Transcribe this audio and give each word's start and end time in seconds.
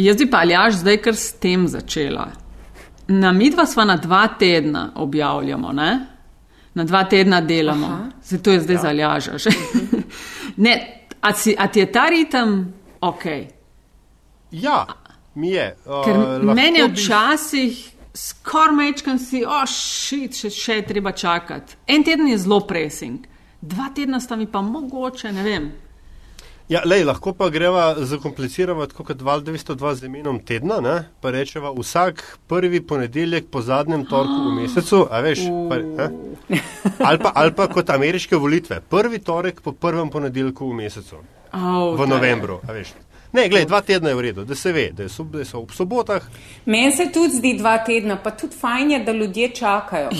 Jaz 0.00 0.16
bi 0.16 0.30
pa 0.30 0.44
aljaš 0.44 0.80
zdaj 0.80 0.96
kar 1.04 1.16
s 1.16 1.32
tem 1.32 1.68
začela. 1.68 2.30
Na 3.08 3.32
midva 3.32 3.66
sva 3.66 3.84
na 3.84 3.96
dva 3.96 4.28
tedna 4.38 4.92
objavljamo, 4.94 5.72
ne? 5.72 5.90
Na 6.74 6.84
dva 6.84 7.04
tedna 7.04 7.40
delamo. 7.40 7.98
Zato 8.22 8.52
je 8.52 8.60
zdaj 8.60 8.76
ja. 8.76 8.80
zaljaža. 8.80 9.32
ne, 10.64 10.74
a, 11.20 11.32
si, 11.32 11.56
a 11.58 11.66
ti 11.66 11.80
je 11.80 11.92
ta 11.92 12.08
ritem 12.08 12.72
ok? 13.00 13.24
Ja, 14.50 14.86
mi 15.34 15.50
je. 15.50 15.76
Uh, 15.86 16.04
Ker 16.04 16.16
meni 16.54 16.82
včasih 16.82 17.90
skoraj 18.14 18.74
mečkam 18.76 19.18
si, 19.18 19.44
o 19.44 19.50
oh, 19.50 19.66
šit, 19.66 20.36
še, 20.36 20.50
še 20.50 20.80
je 20.80 20.86
treba 20.86 21.12
čakati. 21.12 21.76
En 21.86 22.04
teden 22.04 22.28
je 22.28 22.38
zelo 22.38 22.60
pressing, 22.66 23.26
dva 23.60 23.90
tedna 23.94 24.20
sta 24.20 24.36
mi 24.36 24.46
pa 24.50 24.62
mogoče, 24.62 25.32
ne 25.32 25.46
vem. 25.46 25.70
Ja, 26.70 26.82
lej, 26.86 27.02
lahko 27.04 27.32
pa 27.34 27.48
greva 27.50 27.96
zakomplicirati 27.98 28.94
kot 28.94 29.16
202 29.18 29.94
z 29.94 30.06
imenom 30.06 30.38
tedna, 30.46 30.76
ne? 30.80 31.08
pa 31.20 31.32
rečeva 31.34 31.72
vsak 31.74 32.22
prvi 32.46 32.80
ponedeljek 32.80 33.48
po 33.50 33.58
zadnjem 33.62 34.04
torku 34.06 34.36
v 34.46 34.52
mesecu, 34.60 35.00
a 35.10 35.18
veš, 35.20 35.42
pa, 35.66 35.80
ali, 37.08 37.18
pa, 37.18 37.32
ali 37.34 37.54
pa 37.58 37.66
kot 37.66 37.90
ameriške 37.90 38.36
volitve, 38.36 38.78
prvi 38.80 39.18
torek 39.18 39.60
po 39.60 39.72
prvem 39.72 40.10
ponedeljku 40.10 40.70
v 40.70 40.78
mesecu, 40.84 41.18
Oh, 41.52 41.98
v 41.98 42.06
novembru, 42.06 42.60
a 42.62 42.72
veš. 42.72 42.94
Ne, 43.32 43.48
gledaj, 43.48 43.66
dva 43.66 43.80
tedna 43.82 44.14
je 44.14 44.14
v 44.14 44.20
redu, 44.28 44.44
da 44.46 44.54
se 44.54 44.72
ve, 44.72 44.92
da, 44.94 45.08
so, 45.08 45.26
da 45.26 45.42
so 45.44 45.58
ob 45.58 45.74
sobotah. 45.74 46.22
Meni 46.66 46.92
se 46.94 47.10
tudi 47.10 47.34
zdi 47.42 47.56
dva 47.58 47.80
tedna, 47.82 48.20
pa 48.22 48.30
tudi 48.30 48.54
fajn 48.54 48.90
je, 48.90 49.04
da 49.04 49.12
ljudje 49.12 49.50
čakajo. 49.58 50.14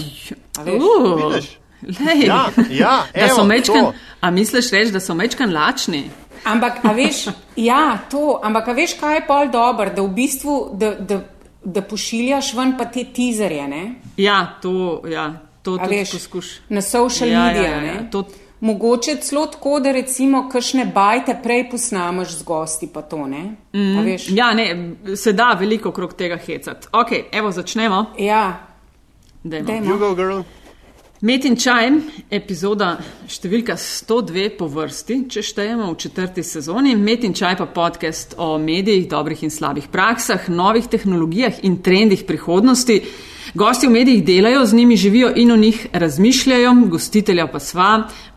A 0.59 0.67
veš? 0.67 0.83
Uh, 0.83 1.15
Vidiš? 1.15 1.51
lej. 1.83 2.27
Ja, 2.27 2.51
ja, 2.71 3.05
da 3.15 3.29
so 3.29 3.41
evo, 3.41 3.45
mečkan, 3.45 3.85
to. 3.85 3.93
a 4.21 4.31
misliš 4.31 4.71
reči, 4.71 4.93
da 4.93 5.01
so 5.01 5.15
mečkan 5.15 5.53
lačni? 5.53 6.11
Ampak, 6.45 6.85
a 6.85 6.93
veš, 6.93 7.27
ja, 7.57 7.99
to, 8.11 8.41
ampak 8.43 8.69
a 8.69 8.73
veš, 8.73 8.95
kaj 8.95 9.15
je 9.15 9.27
pol 9.27 9.49
dobro, 9.49 9.91
da 9.91 10.03
v 10.03 10.09
bistvu, 10.11 10.71
da, 10.75 10.95
da, 10.95 11.21
da 11.63 11.83
pošiljaš 11.83 12.55
ven 12.55 12.77
pa 12.79 12.85
te 12.87 13.05
tizerje, 13.07 13.69
ne? 13.69 13.83
Ja, 14.17 14.57
to, 14.63 14.75
ja, 15.07 15.27
to 15.63 15.75
A 15.75 15.85
tudi 15.85 15.97
veš, 15.97 16.13
poskuš. 16.13 16.47
na 16.69 16.81
social 16.81 17.29
Ja, 17.29 17.39
ja, 17.39 17.45
media, 17.47 17.63
ja, 17.63 17.77
ja, 17.77 17.95
ne? 17.95 18.09
to- 18.11 18.25
Mogoče 18.61 19.15
celo 19.17 19.47
tako, 19.47 19.81
da 19.81 19.93
recimo 19.93 20.49
kakšne 20.49 20.85
bajte 20.85 21.33
prej 21.43 21.71
posnameš 21.71 22.29
z 22.31 22.43
gosti, 22.43 22.87
pa 22.87 23.01
to 23.03 23.27
ne. 23.27 23.57
Mm. 23.73 24.01
Veš, 24.01 24.27
Ja, 24.31 24.53
ne, 24.53 24.67
se 25.17 25.33
da 25.33 25.53
veliko 25.55 25.89
okrog 25.89 26.13
tega 26.13 26.37
hecati. 26.37 26.87
Ok, 26.93 27.09
evo 27.33 27.51
začnemo. 27.51 28.07
ja, 28.19 28.67
Dajmo. 29.43 29.67
dajmo. 29.67 29.87
You 29.87 29.99
go, 29.99 30.15
girl. 30.15 30.41
Met 31.21 31.45
in 31.45 31.53
čaj, 31.53 31.91
epizoda 32.33 32.95
številka 33.29 33.75
102 33.77 34.55
po 34.57 34.65
vrsti, 34.73 35.19
če 35.29 35.43
štejemo 35.45 35.91
v 35.91 35.97
četrti 36.01 36.41
sezoni. 36.41 36.95
Met 36.97 37.27
in 37.29 37.35
čaj 37.37 37.59
pa 37.59 37.67
podcast 37.69 38.33
o 38.41 38.55
medijih, 38.57 39.03
dobrih 39.05 39.43
in 39.45 39.53
slabih 39.53 39.91
praksah, 39.93 40.47
novih 40.49 40.87
tehnologijah 40.89 41.59
in 41.69 41.75
trendih 41.85 42.23
prihodnosti. 42.25 42.97
Gosti 43.53 43.91
v 43.91 43.93
medijih 43.99 44.23
delajo, 44.25 44.63
z 44.65 44.79
njimi 44.79 44.97
živijo 44.97 45.29
in 45.37 45.53
o 45.53 45.59
njih 45.61 45.83
razmišljajo, 45.93 46.73
gostitelja 46.89 47.45
pa 47.53 47.61
sva. 47.61 47.91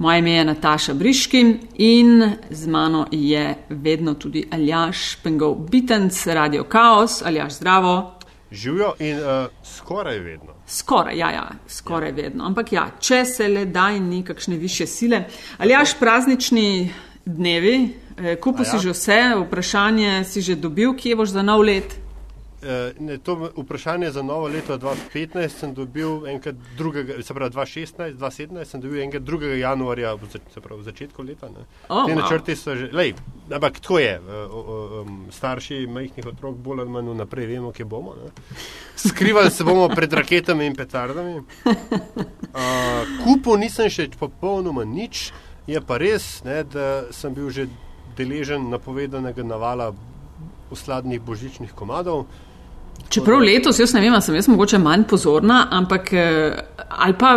Moje 0.04 0.20
ime 0.20 0.34
je 0.36 0.46
Nataša 0.50 0.94
Briški 1.00 1.44
in 1.80 2.34
z 2.50 2.68
mano 2.68 3.06
je 3.12 3.46
vedno 3.70 4.18
tudi 4.20 4.44
Aljaš 4.52 5.22
Pengov 5.24 5.56
Bitenc, 5.72 6.20
Radio 6.28 6.68
Chaos, 6.68 7.22
Aljaš 7.24 7.62
Zdravo. 7.62 8.20
Živijo 8.52 8.92
in 9.00 9.24
uh, 9.24 9.48
skoraj 9.64 10.20
vedno. 10.20 10.53
Skoraj, 10.68 11.18
ja, 11.18 11.32
ja, 11.32 11.50
skoraj 11.68 12.10
ja. 12.10 12.16
vedno. 12.16 12.46
Ampak 12.46 12.72
ja, 12.74 12.88
če 13.00 13.26
se 13.26 13.48
le 13.48 13.66
da 13.66 13.90
in 13.92 14.08
ni 14.10 14.24
kakšne 14.24 14.56
više 14.58 14.88
sile. 14.88 15.24
Ali 15.58 15.74
jaš 15.74 15.98
praznični 16.00 16.94
dnevi, 17.26 17.90
eh, 18.18 18.36
kupil 18.36 18.62
A 18.62 18.66
si 18.66 18.76
ja? 18.76 18.80
že 18.80 18.92
vse, 18.92 19.20
vprašanje 19.46 20.24
si 20.24 20.42
že 20.42 20.56
dobil, 20.56 20.96
kje 20.96 21.16
boš 21.16 21.30
za 21.30 21.42
nov 21.42 21.62
let? 21.62 21.96
Uh, 22.64 23.02
ne, 23.02 23.18
to 23.18 23.52
vprašanje 23.58 24.12
za 24.12 24.22
novo 24.22 24.48
leto 24.48 24.78
2015 24.78 25.48
sem 25.48 25.74
dobil 25.74 26.28
enkrat 26.28 26.56
drugega, 26.78 27.24
se 27.24 27.34
pravi 27.34 27.52
2016, 27.52 28.16
2017 28.18 28.66
sem 28.66 28.82
dobil 28.82 29.02
enkrat 29.04 29.24
2. 29.24 29.58
januarja, 29.60 30.16
se 30.54 30.62
pravi 30.62 30.82
v 30.82 30.86
začetku 30.86 31.24
leta. 31.24 31.50
Ne. 31.50 31.66
O, 31.90 32.06
Te 32.08 32.16
načrti 32.16 32.56
so 32.56 32.76
že, 32.76 32.88
lej, 32.92 33.14
ampak 33.52 33.80
tako 33.80 34.00
je, 34.00 34.20
uh, 34.20 34.56
uh, 34.56 35.02
um, 35.02 35.26
starši 35.32 35.88
majhnih 35.88 36.28
otrok 36.32 36.56
bolj 36.56 36.86
ali 36.86 36.90
manj 36.90 37.12
vnaprej 37.12 37.48
vemo, 37.52 37.72
kje 37.72 37.86
bomo. 37.86 38.16
Ne. 38.16 38.32
Skrivali 38.96 39.52
se 39.52 39.64
bomo 39.64 39.90
pred 39.90 40.14
raketami 40.14 40.66
in 40.66 40.76
petardami. 40.76 41.36
Uh, 41.36 43.04
kupu 43.24 43.58
nisem 43.58 43.92
še 43.92 44.08
popolnoma 44.20 44.88
nič, 44.88 45.34
je 45.68 45.82
pa 45.84 46.00
res, 46.00 46.40
ne, 46.48 46.64
da 46.64 47.12
sem 47.12 47.36
bil 47.36 47.52
že 47.52 47.68
deležen 48.18 48.70
napovedanega 48.70 49.44
navala 49.44 49.92
usladnih 50.72 51.22
božičnih 51.22 51.72
komadov. 51.76 52.26
Čeprav 53.14 53.40
letos, 53.40 53.80
jaz 53.80 53.94
ne 53.94 54.02
vem, 54.02 54.16
sem 54.22 54.36
jaz 54.36 54.48
mogoče 54.48 54.78
manj 54.80 55.04
pozorna, 55.06 55.68
ampak 55.72 56.14
eh, 56.14 56.56
ali 56.90 57.14
pa 57.14 57.34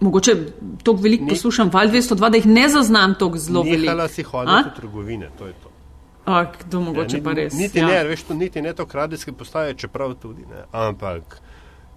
mogoče 0.00 0.34
toliko 0.82 1.02
veliko 1.02 1.24
Ni- 1.24 1.30
poslušam, 1.30 1.70
val 1.70 1.88
202, 1.88 2.30
da 2.30 2.36
jih 2.36 2.46
ne 2.48 2.68
zaznam 2.68 3.14
toliko 3.14 3.38
zelo 3.38 3.64
Nehala 3.64 3.80
veliko. 3.96 4.08
si 4.08 4.22
A? 4.22 4.28
hoditi 4.28 4.70
v 4.70 4.76
trgovine, 4.76 5.28
to 5.38 5.46
je 5.46 5.52
to. 5.54 5.68
A, 6.26 6.44
kdo 6.60 6.80
mogoče 6.80 7.16
Ja, 7.16 7.22
pa 7.22 7.32
res. 7.32 7.54
Niti 7.54 7.78
ja. 7.78 7.86
ne, 7.86 8.04
veš, 8.04 8.22
to 8.22 8.34
niti 8.34 8.62
ne 8.62 8.72
to 8.72 8.86
radijske 8.92 9.32
postaje, 9.32 9.74
čeprav 9.74 10.14
tudi 10.14 10.42
ne. 10.42 10.64
Ampak, 10.72 11.40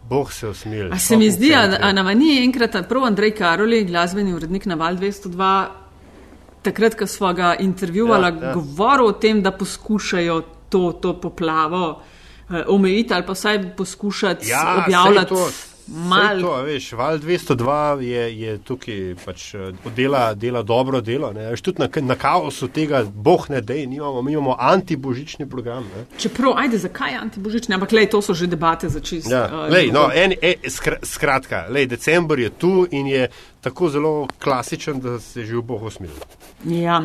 boh 0.10 0.34
se 0.34 0.48
usmil. 0.48 0.94
A 0.94 0.98
se 0.98 1.18
mi 1.18 1.32
zdi, 1.32 1.54
a, 1.54 1.92
nam 1.92 2.08
ni 2.08 2.44
enkrat 2.44 2.88
prav 2.90 3.06
Andrej 3.06 3.32
Karoli, 3.32 3.86
glasbeni 3.86 4.34
urednik 4.34 4.66
na 4.66 4.76
Val 4.76 4.96
202, 4.96 5.66
takrat, 6.62 6.96
ko 6.96 7.08
smo 7.08 7.34
ga 7.34 7.56
intervjuvala, 7.56 8.28
Ja, 8.28 8.34
ja, 8.34 8.42
ja. 8.42 8.48
ja. 8.48 8.54
govoril 8.54 9.06
o 9.06 9.12
tem, 9.14 9.42
da 9.42 9.52
poskušajo 9.52 10.42
to, 10.70 10.92
to 10.94 11.22
poplavo 11.22 12.02
omejiti 12.68 13.14
ali 13.14 13.26
pa 13.26 13.34
vsaj 13.34 13.76
poskušati 13.76 14.50
ja, 14.50 14.84
objavljati 14.86 15.30
To, 15.30 15.50
malo. 15.88 16.42
to, 16.42 16.62
veš, 16.64 16.92
Val 16.92 17.18
202 17.18 18.00
je, 18.00 18.40
je 18.40 18.58
tukaj 18.58 19.16
pač 19.26 19.54
eh, 19.54 19.72
dela, 19.96 20.34
dela 20.34 20.62
dobro 20.62 21.02
delo. 21.02 21.34
Ne. 21.34 21.50
Veš, 21.52 21.62
tudi 21.62 21.82
na, 21.82 21.90
na 22.02 22.16
kaosu 22.16 22.68
tega, 22.68 23.04
boh 23.04 23.50
ne 23.50 23.62
dej, 23.62 23.86
nimamo, 23.88 24.22
mi 24.22 24.34
imamo 24.34 24.56
antibožični 24.60 25.50
program. 25.50 25.84
Ne. 25.96 26.06
Čeprav, 26.18 26.58
ajde, 26.58 26.78
zakaj 26.78 27.18
antibožični, 27.22 27.76
ampak 27.76 27.92
lej, 27.92 28.10
to 28.10 28.22
so 28.22 28.34
že 28.34 28.48
debate 28.48 28.90
za 28.90 29.00
čist. 29.00 29.32
Ja, 29.32 29.46
eh, 29.48 29.72
lej, 29.74 29.92
no, 29.92 30.10
en, 30.14 30.36
e, 30.42 30.56
skra, 30.70 31.00
skratka, 31.04 31.66
lej, 31.70 31.88
december 31.88 32.40
je 32.40 32.50
tu 32.50 32.88
in 32.92 33.08
je 33.08 33.28
tako 33.62 33.90
zelo 33.90 34.28
klasičen, 34.44 35.00
da 35.00 35.20
se 35.20 35.46
že 35.46 35.56
v 35.58 35.62
bohu 35.62 35.92
smil. 35.92 36.16
Ja. 36.66 37.02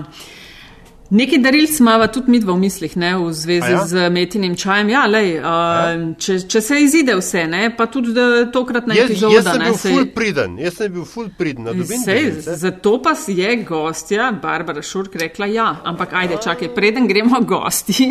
Nekaj 1.10 1.38
daril 1.38 1.66
smo 1.66 2.06
tudi 2.12 2.30
mi 2.30 2.38
dva 2.40 2.52
v 2.52 2.60
mislih, 2.60 2.96
ne, 3.00 3.14
v 3.16 3.30
zvezi 3.32 3.70
ja? 3.72 3.84
z 3.86 4.10
metinim 4.12 4.56
čajem. 4.56 4.90
Ja, 4.92 5.06
lej, 5.08 5.38
uh, 5.38 5.44
ja? 5.44 5.94
Če, 6.20 6.34
če 6.52 6.60
se 6.60 6.80
izide 6.84 7.14
vse, 7.16 7.46
ne, 7.48 7.70
pa 7.76 7.86
tudi 7.88 8.12
tokrat 8.52 8.84
na 8.86 8.96
Jaz, 8.98 9.08
epizoda. 9.10 9.34
jaz 9.34 9.48
sem 9.48 9.62
bil 9.64 9.78
sej- 9.80 9.94
ful 9.94 10.06
priden, 10.12 10.58
jaz 10.60 10.76
sem 10.76 10.92
bil 10.92 11.06
ful 11.08 11.30
priden, 11.38 11.70
Sej, 12.04 12.28
zato 12.60 12.98
pa 13.02 13.14
si 13.16 13.38
je 13.40 13.54
gostja 13.64 14.28
Barbara 14.42 14.82
Šurk 14.84 15.16
rekla 15.16 15.48
ja, 15.48 15.68
ampak 15.84 16.12
ajde, 16.12 16.36
čakaj, 16.44 16.74
preden 16.76 17.08
gremo 17.08 17.40
gosti. 17.40 18.10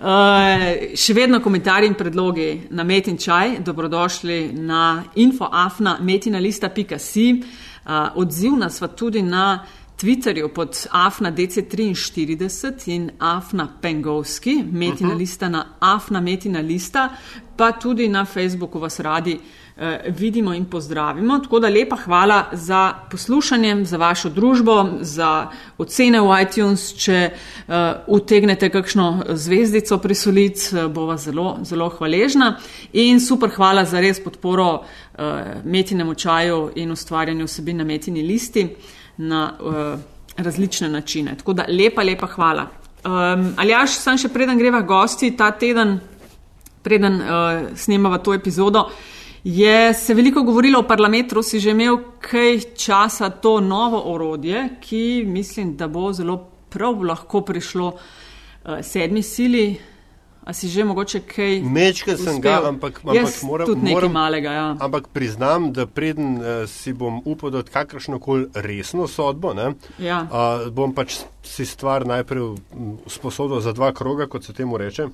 Uh, 0.00 0.96
še 1.04 1.12
vedno 1.12 1.42
komentarji 1.44 1.92
in 1.92 1.98
predlogi 2.00 2.48
na 2.70 2.84
Metin 2.84 3.20
čaj, 3.20 3.58
dobrodošli 3.60 4.54
na 4.56 5.02
infoafna 5.20 5.98
metinalista.si. 6.00 7.28
Uh, 7.82 8.14
odzivna 8.14 8.70
sva 8.70 8.86
tudi 8.88 9.24
na 9.26 9.58
Twitterju 10.02 10.48
pod 10.48 10.86
afna 10.90 11.32
DC43 11.32 12.90
in 12.90 13.10
afna 13.18 13.68
Pengovski, 13.82 14.64
metina 14.72 15.14
lista 15.14 15.48
na 15.48 15.64
afna 15.80 16.20
metina 16.20 16.60
lista, 16.60 17.08
pa 17.56 17.72
tudi 17.72 18.08
na 18.08 18.24
Facebooku 18.24 18.78
vas 18.78 19.00
radi 19.00 19.38
eh, 19.76 19.98
vidimo 20.18 20.54
in 20.54 20.64
pozdravimo. 20.64 21.38
Tako 21.38 21.60
da 21.60 21.68
lepa 21.68 21.96
hvala 21.96 22.44
za 22.52 22.94
poslušanje, 23.10 23.84
za 23.84 23.96
vašo 23.96 24.28
družbo, 24.28 24.88
za 25.00 25.50
ocene 25.78 26.20
v 26.20 26.40
iTunes. 26.42 26.94
Če 26.98 27.30
uh, 27.30 27.74
utegnete 28.06 28.70
kakšno 28.70 29.24
zvezdico 29.28 29.98
prisoliti, 29.98 30.60
uh, 30.72 30.90
bova 30.90 31.16
zelo, 31.16 31.58
zelo 31.62 31.88
hvaležna. 31.88 32.56
In 32.92 33.20
super 33.20 33.54
hvala 33.54 33.84
za 33.84 34.00
res 34.00 34.18
podporo 34.24 34.72
uh, 34.72 34.82
metinemu 35.64 36.14
čaju 36.14 36.72
in 36.74 36.90
ustvarjanju 36.90 37.46
vsebin 37.46 37.76
na 37.76 37.84
metini 37.84 38.26
listi 38.26 38.66
na 39.16 39.52
uh, 39.60 40.00
različne 40.36 40.88
načine. 40.88 41.36
Tako 41.36 41.52
da 41.52 41.66
lepa, 41.68 42.02
lepa 42.02 42.26
hvala. 42.26 42.66
Um, 43.04 43.54
ali 43.56 43.70
jaš, 43.70 43.96
sem 43.98 44.18
še 44.18 44.28
preden 44.30 44.58
greva 44.58 44.80
gosti 44.86 45.32
ta 45.36 45.50
teden, 45.50 45.96
preden 46.82 47.18
uh, 47.20 47.72
snemava 47.76 48.18
to 48.22 48.34
epizodo, 48.34 48.86
je 49.44 49.94
se 49.94 50.14
veliko 50.14 50.42
govorilo 50.46 50.78
o 50.80 50.86
parametru, 50.86 51.42
si 51.42 51.60
že 51.60 51.74
imel 51.74 51.98
kaj 52.22 52.60
časa 52.78 53.30
to 53.42 53.58
novo 53.60 54.04
orodje, 54.14 54.68
ki 54.80 55.24
mislim, 55.26 55.76
da 55.76 55.88
bo 55.88 56.12
zelo 56.12 56.38
prav 56.70 57.02
lahko 57.02 57.40
prišlo 57.40 57.92
uh, 57.92 58.78
sedmi 58.82 59.22
sili. 59.22 59.91
A 60.44 60.52
si 60.52 60.68
že 60.68 60.82
mogoče 60.84 61.20
kaj? 61.22 61.60
Mečken 61.62 62.18
sem 62.18 62.40
ga, 62.40 62.56
ampak, 62.66 62.98
ampak 63.04 63.42
moram, 63.42 63.66
tudi 63.66 63.80
nekaj 63.80 63.94
moram, 63.94 64.12
malega. 64.12 64.50
Ja. 64.52 64.76
ampak 64.80 65.06
priznam, 65.08 65.70
da 65.72 65.86
preden 65.86 66.36
uh, 66.36 66.66
si 66.66 66.92
bom 66.92 67.20
upal 67.24 67.50
dati 67.50 67.70
kakršno 67.70 68.18
koli 68.18 68.48
resno 68.54 69.06
sodbo, 69.06 69.54
ne, 69.54 69.74
Ja. 69.98 70.26
uh, 70.26 70.66
bom 70.70 70.90
pač 70.94 71.20
si 71.42 71.62
stvar 71.62 72.06
najprej 72.06 72.42
mm, 72.42 72.96
sposodil 73.06 73.60
za 73.60 73.72
dva 73.72 73.92
kroga, 73.92 74.26
kot 74.26 74.44
se 74.44 74.52
temu 74.52 74.76
reče. 74.76 75.06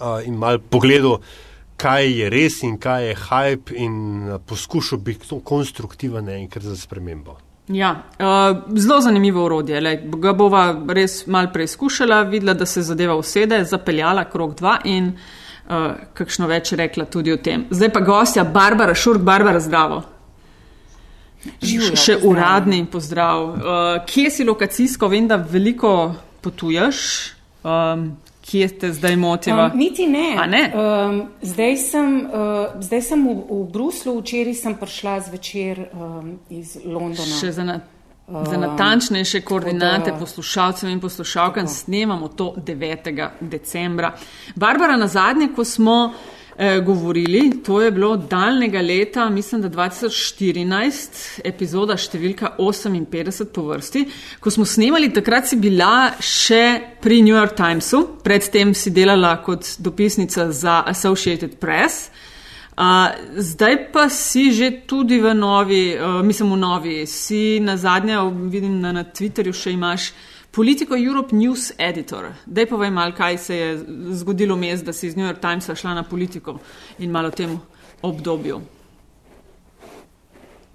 uh, 0.00 0.26
in 0.26 0.34
mal 0.34 0.58
pogledal, 0.58 1.20
kaj 1.76 2.10
je 2.10 2.30
res 2.30 2.62
in 2.62 2.78
kaj 2.78 3.06
je 3.06 3.14
hype, 3.14 3.74
in 3.74 3.94
uh, 4.28 4.40
poskušal 4.40 4.98
biti 4.98 5.40
konstruktiven 5.44 6.28
in 6.28 6.48
kar 6.48 6.62
za 6.62 6.76
spremembo. 6.76 7.38
Ja, 7.72 7.90
uh, 8.18 8.78
zelo 8.78 9.00
zanimivo 9.00 9.44
urodje. 9.44 9.80
Lej, 9.80 10.00
ga 10.20 10.32
bova 10.36 10.64
res 10.88 11.26
mal 11.26 11.48
preizkušala, 11.52 12.22
videla, 12.22 12.54
da 12.54 12.66
se 12.66 12.82
zadeva 12.82 13.14
usede, 13.16 13.62
zapeljala 13.64 14.24
krok 14.30 14.56
dva 14.58 14.78
in 14.84 15.12
uh, 15.12 15.92
kakšno 16.14 16.48
več 16.50 16.72
rekla 16.78 17.06
tudi 17.06 17.32
o 17.32 17.36
tem. 17.36 17.66
Zdaj 17.70 17.92
pa 17.94 18.00
gostja 18.00 18.44
Barbara 18.44 18.94
Šurk, 18.94 19.22
Barbara 19.22 19.60
zdravo. 19.60 20.02
Živijo, 21.62 21.96
Še 21.96 22.18
pozdrav. 22.18 22.30
uradni 22.30 22.82
pozdrav. 22.86 23.44
Uh, 23.44 23.54
kje 24.06 24.30
si 24.30 24.44
lokacijsko? 24.44 25.08
Vem, 25.08 25.28
da 25.28 25.36
veliko 25.36 26.14
potuješ. 26.42 26.98
Um, 27.62 28.12
kje 28.52 28.68
te 28.68 28.92
zdaj 28.92 29.16
motiva? 29.16 29.70
Um, 29.72 29.78
niti 29.78 30.06
ne. 30.06 30.36
A 30.38 30.46
ne? 30.46 30.62
Um, 30.74 31.22
zdaj 31.42 31.76
sem, 31.76 32.18
uh, 32.26 32.82
zdaj 32.84 33.02
sem 33.02 33.24
v, 33.28 33.38
v 33.48 33.62
Bruslu, 33.72 34.18
včeraj 34.20 34.58
sem 34.60 34.76
prišla 34.76 35.16
zvečer 35.30 35.86
um, 35.92 36.34
iz 36.52 36.76
Londona. 36.84 37.38
Še 37.40 37.54
za, 37.56 37.64
na, 37.64 37.78
za 38.28 38.60
natančnejše 38.60 39.40
koordinate 39.40 40.12
da- 40.12 40.18
poslušalcem 40.20 40.92
in 40.92 41.00
poslušalkam 41.00 41.68
snemamo 41.68 42.28
to 42.28 42.52
9. 42.60 43.28
decembra. 43.40 44.12
Barbara, 44.54 45.00
na 45.00 45.08
zadnje, 45.08 45.48
ko 45.56 45.64
smo 45.64 46.12
eh, 46.56 46.80
govorili, 46.80 47.62
to 47.64 47.80
je 47.80 47.90
bilo 47.90 48.16
daljnega 48.16 48.80
leta, 48.80 49.28
mislim, 49.30 49.62
da 49.62 49.70
2014, 49.70 51.40
epizoda 51.44 51.96
številka 51.96 52.54
58 52.58 53.52
po 53.54 53.66
vrsti, 53.70 54.04
ko 54.40 54.50
smo 54.50 54.64
snemali, 54.64 55.12
takrat 55.12 55.48
si 55.48 55.56
bila 55.56 56.12
še 56.20 56.96
pri 57.00 57.22
New 57.22 57.36
York 57.36 57.56
Timesu, 57.56 58.02
predtem 58.24 58.74
si 58.74 58.90
delala 58.90 59.36
kot 59.44 59.76
dopisnica 59.78 60.50
za 60.52 60.82
Associated 60.86 61.58
Press. 61.60 62.10
Uh, 62.72 63.12
zdaj 63.36 63.74
pa 63.92 64.06
si 64.08 64.48
že 64.56 64.70
tudi 64.88 65.20
v 65.20 65.34
novi, 65.36 65.92
uh, 65.92 66.22
mislim 66.24 66.54
v 66.54 66.56
novi, 66.56 66.94
si 67.06 67.60
na 67.60 67.76
zadnje, 67.76 68.16
vidim 68.48 68.80
na, 68.80 68.94
na 68.96 69.04
Twitterju 69.04 69.52
še 69.52 69.74
imaš 69.76 70.12
Politico 70.52 70.96
Europe 70.96 71.36
News 71.36 71.72
Editor. 71.78 72.26
Daj 72.46 72.66
povej 72.68 72.90
mal, 72.92 73.14
kaj 73.16 73.38
se 73.38 73.56
je 73.56 73.68
zgodilo 74.20 74.56
mes, 74.56 74.82
da 74.84 74.92
si 74.92 75.06
iz 75.06 75.16
New 75.16 75.24
York 75.24 75.40
Timesa 75.40 75.74
šla 75.74 75.94
na 75.94 76.02
politiko 76.04 76.58
in 76.98 77.10
malo 77.10 77.28
o 77.28 77.30
tem 77.30 77.56
obdobju. 78.02 78.60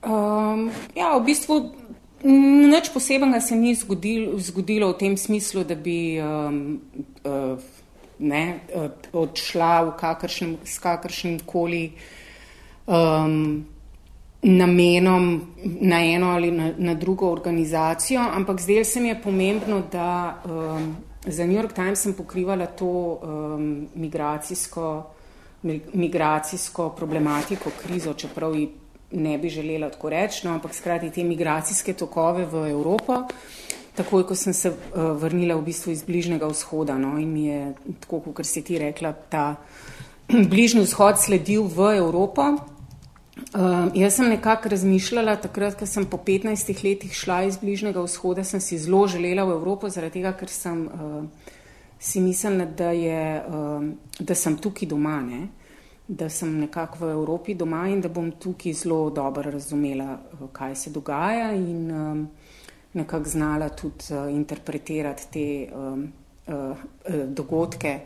Um, 0.02 0.72
ja, 0.96 1.14
v 1.18 1.24
bistvu 1.26 1.60
nič 2.24 2.90
posebenega 2.94 3.42
se 3.42 3.56
ni 3.56 3.76
zgodilo, 3.76 4.40
zgodilo 4.40 4.90
v 4.94 4.98
tem 4.98 5.18
smislu, 5.18 5.64
da 5.64 5.76
bi 5.76 6.18
um, 6.22 6.82
uh, 7.22 7.62
ne, 8.20 8.44
uh, 8.74 8.90
odšla 9.14 9.74
v 9.84 9.96
kakršnem, 10.00 10.58
s 10.66 10.80
kakršnim 10.82 11.40
koli 11.46 11.92
um, 12.90 13.62
namenom 14.42 15.42
na 15.82 16.06
eno 16.06 16.30
ali 16.32 16.52
na, 16.52 16.72
na 16.78 16.94
drugo 16.94 17.32
organizacijo, 17.32 18.22
ampak 18.22 18.62
zdaj 18.62 18.86
se 18.86 19.00
mi 19.00 19.08
je 19.08 19.22
pomembno, 19.22 19.82
da 19.92 20.42
um, 20.46 20.96
za 21.26 21.46
New 21.46 21.56
York 21.56 21.74
Times 21.74 22.00
sem 22.00 22.14
pokrivala 22.14 22.66
to 22.66 22.86
um, 22.86 23.88
migracijsko, 23.96 25.04
mi- 25.62 25.82
migracijsko 25.94 26.90
problematiko, 26.90 27.72
krizo, 27.84 28.14
čeprav 28.14 28.56
ji 28.56 28.70
ne 29.12 29.38
bi 29.38 29.50
želela 29.50 29.90
tako 29.90 30.10
reči, 30.10 30.48
no, 30.48 30.54
ampak 30.54 30.74
skrati 30.76 31.10
te 31.12 31.24
migracijske 31.24 31.94
tokove 31.94 32.46
v 32.46 32.70
Evropo. 32.72 33.24
Takoj, 33.96 34.28
ko 34.28 34.36
sem 34.36 34.54
se 34.54 34.70
uh, 34.70 34.78
vrnila 35.18 35.56
v 35.56 35.64
bistvu 35.66 35.92
iz 35.92 36.04
Bližnjega 36.04 36.48
vzhoda 36.48 36.98
no, 36.98 37.18
in 37.20 37.34
mi 37.34 37.46
je, 37.46 37.74
tako 38.00 38.20
kot 38.20 38.46
si 38.46 38.62
ti 38.62 38.78
rekla, 38.78 39.14
ta 39.14 39.56
Bližnji 40.52 40.82
vzhod 40.82 41.18
sledil 41.20 41.64
v 41.64 41.96
Evropo. 41.98 42.77
Um, 43.38 43.92
jaz 43.94 44.16
sem 44.16 44.30
nekako 44.30 44.70
razmišljala, 44.70 45.36
takrat, 45.42 45.76
ko 45.80 45.86
sem 45.86 46.06
po 46.10 46.18
15 46.18 46.84
letih 46.84 47.14
šla 47.14 47.44
iz 47.46 47.58
Bližnjega 47.62 48.02
vzhoda, 48.02 48.44
sem 48.44 48.62
si 48.62 48.80
zelo 48.82 49.06
želela 49.08 49.46
v 49.46 49.54
Evropo, 49.60 49.90
zaradi 49.90 50.20
tega, 50.20 50.34
ker 50.34 50.50
sem 50.50 50.82
uh, 50.88 51.52
si 52.00 52.22
mislila, 52.22 52.66
da, 52.66 52.90
je, 52.92 53.22
um, 53.48 53.92
da 54.20 54.36
sem 54.36 54.58
tukaj 54.58 54.90
doma, 54.90 55.22
ne? 55.22 55.48
da 56.08 56.30
sem 56.32 56.54
nekako 56.60 57.06
v 57.06 57.12
Evropi 57.12 57.54
doma 57.56 57.82
in 57.92 58.02
da 58.02 58.10
bom 58.10 58.32
tukaj 58.32 58.74
zelo 58.74 59.10
dobro 59.10 59.52
razumela, 59.52 60.18
uh, 60.18 60.50
kaj 60.52 60.76
se 60.76 60.92
dogaja 60.96 61.52
in 61.54 61.92
um, 61.92 62.28
nekako 62.94 63.30
znala 63.30 63.70
tudi 63.70 64.12
uh, 64.12 64.32
interpretirati 64.34 65.32
te 65.32 65.48
um, 65.76 66.08
uh, 66.48 66.54
uh, 66.56 67.26
dogodke. 67.28 68.00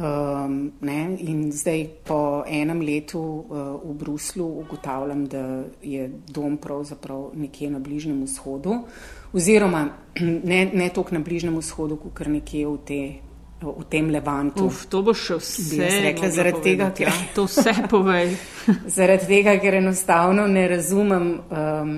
Um, 0.00 0.72
ne, 0.80 1.16
in 1.18 1.52
zdaj, 1.52 1.88
po 2.08 2.40
enem 2.48 2.80
letu 2.80 3.20
uh, 3.20 3.76
v 3.84 3.94
Bruslu, 3.94 4.46
ugotavljam, 4.62 5.26
da 5.26 5.64
je 5.82 6.10
dom 6.28 6.56
pravzaprav 6.56 7.30
nekje 7.34 7.70
na 7.70 7.78
Bližnjem 7.78 8.22
vzhodu, 8.24 8.78
oziroma 9.32 9.88
ne, 10.52 10.70
ne 10.72 10.88
toliko 10.88 11.14
na 11.14 11.20
Bližnjem 11.20 11.58
vzhodu, 11.58 11.98
kot 12.00 12.26
nekje 12.32 12.66
v, 12.66 12.78
te, 12.86 13.00
v 13.60 13.84
tem 13.92 14.08
Levantu. 14.08 14.70
Uf, 14.72 14.86
to 14.88 15.02
bo 15.04 15.12
še 15.12 15.36
vse. 15.36 15.90
Rekla, 16.06 16.30
zaradi 16.32 16.64
tega, 16.64 16.88
ker- 16.96 17.10
ja, 17.10 17.12
to 17.36 17.44
vse 17.44 17.76
povej. 17.90 18.32
Zaradi 18.96 19.28
tega, 19.28 19.58
ker 19.60 19.82
enostavno 19.82 20.46
ne 20.48 20.64
razumem, 20.68 21.28
um, 21.44 21.92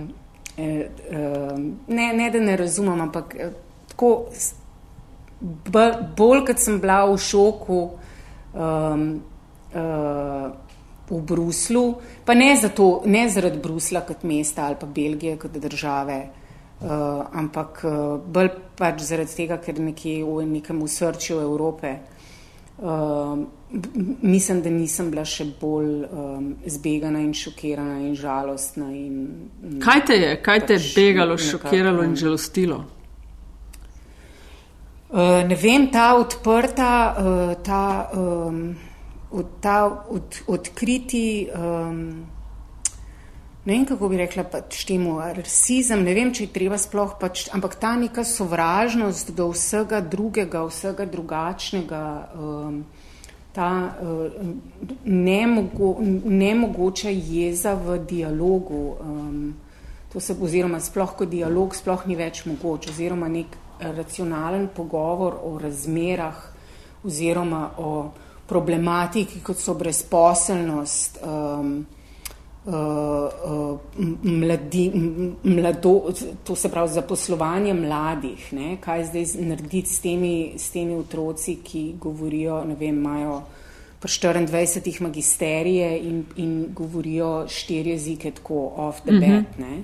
eh, 0.59 0.91
um, 1.15 1.71
ne, 1.87 2.11
ne 2.19 2.31
da 2.35 2.43
ne 2.43 2.59
razumem, 2.59 3.07
ampak 3.07 3.39
eh, 3.39 3.55
tako 3.95 4.27
bolj 6.17 6.45
kot 6.47 6.59
sem 6.63 6.81
bila 6.81 7.05
v 7.11 7.17
šoku 7.19 7.81
um, 8.55 9.23
uh, 9.75 10.51
v 11.13 11.21
Bruslu, 11.29 11.85
pa 12.25 12.35
ne, 12.35 12.55
zato, 12.57 13.03
ne 13.07 13.27
zaradi 13.29 13.59
Brusla 13.61 14.05
kot 14.07 14.23
mesta 14.25 14.67
ali 14.67 14.79
pa 14.81 14.87
Belgije 14.87 15.37
kot 15.37 15.59
države, 15.59 16.21
uh, 16.81 17.27
ampak 17.33 17.83
uh, 17.85 17.99
bolj 18.23 18.53
pač 18.79 19.03
zaradi 19.03 19.37
tega, 19.43 19.59
ker 19.59 19.81
nekje 19.81 20.23
v 20.25 20.47
nekem 20.47 20.83
usrčju 20.83 21.41
Evrope. 21.43 21.99
M- 22.83 23.47
mislim, 24.23 24.63
da 24.63 24.71
nisem 24.71 25.11
bila 25.11 25.23
še 25.29 25.45
bolj 25.61 26.07
um, 26.09 26.49
zbegana 26.67 27.21
in 27.23 27.31
šokirana 27.37 28.01
in 28.01 28.17
žalostna. 28.19 28.89
In, 28.91 29.21
in 29.63 29.77
Kaj 29.81 30.01
te 30.09 30.17
je, 30.19 30.33
kaj 30.43 30.65
te 30.67 30.75
je 30.75 30.81
Pač 30.81 30.97
begalo, 30.97 31.37
nekako, 31.37 31.51
šokiralo 31.51 32.03
in 32.09 32.17
žalostilo? 32.17 32.81
Uh, 35.13 35.45
ne 35.45 35.55
vem, 35.55 35.91
ta 35.93 36.15
odprta, 36.17 37.17
uh, 37.21 37.63
ta, 37.63 38.09
ta 39.61 40.05
od, 40.09 40.39
odkriti, 40.47 41.51
ne 43.65 43.75
vem 43.75 43.85
kako 43.85 44.09
bi 44.09 44.17
rekla, 44.17 44.47
pač 44.49 44.87
temu 44.89 45.19
rasizem, 45.21 46.01
ne 46.01 46.15
vem, 46.17 46.33
če 46.33 46.47
je 46.47 46.53
treba 46.55 46.79
sploh 46.81 47.13
pač, 47.21 47.45
ampak 47.53 47.77
ta 47.77 47.93
neka 48.01 48.25
sovražnost 48.25 49.35
do 49.37 49.51
vsega 49.53 50.01
drugega, 50.01 50.65
vsega 50.73 51.05
drugačnega, 51.05 52.05
ta 53.53 53.69
uh, 53.93 54.33
nemogo, 55.05 55.93
nemogoča 56.25 57.13
jeza 57.13 57.77
v 57.77 57.99
dialogu. 58.09 58.81
Um, 58.97 59.45
se, 60.21 60.33
oziroma, 60.41 60.81
sploh 60.81 61.13
kot 61.17 61.29
dialog, 61.29 61.77
sploh 61.77 62.09
ni 62.09 62.17
več 62.17 62.47
mogoč, 62.49 62.91
oziroma 62.93 63.29
nek 63.33 63.61
racionalen 63.83 64.69
pogovor 64.77 65.39
o 65.43 65.59
razmerah, 65.59 66.37
oziroma 67.05 67.71
o 67.79 68.11
problematiki, 68.47 69.41
kot 69.43 69.59
so 69.59 69.75
brezposelnost, 69.75 71.19
um, 71.25 71.87
uh, 72.65 72.75
uh, 72.75 73.79
mladi, 74.23 74.91
mlado, 75.43 76.13
to 76.45 76.57
se 76.57 76.71
pravi 76.71 76.93
zaposlovanje 76.93 77.75
mladih, 77.75 78.53
ne, 78.53 78.77
kaj 78.81 79.05
zdaj 79.11 79.27
narediti 79.41 79.89
s 79.89 80.01
temi, 80.01 80.53
s 80.57 80.71
temi 80.71 80.95
otroci, 80.95 81.59
ki 81.65 81.85
govorijo, 82.01 82.65
ne 82.65 82.75
vem, 82.75 82.99
imajo 82.99 83.43
pri 84.03 84.11
24 84.11 85.01
magisterije 85.03 85.99
in, 85.99 86.25
in 86.37 86.55
govorijo 86.75 87.47
štiri 87.49 87.91
jezike 87.91 88.31
tako 88.31 88.73
off 88.77 89.01
the 89.07 89.13
bat, 89.13 89.59
ne. 89.59 89.83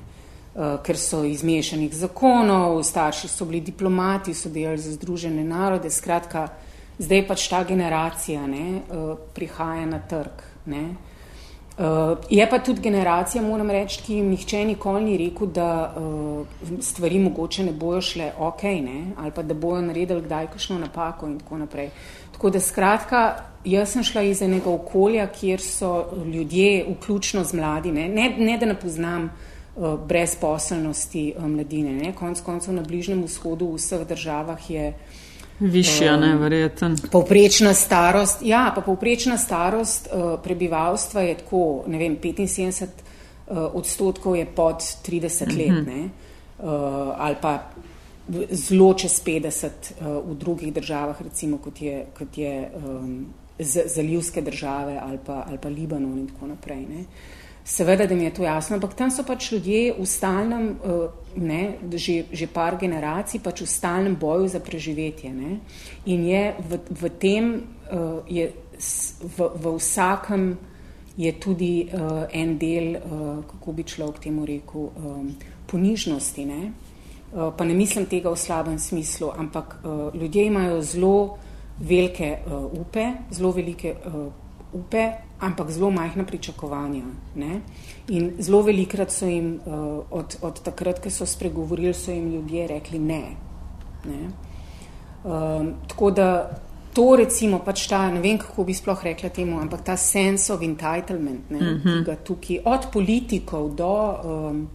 Uh, 0.59 0.81
ker 0.83 0.99
so 0.99 1.21
iz 1.23 1.45
mešanih 1.47 1.93
zakonov, 1.95 2.81
starši 2.83 3.29
so 3.31 3.45
bili 3.47 3.61
diplomati, 3.63 4.33
so 4.35 4.51
delali 4.51 4.79
za 4.83 4.91
Združene 4.97 5.45
narode, 5.47 5.87
skratka, 5.87 6.49
zdaj 6.99 7.21
pač 7.29 7.45
ta 7.47 7.61
generacija 7.65 8.43
ne, 8.47 8.81
uh, 8.91 9.13
prihaja 9.35 9.85
na 9.87 10.01
trg. 10.03 10.43
Ne. 10.67 10.81
Uh, 11.79 12.19
je 12.27 12.49
pa 12.51 12.59
tudi 12.59 12.83
generacija, 12.83 13.43
moram 13.43 13.71
reči, 13.71 14.01
ki 14.03 14.17
jim 14.17 14.33
nihče 14.35 14.65
nikoli 14.67 15.05
ni 15.05 15.19
rekel, 15.21 15.47
da 15.47 15.69
uh, 15.95 16.81
stvari 16.83 17.21
mogoče 17.23 17.69
ne 17.69 17.73
bojo 17.73 18.01
šle 18.03 18.33
ok, 18.35 18.65
ne, 18.83 19.13
ali 19.15 19.31
pa 19.31 19.45
da 19.47 19.55
bojo 19.55 19.85
naredili 19.87 20.25
kdaj 20.25 20.49
kakšno 20.57 20.79
napako 20.79 21.29
in 21.29 21.37
tako 21.39 21.61
naprej. 21.61 21.93
Tako 22.33 22.51
da 22.51 22.61
skratka, 22.61 23.21
jaz 23.65 23.95
sem 23.95 24.03
šla 24.03 24.27
iz 24.27 24.43
enega 24.43 24.75
okolja, 24.75 25.29
kjer 25.31 25.63
so 25.63 25.93
ljudje, 26.27 26.83
vključno 26.97 27.45
z 27.45 27.55
mladimi, 27.55 28.09
ne, 28.09 28.27
ne 28.39 28.59
da 28.59 28.67
ne 28.67 28.75
poznam 28.75 29.31
uh, 29.31 29.48
brezposelnosti 30.09 31.35
uh, 31.37 31.47
mladine. 31.47 31.93
Ne. 31.93 32.13
Konc 32.13 32.41
koncev 32.41 32.75
na 32.75 32.83
Bližnjem 32.83 33.23
vzhodu 33.25 33.71
v 33.73 33.79
vseh 33.79 34.07
državah 34.09 34.71
je 34.71 34.93
Višja, 35.61 36.17
ne, 36.17 36.37
verjeten. 36.39 36.95
Povprečna 37.11 37.75
starost, 37.75 38.43
ja, 38.47 38.69
pa 38.75 38.81
povprečna 38.81 39.39
starost 39.39 40.07
uh, 40.07 40.39
prebivalstva 40.43 41.21
je 41.27 41.35
tako, 41.43 41.83
ne 41.91 41.99
vem, 41.99 42.15
75 42.23 42.87
uh, 42.87 43.75
odstotkov 43.75 44.37
je 44.37 44.47
pod 44.47 44.79
30 45.03 45.59
let, 45.59 45.71
mm 45.71 45.75
-hmm. 45.75 45.87
ne, 45.87 46.03
uh, 46.59 46.69
ali 47.19 47.37
pa 47.43 47.71
zelo 48.51 48.95
čez 48.95 49.23
50 49.25 49.67
uh, 49.67 50.31
v 50.31 50.35
drugih 50.35 50.73
državah, 50.75 51.23
recimo 51.23 51.59
kot 51.59 51.83
je, 51.83 52.07
kot 52.19 52.39
je 52.39 52.71
um, 52.75 53.27
zalivske 53.87 54.41
države 54.41 55.01
ali 55.03 55.19
pa, 55.27 55.45
ali 55.49 55.59
pa 55.59 55.69
Libanon 55.69 56.19
in 56.19 56.29
tako 56.29 56.47
naprej. 56.47 56.87
Ne. 56.87 57.05
Seveda, 57.69 58.07
da 58.07 58.15
mi 58.15 58.25
je 58.25 58.35
to 58.35 58.43
jasno, 58.43 58.77
ampak 58.77 58.95
tam 58.97 59.11
so 59.13 59.23
pač 59.29 59.51
ljudje 59.53 59.93
v 59.99 60.05
stalnem, 60.09 60.71
uh, 60.81 61.11
ne, 61.37 61.77
že, 61.93 62.25
že 62.33 62.47
par 62.49 62.79
generacij, 62.81 63.43
pač 63.45 63.61
v 63.61 63.69
stalnem 63.69 64.15
boju 64.17 64.49
za 64.49 64.61
preživetje. 64.65 65.29
Ne. 65.29 65.59
In 66.09 66.25
je 66.25 66.55
v, 66.65 66.79
v 66.89 67.11
tem, 67.21 67.51
uh, 67.93 68.25
je 68.25 68.49
v, 69.21 69.51
v 69.53 69.75
vsakem 69.77 70.57
je 71.21 71.35
tudi 71.37 71.85
uh, 71.93 72.25
en 72.33 72.57
del, 72.57 72.97
kako 73.53 73.77
bi 73.77 73.85
človek 73.85 74.25
temu 74.25 74.49
rekel, 74.49 74.89
ponižnosti. 75.69 76.43
Ne. 76.49 76.73
Pa 77.37 77.69
ne 77.69 77.75
mislim 77.77 78.09
tega 78.09 78.33
v 78.33 78.41
slabem 78.41 78.79
smislu, 78.81 79.29
ampak 79.37 79.83
ljudje 80.15 80.47
imajo 80.47 80.81
zelo 80.81 81.17
velike 81.77 82.39
upe, 82.81 83.29
zelo 83.29 83.51
velike 83.53 83.93
upe, 84.73 85.28
ampak 85.41 85.71
zelo 85.71 85.91
majhna 85.91 86.25
pričakovanja. 86.25 87.05
Ne? 87.35 87.61
In 88.09 88.33
zelo 88.39 88.63
velikrat 88.63 89.13
so 89.13 89.27
jim, 89.27 89.61
uh, 89.67 90.05
od, 90.11 90.37
od 90.43 90.63
takrat, 90.63 91.03
ko 91.03 91.11
so 91.11 91.27
spregovorili, 91.27 91.95
so 91.95 92.11
jim 92.13 92.33
ljudje 92.33 92.67
rekli 92.67 92.99
ne. 92.99 93.23
ne? 94.05 94.31
Um, 95.25 95.75
tako 95.89 96.11
da 96.11 96.51
to, 96.93 97.17
recimo, 97.17 97.59
pač 97.59 97.87
ta, 97.87 98.11
ne 98.11 98.21
vem, 98.21 98.39
kako 98.39 98.65
bi 98.65 98.75
sploh 98.75 99.03
rekla 99.05 99.29
temu, 99.31 99.61
ampak 99.61 99.85
ta 99.87 99.97
sense 99.97 100.53
of 100.53 100.63
entitlement, 100.63 101.51
ne, 101.51 101.61
mm 101.61 101.81
-hmm. 101.85 101.99
ki 101.99 102.05
ga 102.05 102.17
tukaj, 102.17 102.59
od 102.65 102.87
politikov 102.93 103.75
do. 103.75 103.95
Um, 104.25 104.69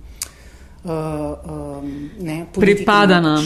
uh, 0.84 0.91
um, 0.91 2.10
ne, 2.20 2.46
Pripada 2.53 3.22
nam. 3.22 3.43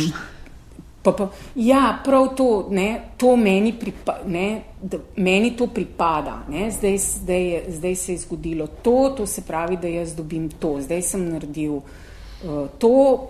Pa, 1.07 1.13
pa, 1.13 1.29
ja, 1.55 1.99
prav 2.03 2.33
to, 2.35 2.67
ne, 2.69 3.13
to 3.17 3.35
meni, 3.39 3.71
pripa, 3.79 4.17
ne, 4.27 4.61
da, 4.81 4.97
meni 5.15 5.53
to 5.55 5.69
pripada. 5.71 6.41
Ne, 6.51 6.65
zdaj, 6.71 6.97
zdaj, 6.97 7.43
je, 7.43 7.61
zdaj 7.77 7.95
se 7.95 8.11
je 8.11 8.17
zgodilo 8.17 8.67
to, 8.67 9.13
to 9.17 9.25
se 9.25 9.41
pravi, 9.41 9.77
da 9.77 9.87
jaz 9.87 10.15
dobim 10.15 10.49
to. 10.49 10.73
Zdaj 10.81 11.01
sem 11.01 11.23
naredil 11.29 11.77
uh, 11.77 12.67
to, 12.77 13.27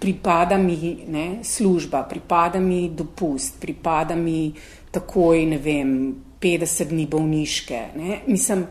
pripada 0.00 0.58
mi 0.58 1.04
ne, 1.06 1.38
služba, 1.44 2.02
pripada 2.02 2.60
mi 2.60 2.88
dopust, 2.90 3.60
pripada 3.60 4.16
mi 4.18 4.50
takoj, 4.90 5.46
ne 5.46 5.58
vem, 5.58 5.92
50 6.42 6.90
dni 6.90 7.06
bolniške. 7.06 7.84
Ne. 7.94 8.18
Mislim, 8.26 8.66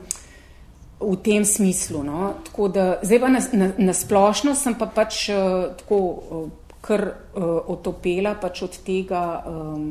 v 1.00 1.16
tem 1.24 1.46
smislu. 1.46 2.04
No. 2.04 2.34
Tako 2.44 2.68
da, 2.68 2.90
zdaj 3.08 3.24
pa 3.24 3.32
na, 3.32 3.46
na, 3.54 3.72
na 3.78 3.96
splošno 3.96 4.52
sem 4.56 4.76
pa 4.76 4.90
pač 4.92 5.30
uh, 5.32 5.72
tako. 5.80 6.02
Uh, 6.04 6.52
kar 6.84 7.04
uh, 7.08 7.44
otopela 7.72 8.36
pač 8.36 8.62
od 8.66 8.78
tega, 8.84 9.24
um, 9.48 9.86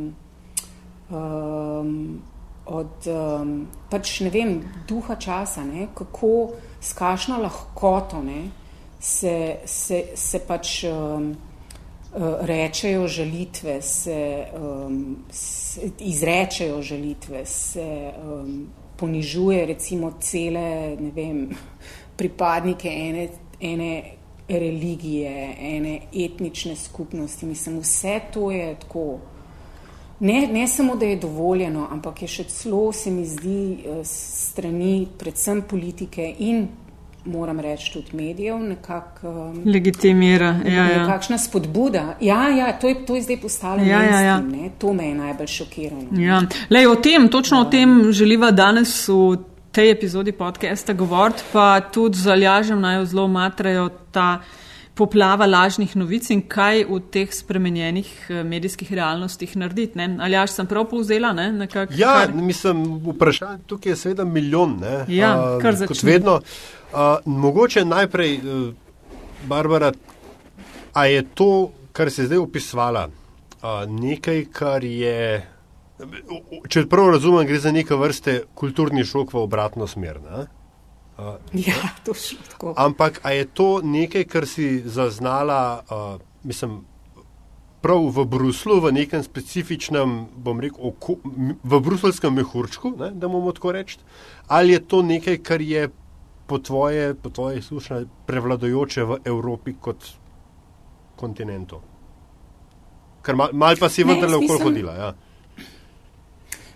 um, 1.09 1.95
od 2.69 3.09
um, 3.09 3.55
pač 3.91 4.19
ne 4.27 4.33
vem, 4.33 4.59
duha 4.89 5.17
časa, 5.17 5.65
ne, 5.65 5.89
kako 5.97 6.53
s 6.81 6.93
kašno 6.99 7.41
lahkoto 7.41 8.21
ne, 8.23 8.45
se, 9.01 9.65
se, 9.65 10.05
se 10.15 10.43
pač 10.47 10.83
um, 10.91 11.33
rečejo 12.45 13.09
žalitve, 13.09 13.81
se, 13.83 14.21
um, 14.61 15.25
se 15.33 15.91
izrečejo 15.99 16.83
žalitve, 16.83 17.47
se 17.49 17.89
um, 18.21 18.67
ponižuje 19.01 19.67
recimo 19.67 20.13
cele, 20.21 20.97
ne 21.01 21.11
vem, 21.17 21.47
pripadnike 22.21 22.93
ene, 22.93 23.29
ene 23.61 23.93
religije, 24.59 25.57
ene 25.61 26.01
etnične 26.15 26.77
skupnosti. 26.77 27.47
Mislim, 27.47 27.79
vse 27.79 28.21
to 28.33 28.51
je 28.51 28.75
tako. 28.81 29.19
Ne, 30.21 30.47
ne 30.47 30.69
samo, 30.69 30.97
da 30.97 31.07
je 31.07 31.17
dovoljeno, 31.17 31.89
ampak 31.91 32.23
je 32.23 32.29
še 32.29 32.45
celo, 32.45 32.93
se 32.93 33.11
mi 33.11 33.25
zdi, 33.27 33.73
eh, 33.73 34.05
strani 34.05 35.09
predvsem 35.19 35.63
politike 35.69 36.35
in 36.39 36.69
moram 37.25 37.61
reči 37.61 37.93
tudi 37.93 38.17
medijev, 38.17 38.59
nekako. 38.59 39.29
Um, 39.29 39.63
Legitimira. 39.67 40.61
Ja, 40.67 40.73
ja. 40.73 41.03
Nekakšna 41.03 41.39
spodbuda. 41.39 42.17
Ja, 42.21 42.49
ja, 42.49 42.73
to 42.79 42.89
je, 42.89 43.07
to 43.07 43.17
je 43.17 43.23
zdaj 43.23 43.41
postalo 43.41 43.83
ja, 43.83 44.03
ja, 44.03 44.21
ja. 44.21 44.43
To 44.79 44.93
me 44.93 45.07
je 45.07 45.15
najbolj 45.15 45.47
šokiralo. 45.47 46.03
Ja. 46.19 46.43
Lej, 46.71 46.87
o 46.87 46.95
tem, 46.95 47.29
točno 47.29 47.57
ja. 47.57 47.67
o 47.67 47.71
tem 47.71 48.13
želiva 48.13 48.51
danes 48.51 49.09
v 49.09 49.37
tej 49.73 49.91
epizodi 49.91 50.33
podcasta 50.33 50.93
govoriti, 50.93 51.43
pa 51.53 51.81
tudi 51.81 52.19
zalažem 52.19 52.81
naj 52.81 53.07
zelo 53.09 53.29
matrajo 53.29 53.89
ta 54.13 54.43
poplava 54.95 55.47
lažnih 55.49 55.95
novic 55.97 56.29
in 56.31 56.43
kaj 56.45 56.85
v 56.85 56.99
teh 57.13 57.31
spremenjenih 57.33 58.11
eh, 58.29 58.43
medijskih 58.45 58.93
realnostih 58.93 59.55
narediti. 59.57 59.97
Ne? 59.99 60.19
Ali 60.21 60.37
až 60.37 60.53
sem 60.53 60.69
prav 60.69 60.85
povzela? 60.91 61.33
Ne? 61.33 61.49
Nekak, 61.65 61.95
ja, 61.97 62.27
kar... 62.27 62.35
mislim, 62.37 62.85
vprašanje 63.07 63.65
tukaj 63.67 63.93
je 63.93 63.97
seveda 63.97 64.25
milijon. 64.29 64.77
Ne? 64.83 65.05
Ja, 65.09 65.33
kar 65.63 65.79
začne. 65.81 65.95
Kot 65.95 66.05
vedno. 66.05 66.41
Uh, 66.93 67.17
mogoče 67.25 67.87
najprej, 67.89 68.37
uh, 68.45 68.75
Barbara, 69.49 69.93
a 70.93 71.07
je 71.09 71.25
to, 71.35 71.73
kar 71.97 72.11
se 72.13 72.29
zdaj 72.29 72.39
opisvala, 72.39 73.07
uh, 73.09 73.89
nekaj, 73.89 74.45
kar 74.53 74.85
je 74.85 75.41
Če 76.69 76.87
prav 76.91 77.13
razumem, 77.15 77.47
gre 77.47 77.59
za 77.63 77.73
neke 77.73 77.97
vrste 77.99 78.43
kulturni 78.59 79.05
šok 79.07 79.35
v 79.35 79.43
obratno 79.43 79.87
smer. 79.87 80.21
Ne? 80.23 80.47
Uh, 81.19 81.37
ja, 81.53 81.77
to 82.05 82.17
je 82.17 82.39
tako. 82.51 82.75
Ampak 82.77 83.21
je 83.25 83.45
to 83.47 83.69
nekaj, 83.85 84.25
kar 84.25 84.47
si 84.47 84.83
zaznala, 84.85 85.83
uh, 85.87 86.17
mislim, 86.43 86.83
prav 87.83 88.07
v 88.15 88.25
Bruslu, 88.25 88.79
v 88.81 88.93
nekem 88.95 89.23
specifičnem, 89.23 90.15
bom 90.37 90.61
rekel, 90.63 90.79
oko, 90.93 91.19
v 91.63 91.81
bruseljskem 91.83 92.35
mehurčku, 92.35 92.95
ne, 92.99 93.11
da 93.15 93.29
bomo 93.29 93.53
tako 93.53 93.75
reči, 93.75 93.99
ali 94.47 94.77
je 94.77 94.85
to 94.87 95.03
nekaj, 95.03 95.43
kar 95.43 95.61
je 95.61 95.89
po 96.47 96.59
tvoje, 96.59 97.15
po 97.15 97.31
tvoje 97.31 97.63
slušanje 97.63 98.07
prevladojoče 98.27 99.05
v 99.05 99.19
Evropi 99.25 99.75
kot 99.81 100.07
kontinentu? 101.17 101.81
Ker 103.23 103.39
mal, 103.39 103.53
mal 103.53 103.79
pa 103.79 103.91
si 103.91 104.05
vendarle 104.07 104.39
okoli 104.39 104.63
hodila. 104.63 104.95
Ja. 104.99 105.13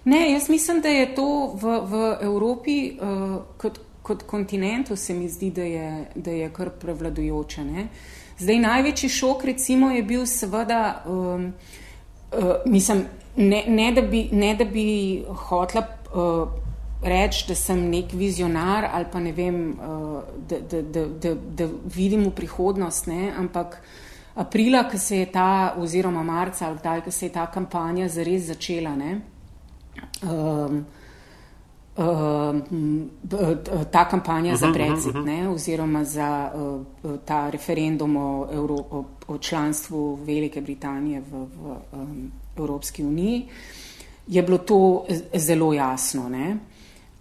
Ne, 0.07 0.33
jaz 0.33 0.49
mislim, 0.49 0.81
da 0.81 0.89
je 0.89 1.15
to 1.15 1.53
v, 1.55 1.81
v 1.83 2.19
Evropi 2.23 2.99
uh, 3.01 3.43
kot, 3.59 3.81
kot 4.03 4.23
kontinentu, 4.23 4.97
se 4.97 5.15
mi 5.15 5.29
zdi, 5.29 5.51
da 5.51 5.63
je, 5.63 6.05
da 6.15 6.31
je 6.31 6.51
kar 6.55 6.71
prevladujoče. 6.71 7.65
Ne? 7.65 7.89
Zdaj, 8.39 8.59
največji 8.59 9.09
šok, 9.09 9.45
recimo, 9.45 9.91
je 9.91 10.05
bil 10.07 10.23
seveda, 10.31 11.03
um, 11.11 11.51
uh, 12.31 12.55
mislim, 12.67 13.03
ne, 13.37 13.65
ne, 13.67 13.91
da 13.93 14.07
bi, 14.07 14.29
ne 14.33 14.55
da 14.55 14.65
bi 14.65 14.87
hotla 15.49 15.83
uh, 15.83 16.55
reči, 17.03 17.49
da 17.49 17.59
sem 17.59 17.89
nek 17.91 18.15
vizionar 18.15 18.87
ali 18.93 19.11
pa 19.13 19.21
ne 19.21 19.33
vem, 19.33 19.63
uh, 19.75 20.23
da, 20.49 20.61
da, 20.71 20.83
da, 20.83 21.07
da, 21.07 21.35
da 21.35 21.73
vidim 21.97 22.29
v 22.31 22.37
prihodnost, 22.43 23.11
ne? 23.11 23.33
ampak. 23.39 23.81
Aprila, 24.37 24.83
ko 24.85 24.99
se 25.01 25.17
je 25.17 25.27
ta, 25.33 25.75
oziroma 25.81 26.23
marca, 26.23 26.67
ali 26.67 26.77
kdaj, 26.77 27.01
ko 27.07 27.11
se 27.11 27.27
je 27.27 27.33
ta 27.33 27.47
kampanja 27.49 28.09
zares 28.13 28.43
začela, 28.51 28.91
ne, 28.93 29.15
um, 30.23 30.87
um, 31.97 33.11
ta 33.91 34.05
kampanja 34.05 34.53
uh 34.53 34.59
-huh, 34.59 34.61
za 34.61 34.67
Brexit, 34.67 35.15
uh 35.15 35.17
-huh. 35.17 35.25
ne, 35.25 35.49
oziroma 35.49 36.05
za 36.05 36.53
uh, 36.55 37.17
ta 37.25 37.51
referendum 37.51 38.17
o, 38.17 38.49
Evro, 38.53 38.75
o, 38.75 39.05
o 39.27 39.39
članstvu 39.39 40.15
Velike 40.15 40.61
Britanije 40.61 41.21
v, 41.21 41.25
v 41.33 41.77
um, 41.93 42.33
Evropski 42.57 43.05
uniji, 43.05 43.49
je 44.27 44.43
bilo 44.43 44.59
to 44.59 45.05
zelo 45.35 45.73
jasno. 45.73 46.29
Ne. 46.29 46.59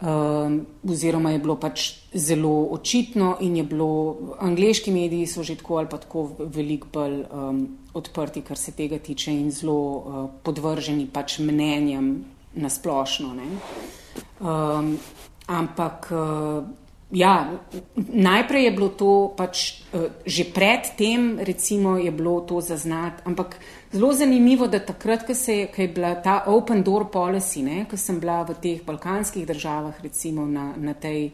Um, 0.02 0.66
oziroma 0.90 1.32
je 1.32 1.40
bilo 1.40 1.56
pač 1.56 1.94
zelo 2.14 2.68
očitno, 2.72 3.38
in 3.40 3.56
je 3.56 3.64
bilo, 3.64 4.18
angliški 4.40 4.92
mediji 4.92 5.28
so 5.28 5.44
že 5.44 5.56
tako 5.56 5.78
ali 5.78 5.88
pa 5.90 5.98
tako 5.98 6.32
veliko 6.40 6.88
bolj 6.94 7.24
um, 7.32 7.68
odprti, 7.94 8.42
kar 8.42 8.58
se 8.58 8.72
tega 8.72 9.00
tiče, 9.00 9.32
in 9.32 9.52
zelo 9.52 9.74
uh, 9.74 10.30
podvrženi 10.44 11.08
pač 11.08 11.40
mnenjem 11.40 12.26
na 12.56 12.70
splošno. 12.70 13.36
Um, 14.40 14.98
ampak 15.48 16.12
uh, 16.12 16.64
ja, 17.12 17.52
najprej 17.96 18.64
je 18.64 18.72
bilo 18.72 18.90
to 18.90 19.34
pač 19.38 19.84
uh, 19.94 20.12
že 20.26 20.44
predtem, 20.54 21.40
je 21.40 22.12
bilo 22.12 22.42
to 22.42 22.62
zaznati. 22.62 23.24
Ampak 23.26 23.60
zelo 23.92 24.14
zanimivo, 24.14 24.68
da 24.68 24.80
takrat, 24.80 25.26
ko 25.26 25.32
je, 25.32 25.68
je 25.78 25.88
bila 25.88 26.16
ta 26.16 26.44
open 26.48 26.84
door 26.84 27.08
policy, 27.12 27.64
ko 27.90 27.98
sem 27.98 28.20
bila 28.20 28.44
v 28.44 28.56
teh 28.62 28.84
balkanskih 28.84 29.46
državah, 29.48 29.96
recimo 30.04 30.46
na, 30.46 30.74
na 30.78 30.94
tej 30.94 31.32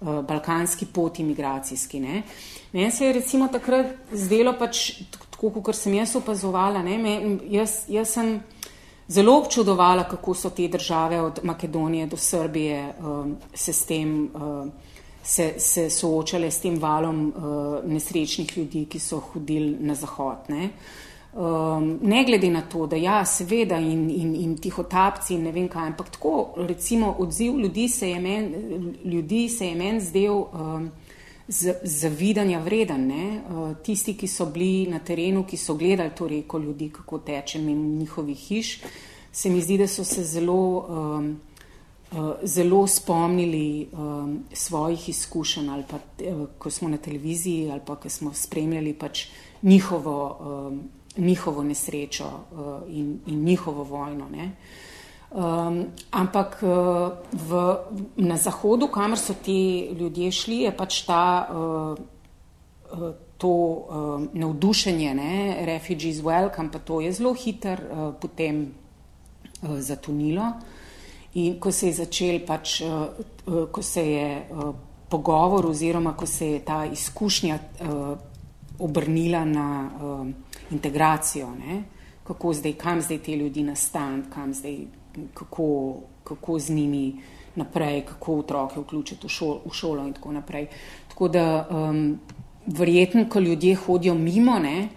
uh, 0.00 0.20
balkanski 0.24 0.86
poti 0.86 1.24
migracijski. 1.24 2.00
Ne, 2.00 2.22
meni 2.72 2.90
se 2.90 3.06
je 3.06 3.12
recimo 3.12 3.48
takrat 3.48 3.86
zdelo 4.12 4.56
pač 4.58 5.02
tako, 5.30 5.62
kot 5.62 5.76
sem 5.76 5.94
jaz 5.94 6.16
opazovala. 6.16 6.82
Ne, 6.82 6.98
me, 6.98 7.38
jaz, 7.50 7.84
jaz 7.88 8.16
sem 8.18 8.40
zelo 9.12 9.36
občudovala, 9.38 10.08
kako 10.08 10.34
so 10.34 10.50
te 10.50 10.68
države 10.68 11.20
od 11.20 11.40
Makedonije 11.42 12.06
do 12.06 12.16
Srbije 12.16 12.94
um, 12.98 13.36
se 13.54 13.72
s 13.72 13.86
tem. 13.86 14.30
Um, 14.34 14.72
Se, 15.24 15.54
se 15.62 15.84
soočale 15.90 16.48
s 16.50 16.58
tem 16.58 16.80
valom 16.82 17.18
uh, 17.30 17.84
nesrečnih 17.86 18.56
ljudi, 18.58 18.80
ki 18.90 18.98
so 18.98 19.20
hodili 19.20 19.76
na 19.78 19.94
zahod. 19.94 20.48
Ne, 20.50 20.70
um, 21.32 22.00
ne 22.02 22.24
glede 22.26 22.50
na 22.50 22.64
to, 22.66 22.88
da 22.90 22.98
ja, 22.98 23.20
seveda 23.24 23.78
in, 23.78 24.10
in, 24.10 24.34
in 24.34 24.56
tihotapci 24.58 25.36
in 25.36 25.44
ne 25.46 25.52
vem 25.54 25.68
kaj, 25.68 25.92
ampak 25.92 26.10
tako, 26.16 26.54
recimo, 26.56 27.14
odziv 27.22 27.60
ljudi 27.62 27.88
se 27.88 28.10
je 28.10 28.18
meni 28.18 29.76
men 29.78 30.00
zdel 30.00 30.34
um, 30.34 30.90
zavidanja 31.82 32.58
vreden. 32.58 33.10
Uh, 33.10 33.76
tisti, 33.84 34.14
ki 34.16 34.28
so 34.28 34.46
bili 34.46 34.90
na 34.90 34.98
terenu, 34.98 35.44
ki 35.44 35.56
so 35.56 35.74
gledali 35.74 36.10
to 36.16 36.28
reko 36.28 36.58
ljudi, 36.58 36.90
kako 36.92 37.18
teče 37.18 37.58
mimo 37.58 37.98
njihovih 37.98 38.38
hiš, 38.38 38.80
se 39.32 39.50
mi 39.50 39.60
zdi, 39.60 39.78
da 39.78 39.86
so 39.88 40.04
se 40.04 40.24
zelo, 40.24 40.86
um, 40.88 41.40
zelo 42.42 42.86
spomnili 42.86 43.88
um, 43.92 44.44
svojih 44.52 45.08
izkušenj, 45.08 45.68
ali 45.68 45.84
pa 45.90 45.96
uh, 45.96 46.46
ko 46.58 46.70
smo 46.70 46.88
na 46.88 46.96
televiziji, 46.96 47.70
ali 47.70 47.80
pa 47.86 47.96
ko 47.96 48.08
smo 48.08 48.34
spremljali 48.34 48.94
pač 48.94 49.26
njihovo, 49.62 50.16
um, 50.40 50.82
njihovo 51.16 51.62
nesrečo 51.64 52.26
uh, 52.26 52.88
in, 52.88 53.18
in 53.26 53.44
njihovo 53.44 53.84
vojno. 53.84 54.28
Ne? 54.28 54.52
Um, 55.32 55.88
ampak 56.12 56.60
uh, 56.60 57.16
v, 57.32 57.50
na 58.20 58.36
zahodu, 58.36 58.90
kamor 58.92 59.16
so 59.16 59.32
ti 59.32 59.88
ljudje 59.96 60.28
šli, 60.28 60.58
je 60.66 60.72
pač 60.76 60.98
ta, 61.08 61.48
uh, 61.48 61.96
to 63.40 63.48
uh, 63.48 64.26
navdušenje, 64.28 65.14
ne? 65.16 65.56
refugees 65.64 66.20
welcome, 66.20 66.68
pa 66.68 66.78
to 66.84 67.00
je 67.00 67.12
zelo 67.16 67.32
hiter 67.32 67.80
uh, 67.80 68.12
potem 68.20 68.60
uh, 69.62 69.80
zatonilo. 69.80 70.52
In 71.40 71.56
ko 71.56 71.72
se 71.72 71.88
je 71.88 72.04
začel, 72.04 72.44
pač, 72.44 72.82
uh, 72.84 73.08
uh, 73.48 73.64
ko 73.72 73.80
se 73.82 74.04
je 74.04 74.30
uh, 74.36 74.74
pogovor 75.08 75.72
oziroma 75.72 76.12
ko 76.12 76.28
se 76.28 76.46
je 76.46 76.60
ta 76.60 76.84
izkušnja 76.84 77.56
uh, 77.56 78.18
obrnila 78.78 79.44
na 79.48 79.68
uh, 79.88 80.26
integracijo, 80.70 81.54
ne? 81.56 81.84
kako 82.24 82.52
zdaj, 82.52 82.72
kam 82.72 83.00
zdaj 83.00 83.18
te 83.18 83.36
ljudi 83.36 83.62
nastaniti, 83.62 84.28
kam 84.30 84.52
zdaj 84.54 85.01
kako, 85.34 85.96
kako 86.24 86.58
z 86.58 86.70
njimi 86.70 87.20
naprej, 87.54 88.00
kako 88.06 88.38
otroke 88.38 88.80
vključiti 88.80 89.26
v, 89.26 89.30
šol, 89.30 89.58
v 89.66 89.74
šolo 89.74 90.06
in 90.06 90.12
tako 90.12 90.32
naprej. 90.32 90.66
Tako 91.08 91.28
da 91.28 91.68
um, 91.70 92.18
verjetno, 92.66 93.26
ko 93.28 93.40
ljudje 93.40 93.74
hodijo 93.74 94.14
mimo, 94.14 94.58
ne, 94.58 94.88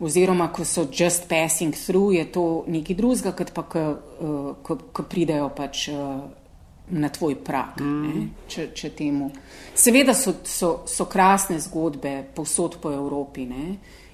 oziroma 0.00 0.48
ko 0.52 0.64
so 0.64 0.86
just 0.92 1.28
passing 1.28 1.74
through, 1.74 2.14
je 2.14 2.24
to 2.32 2.64
nekaj 2.68 2.96
drugega, 2.96 3.32
kot 3.32 3.52
pa, 3.54 3.62
ko, 3.62 3.84
uh, 4.20 4.50
ko, 4.62 4.78
ko 4.92 5.02
pridejo 5.02 5.50
pač. 5.56 5.88
Uh, 5.88 6.20
Na 6.86 7.08
tvoj 7.10 7.34
prak, 7.42 7.80
mm. 7.82 8.26
če, 8.46 8.68
če 8.70 8.92
temu. 8.94 9.24
Seveda 9.74 10.12
so, 10.14 10.36
so, 10.46 10.68
so 10.86 11.08
krasne 11.10 11.56
zgodbe 11.58 12.12
povsod 12.36 12.76
po 12.78 12.92
Evropi, 12.94 13.42
ne? 13.50 13.64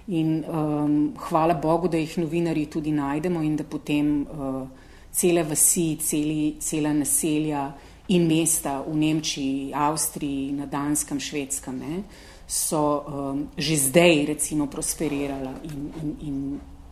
in 0.07 0.45
um, 0.49 1.15
hvala 1.29 1.55
Bogu, 1.55 1.89
da 1.89 1.97
jih 1.97 2.19
novinari 2.19 2.67
tudi 2.67 2.93
najdemo 2.93 3.43
in 3.43 3.57
da 3.57 3.65
potem 3.65 4.23
uh, 4.23 4.69
cele 5.13 5.43
vasi, 5.43 5.97
celi, 6.01 6.57
cela 6.59 6.93
naselja 6.93 7.71
in 8.09 8.27
mesta 8.27 8.81
v 8.83 8.97
Nemčiji, 8.97 9.73
Avstriji, 9.75 10.53
na 10.53 10.67
Danskem, 10.67 11.21
Švedskem, 11.21 11.79
ne, 11.79 12.03
so 12.47 13.05
um, 13.07 13.49
že 13.57 13.77
zdaj 13.77 14.27
recimo 14.27 14.67
prosperirala 14.67 15.55
in, 15.63 15.93
in, 16.03 16.17
in 16.21 16.37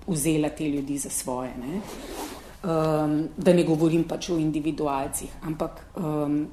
vzela 0.07 0.49
te 0.49 0.69
ljudi 0.69 0.99
za 0.99 1.11
svoje. 1.11 1.53
Ne. 1.61 1.81
Um, 2.61 3.29
da 3.37 3.53
ne 3.53 3.65
govorim 3.65 4.05
pač 4.05 4.31
o 4.31 4.39
individualcih, 4.39 5.31
ampak 5.43 5.85
um, 5.97 6.47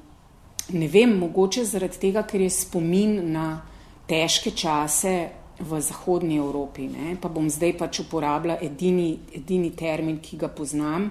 ne 0.72 0.88
vem, 0.88 1.12
mogoče 1.18 1.64
zaradi 1.64 2.00
tega, 2.00 2.22
ker 2.24 2.40
je 2.40 2.50
spomin 2.50 3.20
na 3.32 3.60
težke 4.08 4.50
čase 4.56 5.28
v 5.60 5.80
Zahodnji 5.80 6.38
Evropi, 6.38 6.86
ne, 6.88 7.16
pa 7.20 7.28
bom 7.28 7.48
zdaj 7.50 7.74
pač 7.76 8.00
uporabljala 8.04 8.60
edini, 8.62 9.18
edini 9.34 9.72
termin, 9.76 10.20
ki 10.22 10.38
ga 10.40 10.48
poznam, 10.48 11.10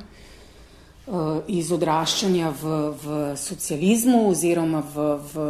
iz 1.48 1.72
odraščanja 1.72 2.50
v, 2.52 2.72
v 3.00 3.20
socializmu 3.40 4.26
oziroma 4.28 4.82
v, 4.84 5.06
v, 5.32 5.46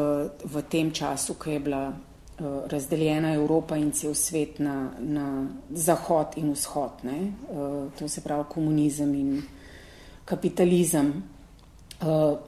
v 0.46 0.62
tem 0.70 0.91
času, 0.93 1.34
ko 1.34 1.50
je 1.50 1.60
bila 1.60 1.88
uh, 1.89 2.67
razdeljena 2.70 3.34
Evropa 3.34 3.78
in 3.78 3.89
cel 3.91 4.13
svet 4.13 4.60
na, 4.62 4.93
na 5.02 5.48
zahod 5.74 6.38
in 6.38 6.54
vzhod, 6.54 7.02
uh, 7.02 7.89
to 7.98 8.08
se 8.08 8.22
pravi 8.22 8.46
komunizem 8.50 9.15
in 9.15 9.41
kapitalizem. 10.26 11.24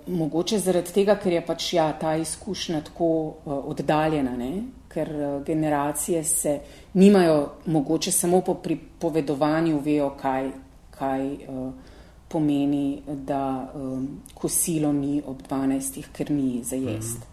Mogoče 0.06 0.60
zaradi 0.62 0.92
tega, 0.94 1.16
ker 1.18 1.34
je 1.34 1.40
pač 1.42 1.72
ja, 1.74 1.88
ta 1.98 2.12
izkušnja 2.22 2.84
tako 2.86 3.08
oddaljena, 3.50 4.36
ne? 4.38 4.52
ker 4.90 5.10
generacije 5.46 6.22
se 6.24 6.60
nimajo, 6.94 7.56
mogoče 7.66 8.12
samo 8.12 8.44
po 8.46 8.54
pripovedovanju 8.62 9.80
vejo, 9.82 10.12
kaj, 10.22 10.52
kaj 10.94 11.26
uh, 11.50 11.89
pomeni, 12.30 13.02
da 13.06 13.72
um, 13.74 14.22
kosilo 14.34 14.92
ni 14.94 15.22
ob 15.26 15.42
12, 15.50 16.04
ker 16.14 16.32
ni 16.32 16.64
za 16.64 16.76
jesti, 16.76 17.26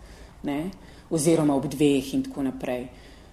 mm. 0.42 0.70
oziroma 1.10 1.54
ob 1.54 1.68
dveh 1.68 2.14
in 2.14 2.22
tako 2.22 2.42
naprej. 2.42 2.86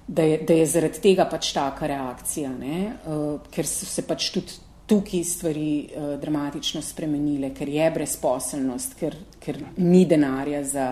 Da 0.08 0.24
je, 0.28 0.42
da 0.44 0.54
je 0.54 0.66
zaradi 0.68 1.00
tega 1.00 1.26
pač 1.32 1.54
taka 1.56 1.88
reakcija, 1.88 2.52
uh, 2.52 3.40
ker 3.52 3.68
so 3.68 3.88
se 3.88 4.04
pač 4.04 4.28
tudi 4.36 4.58
tukaj 4.92 5.24
stvari 5.24 5.70
uh, 5.86 6.10
dramatično 6.20 6.82
spremenile, 6.84 7.54
ker 7.56 7.72
je 7.72 7.88
brezposelnost, 7.96 8.98
ker, 9.00 9.16
ker 9.40 9.62
ni 9.78 10.04
denarja 10.06 10.64
za, 10.68 10.88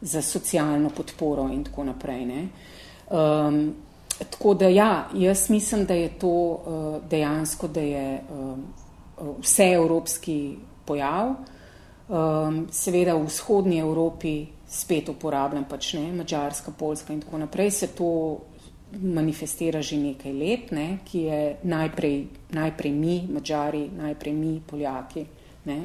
za 0.00 0.22
socialno 0.22 0.94
podporo 0.94 1.48
in 1.50 1.66
tako 1.66 1.88
naprej. 1.90 2.46
Um, 3.10 3.58
tako 4.30 4.54
da 4.54 4.70
ja, 4.70 5.08
jaz 5.18 5.48
mislim, 5.50 5.84
da 5.90 5.98
je 5.98 6.14
to 6.22 6.30
uh, 6.30 6.96
dejansko, 7.10 7.68
da 7.68 7.82
je. 7.82 8.08
Um, 8.30 8.64
vseevropski 9.18 10.56
pojav. 10.84 11.34
Um, 12.04 12.66
seveda 12.70 13.14
v 13.16 13.24
vzhodnji 13.24 13.78
Evropi 13.80 14.34
spet 14.68 15.08
uporabljam, 15.08 15.64
pač 15.68 15.94
ne, 15.96 16.10
Mačarska, 16.12 16.74
Poljska 16.78 17.14
in 17.14 17.22
tako 17.22 17.38
naprej, 17.38 17.70
se 17.70 17.88
to 17.96 18.10
manifestira 19.00 19.82
že 19.82 19.96
nekaj 19.96 20.32
let, 20.32 20.72
ne, 20.72 20.98
ki 21.04 21.18
je 21.18 21.40
najprej, 21.62 22.16
najprej 22.52 22.92
mi, 22.92 23.16
Mačari, 23.32 23.88
najprej 23.88 24.34
mi, 24.34 24.60
Poljaki, 24.66 25.24
ne, 25.64 25.78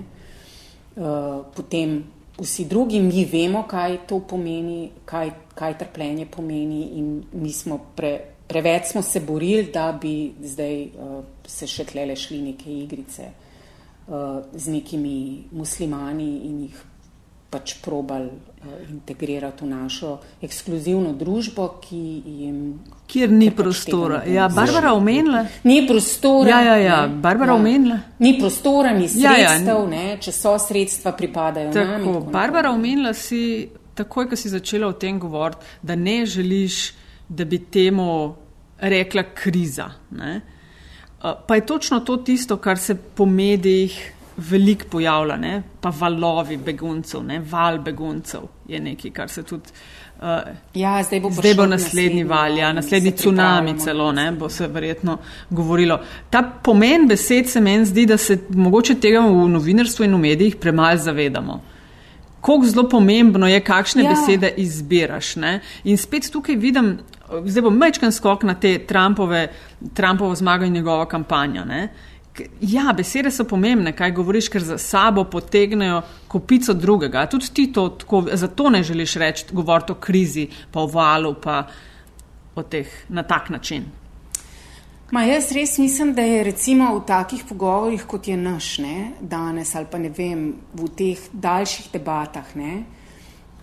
uh, 0.97 1.45
potem 1.55 2.03
vsi 2.39 2.65
drugi, 2.65 2.99
mi 2.99 3.25
vemo, 3.25 3.63
kaj 3.67 3.97
to 4.07 4.19
pomeni, 4.19 4.91
kaj, 5.05 5.31
kaj 5.55 5.77
trpljenje 5.77 6.25
pomeni 6.25 6.83
in 6.99 7.23
mi 7.33 7.53
smo 7.53 7.79
pre, 7.95 8.13
preveč 8.49 8.91
smo 8.91 9.01
se 9.01 9.19
borili, 9.19 9.69
da 9.73 9.91
bi 10.01 10.31
zdaj 10.43 10.83
uh, 10.83 11.23
se 11.47 11.67
še 11.69 11.85
tlele 11.85 12.15
šli 12.17 12.41
neke 12.41 12.71
igrice 12.73 13.29
uh, 13.29 14.39
z 14.53 14.71
nekimi 14.73 15.43
muslimani 15.51 16.31
in 16.49 16.63
jih 16.65 16.79
pač 17.49 17.75
probal 17.81 18.25
uh, 18.25 18.71
integrirati 18.89 19.65
v 19.65 19.69
našo 19.69 20.15
ekskluzivno 20.45 21.13
družbo, 21.17 21.67
ki 21.81 22.01
jim. 22.25 22.57
Kjer 23.09 23.29
ni 23.33 23.51
pač 23.51 23.59
prostora. 23.61 24.23
Ja, 24.25 24.47
Barbara 24.53 24.95
omenila. 24.97 25.43
Ni 25.69 25.83
prostora. 25.87 26.49
Ja, 26.49 26.61
ja, 26.71 26.77
ja. 26.81 26.99
Barbara 27.07 27.53
ja. 27.53 27.57
omenila. 27.61 27.99
Ni 28.17 28.35
prostora, 28.39 28.95
ni 28.97 29.05
sredstev, 29.09 29.65
ja, 29.65 29.75
ja. 29.77 29.83
Ne, 29.89 30.05
če 30.21 30.33
so 30.33 30.55
sredstva, 30.61 31.13
pripadajo 31.17 31.73
tako, 31.73 31.91
nam. 31.91 32.07
Tako 32.07 32.33
Barbara 32.33 32.73
omenila 32.73 33.13
si, 33.13 33.43
takoj, 33.97 34.29
ko 34.33 34.37
si 34.37 34.49
začela 34.49 34.89
o 34.89 34.97
tem 34.97 35.21
govoriti, 35.21 35.77
da 35.85 35.97
ne 35.97 36.23
želiš 36.25 36.79
da 37.29 37.45
bi 37.45 37.59
temu 37.59 38.35
rekla 38.79 39.23
kriza. 39.33 39.91
Ne? 40.11 40.41
Uh, 41.23 41.31
pa 41.47 41.55
je 41.55 41.65
točno 41.65 41.99
to 41.99 42.17
tisto, 42.17 42.57
kar 42.57 42.77
se 42.77 42.95
po 42.95 43.25
medijih 43.25 44.13
veliko 44.37 44.85
pojavlja, 44.91 45.37
ne? 45.37 45.63
pa 45.81 45.91
valovi 45.99 46.57
beguncev, 46.57 47.23
ne? 47.23 47.39
val 47.39 47.79
beguncev 47.79 48.41
je 48.67 48.79
nekaj, 48.79 49.11
kar 49.11 49.29
se 49.29 49.43
tudi. 49.43 49.73
Uh, 50.19 50.27
ja, 50.73 51.03
zdaj 51.03 51.19
bo, 51.19 51.29
zdaj 51.31 51.53
bo 51.55 51.65
naslednji 51.65 52.23
val, 52.23 52.57
ja, 52.57 52.73
naslednji 52.73 53.11
tsunami 53.15 53.77
celo, 53.79 54.11
ne, 54.11 54.31
bo 54.31 54.49
se 54.49 54.67
verjetno 54.67 55.17
govorilo. 55.49 55.99
Ta 56.29 56.41
pomen 56.63 57.07
besed 57.07 57.47
se 57.47 57.61
meni 57.61 57.85
zdi, 57.85 58.05
da 58.05 58.17
se 58.17 58.37
mogoče 58.49 58.95
tega 58.99 59.21
v 59.23 59.47
novinarstvu 59.47 60.05
in 60.05 60.15
v 60.15 60.19
medijih 60.19 60.55
premalo 60.55 60.97
zavedamo. 60.97 61.61
Kako 62.41 62.65
zelo 62.65 62.89
pomembno 62.89 63.47
je, 63.47 63.61
kakšne 63.63 64.03
ja. 64.03 64.09
besede 64.11 64.51
izbiraš. 64.57 65.35
Ne? 65.35 65.59
In 65.83 65.97
spet 65.97 66.27
tukaj 66.31 66.55
vidim, 66.55 66.97
zdaj 67.45 67.61
bo 67.61 67.69
mečken 67.69 68.11
skok 68.11 68.43
na 68.43 68.55
te 68.55 68.77
Trumpove, 68.87 69.47
Trumpovo 69.93 70.35
zmago 70.35 70.65
in 70.65 70.73
njegovo 70.73 71.05
kampanjo. 71.05 71.65
Ne? 71.65 71.89
Ja, 72.61 72.93
besede 72.97 73.31
so 73.31 73.43
pomembne, 73.43 73.91
kaj 73.95 74.13
govoriš, 74.15 74.47
ker 74.49 74.63
za 74.63 74.77
sabo 74.77 75.25
potegnejo 75.27 76.01
kopico 76.27 76.73
drugega. 76.73 77.25
Tudi 77.27 77.49
ti 77.53 77.67
to 77.73 77.89
tako, 77.89 78.25
zato 78.33 78.69
ne 78.69 78.83
želiš 78.83 79.15
reči, 79.15 79.45
govoriti 79.51 79.91
o 79.91 79.95
krizi, 79.95 80.47
pa 80.71 80.81
o 80.81 80.87
valu, 80.87 81.35
pa 81.41 81.63
o 82.55 82.63
teh 82.63 82.87
na 83.09 83.23
tak 83.23 83.49
način. 83.49 83.85
Ma 85.11 85.23
jaz 85.25 85.51
res 85.51 85.77
mislim, 85.77 86.13
da 86.13 86.21
je 86.21 86.43
recimo 86.43 86.93
v 86.95 87.01
takih 87.07 87.43
pogovorjih, 87.49 88.05
kot 88.05 88.27
je 88.27 88.37
naš 88.37 88.77
ne, 88.77 89.11
danes 89.19 89.75
ali 89.75 89.87
pa 89.91 89.97
ne 89.97 90.09
vem, 90.09 90.53
v 90.73 90.89
teh 90.95 91.23
daljših 91.33 91.89
debatah 91.93 92.55
ne, 92.55 92.73
uh, 92.77 92.98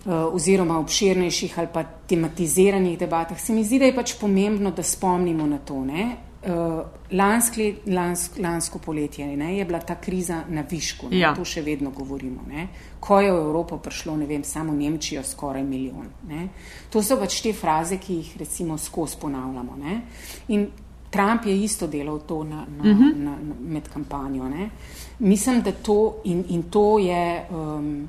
oziroma 0.07 0.79
obširnejših 0.79 1.59
ali 1.59 1.67
pa 1.73 1.83
tematiziranih 1.83 2.99
debatah, 2.99 3.39
se 3.39 3.53
mi 3.53 3.63
zdi, 3.63 3.79
da 3.79 3.85
je 3.85 3.95
pač 3.95 4.13
pomembno, 4.19 4.71
da 4.71 4.83
spomnimo 4.83 5.47
na 5.47 5.57
to. 5.57 5.83
Ne. 5.85 6.15
Uh, 6.47 6.85
lanski, 7.11 7.75
lansk, 7.87 8.37
lansko 8.39 8.79
poletje 8.79 9.25
ne, 9.37 9.57
je 9.57 9.65
bila 9.65 9.79
ta 9.79 9.95
kriza 9.95 10.43
na 10.49 10.63
višku, 10.69 11.09
ne, 11.09 11.19
Ja. 11.19 11.33
to 11.35 11.43
še 11.45 11.61
vedno 11.61 11.89
govorimo. 11.91 12.45
Ne. 12.47 12.67
Ko 12.99 13.19
je 13.19 13.31
v 13.31 13.37
Evropo 13.41 13.77
prišlo, 13.77 14.15
ne 14.17 14.25
vem, 14.25 14.43
samo 14.43 14.73
Nemčijo 14.73 15.23
skoraj 15.23 15.63
milijon. 15.63 16.07
Ne. 16.29 16.47
To 16.89 17.03
so 17.03 17.17
pač 17.19 17.41
te 17.41 17.53
fraze, 17.53 17.97
ki 17.97 18.13
jih 18.13 18.37
recimo 18.39 18.77
skozi 18.77 19.17
ponavljamo. 19.21 19.75
Ne. 19.75 20.01
In 20.47 20.69
Trump 21.09 21.45
je 21.45 21.63
isto 21.63 21.87
delal 21.87 22.19
to 22.27 22.43
na, 22.43 22.65
na, 22.77 22.83
uh 22.83 22.97
-huh. 22.97 23.15
na, 23.15 23.35
na, 23.41 23.55
med 23.59 23.89
kampanjo. 23.89 24.49
Ne. 24.49 24.69
Mislim, 25.19 25.61
da 25.61 25.71
to 25.71 26.21
in, 26.23 26.45
in 26.49 26.63
to 26.63 26.99
je. 26.99 27.47
Um, 27.51 28.07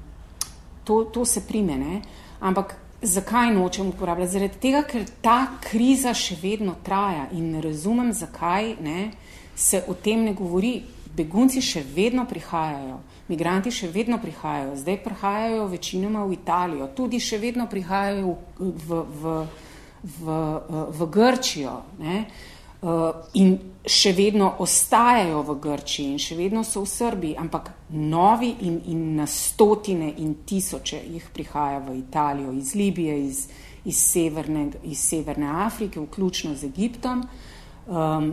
to, 0.88 1.04
to 1.04 1.24
se 1.24 1.44
prime. 1.44 1.76
Ne? 1.76 2.00
Ampak 2.40 2.76
zakaj 3.02 3.52
nočem 3.54 3.88
uporabljati? 3.92 4.32
Zaradi 4.32 4.60
tega, 4.62 4.82
ker 4.88 5.04
ta 5.20 5.38
kriza 5.60 6.14
še 6.16 6.38
vedno 6.40 6.78
traja 6.84 7.28
in 7.36 7.52
ne 7.52 7.60
razumem, 7.60 8.12
zakaj 8.16 8.78
ne, 8.80 9.10
se 9.56 9.84
o 9.88 9.94
tem 9.94 10.24
ne 10.24 10.32
govori. 10.38 10.78
Begunci 11.18 11.58
še 11.64 11.80
vedno 11.82 12.22
prihajajo, 12.30 13.00
migranti 13.26 13.72
še 13.74 13.88
vedno 13.90 14.20
prihajajo, 14.22 14.76
zdaj 14.78 15.00
prihajajo 15.02 15.64
večinoma 15.66 16.22
v 16.22 16.36
Italijo, 16.36 16.86
tudi 16.94 17.18
še 17.18 17.40
vedno 17.42 17.66
prihajajo 17.66 18.36
v, 18.60 18.68
v, 18.78 19.00
v, 19.24 19.38
v, 20.20 20.36
v 20.94 21.08
Grčijo. 21.16 21.74
Ne? 21.98 22.20
Uh, 22.78 23.10
in 23.34 23.56
še 23.82 24.12
vedno 24.14 24.52
ostajajo 24.62 25.40
v 25.48 25.54
Grčiji, 25.58 26.12
in 26.14 26.20
še 26.22 26.36
vedno 26.38 26.60
so 26.62 26.84
v 26.84 26.90
Srbiji, 26.92 27.34
ampak 27.40 27.72
novi 27.90 28.52
in, 28.68 28.76
in 28.92 29.00
na 29.16 29.26
stotine 29.26 30.12
in 30.22 30.36
tisoče 30.46 31.00
jih 31.02 31.26
prihaja 31.34 31.80
v 31.82 31.96
Italijo, 31.98 32.52
iz 32.54 32.76
Libije, 32.78 33.16
iz, 33.24 33.40
iz, 33.82 33.98
severne, 33.98 34.68
iz 34.86 35.02
Severne 35.02 35.50
Afrike, 35.64 35.98
vključno 36.04 36.54
z 36.54 36.70
Egiptom. 36.70 37.24
Um, 37.88 38.30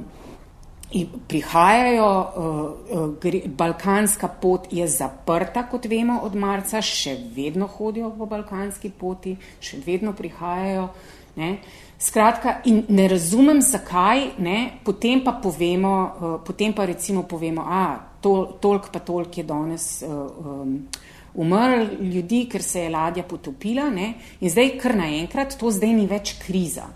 prihajajo, 1.27 2.11
uh, 2.13 2.61
uh, 2.99 3.09
gre, 3.21 3.41
balkanska 3.47 4.27
pot 4.27 4.69
je 4.69 4.85
zaprta, 4.87 5.65
kot 5.71 5.89
vemo, 5.89 6.19
od 6.23 6.35
marca, 6.37 6.85
še 6.85 7.17
vedno 7.33 7.65
hodijo 7.67 8.13
po 8.13 8.29
balkanski 8.29 8.93
poti, 8.93 9.39
še 9.59 9.81
vedno 9.85 10.13
prihajajo. 10.13 10.89
Ne? 11.35 11.57
Skratka, 11.97 12.59
in 12.65 12.83
ne 12.89 13.07
razumem, 13.07 13.61
zakaj, 13.61 14.25
ne, 14.37 14.79
potem 14.83 15.23
pa 15.23 15.31
povemo, 15.31 15.93
uh, 15.95 16.33
potem 16.45 16.73
pa 16.75 16.85
recimo 16.85 17.23
povemo, 17.23 17.63
a 17.63 17.97
tol, 18.21 18.57
toliko 18.59 18.91
pa 18.91 18.99
toliko 18.99 19.39
je 19.39 19.43
danes 19.43 20.03
uh, 20.03 20.11
um, 20.11 20.87
umrl 21.33 21.87
ljudi, 22.01 22.45
ker 22.51 22.63
se 22.63 22.83
je 22.83 22.89
ladja 22.89 23.23
potopila 23.23 23.89
ne, 23.89 24.13
in 24.41 24.51
zdaj 24.51 24.75
kar 24.81 24.95
naenkrat 24.95 25.55
to 25.59 25.71
zdaj 25.71 25.93
ni 25.95 26.07
več 26.07 26.35
kriza. 26.43 26.89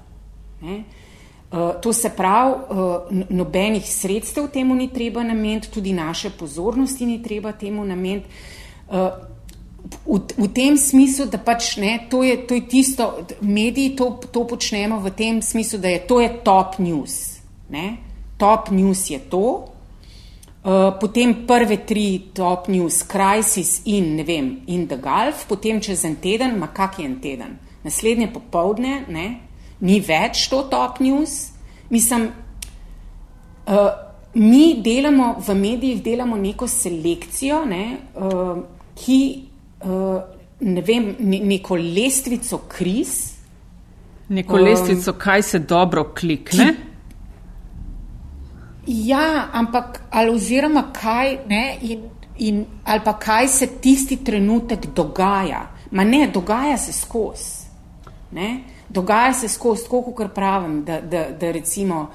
Ne. 0.62 0.84
Uh, 1.50 1.80
to 1.82 1.94
se 1.94 2.12
pravi, 2.14 2.54
uh, 2.70 3.24
nobenih 3.30 3.88
sredstev 3.88 4.52
temu 4.54 4.76
ni 4.76 4.92
treba 4.94 5.24
nameniti, 5.24 5.72
tudi 5.72 5.94
naše 5.94 6.30
pozornosti 6.30 7.06
ni 7.06 7.22
treba 7.24 7.52
temu 7.52 7.86
nameniti. 7.86 8.28
Uh, 8.90 9.29
v, 10.06 10.20
v 10.38 10.48
tem 10.54 10.78
smislu, 10.78 11.26
da 11.30 11.38
pač 11.38 11.78
ne, 11.78 12.08
to 12.10 12.24
je, 12.24 12.38
to 12.48 12.58
je 12.58 12.64
tisto, 12.68 13.10
mediji 13.42 13.96
to, 13.96 14.20
to 14.32 14.46
počnemo 14.48 15.00
v 15.00 15.12
tem 15.16 15.42
smislu, 15.42 15.80
da 15.80 15.90
je 15.90 16.00
to 16.08 16.20
je 16.22 16.30
top 16.44 16.80
news. 16.80 17.40
Ne? 17.70 17.98
Top 18.38 18.72
news 18.72 19.10
je 19.10 19.20
to, 19.20 19.70
uh, 20.64 20.92
potem 21.00 21.46
prve 21.48 21.84
tri 21.86 22.32
top 22.34 22.68
news, 22.68 23.04
crisis 23.04 23.82
in 23.86 24.16
ne 24.16 24.24
vem, 24.24 24.62
in 24.68 24.88
the 24.88 24.98
Gulf, 24.98 25.46
potem 25.48 25.82
čez 25.82 26.06
en 26.06 26.18
teden, 26.22 26.58
ma 26.60 26.72
kak 26.74 27.00
je 27.00 27.06
en 27.06 27.20
teden. 27.20 27.58
Naslednje 27.84 28.32
popovdne, 28.34 29.06
ne, 29.08 29.28
ni 29.80 30.00
več 30.04 30.50
to 30.52 30.66
top 30.72 31.00
news. 31.00 31.52
Mislim, 31.90 32.30
uh, 33.68 33.92
mi 34.34 34.82
delamo 34.84 35.36
v 35.40 35.56
medijih, 35.56 36.04
delamo 36.04 36.38
neko 36.38 36.68
selekcijo, 36.68 37.64
ne, 37.66 37.86
uh, 38.16 38.60
ki 39.00 39.49
ne 40.60 40.82
vem, 40.82 41.16
ne, 41.20 41.40
neko 41.40 41.76
lestvico 41.76 42.62
kriz. 42.68 43.34
Neko 44.30 44.56
um, 44.56 44.64
lestvico, 44.64 45.14
kaj 45.14 45.44
se 45.44 45.60
dobro 45.60 46.04
klikne. 46.14 46.76
Ja, 48.88 49.48
ampak 49.54 50.02
ali 50.10 50.32
oziroma 50.32 50.84
kaj, 50.94 51.38
ne, 51.48 51.78
in, 51.82 52.04
in, 52.38 52.66
ali 52.86 53.02
pa 53.06 53.14
kaj 53.20 53.48
se 53.48 53.68
tisti 53.82 54.18
trenutek 54.24 54.88
dogaja. 54.96 55.68
Ma 55.92 56.04
ne, 56.04 56.28
dogaja 56.34 56.78
se 56.78 56.94
skozi. 56.94 57.60
Dogaja 58.90 59.34
se 59.34 59.48
skozi, 59.48 59.84
tako 59.84 60.02
kot 60.02 60.34
pravim, 60.36 60.84
da, 60.86 61.02
da, 61.02 61.26
da 61.40 61.52
recimo. 61.52 62.10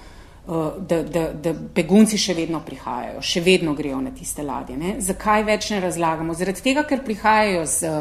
Uh, 0.45 0.75
da, 0.77 0.99
da, 1.03 1.29
da 1.33 1.55
begunci 1.57 2.19
še 2.21 2.35
vedno 2.37 2.59
prihajajo, 2.61 3.23
še 3.25 3.41
vedno 3.41 3.73
grejo 3.73 3.97
na 4.05 4.11
tiste 4.13 4.45
ladje. 4.45 4.77
Ne? 4.77 4.99
Zakaj 5.01 5.45
več 5.49 5.71
ne 5.73 5.79
razlagamo? 5.81 6.35
Zaradi 6.37 6.61
tega, 6.67 6.83
ker 6.85 7.01
prihajajo 7.01 7.63
z 7.65 7.93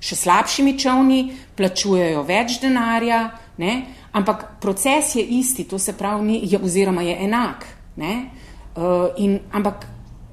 še 0.00 0.18
slabšimi 0.18 0.74
čovni, 0.78 1.22
plačujejo 1.58 2.22
več 2.28 2.58
denarja, 2.62 3.22
ne? 3.58 3.74
ampak 4.12 4.60
proces 4.62 5.14
je 5.18 5.24
isti, 5.38 5.66
to 5.68 5.78
se 5.78 5.92
pravi, 5.96 6.24
ni, 6.24 6.38
je, 6.48 6.60
oziroma 6.62 7.02
je 7.06 7.16
enak. 7.26 7.66
Uh, 7.98 9.08
in, 9.18 9.38
ampak 9.52 9.88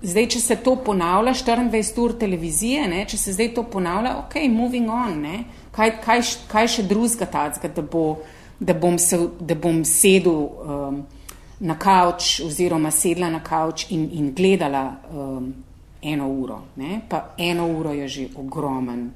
zdaj, 0.06 0.28
če 0.36 0.42
se 0.42 0.58
to 0.62 0.76
ponavlja 0.86 1.34
24 1.40 2.04
ur 2.04 2.14
televizije, 2.20 2.86
ne? 2.92 3.04
če 3.10 3.18
se 3.18 3.34
zdaj 3.36 3.54
to 3.58 3.66
ponavlja, 3.72 4.16
ok, 4.26 4.38
moving 4.54 4.92
on, 4.92 5.20
ne? 5.26 5.44
kaj, 5.76 5.98
kaj, 6.06 6.24
kaj 6.52 6.72
še 6.78 6.88
drugega 6.88 7.28
tacga, 7.32 7.72
da, 7.74 7.82
bo, 7.82 8.06
da, 8.60 8.78
bom 8.78 9.00
se, 9.02 9.20
da 9.40 9.58
bom 9.58 9.84
sedel. 9.88 10.42
Um, 10.62 11.06
na 11.66 11.76
kavč 11.80 12.40
oziroma 12.46 12.92
sedla 12.92 13.30
na 13.30 13.42
kavč 13.44 13.88
in, 13.90 14.10
in 14.14 14.34
gledala 14.38 14.86
um, 15.10 15.54
eno 16.02 16.28
uro. 16.30 16.62
Ne? 16.76 17.02
Pa 17.10 17.34
eno 17.38 17.68
uro 17.68 17.94
je 17.94 18.08
že 18.08 18.28
ogromen, 18.36 19.12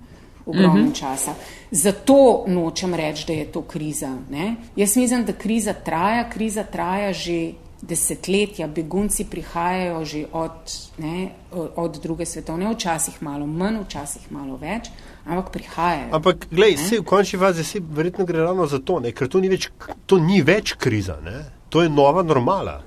ogromen 0.46 0.84
uh 0.84 0.90
-huh. 0.90 1.00
časa. 1.00 1.34
Zato 1.72 2.44
nočem 2.48 2.94
reči, 2.94 3.26
da 3.28 3.34
je 3.34 3.52
to 3.52 3.62
kriza. 3.62 4.18
Ne? 4.30 4.56
Jaz 4.76 4.98
mislim, 4.98 5.26
da 5.26 5.34
kriza 5.34 5.74
traja, 5.74 6.30
kriza 6.30 6.64
traja 6.64 7.14
že 7.14 7.52
desetletja, 7.82 8.68
begunci 8.68 9.24
prihajajo 9.26 10.06
že 10.06 10.26
od, 10.32 10.52
ne, 10.98 11.30
od 11.76 12.00
druge 12.04 12.26
svetovne, 12.26 12.74
včasih 12.74 13.24
malo 13.24 13.46
manj, 13.46 13.84
včasih 13.84 14.32
malo 14.32 14.58
več. 14.58 14.90
Ampak 15.26 15.52
prihajajo. 15.52 16.08
Ampak, 16.12 16.48
gledaj, 16.52 17.00
v 17.00 17.04
končni 17.06 17.40
fazi 17.40 17.64
se 17.64 17.80
verjetno 17.80 18.26
gre 18.26 18.40
ravno 18.40 18.68
za 18.68 18.80
to, 18.80 19.00
ne? 19.00 19.12
ker 19.12 19.28
to 19.28 19.40
ni 19.40 19.50
več, 19.50 19.70
to 20.06 20.18
ni 20.18 20.42
več 20.42 20.74
kriza. 20.74 21.20
Ne? 21.24 21.59
To 21.70 21.82
je 21.82 21.90
nova 21.90 22.24
normala. 22.24 22.82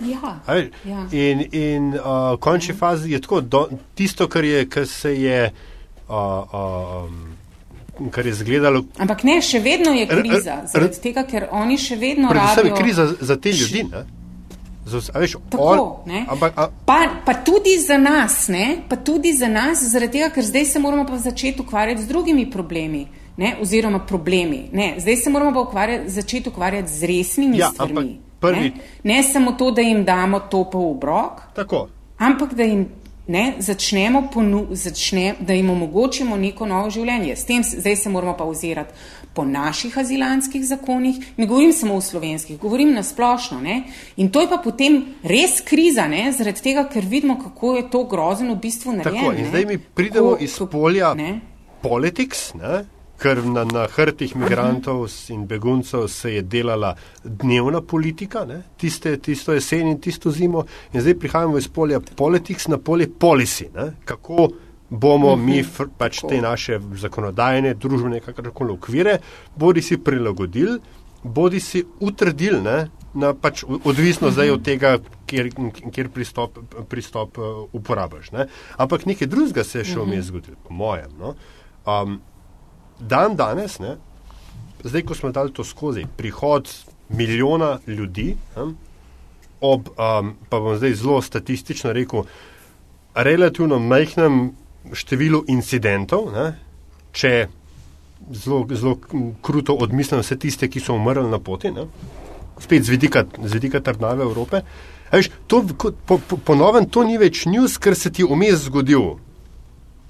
Ja, 0.00 0.40
Aj, 0.46 0.70
ja. 0.84 1.06
In, 1.12 1.46
in 1.52 1.94
uh, 1.94 2.34
v 2.34 2.40
končni 2.42 2.74
fazi 2.74 3.12
je 3.12 3.20
tako, 3.22 3.40
do, 3.40 3.68
tisto, 3.94 4.26
kar, 4.28 4.44
je, 4.44 4.66
kar 4.68 4.86
se 4.86 5.14
je, 5.20 5.52
uh, 6.08 7.06
um, 7.06 8.10
kar 8.10 8.26
je 8.26 8.34
zgledalo. 8.34 8.82
Ampak 8.98 9.22
ne, 9.22 9.38
še 9.38 9.62
vedno 9.62 9.94
je 9.94 10.08
kriza, 10.10 10.64
zaradi 10.66 10.98
tega, 11.00 11.22
ker 11.30 11.46
oni 11.54 11.78
še 11.78 11.96
vedno 11.96 12.34
rabijo. 12.34 12.42
Predvsem 12.42 12.66
je 12.66 12.82
kriza 12.82 13.06
za 13.20 13.36
te 13.38 13.54
ljudi. 13.54 13.86
Ne? 13.92 14.04
Z, 14.84 15.08
a 15.14 15.22
veš, 15.22 15.38
Tako, 15.48 15.70
on, 15.70 16.10
ne. 16.10 16.26
ampak, 16.28 16.58
a, 16.58 16.68
Pa, 16.84 16.98
pa 17.24 17.34
tudi 17.40 17.78
za 17.80 17.96
nas, 17.96 18.48
ne? 18.52 18.82
pa 18.88 18.98
tudi 19.00 19.32
za 19.32 19.48
nas, 19.48 19.80
zaradi 19.80 20.18
tega, 20.18 20.28
ker 20.34 20.44
zdaj 20.44 20.66
se 20.74 20.82
moramo 20.82 21.06
pa 21.08 21.16
začeti 21.22 21.62
ukvarjati 21.62 22.02
z 22.02 22.10
drugimi 22.10 22.50
problemi. 22.50 23.06
Ne, 23.36 23.56
oziroma, 23.60 23.98
problemi. 24.00 24.68
Ne, 24.72 24.94
zdaj 24.98 25.16
se 25.16 25.30
moramo 25.30 25.52
pa 25.52 25.60
ukvarjati, 25.60 26.10
začeti 26.10 26.48
ukvarjati 26.48 26.88
z 26.90 27.02
resnimi 27.04 27.58
Ja, 27.58 27.68
stvarmi. 27.68 28.20
prvi- 28.40 28.60
Ne? 28.60 28.72
ne 29.04 29.22
samo 29.22 29.52
to, 29.52 29.70
da 29.70 29.80
jim 29.80 30.04
damo 30.04 30.40
topo 30.40 30.78
v 30.78 30.90
obrok, 30.90 31.40
tako. 31.54 31.88
ampak 32.18 32.54
da 32.54 32.62
jim 32.62 32.88
ne, 33.26 33.54
začnemo, 33.58 34.28
ponu, 34.28 34.66
začne, 34.70 35.34
da 35.40 35.52
jim 35.52 35.70
omogočimo 35.70 36.36
neko 36.36 36.66
novo 36.66 36.90
življenje. 36.90 37.32
S 37.32 37.44
tem 37.44 37.62
zdaj 37.64 37.96
se 37.96 38.08
moramo 38.08 38.36
pa 38.36 38.44
ozirati 38.44 38.92
po 39.34 39.44
naših 39.44 39.98
azilanskih 39.98 40.64
zakonih, 40.64 41.16
ne 41.36 41.46
govorim 41.46 41.72
samo 41.72 41.94
o 41.94 42.00
slovenskih, 42.00 42.58
govorim 42.58 42.92
na 42.92 43.02
splošno. 43.02 43.60
Ne? 43.60 43.82
In 44.16 44.28
to 44.28 44.40
je 44.40 44.48
pa 44.48 44.58
potem 44.58 45.00
res 45.24 45.60
kriza, 45.60 46.06
ne? 46.06 46.32
zaradi 46.32 46.62
tega, 46.62 46.84
ker 46.84 47.04
vidimo, 47.04 47.38
kako 47.40 47.76
je 47.76 47.90
to 47.90 48.04
grozno 48.04 48.54
v 48.54 48.58
bistvu 48.58 48.92
narejeno. 48.92 49.18
tako 49.22 49.32
in 49.34 49.46
zdaj 49.46 49.64
mi 49.64 49.78
pridemo 49.80 50.26
Ko- 50.28 50.36
iz 50.40 50.58
polja 50.70 51.14
ne. 51.14 51.40
politics, 51.82 52.54
ne? 52.54 52.84
Ker 53.24 53.40
na, 53.48 53.64
na 53.64 53.86
hrtih 53.88 54.34
migrantov 54.36 55.06
in 55.32 55.46
beguncev 55.48 56.08
se 56.12 56.34
je 56.34 56.42
delala 56.42 56.92
dnevna 57.24 57.80
politika, 57.80 58.44
ne? 58.44 58.60
tiste, 58.76 59.16
tisto 59.16 59.56
jesen 59.56 59.88
in 59.94 60.00
tisto 60.00 60.30
zimo, 60.30 60.66
in 60.92 61.00
zdaj 61.00 61.16
prihajamo 61.22 61.58
iz 61.58 61.68
polja 61.68 62.00
politics 62.16 62.68
na 62.68 62.78
polje 62.78 63.08
policy. 63.08 63.70
Ne? 63.74 63.94
Kako 64.04 64.48
bomo 64.90 65.36
mi 65.36 65.62
fr, 65.62 65.88
pač 65.98 66.20
te 66.28 66.42
naše 66.42 66.78
zakonodajne, 67.00 67.72
družbene, 67.80 68.20
kakorkoli 68.20 68.76
okvire, 68.76 69.16
bodi 69.56 69.82
si 69.82 69.98
prilagodili, 69.98 70.76
bodi 71.24 71.60
si 71.64 71.80
utrdili 72.04 72.60
ne? 72.60 72.76
na 73.14 73.32
pač 73.32 73.64
odvisno 73.64 74.32
zdaj 74.34 74.50
od 74.50 74.62
tega, 74.66 74.98
kjer, 75.30 75.48
kjer 75.94 76.12
pristop, 76.12 76.58
pristop 76.90 77.38
uh, 77.38 77.64
uporabiš. 77.72 78.32
Ne? 78.36 78.48
Ampak 78.76 79.06
nekaj 79.08 79.30
drugega 79.32 79.64
se 79.64 79.80
je 79.80 79.90
še 79.94 80.02
vmes 80.02 80.28
zgodilo, 80.28 80.58
po 80.66 80.76
mojem. 80.76 81.14
No? 81.20 81.36
Um, 81.88 82.18
dan 83.08 83.36
danes, 83.36 83.78
ne, 83.78 83.96
zdaj 84.84 85.04
ko 85.04 85.14
smo 85.14 85.32
dali 85.32 85.52
to 85.52 85.64
skozi, 85.64 86.06
prihod 86.16 86.70
milijona 87.08 87.78
ljudi, 87.86 88.34
ne, 88.56 88.66
ob, 89.60 89.88
um, 89.88 90.34
pa 90.48 90.60
bom 90.60 90.76
zdaj 90.76 90.94
zelo 91.00 91.22
statistično 91.22 91.92
rekel, 91.96 92.24
relativno 93.14 93.78
majhnem 93.78 94.50
številu 94.92 95.44
incidentov, 95.48 96.28
ne, 96.34 96.50
če 97.16 97.46
zelo, 98.32 98.64
zelo 98.72 98.98
kruto 99.44 99.76
odmislim 99.80 100.20
vse 100.20 100.36
tiste, 100.40 100.68
ki 100.68 100.82
so 100.82 100.96
umrli 100.98 101.24
na 101.30 101.40
poti, 101.40 101.72
ne, 101.72 101.86
spet 102.60 102.84
z 102.84 102.92
vidika, 102.92 103.24
z 103.38 103.52
vidika 103.56 103.80
trdnave 103.80 104.24
Evrope. 104.24 104.62
a 105.10 105.16
Veš, 105.16 105.30
to, 105.46 105.62
po, 105.78 106.18
po, 106.18 106.36
po 106.36 106.54
novem 106.54 106.86
to 106.90 107.04
ni 107.04 107.18
več 107.18 107.44
news, 107.46 107.78
ker 107.78 107.96
se 107.96 108.12
ti 108.12 108.26
vmes 108.26 108.66
zgodil 108.68 109.14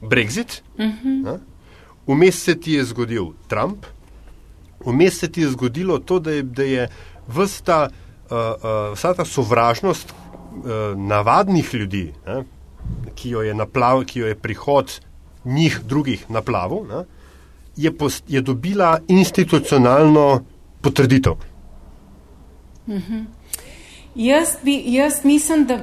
Brexit, 0.02 0.62
ne, 0.78 1.38
vmes 2.06 2.42
se 2.44 2.54
ti 2.60 2.72
je 2.72 2.84
zgodil 2.84 3.32
Trump, 3.48 3.86
vmes 4.86 5.18
se 5.18 5.28
ti 5.28 5.40
je 5.40 5.50
zgodilo 5.50 5.98
to, 5.98 6.18
da 6.18 6.30
je, 6.30 6.42
da 6.42 6.62
je 6.62 6.88
vsta, 7.28 7.88
uh, 7.88 8.30
uh, 8.30 8.92
vsa 8.94 9.14
ta 9.14 9.24
sovražnost 9.24 10.12
uh, 10.12 10.98
navadnih 10.98 11.74
ljudi, 11.74 12.12
ne, 12.26 12.44
ki, 13.14 13.30
jo 13.30 13.42
je 13.42 13.54
naplav, 13.54 14.04
ki 14.04 14.20
jo 14.20 14.26
je 14.26 14.38
prihod 14.38 15.00
njih 15.44 15.80
drugih 15.84 16.24
naplavil, 16.28 16.84
ne, 16.88 17.04
je, 17.76 17.96
post, 17.96 18.24
je 18.28 18.40
dobila 18.40 18.98
institucionalno 19.08 20.44
potrditev. 20.80 21.32
Jaz, 24.14 24.48
bi, 24.62 24.82
jaz, 24.86 25.24
mislim, 25.24 25.64
da, 25.66 25.78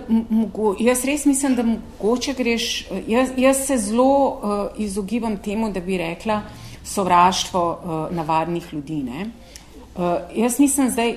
jaz 0.79 1.05
res 1.05 1.25
mislim, 1.25 1.55
da 1.55 1.63
mogoče 1.63 2.33
greš. 2.33 2.87
Jaz, 3.07 3.29
jaz 3.37 3.65
se 3.67 3.77
zelo 3.77 4.27
uh, 4.27 4.79
izogibam 4.79 5.37
temu, 5.37 5.71
da 5.71 5.79
bi 5.79 5.97
rekla 5.97 6.41
sovraštvo 6.83 7.79
uh, 7.83 8.15
navadnih 8.15 8.73
ljudi. 8.73 9.03
ne. 9.03 9.25
Uh, 9.95 10.03
jaz 10.35 10.59
mislim, 10.59 10.91
da 10.95 11.11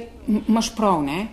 imaš 0.48 0.74
prav. 0.76 1.02
Ne? 1.02 1.26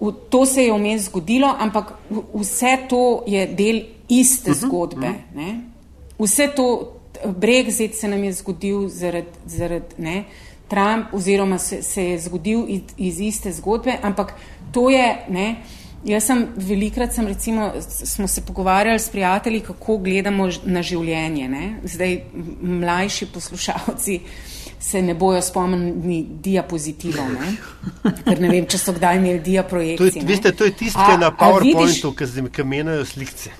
V, 0.00 0.12
to 0.30 0.46
se 0.46 0.64
je 0.64 0.72
vmes 0.72 1.02
zgodilo, 1.02 1.54
ampak 1.58 1.92
v, 2.10 2.22
vse 2.34 2.78
to 2.88 3.22
je 3.26 3.46
del 3.46 3.80
iste 4.08 4.54
zgodbe. 4.54 5.12
Ne? 5.34 5.60
Vse 6.18 6.48
to, 6.56 6.92
Brexit 7.24 7.94
se 7.94 8.08
nam 8.08 8.24
je 8.24 8.32
zgodil 8.32 8.88
zaradi 8.88 9.28
zarad, 9.46 9.94
ne, 9.98 10.24
Trump, 10.68 11.14
oziroma 11.14 11.58
se, 11.58 11.82
se 11.82 12.04
je 12.04 12.18
zgodil 12.20 12.64
iz, 12.68 12.80
iz 12.96 13.20
iste 13.20 13.52
zgodbe, 13.52 13.98
ampak 14.02 14.34
to 14.76 14.90
je, 14.92 15.06
ne, 15.32 15.46
jaz 16.04 16.26
sem 16.28 16.42
velikrat, 16.56 17.14
sem 17.16 17.26
recimo, 17.26 17.70
smo 17.88 18.28
se 18.28 18.44
pogovarjali 18.44 19.00
s 19.00 19.08
prijatelji, 19.08 19.62
kako 19.70 19.96
gledamo 20.04 20.50
na 20.64 20.82
življenje. 20.84 21.48
Ne. 21.48 21.64
Zdaj 21.84 22.18
mlajši 22.60 23.30
poslušalci 23.32 24.20
se 24.80 25.02
ne 25.02 25.14
bojo 25.16 25.40
spomnili 25.42 26.20
diapozitivov, 26.44 27.30
ne, 27.32 27.54
ker 28.26 28.40
ne 28.42 28.50
vem, 28.52 28.66
če 28.68 28.78
so 28.78 28.92
kdaj 28.92 29.16
imeli 29.16 29.38
To 29.38 29.40
je, 29.40 29.52
diaprojekcije. 29.52 30.24
veste, 30.28 30.52
to 30.52 30.68
je 30.68 30.74
tisto, 30.84 31.00
ki 31.00 31.16
je 31.16 31.22
na 31.24 31.32
PowerPointu, 31.32 32.12
ki 32.12 32.50
ki 32.52 32.64
menjajo 32.74 33.04
slikce. 33.04 33.54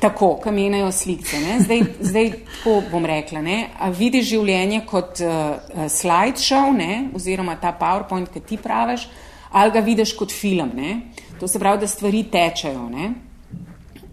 Tako, 0.00 0.34
kamenjajo 0.44 0.92
slikce. 0.92 1.40
Ne? 1.40 1.60
Zdaj, 1.64 1.82
zdaj 2.00 2.30
tako 2.30 2.82
bom 2.90 3.06
rekla. 3.08 3.40
Ne? 3.42 3.70
A 3.80 3.88
vidiš 3.90 4.28
življenje 4.34 4.82
kot 4.86 5.22
uh, 5.24 5.30
uh, 5.56 5.86
slideshow, 5.88 6.68
ne? 6.76 7.06
oziroma 7.16 7.56
ta 7.56 7.72
PowerPoint, 7.80 8.28
ki 8.28 8.44
ti 8.44 8.58
praviš, 8.60 9.08
ali 9.56 9.72
ga 9.72 9.80
vidiš 9.80 10.12
kot 10.12 10.32
film. 10.32 10.70
Ne? 10.76 11.00
To 11.40 11.48
se 11.48 11.58
pravi, 11.58 11.80
da 11.80 11.88
stvari 11.88 12.22
tečejo. 12.32 12.88
Ne? 12.92 13.12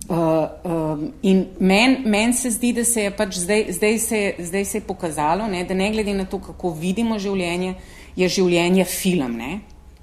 Uh, 0.10 0.18
um, 0.64 1.12
in 1.22 1.46
meni 1.60 1.98
men 2.06 2.34
se 2.34 2.52
zdi, 2.52 2.74
da 2.74 2.84
se 2.84 3.04
je 3.04 3.12
pač 3.16 3.38
zdaj, 3.40 3.66
zdaj, 3.72 4.00
se, 4.00 4.22
zdaj 4.40 4.66
se 4.66 4.78
je 4.78 4.82
pokazalo, 4.88 5.48
ne, 5.48 5.64
da 5.64 5.74
ne 5.74 5.90
glede 5.92 6.14
na 6.14 6.26
to, 6.26 6.40
kako 6.44 6.74
vidimo 6.76 7.20
življenje, 7.20 7.74
je 8.16 8.30
življenje 8.30 8.86
film, 8.86 9.38
ne? 9.40 9.60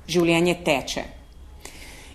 življenje 0.09 0.57
teče. 0.65 1.05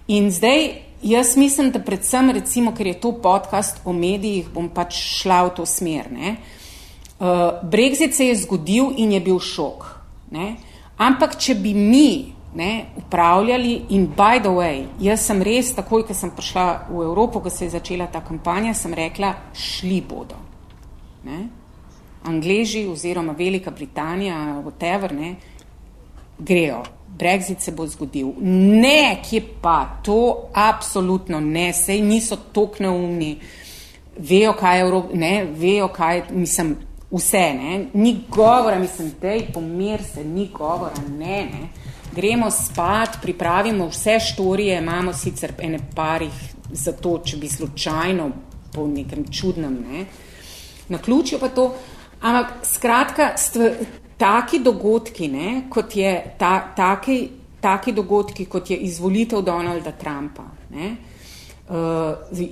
In 0.08 0.30
zdaj 0.34 0.66
jaz 1.02 1.34
mislim, 1.38 1.72
da 1.72 1.82
predvsem, 1.82 2.30
recimo, 2.36 2.76
ker 2.78 2.92
je 2.92 3.00
to 3.02 3.14
podcast 3.22 3.82
o 3.86 3.94
medijih, 3.94 4.50
bom 4.54 4.70
pač 4.70 4.98
šla 5.22 5.44
v 5.48 5.56
to 5.58 5.66
smer. 5.66 6.12
Ne? 6.14 6.38
Uh, 7.16 7.62
Brexit 7.64 8.14
se 8.14 8.30
je 8.30 8.38
zgodil 8.44 8.94
in 9.02 9.18
je 9.18 9.26
bil 9.30 9.42
šok. 9.42 9.86
Ne? 10.36 10.56
Ampak, 10.98 11.40
če 11.42 11.58
bi 11.58 11.74
mi 11.74 12.35
ne, 12.56 12.86
upravljali, 12.98 13.82
in 13.90 14.08
by 14.08 14.40
the 14.40 14.50
way, 14.50 14.86
jaz 15.00 15.26
sem 15.28 15.42
res, 15.44 15.74
takoj, 15.76 16.06
ko 16.08 16.16
sem 16.16 16.32
prišla 16.32 16.66
v 16.90 17.04
Evropo, 17.04 17.42
ko 17.44 17.50
se 17.50 17.66
je 17.66 17.76
začela 17.76 18.08
ta 18.08 18.22
kampanja, 18.24 18.74
sem 18.74 18.94
rekla, 18.94 19.34
šli 19.54 20.02
bodo. 20.02 20.40
Ne? 21.26 21.48
Angleži 22.26 22.86
oziroma 22.88 23.36
Velika 23.38 23.72
Britanija, 23.72 24.38
whatever, 24.64 25.12
ne, 25.14 25.36
grejo. 26.40 26.84
Brexit 27.16 27.62
se 27.62 27.72
bo 27.72 27.88
zgodil. 27.88 28.34
Ne, 28.42 29.22
kje 29.24 29.42
pa, 29.62 30.00
to 30.04 30.50
absolutno 30.54 31.40
ne, 31.40 31.70
sej 31.74 32.02
niso 32.02 32.36
tako 32.52 32.84
neumni, 32.84 33.38
vejo, 34.18 34.54
kaj 34.60 34.78
je 34.78 34.82
Evropa, 34.82 35.16
ne, 35.16 35.46
vejo, 35.56 35.88
kaj, 35.88 36.24
mislim, 36.32 36.76
vse, 37.12 37.46
ne, 37.56 37.86
ni 37.94 38.18
govora, 38.30 38.80
mislim, 38.80 39.14
dej, 39.22 39.48
pomir 39.54 40.04
se, 40.04 40.24
ni 40.24 40.50
govora, 40.54 40.96
ne, 41.18 41.44
ne. 41.52 41.85
Gremo 42.16 42.50
spat, 42.52 43.18
pripravimo 43.22 43.88
vse 43.88 44.20
štorije, 44.20 44.78
imamo 44.80 45.14
sicer 45.14 45.54
ene 45.60 45.80
parih 45.96 46.34
za 46.72 46.92
to, 46.92 47.18
če 47.26 47.38
bi 47.38 47.50
slučajno 47.50 48.30
po 48.74 48.88
nekem 48.88 49.26
čudnem, 49.32 49.76
ne, 49.90 50.06
na 50.90 50.98
ključju 50.98 51.40
pa 51.40 51.50
to. 51.50 51.74
Ampak 52.22 52.54
skratka, 52.64 53.34
taki 54.18 54.60
dogodki, 54.60 55.28
ne, 55.28 55.66
kot 55.70 55.96
je 55.96 56.14
ta, 56.40 56.60
taki, 56.76 57.30
taki 57.62 57.92
dogodki, 57.92 58.46
kot 58.46 58.70
je 58.70 58.78
izvolitev 58.78 59.42
Donalda 59.42 59.92
Trumpa, 59.92 60.48
ne, 60.72 60.92
uh, 60.92 61.15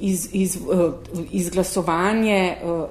iz, 0.01 0.29
iz, 0.31 0.57
uh, 0.57 0.93
izglasovanje 1.31 2.55
uh, 2.63 2.89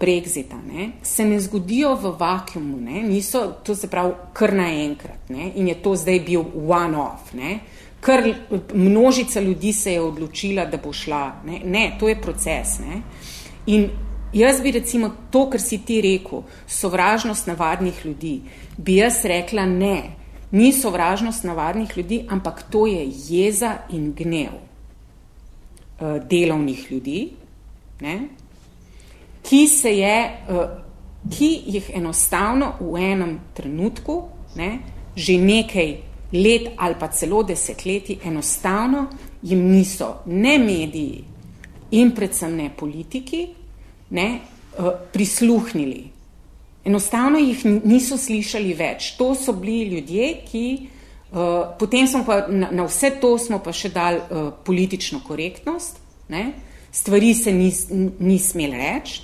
Brexita, 0.00 0.56
ne, 0.72 0.90
se 1.02 1.24
ne 1.24 1.40
zgodijo 1.40 1.94
v 1.94 2.14
vakumu, 2.18 2.80
ne, 2.80 3.02
niso, 3.02 3.52
to 3.62 3.74
se 3.74 3.86
pravi 3.86 4.12
kar 4.32 4.54
naenkrat 4.54 5.28
ne, 5.28 5.52
in 5.54 5.68
je 5.68 5.74
to 5.82 5.94
zdaj 5.96 6.20
bil 6.20 6.42
one-off. 6.68 7.34
ne. 7.34 7.58
Kar 8.00 8.34
množica 8.74 9.40
ljudi 9.40 9.72
se 9.72 9.92
je 9.92 10.00
odločila, 10.00 10.64
da 10.66 10.76
bo 10.76 10.92
šla. 10.92 11.32
Ne, 11.46 11.60
ne 11.64 11.96
to 12.00 12.08
je 12.08 12.20
proces. 12.20 12.78
Ne. 12.80 13.02
In 13.66 13.90
jaz 14.32 14.60
bi 14.60 14.70
recimo 14.70 15.10
to, 15.30 15.44
kar 15.50 15.60
si 15.60 15.78
ti 15.78 16.00
rekel, 16.00 16.42
sovražnost 16.66 17.46
navadnih 17.46 18.02
ljudi, 18.04 18.40
bi 18.76 18.96
jaz 18.96 19.22
rekla 19.24 19.66
ne. 19.66 20.02
Ni 20.50 20.72
sovražnost 20.72 21.44
navadnih 21.44 21.96
ljudi, 21.96 22.24
ampak 22.28 22.64
to 22.70 22.86
je 22.86 23.06
jeza 23.28 23.76
in 23.90 24.12
gnev 24.18 24.71
delovnih 26.30 26.86
ljudi, 26.90 27.30
ne, 28.00 28.28
ki 29.42 29.66
se 29.68 29.92
je, 29.98 30.16
uh, 30.48 30.70
ki 31.30 31.50
jih 31.66 31.90
enostavno 31.94 32.74
v 32.80 33.02
enem 33.12 33.36
trenutku, 33.54 34.22
ne, 34.56 34.78
že 35.16 35.36
nekaj 35.38 35.96
let 36.32 36.72
ali 36.76 36.94
pa 36.98 37.08
celo 37.08 37.42
desetletij, 37.42 38.18
enostavno 38.24 39.06
jim 39.42 39.68
niso 39.70 40.22
ne 40.26 40.58
mediji 40.58 41.24
in 41.90 42.14
predvsem 42.14 42.56
ne 42.56 42.70
politiki 42.76 43.46
ne, 44.10 44.40
uh, 44.78 44.92
prisluhnili. 45.12 46.08
Enostavno 46.84 47.38
jih 47.38 47.64
niso 47.84 48.16
slišali 48.18 48.74
več. 48.74 49.12
To 49.18 49.34
so 49.38 49.52
bili 49.52 49.94
ljudje, 49.94 50.32
ki 50.50 50.64
potem 51.78 52.06
smo 52.06 52.24
pa 52.24 52.46
na, 52.48 52.68
na 52.70 52.84
vse 52.84 53.14
to 53.20 53.38
smo 53.38 53.58
pa 53.64 53.72
še 53.72 53.88
dali 53.88 54.20
uh, 54.20 54.50
politično 54.64 55.22
korektnost, 55.24 56.00
ne? 56.28 56.52
stvari 56.92 57.34
se 57.34 57.52
ni, 57.52 57.72
ni 58.20 58.38
smel 58.38 58.76
reči. 58.76 59.22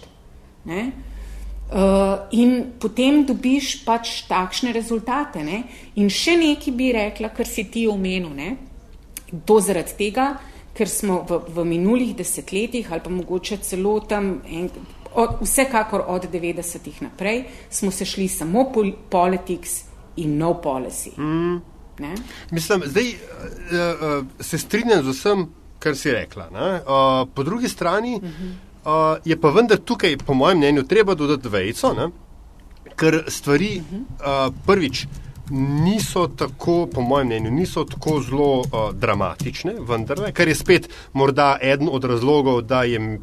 Ne? 0.64 0.90
Uh, 1.68 2.24
in 2.32 2.72
potem 2.80 3.26
dobiš 3.28 3.82
pač 3.84 4.22
takšne 4.28 4.72
rezultate. 4.72 5.44
Ne? 5.44 5.62
In 6.00 6.08
še 6.08 6.38
nekaj 6.40 6.72
bi 6.72 6.92
rekla, 6.96 7.28
kar 7.36 7.48
si 7.48 7.66
ti 7.68 7.84
omenil. 7.88 8.32
Ne? 8.32 8.56
To 9.44 9.60
zaradi 9.60 9.98
tega, 9.98 10.30
ker 10.72 10.88
smo 10.88 11.20
v, 11.28 11.42
v 11.52 11.66
minulih 11.68 12.16
desetletjih 12.16 12.88
ali 12.88 13.04
pa 13.04 13.12
mogoče 13.12 13.60
celo 13.68 13.98
tam, 14.00 14.38
en, 14.48 14.70
od, 15.12 15.42
vsekakor 15.44 16.06
od 16.08 16.28
90-ih 16.32 17.02
naprej, 17.04 17.44
smo 17.68 17.92
se 17.92 18.08
šli 18.08 18.28
samo 18.32 18.70
pol, 18.72 18.94
politics 19.10 19.82
in 20.16 20.38
no 20.40 20.54
policy. 20.64 21.12
Mm. 21.20 21.77
Ne? 21.98 22.14
Mislim, 22.50 22.82
zdaj 22.86 23.08
uh, 23.08 23.16
uh, 24.20 24.26
se 24.40 24.58
strinjam 24.58 25.02
z 25.04 25.14
vsem, 25.14 25.46
kar 25.78 25.96
si 25.96 26.12
rekla. 26.12 26.48
ne. 26.52 26.72
Uh, 26.74 27.28
po 27.34 27.42
drugi 27.42 27.68
strani 27.68 28.20
uh, 28.84 29.16
je 29.24 29.40
pa 29.40 29.50
vendar 29.50 29.78
tukaj, 29.78 30.16
po 30.16 30.34
mojem 30.34 30.58
mnenju, 30.58 30.82
treba 30.82 31.14
dodati 31.14 31.48
vejco, 31.48 31.92
ne? 31.94 32.10
ker 32.98 33.24
stvari 33.28 33.78
uh, 33.78 34.54
prvič 34.66 35.06
niso 35.84 36.26
tako, 36.28 36.86
po 36.86 37.00
mojem 37.00 37.26
mnenju, 37.26 37.50
niso 37.50 37.84
tako 37.84 38.20
zelo 38.20 38.58
uh, 38.58 38.90
dramatične, 38.92 39.74
vendar, 39.80 40.32
kar 40.32 40.48
je 40.48 40.54
spet 40.54 40.88
morda 41.12 41.58
eden 41.62 41.88
od 41.92 42.04
razlogov, 42.04 42.62
da 42.62 42.82
je 42.82 43.20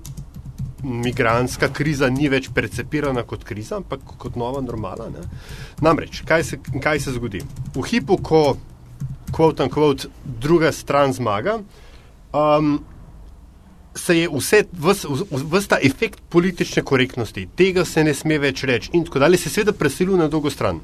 migranska 0.85 1.69
kriza 1.73 2.09
ni 2.09 2.29
več 2.29 2.49
percepirana 2.53 3.23
kot 3.27 3.43
kriza, 3.43 3.79
ampak 3.81 4.05
kot 4.21 4.37
nova 4.39 4.61
normala. 4.61 5.09
Ne? 5.09 5.25
Namreč, 5.81 6.21
kaj 6.27 6.43
se, 6.43 6.59
kaj 6.83 7.03
se 7.03 7.15
zgodi? 7.17 7.41
V 7.75 7.85
hipu, 7.89 8.17
ko 8.21 8.57
quote 9.35 9.63
unquote, 9.63 10.07
druga 10.23 10.71
stran 10.71 11.13
zmaga, 11.13 11.59
um, 12.33 12.77
se 13.95 14.17
je 14.17 14.29
vse, 14.29 14.63
vse 15.31 15.67
ta 15.67 15.79
efekt 15.83 16.21
politične 16.29 16.83
korektnosti, 16.83 17.47
tega 17.55 17.85
se 17.85 18.03
ne 18.03 18.13
sme 18.13 18.39
več 18.39 18.63
reči 18.63 18.91
in 18.93 19.05
tako 19.07 19.23
dalje, 19.23 19.39
se 19.39 19.49
seveda 19.49 19.73
preselil 19.73 20.17
na 20.19 20.27
drugo 20.27 20.51
stran. 20.51 20.79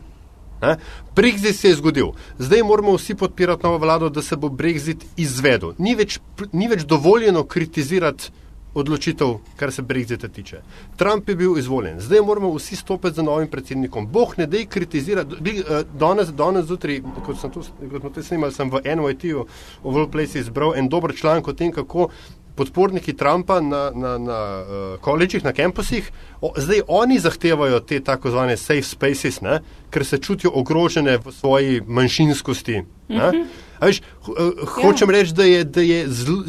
Ne? 0.62 0.76
Brexit 1.16 1.58
se 1.58 1.72
je 1.72 1.76
zgodil, 1.76 2.12
zdaj 2.40 2.64
moramo 2.64 2.94
vsi 2.96 3.16
podpirati 3.16 3.66
novo 3.66 3.78
vlado, 3.82 4.10
da 4.10 4.22
se 4.22 4.36
bo 4.36 4.50
Brexit 4.50 5.04
izvedel. 5.18 5.74
Ni 5.78 5.96
več, 5.96 6.20
ni 6.54 6.68
več 6.72 6.86
dovoljeno 6.86 7.44
kritizirati 7.44 8.32
odločitev, 8.74 9.38
kar 9.56 9.72
se 9.72 9.82
Brexita 9.82 10.28
tiče. 10.28 10.62
Trump 10.98 11.30
je 11.30 11.36
bil 11.36 11.58
izvoljen, 11.58 12.00
zdaj 12.00 12.22
moramo 12.22 12.54
vsi 12.56 12.76
stopiti 12.76 13.16
za 13.16 13.24
novim 13.24 13.48
predsednikom. 13.48 14.08
Bog 14.08 14.34
ne 14.38 14.48
dej 14.48 14.66
kritizirati. 14.66 15.36
Eh, 15.46 15.84
danes, 16.00 16.34
danes 16.34 16.66
zjutraj, 16.66 17.02
kot 17.26 17.40
sem 17.40 17.52
to, 17.52 17.64
kot 17.92 18.02
smo 18.02 18.10
to 18.10 18.24
snimali, 18.24 18.54
sem 18.54 18.72
v 18.72 18.82
NYT-u, 18.86 19.46
v 19.84 19.96
World 19.96 20.12
Place 20.12 20.40
izbral 20.40 20.76
en 20.76 20.90
dober 20.90 21.16
članek 21.16 21.48
o 21.48 21.54
tem, 21.54 21.72
kako 21.72 22.10
podporniki 22.56 23.14
Trumpa 23.14 23.62
na, 23.62 23.92
na, 23.96 24.18
na 24.18 24.40
uh, 24.62 25.00
koledžih, 25.02 25.44
na 25.44 25.54
kampusih, 25.54 26.12
o, 26.42 26.54
zdaj 26.58 26.82
oni 26.88 27.20
zahtevajo 27.20 27.80
te 27.80 28.00
tako 28.04 28.32
zvane 28.32 28.58
safe 28.58 28.84
spaces, 28.84 29.42
ne, 29.42 29.60
ker 29.90 30.06
se 30.06 30.18
čutijo 30.18 30.52
ogrožene 30.56 31.18
v 31.18 31.32
svoji 31.32 31.82
manjšinskosti. 31.88 32.82
Mm 32.82 33.16
-hmm. 33.16 33.46
Veš, 33.82 34.02
uh, 34.28 34.38
hočem 34.68 35.10
ja. 35.10 35.18
reči, 35.18 35.34
da 35.34 35.44
je, 35.44 35.64
da 35.64 35.82
je 35.82 36.08
zl, 36.10 36.42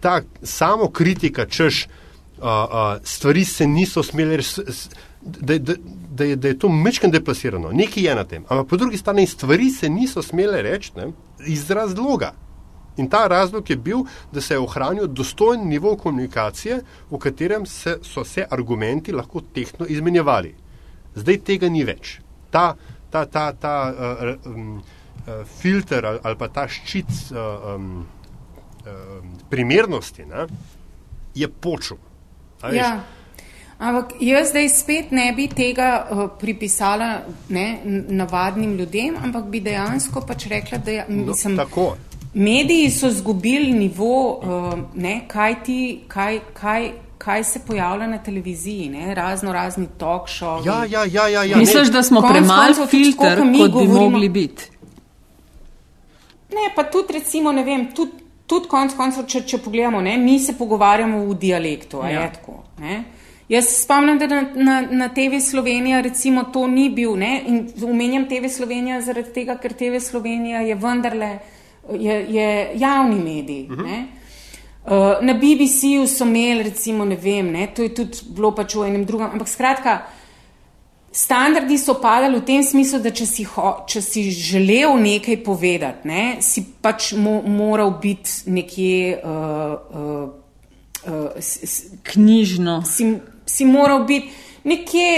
ta 0.00 0.20
samo 0.42 0.90
kritika, 0.90 1.46
češ 1.46 1.86
uh, 1.86 2.44
uh, 2.44 3.00
stvari 3.02 3.44
se 3.44 3.66
niso 3.66 4.02
smeli 4.02 4.36
reči. 4.36 4.60
Da, 5.24 5.58
da, 5.58 5.74
da, 6.10 6.24
je, 6.24 6.36
da 6.36 6.48
je 6.48 6.58
to 6.58 6.68
mečken 6.68 7.10
deplasirano, 7.10 7.70
nekaj 7.72 8.02
je 8.02 8.14
na 8.14 8.24
tem. 8.24 8.44
Ampak 8.48 8.68
po 8.68 8.76
drugi 8.76 8.98
strani 8.98 9.26
stvari 9.26 9.70
se 9.70 9.88
niso 9.88 10.22
smele 10.22 10.62
reči 10.62 10.92
ne, 10.96 11.06
iz 11.46 11.70
razloga. 11.70 12.34
In 12.96 13.08
ta 13.10 13.26
razlog 13.26 13.70
je 13.70 13.76
bil, 13.76 14.04
da 14.32 14.40
se 14.40 14.54
je 14.54 14.58
ohranil 14.58 15.06
dostojen 15.06 15.68
nivo 15.68 15.96
komunikacije, 15.96 16.80
v 17.10 17.18
katerem 17.18 17.66
se, 17.66 17.96
so 18.02 18.24
se 18.24 18.46
argumenti 18.50 19.12
lahko 19.12 19.40
tehtno 19.54 19.86
izmenjevali. 19.88 20.54
Zdaj 21.14 21.40
tega 21.46 21.68
ni 21.68 21.84
več. 21.84 22.18
Ta, 22.50 22.74
ta, 23.10 23.24
ta, 23.26 23.52
ta 23.52 23.74
uh, 23.90 24.52
um, 24.52 24.82
filter 25.60 26.06
ali, 26.06 26.18
ali 26.22 26.36
pa 26.36 26.48
ta 26.48 26.68
ščit 26.68 27.10
uh, 27.32 27.74
um, 27.74 28.06
uh, 28.86 29.20
primernosti 29.50 30.26
ne, 30.28 30.46
je 31.34 31.48
počel. 31.48 31.96
Ja. 32.72 33.00
Ampak 33.78 34.14
jaz 34.22 34.52
zdaj 34.52 34.68
spet 34.70 35.10
ne 35.10 35.32
bi 35.36 35.48
tega 35.50 36.06
uh, 36.06 36.24
pripisala 36.40 37.24
ne, 37.48 37.80
navadnim 38.08 38.76
ljudem, 38.78 39.16
ampak 39.22 39.48
bi 39.50 39.60
dejansko 39.60 40.22
pač 40.26 40.46
rekla, 40.52 40.78
da 40.78 40.90
je, 40.90 41.06
no, 41.08 41.24
mislim, 41.26 41.56
no, 41.56 41.64
tako. 41.64 41.96
Mediji 42.34 42.90
so 42.90 43.10
zgubili 43.10 43.72
nivo, 43.72 44.38
uh, 44.38 44.78
ne, 44.94 45.24
kaj, 45.28 45.56
ti, 45.64 45.80
kaj, 46.08 46.40
kaj, 46.54 46.88
kaj 47.18 47.44
se 47.44 47.60
pojavlja 47.66 48.06
na 48.06 48.18
televiziji, 48.18 48.88
ne, 48.88 49.14
razno 49.14 49.52
razni 49.52 49.86
talk 49.98 50.28
shows. 50.28 50.66
Ja, 50.66 50.84
ja, 50.84 51.04
ja, 51.04 51.28
ja, 51.28 51.44
ja, 51.44 51.56
Misliš, 51.56 51.88
da 51.88 52.02
smo 52.02 52.22
premalo 52.22 52.86
filter, 52.86 53.38
kot 53.38 53.52
bi 53.52 53.58
govorimo, 53.58 54.10
mogli 54.10 54.28
biti? 54.28 54.70
Ne, 56.54 56.70
pa 56.74 56.84
tudi 56.84 57.18
recimo, 57.18 57.52
ne 57.52 57.64
vem, 57.64 57.88
tudi, 57.94 58.22
tudi 58.46 58.68
konc 58.70 58.94
koncev, 58.96 59.26
če, 59.26 59.42
če 59.48 59.58
pogledamo, 59.64 60.00
ne, 60.04 60.16
mi 60.20 60.38
se 60.38 60.54
pogovarjamo 60.58 61.24
v 61.26 61.36
dialektu, 61.40 62.04
ja. 62.04 62.20
je 62.20 62.32
tako. 62.38 62.60
Ne. 62.78 63.02
Jaz 63.48 63.68
spomnim, 63.82 64.18
da 64.18 64.26
na, 64.30 64.40
na, 64.54 64.76
na 64.90 65.08
TV 65.12 65.40
Slovenija 65.40 66.00
recimo 66.00 66.46
to 66.52 66.66
ni 66.66 66.88
bil, 66.90 67.16
ne, 67.20 67.32
in 67.46 67.58
umenjam 67.84 68.24
TV 68.28 68.48
Slovenija 68.48 69.02
zaradi 69.04 69.34
tega, 69.34 69.58
ker 69.60 69.74
TV 69.76 70.00
Slovenija 70.00 70.62
je 70.64 70.78
vendarle 70.80 71.32
je, 71.92 72.26
je 72.28 72.70
javni 72.74 73.18
medij. 73.20 73.66
Uh 73.70 73.78
-huh. 73.78 74.04
uh, 74.84 75.24
na 75.26 75.34
BBC-ju 75.34 76.06
so 76.06 76.24
imeli, 76.24 76.62
recimo, 76.62 77.04
ne 77.04 77.16
vem, 77.16 77.50
ne, 77.50 77.66
to 77.66 77.82
je 77.82 77.94
tudi 77.94 78.18
bilo 78.28 78.54
pač 78.54 78.74
v 78.74 78.86
enem 78.88 79.04
drugem, 79.04 79.30
ampak 79.32 79.48
skratka, 79.48 80.02
standardi 81.14 81.78
so 81.78 81.94
padali 82.02 82.40
v 82.40 82.44
tem 82.44 82.62
smislu, 82.66 82.98
da 83.04 83.12
če 83.14 83.26
si, 83.26 83.44
ho, 83.54 83.74
če 83.86 84.02
si 84.02 84.24
želel 84.34 84.96
nekaj 84.98 85.38
povedati, 85.46 86.08
ne, 86.10 86.24
si 86.42 86.64
pač 86.82 87.12
mo, 87.14 87.40
moral 87.46 87.94
biti 88.02 88.50
nekje. 88.50 89.20
Uh, 89.22 89.76
uh, 89.94 90.24
uh, 91.06 91.30
s, 91.38 91.58
s, 91.62 91.82
Knjižno. 92.02 92.82
Si, 92.86 93.14
si 93.46 93.64
moral 93.64 94.04
biti 94.08 94.32
nekje 94.64 95.08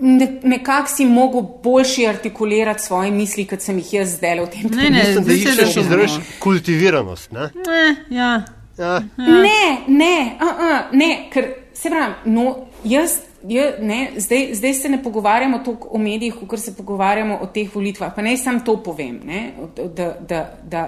ne, 0.00 0.40
nekako 0.42 0.88
si 0.88 1.06
mogel 1.06 1.42
boljši 1.62 2.06
artikulirati 2.06 2.82
svoje 2.82 3.10
misli, 3.10 3.46
kot 3.46 3.62
sem 3.62 3.78
jih 3.78 3.92
jaz 3.92 4.16
zdaj 4.16 4.40
v 4.40 4.48
tem 4.50 4.68
trenutku. 4.68 4.90
Ne, 4.90 4.90
ne, 4.90 5.14
ne, 5.14 5.20
da 5.20 5.32
iščeš 5.32 5.76
izraž 5.84 6.18
kultiviranost. 6.42 7.30
Ne, 7.32 7.50
ne, 7.66 7.84
ja. 8.10 8.32
Ja. 8.78 8.98
ne, 9.16 9.84
ne, 9.86 10.16
uh, 10.42 10.48
uh, 10.48 10.96
ne, 10.98 11.10
ker 11.32 11.52
se 11.74 11.90
pravi, 11.90 12.34
no, 12.34 12.56
jaz. 12.84 13.20
Je, 13.48 13.76
ne, 13.80 14.10
zdaj, 14.16 14.54
zdaj 14.54 14.74
se 14.74 14.88
ne 14.88 15.02
pogovarjamo 15.02 15.58
toliko 15.58 15.88
o 15.92 15.98
medijih, 15.98 16.34
kot 16.48 16.60
se 16.60 16.76
pogovarjamo 16.76 17.38
o 17.42 17.46
teh 17.46 17.74
volitvah. 17.74 18.14
Pa 18.16 18.22
naj 18.22 18.36
sam 18.36 18.64
to 18.64 18.78
povem, 18.82 19.20
ne, 19.24 19.52
da, 19.76 20.14
da, 20.28 20.40
da 20.62 20.84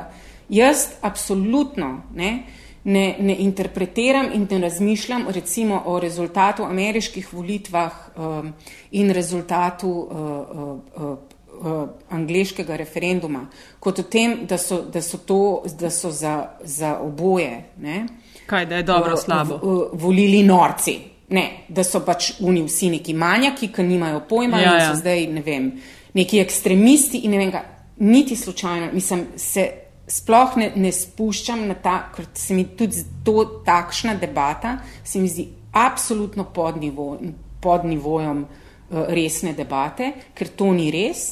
jaz 0.48 0.86
absolutno 1.00 2.02
ne, 2.14 2.42
ne, 2.84 3.16
ne 3.20 3.36
interpretiram 3.38 4.30
in 4.34 4.46
ne 4.50 4.58
razmišljam 4.58 5.26
recimo 5.28 5.82
o 5.86 6.00
rezultatu 6.00 6.64
ameriških 6.64 7.32
volitvah 7.32 7.92
um, 8.16 8.52
in 8.90 9.10
rezultatu 9.10 9.90
uh, 9.90 10.16
uh, 10.16 11.10
uh, 11.10 11.18
uh, 11.60 11.88
angliškega 12.10 12.76
referenduma, 12.76 13.46
kot 13.80 13.98
o 13.98 14.02
tem, 14.02 14.46
da 14.46 14.58
so, 14.58 14.80
da 14.82 15.02
so 15.02 15.18
to, 15.18 15.62
da 15.78 15.90
so 15.90 16.10
za, 16.10 16.48
za 16.64 16.98
oboje. 16.98 17.64
Ne, 17.80 18.06
Kaj, 18.46 18.66
da 18.66 18.76
je 18.76 18.82
dobro, 18.82 19.16
slabo. 19.16 19.54
Uh, 19.54 19.62
uh, 19.62 20.00
volili 20.00 20.42
norci. 20.42 21.15
Ne, 21.28 21.46
da 21.68 21.82
so 21.82 22.04
pač 22.06 22.36
oni 22.38 22.62
vsi 22.62 22.90
neki 22.92 23.14
manjaki, 23.18 23.72
ki 23.74 23.82
nimajo 23.82 24.20
pojma 24.28 24.60
ja, 24.62 24.74
in 24.74 24.84
so 24.84 24.92
ja. 24.92 24.98
zdaj, 25.00 25.24
ne 25.34 25.42
vem, 25.42 25.72
neki 26.14 26.38
ekstremisti 26.38 27.24
in 27.26 27.34
ne 27.34 27.40
vem, 27.40 27.50
kaj, 27.50 27.64
niti 28.06 28.36
slučajno, 28.36 28.92
mislim, 28.92 29.24
se 29.36 29.64
sploh 30.06 30.54
ne, 30.60 30.70
ne 30.76 30.92
spuščam 30.94 31.64
na 31.66 31.74
ta, 31.82 31.96
ker 32.14 32.28
se 32.34 32.54
mi 32.54 32.68
tudi 32.78 33.02
to 33.26 33.42
takšna 33.66 34.14
debata, 34.20 34.78
se 35.04 35.18
mi 35.18 35.28
zdi 35.28 35.48
absolutno 35.76 36.46
pod, 36.54 36.78
nivo, 36.80 37.16
pod 37.60 37.84
nivojem 37.84 38.44
uh, 38.44 39.02
resne 39.08 39.52
debate, 39.56 40.12
ker 40.34 40.52
to 40.54 40.70
ni 40.76 40.92
res, 40.94 41.26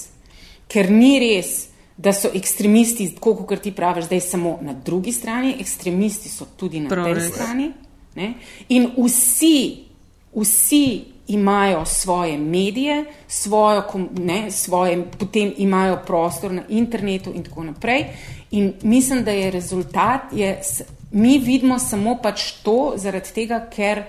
ker 0.66 0.90
ni 0.90 1.14
res, 1.22 1.68
da 1.96 2.10
so 2.10 2.32
ekstremisti, 2.34 3.12
tako 3.14 3.44
kot 3.46 3.62
ti 3.62 3.70
praviš, 3.70 4.08
zdaj 4.08 4.20
samo 4.20 4.56
na 4.66 4.74
drugi 4.74 5.12
strani, 5.14 5.54
ekstremisti 5.62 6.28
so 6.28 6.48
tudi 6.58 6.82
na 6.82 6.90
Prav 6.90 7.06
tej 7.06 7.14
res. 7.20 7.28
strani. 7.30 7.70
Ne? 8.14 8.34
In 8.68 8.90
vsi, 8.96 9.84
vsi 10.34 11.04
imajo 11.28 11.84
svoje 11.84 12.38
medije, 12.38 13.04
svojo, 13.28 13.82
ne, 14.18 14.50
svoje, 14.50 15.04
potem 15.18 15.52
imajo 15.56 15.98
prostor 16.06 16.52
na 16.52 16.62
internetu 16.68 17.32
in 17.34 17.42
tako 17.42 17.64
naprej. 17.64 18.04
In 18.50 18.72
mislim, 18.82 19.24
da 19.24 19.30
je 19.30 19.50
rezultat, 19.50 20.20
je, 20.32 20.60
mi 21.12 21.38
vidimo 21.38 21.78
samo 21.78 22.18
pač 22.22 22.52
to, 22.62 22.92
zaradi 22.96 23.32
tega, 23.34 23.66
ker 23.70 24.02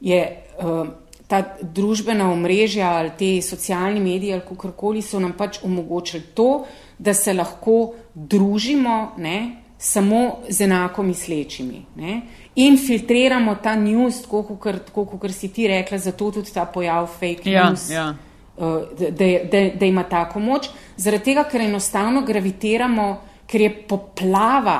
je 0.00 0.22
uh, 0.58 0.86
ta 1.26 1.42
družbena 1.62 2.30
omrežja 2.32 2.90
ali 2.98 3.10
te 3.18 3.42
socialni 3.42 4.00
mediji 4.00 4.32
ali 4.32 4.46
kakorkoli 4.48 5.02
so 5.02 5.20
nam 5.20 5.32
pač 5.32 5.58
omogočili 5.64 6.22
to, 6.34 6.64
da 6.98 7.14
se 7.14 7.34
lahko 7.34 7.94
družimo 8.14 9.12
ne, 9.18 9.65
samo 9.78 10.38
z 10.48 10.60
enako 10.60 11.02
mislečimi. 11.02 11.84
Ne 11.96 12.22
in 12.56 12.76
filtriramo 12.76 13.54
ta 13.54 13.74
news, 13.74 14.22
tako 14.22 15.04
kot 15.18 15.30
si 15.30 15.48
ti 15.52 15.66
rekla, 15.68 15.98
zato 15.98 16.30
tudi 16.30 16.52
ta 16.52 16.64
pojav 16.64 17.06
fake 17.06 17.50
ja, 17.50 17.68
news. 17.68 17.90
Ja. 17.90 18.14
Uh, 18.56 18.82
da, 18.98 19.26
da, 19.50 19.70
da 19.80 19.86
ima 19.86 20.02
tako 20.02 20.40
moč, 20.40 20.70
zaradi 20.96 21.24
tega, 21.24 21.44
ker 21.44 21.60
enostavno 21.60 22.22
gravitiramo, 22.24 23.08
ker 23.46 23.60
je 23.60 23.72
poplava 23.88 24.78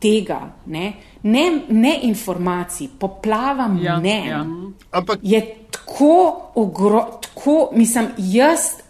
tega, 0.00 0.40
ne, 0.66 0.92
ne, 1.22 1.44
ne 1.68 1.98
informacij, 2.08 2.88
poplava 2.98 3.68
ja, 3.82 3.98
mnen. 3.98 4.28
Ja. 4.28 4.44
Ampak 4.90 5.18
je 5.22 5.42
tako 5.70 6.50
ogromno, 6.54 7.68
mislim, 7.72 8.08
jaz 8.16 8.80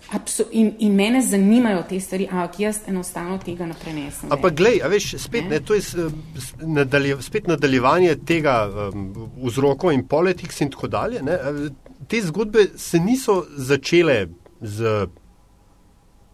In, 0.50 0.72
in 0.82 0.94
mene 0.94 1.20
zanimajo 1.22 1.84
te 1.88 2.00
stvari, 2.00 2.26
ampak 2.30 2.58
jaz 2.61 2.80
enostavno 2.90 3.36
tega 3.38 3.66
ne 3.66 3.76
prenesem. 3.78 4.32
Ampak, 4.32 4.56
glej, 4.58 4.80
veš, 4.90 5.12
spet, 5.22 5.44
ne? 5.46 5.50
Ne, 5.50 5.61
to 5.62 5.76
je 5.78 6.08
nadalje, 6.66 7.20
spet 7.22 7.46
nadaljevanje 7.46 8.16
tega 8.26 8.56
um, 8.66 9.04
vzrokov 9.44 9.94
in 9.94 10.02
politiks 10.11 10.61
in 10.66 10.72
tako 10.74 10.90
dalje. 10.90 11.22
Ne? 11.22 11.38
Te 12.11 12.22
zgodbe 12.26 12.66
se 12.76 12.98
niso 12.98 13.44
začele 13.54 14.24
z 14.61 15.06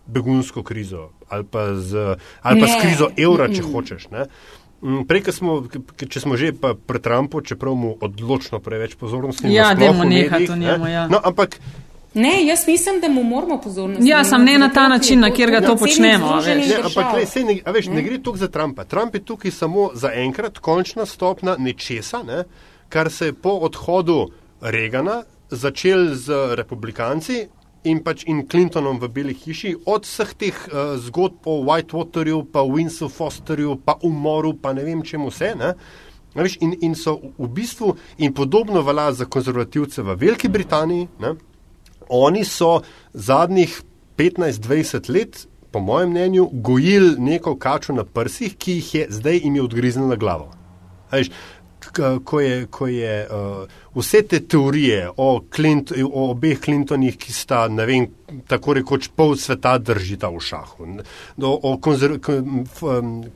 begunsko 0.07 0.63
krizo 0.63 1.11
ali 1.29 1.45
pa 1.45 1.75
z, 1.75 2.17
ali 2.43 2.61
pa 2.61 2.67
s 2.67 2.83
krizo 2.83 3.11
evra, 3.17 3.49
če 3.51 3.63
hočeš. 3.63 4.09
Ne? 4.15 4.29
Mm, 4.81 5.07
prej, 5.09 5.25
smo, 5.35 5.57
če 5.99 6.21
smo 6.23 6.37
že 6.39 6.53
pri 6.55 7.01
Trumpu, 7.03 7.43
čeprav 7.43 7.75
mu 7.75 7.97
odločno 8.01 8.61
preveč 8.63 8.95
pozornosti 9.01 9.51
ja, 9.51 9.75
dajmo 9.75 10.07
nekaj 10.07 10.49
o 10.53 10.57
njemu. 10.57 10.89
Ja. 10.93 11.09
No, 11.11 11.21
ampak. 11.25 11.59
Ne, 12.17 12.47
jaz 12.47 12.67
mislim, 12.67 13.01
da 13.01 13.09
mu 13.09 13.23
moramo 13.23 13.61
pozornost. 13.61 14.01
Ja, 14.05 14.25
sem 14.25 14.45
ne 14.45 14.59
na 14.59 14.71
ta 14.73 14.89
način, 14.89 15.21
na 15.21 15.31
kjer 15.31 15.51
ga 15.51 15.61
to 15.61 15.77
počnemo. 15.77 16.37
Ne, 16.47 16.77
ampak 16.85 17.13
le, 17.15 17.27
sej, 17.27 17.45
ne, 17.45 17.59
veš, 17.73 17.91
ne. 17.93 17.99
ne 17.99 18.03
gre 18.03 18.17
tukaj 18.23 18.41
za 18.41 18.49
Trumpa. 18.49 18.85
Trump 18.85 19.15
je 19.15 19.25
tukaj 19.25 19.51
samo 19.51 19.91
za 19.95 20.11
enkrat 20.15 20.59
končna 20.59 21.07
stopna 21.07 21.57
nečesa, 21.59 22.23
ne, 22.23 22.45
kar 22.89 23.11
se 23.13 23.27
je 23.27 23.33
po 23.33 23.59
odhodu 23.69 24.31
Regana 24.61 25.23
začel 25.51 26.15
z 26.15 26.57
republikanci 26.57 27.49
in 27.85 28.01
pač 28.03 28.25
in 28.27 28.47
Clintonom 28.49 28.97
v 28.99 29.11
Beli 29.13 29.35
hiši, 29.35 29.75
od 29.87 30.09
vseh 30.09 30.33
teh 30.35 30.57
uh, 30.67 30.97
zgodb 30.97 31.45
o 31.45 31.59
Whitewaterju, 31.69 32.47
pa 32.53 32.65
Winslow 32.65 33.13
Fosterju, 33.13 33.77
pa 33.85 33.99
umoru, 34.03 34.55
pa 34.57 34.73
ne 34.73 34.87
vem 34.89 35.05
čemu 35.05 35.29
vse. 35.29 35.53
Ne? 35.55 35.75
Veš, 36.35 36.57
in, 36.65 36.73
in 36.81 36.97
so 36.97 37.19
v 37.37 37.51
bistvu, 37.53 37.93
in 38.19 38.33
podobno 38.35 38.81
velja 38.83 39.13
za 39.13 39.29
konzervativce 39.29 40.03
v 40.03 40.17
Veliki 40.17 40.49
Britaniji, 40.49 41.09
ne? 41.21 41.37
Oni 42.09 42.45
so 42.45 42.81
zadnjih 43.13 43.83
15-20 44.17 45.13
let, 45.13 45.47
po 45.71 45.81
mojem 45.81 46.11
mnenju, 46.11 46.49
gojili 46.53 47.15
neko 47.19 47.57
kačo 47.57 47.93
na 47.93 48.05
prsih, 48.05 48.57
ki 48.57 48.79
jih 48.79 48.95
je 48.95 49.07
zdaj 49.11 49.41
jim 49.45 49.59
odgriznila 49.65 50.17
glavo. 50.17 50.51
Veš, 51.13 51.29
ko 52.25 52.41
je, 52.41 52.67
ko 52.67 52.87
je 52.87 53.29
uh, 53.31 53.69
vse 53.95 54.23
te 54.23 54.41
teorije 54.41 55.11
o, 55.17 55.45
Clint, 55.55 55.93
o 56.13 56.31
obeh 56.31 56.61
Clintonih, 56.61 57.17
ki 57.17 57.33
sta, 57.33 57.67
ne 57.69 57.87
vem, 57.87 58.09
tako 58.49 58.75
rekoč 58.81 59.09
pol 59.17 59.37
sveta 59.37 59.77
držita 59.79 60.31
v 60.33 60.41
šahu. 60.41 60.89
Do, 61.37 61.53
o 61.63 61.77
konzer, 61.83 62.19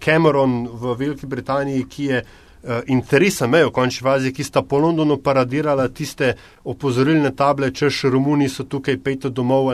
Cameron 0.05 0.65
v 0.73 0.97
Veliki 0.99 1.27
Britaniji, 1.27 1.87
ki 1.91 2.05
je 2.05 2.25
uh, 2.63 2.81
interesa 2.87 3.47
mejo 3.47 3.69
v 3.69 3.75
končni 3.75 4.05
fazi, 4.05 4.33
ki 4.33 4.45
sta 4.45 4.63
po 4.63 4.79
Londonu 4.79 5.19
paradirala 5.23 5.89
tiste 5.89 6.35
opozorilne 6.65 7.35
table, 7.37 7.73
češ 7.73 8.05
Romuni 8.11 8.49
so 8.49 8.65
tukaj, 8.65 8.99
pejte 9.05 9.31
domov. 9.31 9.73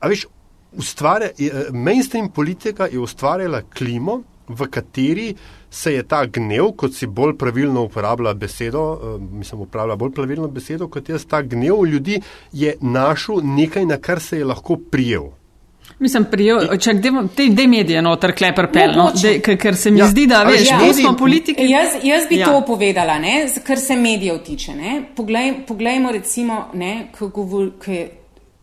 A 0.00 0.08
veš, 0.08 0.26
ustvarja, 0.72 1.30
mainstream 1.72 2.30
politika 2.30 2.86
je 2.86 3.00
ustvarjala 3.00 3.62
klimo, 3.62 4.22
v 4.48 4.66
kateri 4.72 5.34
se 5.70 5.92
je 5.92 6.02
ta 6.02 6.22
gnev, 6.26 6.70
kot 6.76 6.94
si 6.96 7.06
bolj 7.06 7.34
pravilno 7.36 7.82
uporablja 7.84 8.32
besedo, 8.34 8.84
uh, 8.92 9.16
mislim, 9.20 9.66
uporablja 9.66 9.96
bolj 9.96 10.14
pravilno 10.16 10.48
besedo, 10.48 10.88
kot 10.88 11.08
jaz, 11.08 11.26
ta 11.28 11.42
gnev 11.42 11.84
ljudi 11.84 12.20
je 12.52 12.76
našel 12.80 13.42
nekaj, 13.44 13.86
na 13.86 13.98
kar 14.00 14.20
se 14.20 14.38
je 14.38 14.48
lahko 14.48 14.78
prijel. 14.90 15.30
Mislim, 15.98 16.24
prijel, 16.30 16.76
če 16.78 16.92
te, 17.02 17.66
medije 17.66 18.02
noter 18.02 18.32
klepr 18.38 18.68
pel, 18.72 18.92
no, 18.94 19.08
de, 19.18 19.40
ker 19.42 19.76
se 19.76 19.90
mi 19.90 19.98
ja, 19.98 20.06
zdi, 20.06 20.28
da 20.30 20.44
veš, 20.46 20.68
ja, 20.70 20.78
smo 20.94 21.16
politiki. 21.18 21.66
Jaz, 21.66 21.96
jaz 22.06 22.28
bi 22.30 22.38
ja. 22.38 22.52
to 22.52 22.60
povedala, 22.66 23.18
ne, 23.18 23.48
kar 23.66 23.80
se 23.82 23.96
medijev 23.98 24.38
tiče. 24.46 24.76
Poglej, 25.16 25.52
poglejmo 25.66 26.12
recimo, 26.14 26.68
ne, 26.78 27.08
kaj 27.18 28.06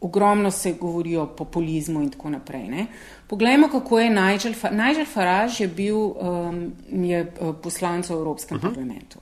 ogromno 0.06 0.52
se 0.52 0.74
govori 0.80 1.16
o 1.18 1.26
populizmu 1.28 2.02
in 2.02 2.10
tako 2.10 2.30
naprej. 2.30 2.68
Ne. 2.70 2.88
Poglejmo, 3.28 3.68
kako 3.74 4.00
je 4.00 4.10
Nigel, 4.10 4.54
Nigel 4.72 5.06
Farage 5.06 5.64
je 5.64 5.68
bil 5.68 5.98
um, 5.98 6.72
je 6.92 7.22
uh, 7.42 7.56
poslanec 7.64 8.10
v 8.10 8.14
Evropskem 8.14 8.58
uh 8.58 8.64
mhm. 8.64 8.72
-huh. 8.72 8.76
parlamentu. 8.76 9.20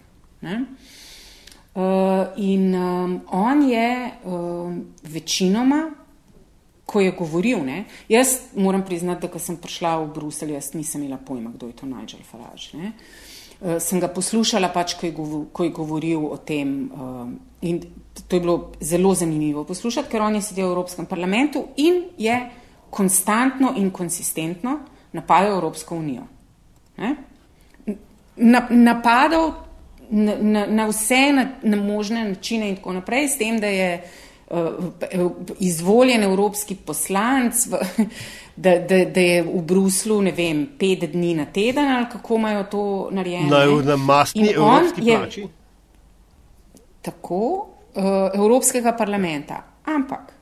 Uh, 1.76 1.82
in 2.38 2.76
um, 2.76 3.22
on 3.32 3.70
je 3.70 4.11
um, 4.24 4.86
večinoma, 5.03 5.89
ko 6.86 7.01
je 7.01 7.11
govoril, 7.11 7.63
ne, 7.65 7.86
jaz 8.09 8.27
moram 8.55 8.86
priznati, 8.86 9.21
da 9.21 9.31
ko 9.31 9.39
sem 9.39 9.57
prišla 9.57 9.97
v 10.03 10.09
Bruselj, 10.13 10.53
jaz 10.53 10.73
nisem 10.73 11.03
imela 11.03 11.17
pojma, 11.17 11.53
kdo 11.55 11.67
je 11.67 11.77
to 11.79 11.86
Nigel 11.86 12.23
Farage. 12.27 12.77
Ne. 12.77 12.91
Uh, 13.61 13.77
sem 13.79 13.99
ga 13.99 14.09
poslušala 14.11 14.69
pač, 14.73 14.97
ko 14.99 15.07
je, 15.07 15.13
govor, 15.15 15.45
ko 15.55 15.63
je 15.63 15.71
govoril 15.71 16.25
o 16.27 16.38
tem. 16.38 16.73
Um, 16.91 17.38
in 17.61 17.79
to 18.27 18.36
je 18.36 18.41
bilo 18.41 18.73
zelo 18.81 19.13
zanimivo 19.15 19.63
poslušati, 19.63 20.09
ker 20.11 20.21
on 20.21 20.36
je 20.36 20.41
sedel 20.41 20.67
v 20.67 20.75
Evropskem 20.75 21.05
parlamentu 21.07 21.67
in 21.77 22.03
je 22.17 22.36
konstantno 22.91 23.73
in 23.77 23.89
konsistentno 23.91 24.79
napadal 25.13 25.55
Evropsko 25.55 25.95
unijo. 25.95 26.27
Na, 28.36 28.67
napadal 28.69 29.53
na, 30.09 30.36
na, 30.36 30.65
na 30.67 30.86
vse 30.91 31.31
na, 31.34 31.47
na 31.63 31.77
možne 31.77 32.25
načine 32.29 32.69
in 32.69 32.75
tako 32.75 32.93
naprej, 32.99 33.29
s 33.29 33.38
tem, 33.39 33.57
da 33.61 33.71
je 33.71 33.89
uh, 33.97 34.32
izvoljen 35.59 36.23
evropski 36.23 36.75
poslanc, 36.75 37.65
v, 37.67 37.77
da, 38.55 38.77
da, 38.79 39.05
da 39.05 39.21
je 39.21 39.43
v 39.43 39.61
Bruslu, 39.61 40.21
ne 40.21 40.31
vem, 40.31 40.65
pet 40.79 41.05
dni 41.11 41.33
na 41.35 41.45
teden 41.45 41.91
ali 41.91 42.05
kako 42.11 42.35
imajo 42.35 42.63
to 42.63 43.09
narejeno. 43.11 43.49
Na, 43.49 43.81
na 43.81 43.95
mastni 43.95 44.49
evropski 44.55 45.01
plači. 45.01 45.47
Tako, 47.01 47.67
uh, 47.95 48.03
Evropskega 48.33 48.93
parlamenta. 48.97 49.63
Ampak 49.85 50.33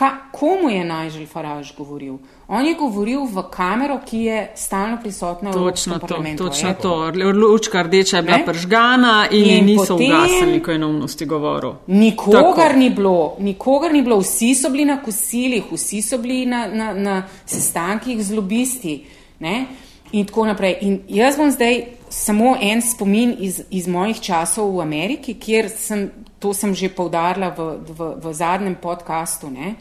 Ka, 0.00 0.16
komu 0.32 0.70
je 0.70 0.84
Nigel 0.84 1.26
Farage 1.26 1.74
govoril? 1.78 2.14
On 2.48 2.66
je 2.66 2.74
govoril 2.74 3.26
v 3.28 3.42
kamero, 3.52 3.98
ki 4.06 4.18
je 4.18 4.52
stalno 4.56 4.96
prisotna 5.02 5.50
v 5.50 5.52
točno 5.52 5.98
to, 5.98 6.22
točno 6.38 6.74
to. 6.82 7.12
Lučka 7.34 7.82
rdeča 7.82 8.16
je 8.16 8.22
bila 8.22 8.36
ne? 8.36 8.46
pržgana 8.46 9.28
in, 9.30 9.44
in 9.44 9.64
niso 9.64 9.94
ugasnili, 9.94 10.62
ko 10.62 10.70
je 10.70 10.78
neumnosti 10.78 11.26
govoril. 11.26 11.74
Nikogar 11.86 12.76
ni, 12.76 12.88
bilo, 12.90 13.36
nikogar 13.38 13.92
ni 13.92 14.02
bilo, 14.02 14.18
vsi 14.24 14.54
so 14.54 14.70
bili 14.70 14.88
na 14.88 15.02
kosilih, 15.02 15.68
vsi 15.72 16.02
so 16.02 16.18
bili 16.18 16.46
na, 16.46 16.66
na, 16.66 16.94
na 16.94 17.22
sestankih 17.44 18.24
z 18.24 18.34
lobisti. 18.34 19.04
Ne? 19.38 19.66
In 20.12 20.24
tako 20.26 20.46
naprej. 20.48 20.78
In 20.80 21.00
jaz 21.08 21.36
bom 21.36 21.52
zdaj 21.52 21.84
samo 22.08 22.56
en 22.60 22.80
spomin 22.82 23.36
iz, 23.38 23.60
iz 23.70 23.86
mojih 23.88 24.20
časov 24.20 24.72
v 24.78 24.80
Ameriki, 24.80 25.36
kjer 25.36 25.68
sem 25.68 26.08
to 26.40 26.54
sem 26.56 26.74
že 26.74 26.88
povdarila 26.88 27.52
v, 27.52 27.84
v, 27.84 28.00
v 28.16 28.32
zadnjem 28.32 28.74
podkastu, 28.80 29.52
uh, 29.52 29.76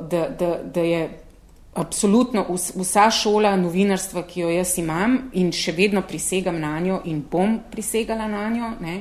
da, 0.00 0.28
da, 0.32 0.64
da 0.64 0.80
je 0.80 1.02
absolutno 1.74 2.46
vsa 2.50 3.10
šola 3.10 3.56
novinarstva, 3.56 4.22
ki 4.26 4.40
jo 4.40 4.48
jaz 4.50 4.78
imam 4.80 5.18
in 5.38 5.52
še 5.52 5.76
vedno 5.76 6.02
prisegam 6.02 6.58
na 6.60 6.78
njo 6.80 7.02
in 7.04 7.20
bom 7.30 7.58
prisegala 7.70 8.28
na 8.28 8.48
njo, 8.50 8.72
ne, 8.80 8.96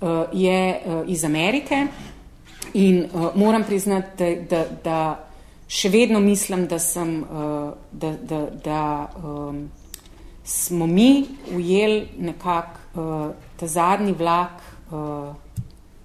uh, 0.00 0.30
je 0.32 0.60
uh, 0.78 1.02
iz 1.10 1.24
Amerike. 1.24 1.86
In 2.74 3.02
uh, 3.04 3.34
moram 3.34 3.64
priznati, 3.66 4.14
da, 4.16 4.30
da, 4.46 4.64
da 4.84 5.00
še 5.66 5.90
vedno 5.90 6.20
mislim, 6.22 6.68
da, 6.70 6.78
sem, 6.78 7.22
uh, 7.22 7.74
da, 7.92 8.14
da, 8.22 8.40
da 8.64 8.82
um, 9.18 9.64
smo 10.44 10.86
mi 10.86 11.26
ujeli 11.54 12.08
nekako 12.18 12.78
uh, 12.94 13.34
ta 13.56 13.66
zadnji 13.66 14.14
vlak. 14.18 14.62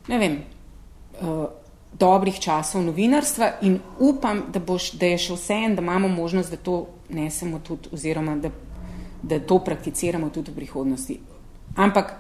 Ne 0.08 0.20
vem, 0.20 0.38
uh, 1.22 1.46
dobrih 1.94 2.40
časov 2.40 2.84
novinarstva 2.86 3.52
in 3.62 3.80
upam, 4.00 4.44
da, 4.54 4.60
boš, 4.60 4.92
da 5.00 5.10
je 5.14 5.18
še 5.28 5.38
vse 5.38 5.58
en, 5.66 5.76
da 5.76 5.82
imamo 5.82 6.08
možnost, 6.12 6.52
da 6.52 6.58
to 6.58 6.86
nesemo 7.10 7.60
tudi, 7.64 7.90
oziroma 7.96 8.36
da, 8.42 8.52
da 9.24 9.40
to 9.40 9.60
prakticiramo 9.64 10.30
tudi 10.30 10.52
v 10.52 10.60
prihodnosti. 10.62 11.20
Ampak 11.76 12.14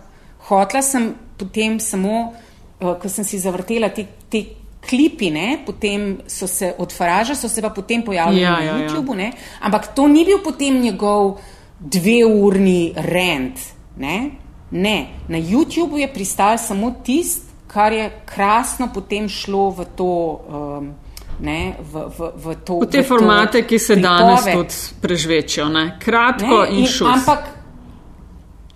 hotla 0.48 0.82
sem 0.82 1.12
potem 1.38 1.80
samo, 1.80 2.32
uh, 2.32 2.96
ko 3.02 3.12
sem 3.12 3.28
si 3.28 3.40
zavrtela 3.40 3.92
te, 3.94 4.08
te 4.30 4.46
klipi, 4.86 5.30
ne, 5.34 5.60
potem 5.66 6.24
so 6.30 6.48
se 6.48 6.74
od 6.78 6.94
Faraža, 6.94 7.36
so 7.36 7.50
se 7.50 7.62
pa 7.62 7.70
potem 7.70 8.04
pojavili 8.06 8.42
ja, 8.42 8.56
na 8.58 8.64
ja, 8.64 8.72
ja. 8.72 8.88
YouTubu, 8.88 9.18
ja. 9.20 9.32
ampak 9.62 9.94
to 9.98 10.08
ni 10.08 10.26
bil 10.26 10.42
potem 10.44 10.82
njegov 10.82 11.38
dveurni 11.80 12.94
rent. 12.96 13.62
Ne? 13.98 14.46
ne, 14.72 15.08
na 15.28 15.38
YouTubu 15.38 15.98
je 15.98 16.14
pristal 16.14 16.58
samo 16.58 16.92
tisti, 17.04 17.45
kar 17.76 17.94
je 17.94 18.08
krasno 18.26 18.88
potem 18.94 19.28
šlo 19.30 19.70
v 19.76 19.90
to. 19.96 20.14
Um, 20.48 20.94
Ne, 21.36 21.76
v, 21.84 22.08
v, 22.16 22.32
v, 22.40 22.54
to, 22.64 22.78
v 22.80 22.88
te 22.88 23.02
v 23.04 23.04
formate, 23.04 23.60
to, 23.60 23.68
ki 23.68 23.76
se 23.76 23.96
danes 24.00 24.46
tudi 24.48 24.78
prežvečijo, 25.04 25.66
ne? 25.68 25.82
kratko 26.00 26.62
ne, 26.64 26.70
in, 26.72 26.78
in 26.80 26.88
šus. 26.88 27.10
Ampak, 27.12 27.50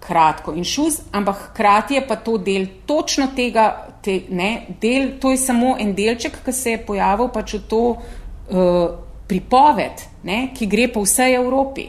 kratko 0.04 0.52
in 0.60 0.68
šus, 0.68 0.98
ampak 1.16 1.38
hkrati 1.46 1.96
je 1.96 2.02
pa 2.04 2.18
to 2.20 2.36
del 2.36 2.68
točno 2.84 3.30
tega, 3.32 3.70
te, 4.04 4.26
ne, 4.36 4.76
del, 4.76 5.14
to 5.24 5.32
je 5.32 5.40
samo 5.40 5.78
en 5.80 5.96
delček, 5.96 6.42
ki 6.44 6.52
se 6.52 6.76
je 6.76 6.82
pojavil 6.84 7.32
pač 7.32 7.56
v 7.56 7.62
to 7.72 7.82
uh, 7.96 8.84
pripoved, 9.32 10.04
ne, 10.28 10.50
ki 10.52 10.68
gre 10.68 10.90
po 10.92 11.08
vsej 11.08 11.40
Evropi. 11.40 11.88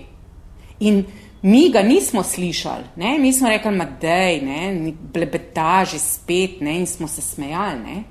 In 0.86 1.02
Mi 1.42 1.70
ga 1.70 1.82
nismo 1.82 2.22
slišali, 2.22 2.84
ne? 2.96 3.18
mi 3.18 3.32
smo 3.32 3.48
rekli, 3.48 3.80
da 4.00 4.08
je 4.08 4.92
blebeta 5.12 5.84
že 5.84 5.98
spet 5.98 6.60
ne? 6.60 6.78
in 6.78 6.86
smo 6.86 7.08
se 7.08 7.22
smejali. 7.22 7.78
Ne? 7.80 8.02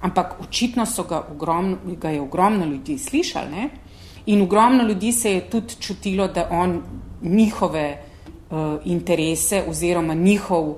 Ampak 0.00 0.40
očitno 0.40 0.86
ga, 1.08 1.26
ogromno, 1.32 1.76
ga 1.84 2.10
je 2.10 2.20
ogromno 2.20 2.64
ljudi 2.64 2.98
slišali 2.98 3.50
ne? 3.50 3.68
in 4.26 4.42
ogromno 4.42 4.82
ljudi 4.82 5.12
se 5.12 5.32
je 5.32 5.50
tudi 5.50 5.74
čutilo, 5.80 6.28
da 6.28 6.48
on 6.50 6.82
njihove 7.22 8.02
uh, 8.50 8.56
interese 8.84 9.64
oziroma 9.68 10.14
njihov, 10.14 10.74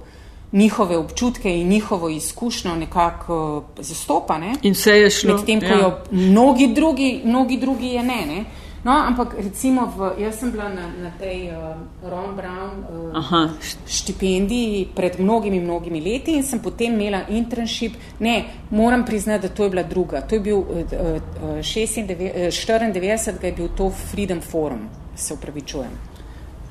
njihove 0.52 0.96
občutke 0.96 1.60
in 1.60 1.68
njihovo 1.68 2.08
izkušnjo 2.08 2.74
nekako 2.74 3.56
uh, 3.56 3.84
zastopa. 3.84 4.38
Ne? 4.38 4.54
In 4.62 4.72
vse 4.72 4.90
je 4.90 5.10
šlo. 5.10 5.36
Medtem 5.36 5.60
ko 5.60 5.66
ja. 5.66 5.78
jo 5.78 5.98
mnogi 6.10 6.66
drugi, 6.74 7.20
mnogi 7.24 7.56
drugi 7.56 7.86
je 7.86 8.02
ne. 8.02 8.26
ne? 8.26 8.44
No, 8.84 8.92
ampak 8.92 9.34
recimo, 9.38 9.86
v, 9.86 10.18
jaz 10.18 10.40
sem 10.42 10.50
bila 10.50 10.66
na, 10.66 10.90
na 10.98 11.10
tej 11.14 11.54
uh, 11.54 11.78
Ron 12.02 12.34
Brown 12.34 12.82
uh, 12.82 13.14
Aha. 13.14 13.54
štipendiji 13.86 14.90
pred 14.90 15.20
mnogimi, 15.22 15.60
mnogimi 15.62 16.02
leti 16.02 16.34
in 16.34 16.42
sem 16.42 16.58
potem 16.58 16.98
imela 16.98 17.22
internship. 17.30 17.94
Ne, 18.18 18.66
moram 18.70 19.06
priznati, 19.06 19.46
da 19.46 19.54
to 19.54 19.64
je 19.64 19.70
bila 19.70 19.82
druga. 19.82 20.26
To 20.26 20.34
je 20.34 20.40
bil 20.40 20.58
uh, 20.58 20.66
uh, 20.66 21.62
96, 21.62 22.10
uh, 22.10 22.50
94, 22.50 23.38
ga 23.38 23.46
je 23.46 23.52
bil 23.52 23.68
to 23.76 23.90
Freedom 23.90 24.40
Forum, 24.40 24.88
se 25.14 25.34
upravičujem, 25.34 25.94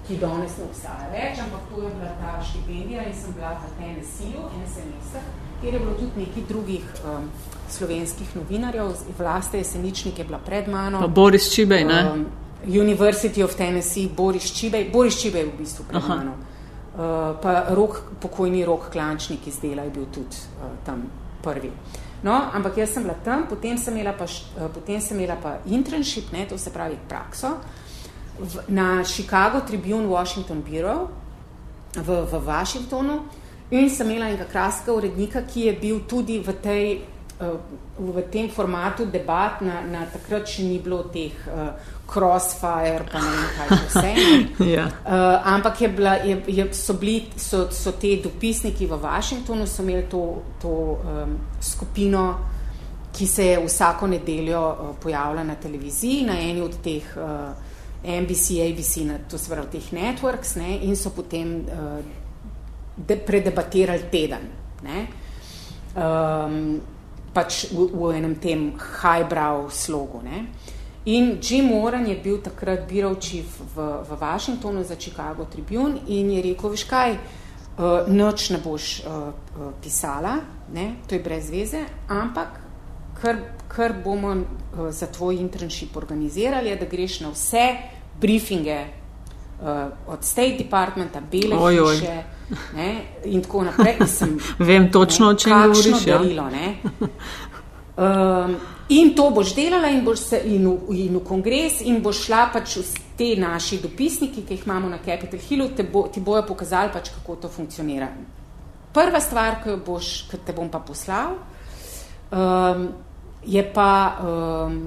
ki 0.08 0.18
danes 0.20 0.58
ne 0.60 0.66
obstaja 0.68 1.08
več, 1.14 1.40
ampak 1.40 1.64
to 1.72 1.84
je 1.86 1.92
bila 1.96 2.12
ta 2.20 2.32
štipendija 2.44 3.08
in 3.08 3.16
sem 3.16 3.34
bila 3.38 3.56
v 3.56 3.72
Tennessee-u 3.80 4.44
en 4.58 4.68
semester, 4.68 5.24
kjer 5.62 5.74
je 5.74 5.80
bilo 5.80 5.94
tudi 5.94 6.26
nekaj 6.26 6.44
drugih 6.50 6.84
um, 7.06 7.30
slovenskih 7.70 8.36
novinarjev, 8.36 8.94
Vlasta 9.18 9.58
Jeseničnik 9.58 10.20
je 10.20 10.26
bila 10.26 10.40
pred 10.40 10.68
mano. 10.68 11.00
Pa 11.00 11.08
Boris 11.08 11.50
Čibej, 11.54 11.86
ne? 11.86 12.12
Um, 12.14 12.26
University 12.66 13.44
of 13.44 13.56
Tennessee, 13.56 14.10
Boris 14.18 14.52
Čibej, 14.54 14.90
Boris 14.94 15.22
Čibej 15.22 15.46
v 15.46 15.58
bistvu 15.58 15.86
pred 15.90 16.04
Aha. 16.04 16.16
mano. 16.16 16.32
Uh, 16.32 17.40
pa 17.42 17.66
rok, 17.70 18.02
pokojni 18.20 18.66
rok 18.66 18.90
Klančnik 18.92 19.48
iz 19.48 19.60
dela 19.62 19.84
je 19.84 19.90
bil 19.90 20.06
tudi 20.12 20.36
uh, 20.36 20.76
tam 20.86 21.04
prvi. 21.44 21.72
No, 22.24 22.36
ampak 22.54 22.78
jaz 22.78 22.94
sem 22.94 23.04
bila 23.04 23.16
tam, 23.24 23.48
potem 23.50 23.78
sem 23.78 23.96
imela 23.98 24.14
pa, 24.14 24.26
uh, 24.26 24.68
potem 24.74 25.02
sem 25.02 25.18
imela 25.18 25.38
pa 25.42 25.58
internship, 25.66 26.32
ne, 26.32 26.46
to 26.46 26.58
se 26.58 26.70
pravi 26.70 27.00
prakso, 27.10 27.56
v, 28.40 28.66
na 28.68 29.04
Chicago 29.04 29.62
Tribune 29.62 30.06
Washington 30.08 30.62
Bureau 30.62 31.10
v, 31.96 32.26
v 32.26 32.34
Washingtonu 32.46 33.22
in 33.72 33.90
sem 33.90 34.10
imela 34.10 34.28
enega 34.30 34.46
kraskega 34.52 34.94
urednika, 34.98 35.46
ki 35.48 35.66
je 35.70 35.74
bil 35.80 36.04
tudi 36.08 36.40
v, 36.44 36.54
tej, 36.60 36.86
uh, 37.40 37.56
v 37.98 38.24
tem 38.32 38.50
formatu 38.52 39.06
debat, 39.08 39.62
na, 39.64 39.80
na 39.88 40.04
takrat 40.12 40.50
še 40.52 40.66
ni 40.68 40.80
bilo 40.84 41.06
teh 41.14 41.32
uh, 41.48 41.72
crossfire, 42.12 43.08
pa 43.08 43.24
ne 43.24 43.32
vem 43.32 43.50
kaj 43.58 43.80
vse. 43.88 44.14
Ja. 44.76 44.86
Uh, 45.08 45.54
ampak 45.54 45.82
je 45.82 45.90
bila, 45.90 46.18
je, 46.20 46.36
je, 46.48 46.68
so, 46.76 46.98
bili, 47.00 47.32
so, 47.40 47.70
so 47.72 47.96
te 47.96 48.18
dopisniki 48.24 48.86
v 48.86 49.00
Washingtonu, 49.00 49.68
so 49.68 49.84
imeli 49.84 50.04
to, 50.12 50.26
to 50.62 50.76
um, 51.00 51.38
skupino, 51.64 52.26
ki 53.12 53.28
se 53.28 53.46
je 53.54 53.60
vsako 53.66 54.08
nedeljo 54.08 54.62
uh, 54.68 54.96
pojavila 55.00 55.44
na 55.48 55.56
televiziji, 55.56 56.26
na 56.28 56.40
eni 56.40 56.62
od 56.62 56.76
teh 56.84 57.08
uh, 57.16 57.52
NBC, 58.04 58.60
ABC, 58.68 59.06
na, 59.08 59.22
to 59.30 59.40
se 59.40 59.52
pravi 59.52 59.78
teh 59.78 59.92
networks, 59.96 60.58
ne, 60.60 60.76
in 60.84 61.00
so 61.00 61.14
potem 61.16 61.62
uh, 61.64 62.21
de, 62.96 63.18
predebatirali 63.18 64.10
teden. 64.12 64.50
Ne. 64.84 65.08
Um, 65.96 66.82
pač 67.34 67.66
v, 67.72 67.88
v 67.92 68.12
enem 68.18 68.36
tem 68.40 68.72
highbrow 68.76 69.70
slogu. 69.72 70.22
Ne. 70.24 70.46
In 71.06 71.40
Jim 71.42 71.72
Warren 71.72 72.06
je 72.06 72.16
bil 72.22 72.38
takrat 72.44 72.86
bureau 72.86 73.16
chief 73.18 73.58
v, 73.76 74.06
v 74.06 74.18
Washingtonu 74.22 74.84
za 74.84 74.96
Chicago 75.00 75.46
Tribune 75.50 76.06
in 76.08 76.30
je 76.30 76.42
rekel, 76.46 76.70
veš 76.70 76.84
kaj, 76.86 77.16
uh, 77.18 78.06
noč 78.06 78.52
ne 78.54 78.60
boš 78.62 79.02
uh, 79.02 79.34
uh, 79.34 79.72
pisala, 79.82 80.38
ne, 80.70 81.02
to 81.10 81.18
je 81.18 81.24
brez 81.26 81.50
veze, 81.50 81.82
ampak 82.06 82.60
kar, 83.18 83.40
kar 83.66 83.98
bomo 83.98 84.36
uh, 84.36 84.92
za 84.94 85.10
tvoj 85.10 85.42
internship 85.42 85.98
organizirali, 85.98 86.70
je, 86.70 86.78
da 86.78 86.86
greš 86.86 87.20
na 87.26 87.34
vse 87.34 87.66
briefinge 88.22 88.78
uh, 88.86 89.90
od 90.06 90.22
State 90.22 90.62
Departmenta, 90.62 91.18
Bele 91.18 91.58
Oj, 91.58 91.80
oj. 91.82 91.96
hiše 91.98 92.41
ne, 92.76 92.92
in 93.26 93.42
tako 93.42 93.64
naprej. 93.64 93.98
Sem, 94.08 94.38
Vem 94.70 94.92
točno, 94.92 95.30
o 95.30 95.34
čem 95.34 95.54
govoriš, 95.54 96.08
ja. 96.08 96.18
darilo, 96.18 96.50
ne. 96.50 96.76
Um, 97.98 98.56
in 98.90 99.14
to 99.16 99.30
boš 99.30 99.56
delala 99.56 99.90
in 99.92 100.06
boš 100.06 100.20
se 100.20 100.42
in 100.46 100.68
v, 100.68 100.96
in 100.96 101.16
v 101.16 101.24
kongres 101.28 101.82
in 101.86 102.00
boš 102.02 102.26
šla 102.26 102.46
pač 102.54 102.78
v 102.80 102.86
te 103.18 103.36
naši 103.38 103.78
dopisniki, 103.84 104.46
ki 104.48 104.56
jih 104.56 104.66
imamo 104.66 104.90
na 104.90 104.98
Capitol 105.06 105.40
Hillu, 105.40 105.70
te 105.76 105.84
bo, 105.84 106.08
ti 106.08 106.24
bojo 106.24 106.42
pokazali 106.48 106.90
pač, 106.94 107.12
kako 107.18 107.36
to 107.36 107.52
funkcionira. 107.52 108.08
Prva 108.94 109.20
stvar, 109.22 109.60
ki 109.64 109.70
jo 109.70 109.78
boš, 109.86 110.10
ki 110.32 110.42
te 110.46 110.56
bom 110.56 110.72
pa 110.72 110.80
poslal, 110.80 111.36
um, 112.32 112.88
je 113.46 113.64
pa 113.74 113.92
um, 114.24 114.82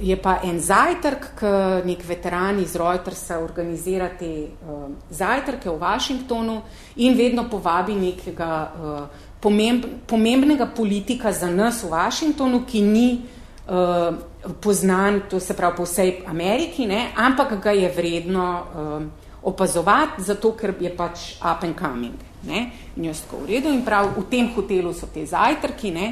je 0.00 0.16
pa 0.16 0.38
en 0.44 0.60
zajtrk, 0.60 1.26
ki 1.38 1.52
nek 1.86 2.04
veteran 2.06 2.58
iz 2.62 2.74
Reutersa 2.78 3.38
organizira 3.42 4.08
te 4.18 4.30
uh, 4.48 4.88
zajtrke 5.10 5.70
v 5.70 5.76
Washingtonu 5.78 6.62
in 6.96 7.16
vedno 7.16 7.48
povabi 7.50 7.94
nekega 7.94 8.52
uh, 8.72 9.28
pomemb, 9.40 9.84
pomembnega 10.06 10.66
politika 10.66 11.32
za 11.32 11.50
nas 11.50 11.82
v 11.82 11.92
Washingtonu, 11.92 12.64
ki 12.66 12.82
ni 12.82 13.08
uh, 13.20 14.14
poznan, 14.60 15.22
to 15.30 15.40
se 15.40 15.54
pravi 15.54 15.76
po 15.76 15.86
vsej 15.86 16.22
Ameriki, 16.26 16.86
ne, 16.86 17.12
ampak 17.16 17.58
ga 17.62 17.70
je 17.70 17.92
vredno 17.92 18.46
uh, 18.58 19.02
opazovati, 19.42 20.22
zato 20.22 20.54
ker 20.54 20.74
je 20.80 20.90
pač 20.96 21.34
up 21.40 21.64
and 21.66 21.78
coming. 21.78 22.18
Ne, 22.42 22.70
in 22.96 23.04
jaz 23.06 23.20
tako 23.22 23.44
v 23.44 23.54
redu 23.54 23.70
in 23.70 23.84
prav 23.86 24.16
v 24.16 24.24
tem 24.30 24.48
hotelu 24.54 24.90
so 24.94 25.06
te 25.06 25.22
zajtrki, 25.26 25.90
ne, 25.94 26.06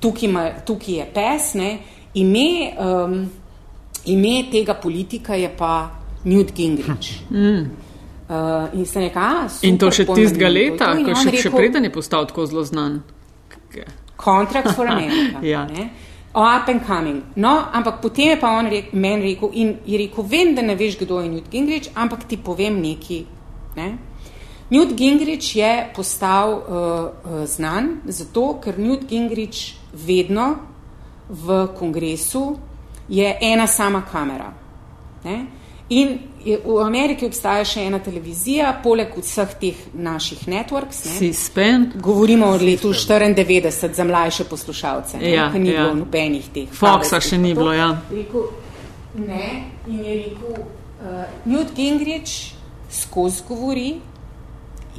tukaj, 0.00 0.28
ima, 0.28 0.44
tukaj 0.64 0.94
je 0.94 1.06
pes, 1.12 1.54
ne, 1.60 1.72
ime, 2.14 2.72
um, 2.78 3.30
ime 4.04 4.44
tega 4.50 4.74
politika 4.74 5.34
je 5.34 5.48
pa 5.58 5.90
Newt 6.24 6.54
Gingrich. 6.54 7.20
Mm. 7.30 7.70
Uh, 8.30 8.68
in 8.74 8.86
neka, 8.94 9.48
In 9.62 9.78
to 9.78 9.90
še 9.90 10.04
tistega 10.06 10.48
leta, 10.48 10.92
In 10.94 11.04
ko 11.04 11.10
on 11.10 11.16
še, 11.16 11.30
še 11.30 11.48
rekel, 11.48 11.56
preden 11.56 11.84
je 11.84 11.90
postal 11.90 12.28
tako 12.30 12.46
zelo 12.46 12.62
znan. 12.62 13.00
K- 13.48 13.88
Contract 14.16 14.76
for 14.76 14.86
America. 14.92 15.40
Ja. 15.42 15.64
ne? 15.66 15.90
Up 16.30 16.68
and 16.68 16.84
coming. 16.86 17.24
No, 17.34 17.56
ampak 17.72 17.98
potem 18.00 18.30
je 18.30 18.36
pa 18.38 18.52
on 18.54 18.70
rek, 18.70 18.92
meni 18.94 19.32
rekel, 19.32 19.50
in 19.52 19.72
je 19.82 19.98
rekel, 19.98 20.28
vem, 20.30 20.54
da 20.54 20.62
ne 20.62 20.76
veš, 20.78 21.00
kdo 21.00 21.18
je 21.18 21.28
Newt 21.32 21.50
Gingrich, 21.50 21.90
ampak 21.98 22.28
ti 22.30 22.38
povem 22.38 22.78
nekaj. 22.78 23.24
Ne? 23.74 23.88
Newt 24.70 24.94
Gingrich 24.94 25.56
je 25.56 25.72
postal 25.96 26.54
uh, 26.54 26.62
uh, 26.70 27.42
znan 27.50 27.96
zato, 28.06 28.60
ker 28.62 28.78
Newt 28.78 29.08
Gingrich 29.10 29.74
vedno 30.06 30.69
v 31.30 31.66
kongresu 31.78 32.56
je 33.08 33.36
ena 33.40 33.66
sama 33.66 34.02
kamera. 34.12 34.52
Ne? 35.24 35.46
In 35.90 36.18
je, 36.44 36.60
v 36.64 36.78
Ameriki 36.84 37.26
obstaja 37.26 37.64
še 37.66 37.82
ena 37.88 37.98
televizija, 37.98 38.70
poleg 38.82 39.10
vseh 39.18 39.54
teh 39.58 39.78
naših 39.94 40.44
networks. 40.48 41.02
Ne? 41.08 41.16
C-SPAN, 41.18 41.86
Govorimo 41.98 42.46
o 42.46 42.58
letu 42.60 42.92
94 42.94 43.94
za 43.94 44.04
mlajše 44.04 44.44
poslušalce, 44.44 45.18
ne, 45.18 45.32
Ja, 45.34 45.48
ki 45.52 45.58
ni 45.58 45.72
ja. 45.72 45.82
bilo 45.82 45.94
nobenih 46.04 46.46
teh. 46.54 46.68
Foxa 46.70 47.18
še 47.20 47.38
ni 47.38 47.50
to. 47.54 47.60
bilo, 47.60 47.74
ja. 47.74 47.90
Rekel, 48.10 48.46
ne, 49.18 49.48
in 49.90 49.98
je 50.04 50.14
rekel, 50.20 50.62
uh, 51.02 51.26
Newt 51.44 51.74
Gingrich 51.74 52.54
skozi 52.90 53.42
govori 53.48 53.90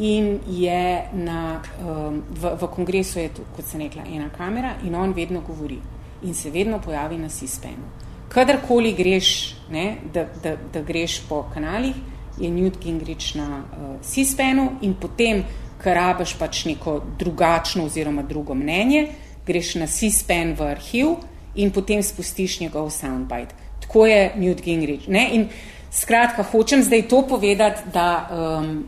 in 0.04 0.40
je 0.48 0.84
na, 1.14 1.62
um, 1.80 2.20
v, 2.30 2.54
v 2.60 2.70
kongresu 2.76 3.20
je 3.20 3.32
tu, 3.40 3.48
kot 3.56 3.64
sem 3.68 3.80
rekla, 3.88 4.04
ena 4.12 4.28
kamera 4.36 4.76
in 4.84 4.96
on 4.96 5.16
vedno 5.16 5.40
govori 5.48 5.80
in 6.24 6.34
se 6.34 6.52
vedno 6.52 6.80
pojavi 6.82 7.18
na 7.18 7.30
C-SPANu. 7.30 7.90
Kadarkoli 8.30 8.94
greš, 8.94 9.56
ne, 9.72 9.98
da, 10.14 10.26
da, 10.44 10.56
da 10.74 10.82
greš 10.82 11.22
po 11.30 11.44
kanalih, 11.54 11.96
je 12.40 12.50
Newt 12.50 12.80
Gingrich 12.82 13.36
na 13.36 13.64
uh, 13.64 14.02
C-SPANu 14.02 14.70
in 14.82 14.94
potem, 14.94 15.44
ker 15.82 15.96
rabiš 15.98 16.36
pač 16.40 16.66
neko 16.66 17.02
drugačno 17.20 17.86
oziroma 17.86 18.24
drugo 18.24 18.56
mnenje, 18.56 19.08
greš 19.46 19.76
na 19.76 19.88
C-SPAN 19.88 20.56
v 20.56 20.70
arhiv 20.72 21.16
in 21.56 21.72
potem 21.72 22.04
spustiš 22.04 22.60
njegov 22.60 22.90
soundbite. 22.90 23.56
Tako 23.82 24.06
je 24.06 24.32
Newt 24.38 24.62
Gingrich. 24.64 25.08
Ne? 25.08 25.30
In 25.34 25.48
skratka, 25.92 26.44
hočem 26.44 26.84
zdaj 26.84 27.08
to 27.10 27.26
povedati, 27.28 27.90
da 27.94 28.30
um, 28.32 28.84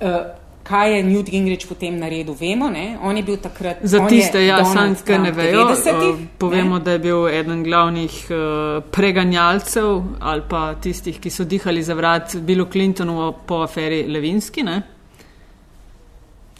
uh, 0.00 0.43
kaj 0.64 0.96
je 0.96 1.02
Newt 1.04 1.30
Gingrich 1.30 1.68
potem 1.68 1.98
naredil, 2.00 2.34
vemo. 2.40 2.70
Ne? 2.70 2.98
On 3.02 3.16
je 3.16 3.22
bil 3.22 3.36
takrat. 3.36 3.82
Za 3.82 4.06
tiste, 4.08 4.40
ja, 4.46 4.64
sam, 4.64 4.96
ki 4.96 5.18
ne 5.18 5.32
vejo, 5.32 5.66
90-ih, 5.68 6.22
eh, 6.22 6.26
povemo, 6.38 6.78
ne? 6.78 6.84
da 6.84 6.96
je 6.96 7.02
bil 7.04 7.28
eden 7.28 7.62
glavnih 7.64 8.16
uh, 8.30 8.82
preganjalcev 8.90 10.02
ali 10.20 10.42
pa 10.48 10.74
tistih, 10.80 11.20
ki 11.20 11.30
so 11.30 11.44
dihali 11.44 11.82
za 11.82 11.94
vrat 11.94 12.36
Billu 12.36 12.66
Clintonu 12.72 13.32
po 13.46 13.62
aferi 13.62 14.04
Levinski. 14.08 14.62
Ne? 14.62 14.82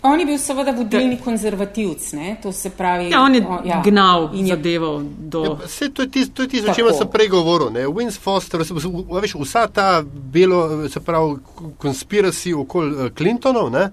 On 0.05 0.21
je 0.21 0.27
bil 0.27 0.39
seveda 0.39 0.71
vodilni 0.71 1.17
konzervativc, 1.17 2.13
ne? 2.13 2.37
to 2.37 2.53
se 2.53 2.71
pravi. 2.71 3.07
Ja, 3.09 3.23
on 3.23 3.35
je 3.35 3.41
o, 3.41 3.61
ja. 3.65 3.81
gnal 3.81 4.31
In 4.35 4.47
je 4.47 4.53
zadevo 4.53 4.91
do. 5.19 5.45
Ja, 5.45 5.53
Vse 5.65 5.89
to 5.89 6.03
je 6.03 6.11
tisto, 6.11 6.35
to 6.35 6.43
je 6.43 6.49
tisto 6.49 6.65
o 6.65 6.69
Tako. 6.69 6.77
čemer 6.77 6.93
sem 6.93 7.09
prej 7.09 7.29
govoril. 7.29 7.71
ne. 7.71 7.87
Wins 7.87 8.19
Foster, 8.19 8.61
vse- 8.61 8.75
vse- 8.75 8.91
veš, 9.21 9.35
vsa 9.37 9.67
ta 9.67 10.03
belo, 10.05 10.59
se 10.89 11.01
pravi, 11.01 11.37
konspiraci 11.79 12.53
okoli 12.55 12.97
eh, 12.99 13.11
Clintonov, 13.11 13.71
ne, 13.71 13.87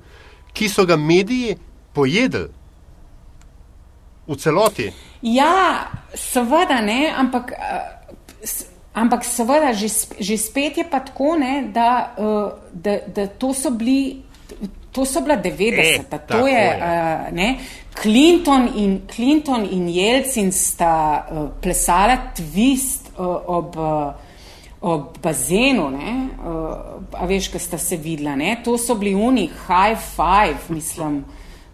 ki 0.52 0.68
so 0.70 0.86
ga 0.86 0.98
mediji 0.98 1.56
pojedli 1.94 2.44
v 4.28 4.36
celoti. 4.36 4.92
Ja, 5.22 5.88
seveda 6.14 6.82
ne, 6.82 7.14
ampak, 7.14 7.54
s- 8.44 8.66
ampak 8.94 9.24
seveda 9.24 9.72
že 10.20 10.36
spet 10.38 10.78
je 10.78 10.86
pa 10.86 11.00
tako, 11.00 11.38
ne, 11.38 11.72
da, 11.72 11.88
eh, 12.12 12.52
da, 12.74 12.98
da 13.08 13.28
to 13.30 13.54
so 13.54 13.72
bili. 13.72 14.22
To 14.92 15.06
so 15.06 15.22
bila 15.22 15.38
90. 15.38 16.04
E, 16.12 16.20
to 16.28 16.48
je, 16.48 16.54
je. 16.54 16.78
Uh, 16.78 17.34
ne, 17.36 17.60
Clinton 18.02 18.70
in, 18.76 19.02
Clinton 19.16 19.68
in 19.72 19.90
Jelcin 19.90 20.52
sta 20.52 21.28
uh, 21.32 21.50
plesala 21.62 22.18
twist 22.36 23.12
uh, 23.18 23.26
ob, 23.48 23.76
uh, 23.76 24.14
ob 24.82 25.18
bazenu, 25.24 25.86
uh, 25.88 25.94
a 27.14 27.26
veš, 27.26 27.48
kaj 27.54 27.64
sta 27.64 27.78
se 27.78 27.98
videla. 27.98 28.36
Ne? 28.36 28.58
To 28.66 28.78
so 28.78 28.96
bili 28.96 29.16
oni 29.16 29.48
high 29.48 29.96
five, 29.96 30.60
mislim, 30.70 31.24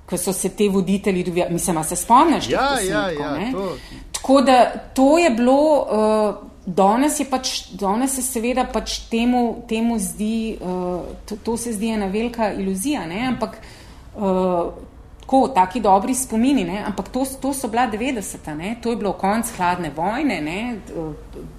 ko 0.06 0.18
so 0.18 0.34
se 0.34 0.50
te 0.50 0.70
voditelji 0.70 1.24
dobili. 1.24 1.48
Mislim, 1.50 1.84
se 1.84 1.96
spomniš? 1.96 2.50
Ja, 2.50 2.80
ja, 2.80 3.10
ja. 3.10 3.52
To... 3.52 3.78
Tako 4.12 4.42
da 4.42 4.72
to 4.94 5.18
je 5.18 5.30
bilo. 5.30 5.88
Uh, 5.90 6.57
Danes 6.68 7.20
je 7.20 7.26
pač, 7.30 7.50
danes 7.80 8.18
se 8.18 8.22
seveda 8.22 8.66
pač 8.68 8.98
temu, 9.08 9.64
temu 9.70 9.96
zdi, 10.04 10.58
uh, 10.60 11.06
to, 11.26 11.38
to 11.44 11.56
se 11.58 11.72
zdi 11.72 11.94
ena 11.96 12.10
velika 12.12 12.50
iluzija, 12.60 13.06
ne? 13.08 13.22
ampak 13.30 13.56
uh, 13.56 14.74
tako, 15.22 15.48
taki 15.56 15.80
dobri 15.80 16.16
spomini, 16.16 16.66
ne? 16.68 16.84
ampak 16.84 17.08
to, 17.08 17.24
to 17.40 17.54
so 17.54 17.72
bila 17.72 17.88
90-ta, 17.88 18.58
to 18.84 18.92
je 18.92 19.00
bilo 19.00 19.14
konc 19.14 19.48
hladne 19.58 19.94
vojne, 19.96 20.42
ne? 20.42 20.80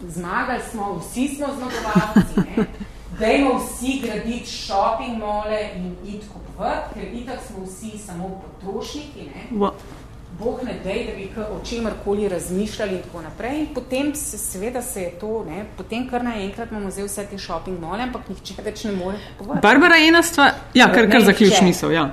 zmagali 0.08 0.60
smo, 0.70 1.00
vsi 1.00 1.28
smo 1.36 1.46
zmagovalci, 1.56 2.68
dajmo 3.20 3.56
vsi 3.64 4.00
graditi 4.04 4.46
shopping 4.46 5.16
mole 5.18 5.70
in 5.76 5.96
iti 6.04 6.26
kupovati, 6.28 6.94
ker 6.94 7.14
itak 7.14 7.40
smo 7.46 7.64
vsi 7.64 7.98
samo 7.98 8.28
potrošniki. 8.44 9.30
Ne? 9.32 9.70
Bog 10.38 10.60
ne 10.64 10.74
dej, 10.84 11.06
da 11.06 11.12
bi 11.16 11.30
o 11.50 11.64
čemarkoli 11.64 12.28
razmišljali 12.28 12.94
in 12.94 13.02
tako 13.02 13.22
naprej. 13.22 13.58
In 13.60 13.66
potem 13.74 14.14
se, 14.14 14.38
seveda 14.38 14.82
se 14.82 15.02
je 15.02 15.10
to, 15.10 15.44
ne, 15.48 15.64
potem 15.76 16.08
kar 16.10 16.24
naenkrat 16.24 16.70
imamo 16.70 16.90
zdaj 16.90 17.04
vse 17.04 17.26
te 17.30 17.38
shopping 17.38 17.80
mole, 17.80 18.02
ampak 18.02 18.28
nihče 18.28 18.54
več 18.64 18.84
ne 18.84 18.92
more 18.92 19.18
kupovati. 19.38 19.62
Barbara, 19.62 19.98
ena 20.08 20.22
stvar, 20.22 20.52
ja, 20.74 20.86
kar, 20.92 21.10
kar 21.10 21.24
zaključ 21.26 21.60
misel, 21.66 21.92
ja. 21.92 22.10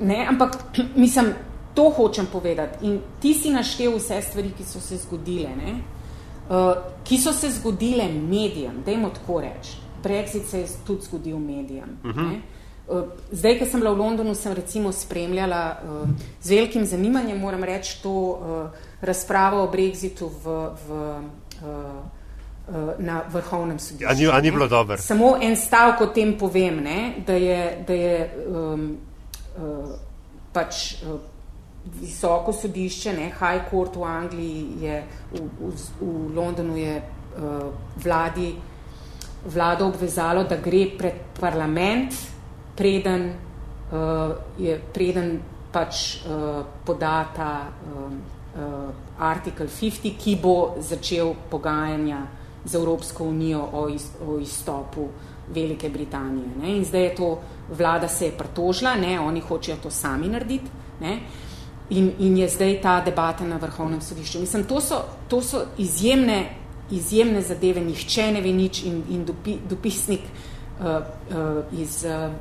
Ne, 0.00 0.26
ampak 0.28 0.58
mislim, 0.96 1.32
to 1.74 1.90
hočem 1.96 2.26
povedati. 2.32 2.86
In 2.86 3.00
ti 3.20 3.34
si 3.34 3.50
naštel 3.50 3.96
vse 3.96 4.20
stvari, 4.22 4.52
ki 4.58 4.64
so 4.64 4.80
se 4.80 4.98
zgodile, 5.00 5.56
ne, 5.56 5.78
uh, 6.50 6.74
ki 7.04 7.18
so 7.18 7.32
se 7.32 7.50
zgodile 7.56 8.08
medijem, 8.12 8.82
dajmo 8.84 9.10
tako 9.16 9.40
reči. 9.40 9.80
Brexit 10.04 10.44
se 10.50 10.60
je 10.60 10.68
tudi 10.86 11.08
zgodil 11.08 11.38
medijem. 11.38 11.98
Uh 12.04 12.10
-huh. 12.10 12.34
Eh, 12.34 12.55
zdaj, 13.32 13.58
ko 13.58 13.66
sem 13.66 13.80
bila 13.80 13.92
v 13.94 13.98
Londonu, 13.98 14.34
sem 14.34 14.52
recimo 14.54 14.92
spremljala 14.92 15.62
uh, 15.76 16.08
z 16.42 16.50
velikim 16.50 16.86
zanimanjem, 16.86 17.38
moram 17.38 17.64
reči, 17.64 17.98
to 18.02 18.10
uh, 18.10 18.84
razpravo 19.00 19.64
o 19.64 19.70
Brexitu 19.70 20.30
v, 20.30 20.54
v, 20.86 21.00
na 22.98 23.22
vrhovnem 23.30 23.78
sodišču. 23.78 24.10
A 24.10 24.14
ni, 24.14 24.26
a 24.26 24.40
ni 24.40 24.50
bilo 24.50 24.66
dobro? 24.68 24.98
Samo 24.98 25.36
en 25.42 25.54
stavek 25.56 26.00
o 26.00 26.06
tem 26.10 26.32
povem, 26.38 26.80
ne, 26.82 27.00
da 27.26 27.36
je, 27.38 27.60
da 27.86 27.94
je 27.94 28.16
um, 28.50 28.86
pač 30.52 30.96
visoko 32.00 32.52
sodišče, 32.52 33.12
ne, 33.12 33.28
High 33.38 33.68
Court 33.70 33.96
v 33.96 34.04
Angliji, 34.04 34.64
je, 34.82 35.02
v, 35.32 35.44
v, 35.60 35.74
v 36.00 36.34
Londonu 36.34 36.76
je 36.76 36.96
uh, 36.98 37.68
vladi, 38.02 38.54
vlado 39.46 39.86
obvezalo, 39.86 40.44
da 40.44 40.58
gre 40.58 40.86
pred 40.98 41.22
parlament, 41.38 42.18
preden, 42.76 43.32
uh, 43.92 44.36
je, 44.58 44.80
preden 44.92 45.40
pač 45.72 46.20
uh, 46.24 46.64
podata 46.84 47.68
uh, 47.68 48.12
uh, 48.56 48.90
artikel 49.18 49.66
50, 49.66 50.16
ki 50.16 50.36
bo 50.42 50.76
začel 50.80 51.34
pogajanja 51.50 52.26
z 52.66 52.74
Evropsko 52.74 53.24
unijo 53.24 53.68
o, 53.72 53.88
iz, 53.88 54.10
o 54.26 54.38
izstopu 54.38 55.08
Velike 55.54 55.88
Britanije. 55.88 56.48
Ne? 56.62 56.76
In 56.76 56.84
zdaj 56.84 57.02
je 57.02 57.14
to, 57.14 57.38
vlada 57.70 58.08
se 58.08 58.26
je 58.26 58.32
pritožila, 58.38 58.94
ne? 58.94 59.20
oni 59.20 59.40
hočejo 59.40 59.76
to 59.82 59.90
sami 59.90 60.28
narediti. 60.28 60.70
Ne? 61.00 61.18
In, 61.90 62.12
in 62.18 62.36
je 62.36 62.48
zdaj 62.48 62.80
ta 62.82 63.00
debata 63.00 63.44
na 63.44 63.56
vrhovnem 63.56 64.00
sodišču. 64.00 64.40
Mislim, 64.40 64.64
to 64.64 64.80
so, 64.80 65.04
to 65.28 65.42
so 65.42 65.66
izjemne, 65.78 66.50
izjemne 66.90 67.42
zadeve, 67.42 67.80
nihče 67.80 68.32
ne 68.32 68.40
ve 68.40 68.52
nič 68.52 68.82
in, 68.84 69.02
in 69.10 69.24
dopi, 69.24 69.58
dopisnik 69.70 70.20
uh, 70.26 70.86
uh, 70.86 71.78
iz 71.78 72.04
uh, 72.04 72.32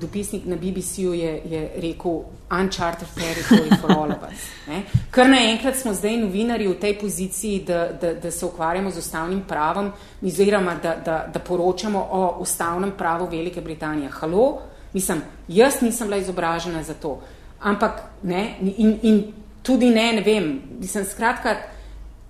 dopisnik 0.00 0.44
na 0.46 0.56
BBC-u 0.56 1.14
je, 1.14 1.42
je 1.44 1.70
rekel 1.76 2.22
uncharted 2.50 3.08
territory 3.14 3.80
for 3.80 3.92
all 3.92 4.10
of 4.10 4.22
us. 4.32 4.40
Ne? 4.68 4.82
Kar 5.10 5.28
naenkrat 5.28 5.76
smo 5.76 5.94
zdaj 5.94 6.16
novinari 6.16 6.68
v 6.68 6.78
tej 6.80 6.98
poziciji, 6.98 7.64
da, 7.66 7.88
da, 8.00 8.14
da 8.14 8.30
se 8.30 8.46
ukvarjamo 8.46 8.90
z 8.90 8.98
ustavnim 8.98 9.42
pravom, 9.48 9.92
oziroma 10.22 10.74
da, 10.82 10.94
da, 11.04 11.26
da 11.32 11.38
poročamo 11.38 12.08
o 12.10 12.36
ustavnem 12.40 12.92
pravu 12.98 13.28
Velike 13.30 13.60
Britanije. 13.60 14.10
Halo, 14.10 14.58
mislim, 14.92 15.22
jaz 15.48 15.80
nisem 15.82 16.08
bila 16.08 16.16
izobražena 16.16 16.82
za 16.82 16.94
to, 16.94 17.20
ampak 17.60 18.02
ne, 18.22 18.56
in, 18.60 18.98
in 19.02 19.22
tudi 19.62 19.90
ne, 19.90 20.12
ne 20.12 20.22
vem, 20.22 20.62
mislim, 20.80 21.04
skratka, 21.04 21.56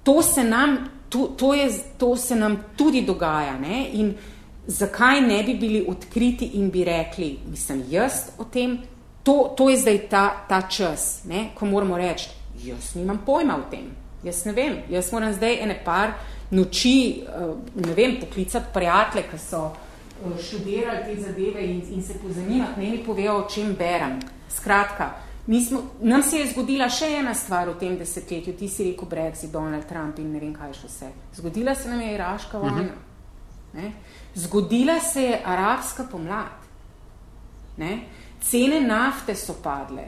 to 0.03 0.23
se 0.23 0.45
nam, 0.45 0.77
to, 1.09 1.27
to, 1.39 1.55
je, 1.55 1.71
to 1.99 2.17
se 2.17 2.37
nam 2.37 2.57
tudi 2.77 3.03
dogaja. 3.03 3.59
Ne? 3.59 3.89
In, 3.93 4.15
zakaj 4.67 5.21
ne 5.21 5.43
bi 5.43 5.55
bili 5.55 5.87
odkriti 5.89 6.45
in 6.55 6.71
bi 6.71 6.85
rekli, 6.85 7.39
mislim, 7.51 7.85
jaz 7.91 8.13
o 8.39 8.45
tem, 8.45 8.79
to, 9.23 9.55
to 9.57 9.71
je 9.71 9.77
zdaj 9.77 9.99
ta, 10.09 10.45
ta 10.49 10.63
čas, 10.69 11.25
ne, 11.25 11.49
ko 11.55 11.67
moramo 11.67 11.99
reči, 11.99 12.31
jaz 12.65 12.95
nimam 12.95 13.23
pojma 13.27 13.57
o 13.57 13.71
tem, 13.71 13.91
jaz 14.25 14.45
ne 14.45 14.53
vem, 14.53 14.77
jaz 14.91 15.13
moram 15.13 15.33
zdaj 15.33 15.59
ene 15.63 15.81
par 15.85 16.15
noči, 16.51 17.23
eh, 17.27 17.55
ne 17.75 17.95
vem, 17.95 18.21
poklicati 18.21 18.67
prijatelje, 18.75 19.25
ki 19.31 19.39
so 19.39 19.65
eh, 19.73 20.43
študirali 20.43 21.05
te 21.05 21.21
zadeve 21.23 21.67
in, 21.67 21.83
in 21.91 22.03
se 22.03 22.19
pozanimati, 22.23 22.81
ne 22.81 22.91
mi 22.91 23.05
povejo, 23.05 23.37
o 23.37 23.49
čem 23.51 23.75
berem. 23.79 24.19
Skratka, 24.51 25.11
mi 25.47 25.65
smo, 25.65 25.83
nam 26.01 26.23
se 26.23 26.39
je 26.39 26.51
zgodila 26.53 26.89
še 26.89 27.09
ena 27.19 27.35
stvar 27.35 27.71
v 27.71 27.79
tem 27.81 27.97
desetletju, 27.99 28.55
ti 28.59 28.69
si 28.69 28.91
rekel 28.91 29.09
Brexit, 29.09 29.51
Donald 29.51 29.89
Trump 29.89 30.19
in 30.19 30.33
ne 30.33 30.41
vem 30.41 30.53
kaj 30.55 30.75
še 30.77 30.91
vse. 30.91 31.09
Zgodila 31.35 31.75
se 31.75 31.89
nam 31.91 32.01
je 32.01 32.15
iraška 32.15 32.59
vojna. 32.59 32.83
Uh 32.83 33.81
-huh. 33.81 33.91
Zgodila 34.35 35.01
se 35.01 35.23
je 35.23 35.43
arabska 35.45 36.05
pomlad. 36.11 36.63
Ne? 37.77 38.01
Cene 38.41 38.81
nafte 38.81 39.35
so 39.35 39.55
padle. 39.63 40.05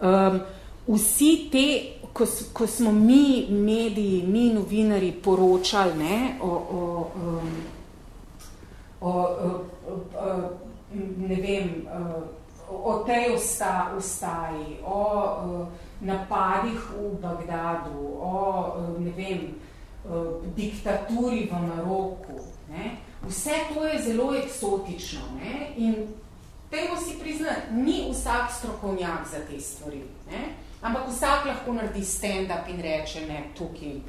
Um, 0.00 0.40
vsi 0.86 1.48
te, 1.52 1.66
ko, 2.12 2.26
ko 2.52 2.66
smo 2.66 2.92
mi, 2.92 3.46
mediji, 3.50 4.22
mi 4.26 4.50
novinari, 4.54 5.12
poročali 5.12 5.98
ne, 5.98 6.36
o, 6.40 6.46
o, 6.46 7.10
um, 7.16 7.50
o, 9.00 9.10
o, 9.10 9.64
o, 10.18 10.50
ne 11.28 11.36
vem, 11.40 11.86
o 12.68 12.98
tej 13.06 13.36
ustaji, 13.96 14.78
o, 14.84 14.98
o 14.98 15.66
napadih 16.00 16.80
v 16.98 17.14
Bagdadu, 17.22 18.02
o 18.20 18.96
ne 18.98 19.10
vem, 19.16 19.54
o 20.08 20.42
diktaturi 20.56 21.46
v 21.46 21.62
Maroku. 21.62 22.40
Ne, 22.72 22.96
Vse 23.28 23.50
to 23.74 23.84
je 23.86 24.02
zelo 24.02 24.34
eksotično 24.34 25.20
ne? 25.36 25.68
in 25.76 25.94
temu 26.70 26.96
si 27.04 27.18
priznati, 27.20 27.72
ni 27.72 28.04
vsak 28.10 28.52
strokovnjak 28.58 29.28
za 29.30 29.38
te 29.50 29.60
stvari, 29.60 30.02
ne? 30.30 30.42
ampak 30.82 31.02
vsak 31.08 31.46
lahko 31.46 31.72
naredi 31.72 32.04
stand-up 32.04 32.68
in 32.70 32.80
reče, 32.82 33.26
ne, 33.28 33.44
tukaj, 33.58 34.00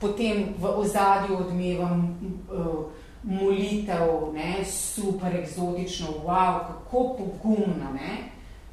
potem 0.00 0.54
v 0.58 0.70
ozadju 0.76 1.36
odmevam 1.36 2.18
uh, 2.50 2.84
molitev, 3.22 4.32
ne, 4.34 4.64
super 4.64 5.36
eksotično, 5.36 6.06
wow, 6.24 6.58
kako 6.66 7.02
pogumno, 7.18 7.92
ne, 7.94 8.16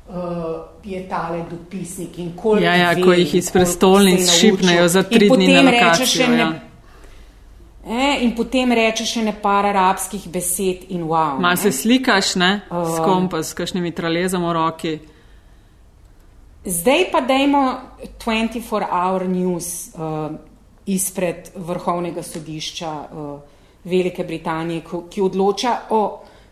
uh, 0.10 0.16
je 0.84 1.10
tale 1.10 1.44
dopisnik 1.52 2.20
in 2.20 2.32
koliko 2.36 2.66
Ja, 2.66 2.76
ja, 2.76 2.96
ko 3.04 3.14
jih 3.14 3.36
iz 3.36 3.52
prestolnic 3.52 4.32
šipnejo 4.40 4.88
za 4.88 5.04
tri 5.04 5.30
dni 5.30 5.54
na 5.54 5.62
lokacijo, 5.62 6.34
ja. 6.34 6.54
E, 7.86 8.20
in 8.22 8.34
potem 8.36 8.72
rečeš 8.76 9.16
še 9.16 9.22
ne 9.24 9.34
par 9.40 9.64
arabskih 9.66 10.28
besed 10.28 10.90
in 10.92 11.06
wow. 11.08 11.40
Ma 11.40 11.56
se 11.56 11.72
slikaš, 11.72 12.36
ne? 12.36 12.52
S 12.68 13.00
kompas, 13.00 13.54
s 13.54 13.58
kakšnimi 13.58 13.94
tralezami 13.96 14.50
v 14.50 14.56
roki. 14.58 14.94
Zdaj 16.66 17.06
pa 17.12 17.22
dajmo 17.24 17.64
24 18.20 18.84
hour 18.84 19.24
news 19.32 19.96
uh, 19.96 20.28
izpred 20.92 21.54
vrhovnega 21.56 22.24
sodišča 22.24 22.92
uh, 22.92 23.40
Velike 23.88 24.26
Britanije, 24.28 24.84
ki 25.10 25.22
odloča 25.24 25.76
o 25.96 26.02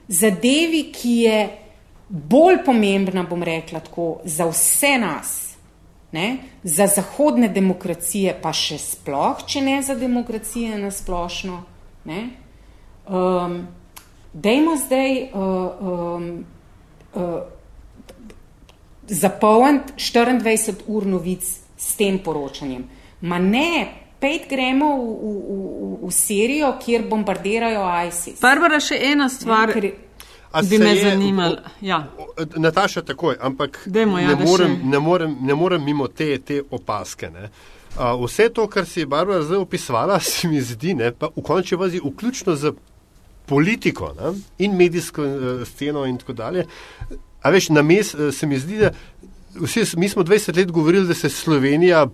zadevi, 0.08 0.88
ki 0.96 1.16
je 1.28 1.42
bolj 2.08 2.64
pomembna, 2.66 3.28
bom 3.28 3.44
rekla 3.44 3.84
tako, 3.84 4.22
za 4.24 4.48
vse 4.48 4.96
nas 4.98 5.47
ne, 6.18 6.28
za 6.64 6.88
zahodne 6.90 7.50
demokracije, 7.54 8.34
pa 8.42 8.54
še 8.54 8.80
sploh, 8.82 9.44
če 9.46 9.62
ne 9.62 9.78
za 9.86 9.96
demokracije 9.96 10.80
na 10.82 10.90
splošno. 10.92 11.60
Ne, 12.10 12.22
um, 13.06 13.60
dejmo 14.34 14.78
zdaj 14.82 15.14
uh, 15.28 15.86
um, 15.94 16.28
uh, 17.14 17.38
zapolniti 19.08 19.94
24 19.98 20.88
ur 20.88 21.06
novic 21.06 21.46
s 21.78 21.96
tem 21.96 22.20
poročanjem. 22.20 22.88
Ma 23.22 23.40
ne, 23.40 23.88
pet 24.20 24.50
gremo 24.50 24.90
v, 24.98 25.14
v, 25.22 25.36
v, 25.46 25.94
v 26.08 26.12
Sirijo, 26.14 26.74
kjer 26.82 27.06
bombardirajo 27.10 27.86
ISIS. 28.08 28.42
Barbara, 28.42 28.82
še 28.84 29.00
ena 29.14 29.30
stvar. 29.30 29.74
Ne, 29.74 29.82
ker, 29.82 30.07
bi 30.70 30.78
me 30.78 30.96
zanimalo. 30.96 31.58
Ja. 31.82 32.08
Nataša, 32.56 33.02
takoj, 33.02 33.36
ampak 33.42 33.80
Demo, 33.86 34.20
ja, 34.20 34.28
ne, 34.28 34.46
morem, 34.46 34.80
ne, 34.84 35.00
morem, 35.00 35.38
ne 35.42 35.56
morem 35.56 35.84
mimo 35.84 36.08
te, 36.08 36.38
te 36.40 36.62
opaske. 36.72 37.30
Ne. 37.30 37.50
Uh, 37.98 38.26
vse 38.26 38.50
to, 38.50 38.68
kar 38.68 38.86
si 38.86 39.00
je 39.00 39.06
Barbara 39.06 39.42
zdaj 39.42 39.58
opisovala, 39.58 40.20
se 40.30 40.48
mi 40.48 40.62
zdi, 40.62 40.94
ne, 40.94 41.12
pa 41.12 41.30
v 41.36 41.44
končni 41.44 41.78
fazi, 41.78 42.02
vključno 42.04 42.56
z 42.56 42.74
politiko 43.46 44.14
ne, 44.20 44.34
in 44.58 44.76
medijsko 44.76 45.24
uh, 45.24 45.68
sceno 45.68 46.06
in 46.06 46.18
tako 46.18 46.34
dalje. 46.34 46.66
A 47.42 47.50
veš, 47.50 47.70
na 47.70 47.82
mes 47.82 48.14
uh, 48.14 48.30
se 48.34 48.48
mi 48.48 48.60
zdi, 48.60 48.78
da 48.78 48.92
vsi, 49.62 49.86
mi 49.98 50.10
smo 50.10 50.24
20 50.24 50.58
let 50.58 50.72
govorili, 50.72 51.08
da 51.08 51.14
se 51.14 51.30
Slovenija 51.30 52.08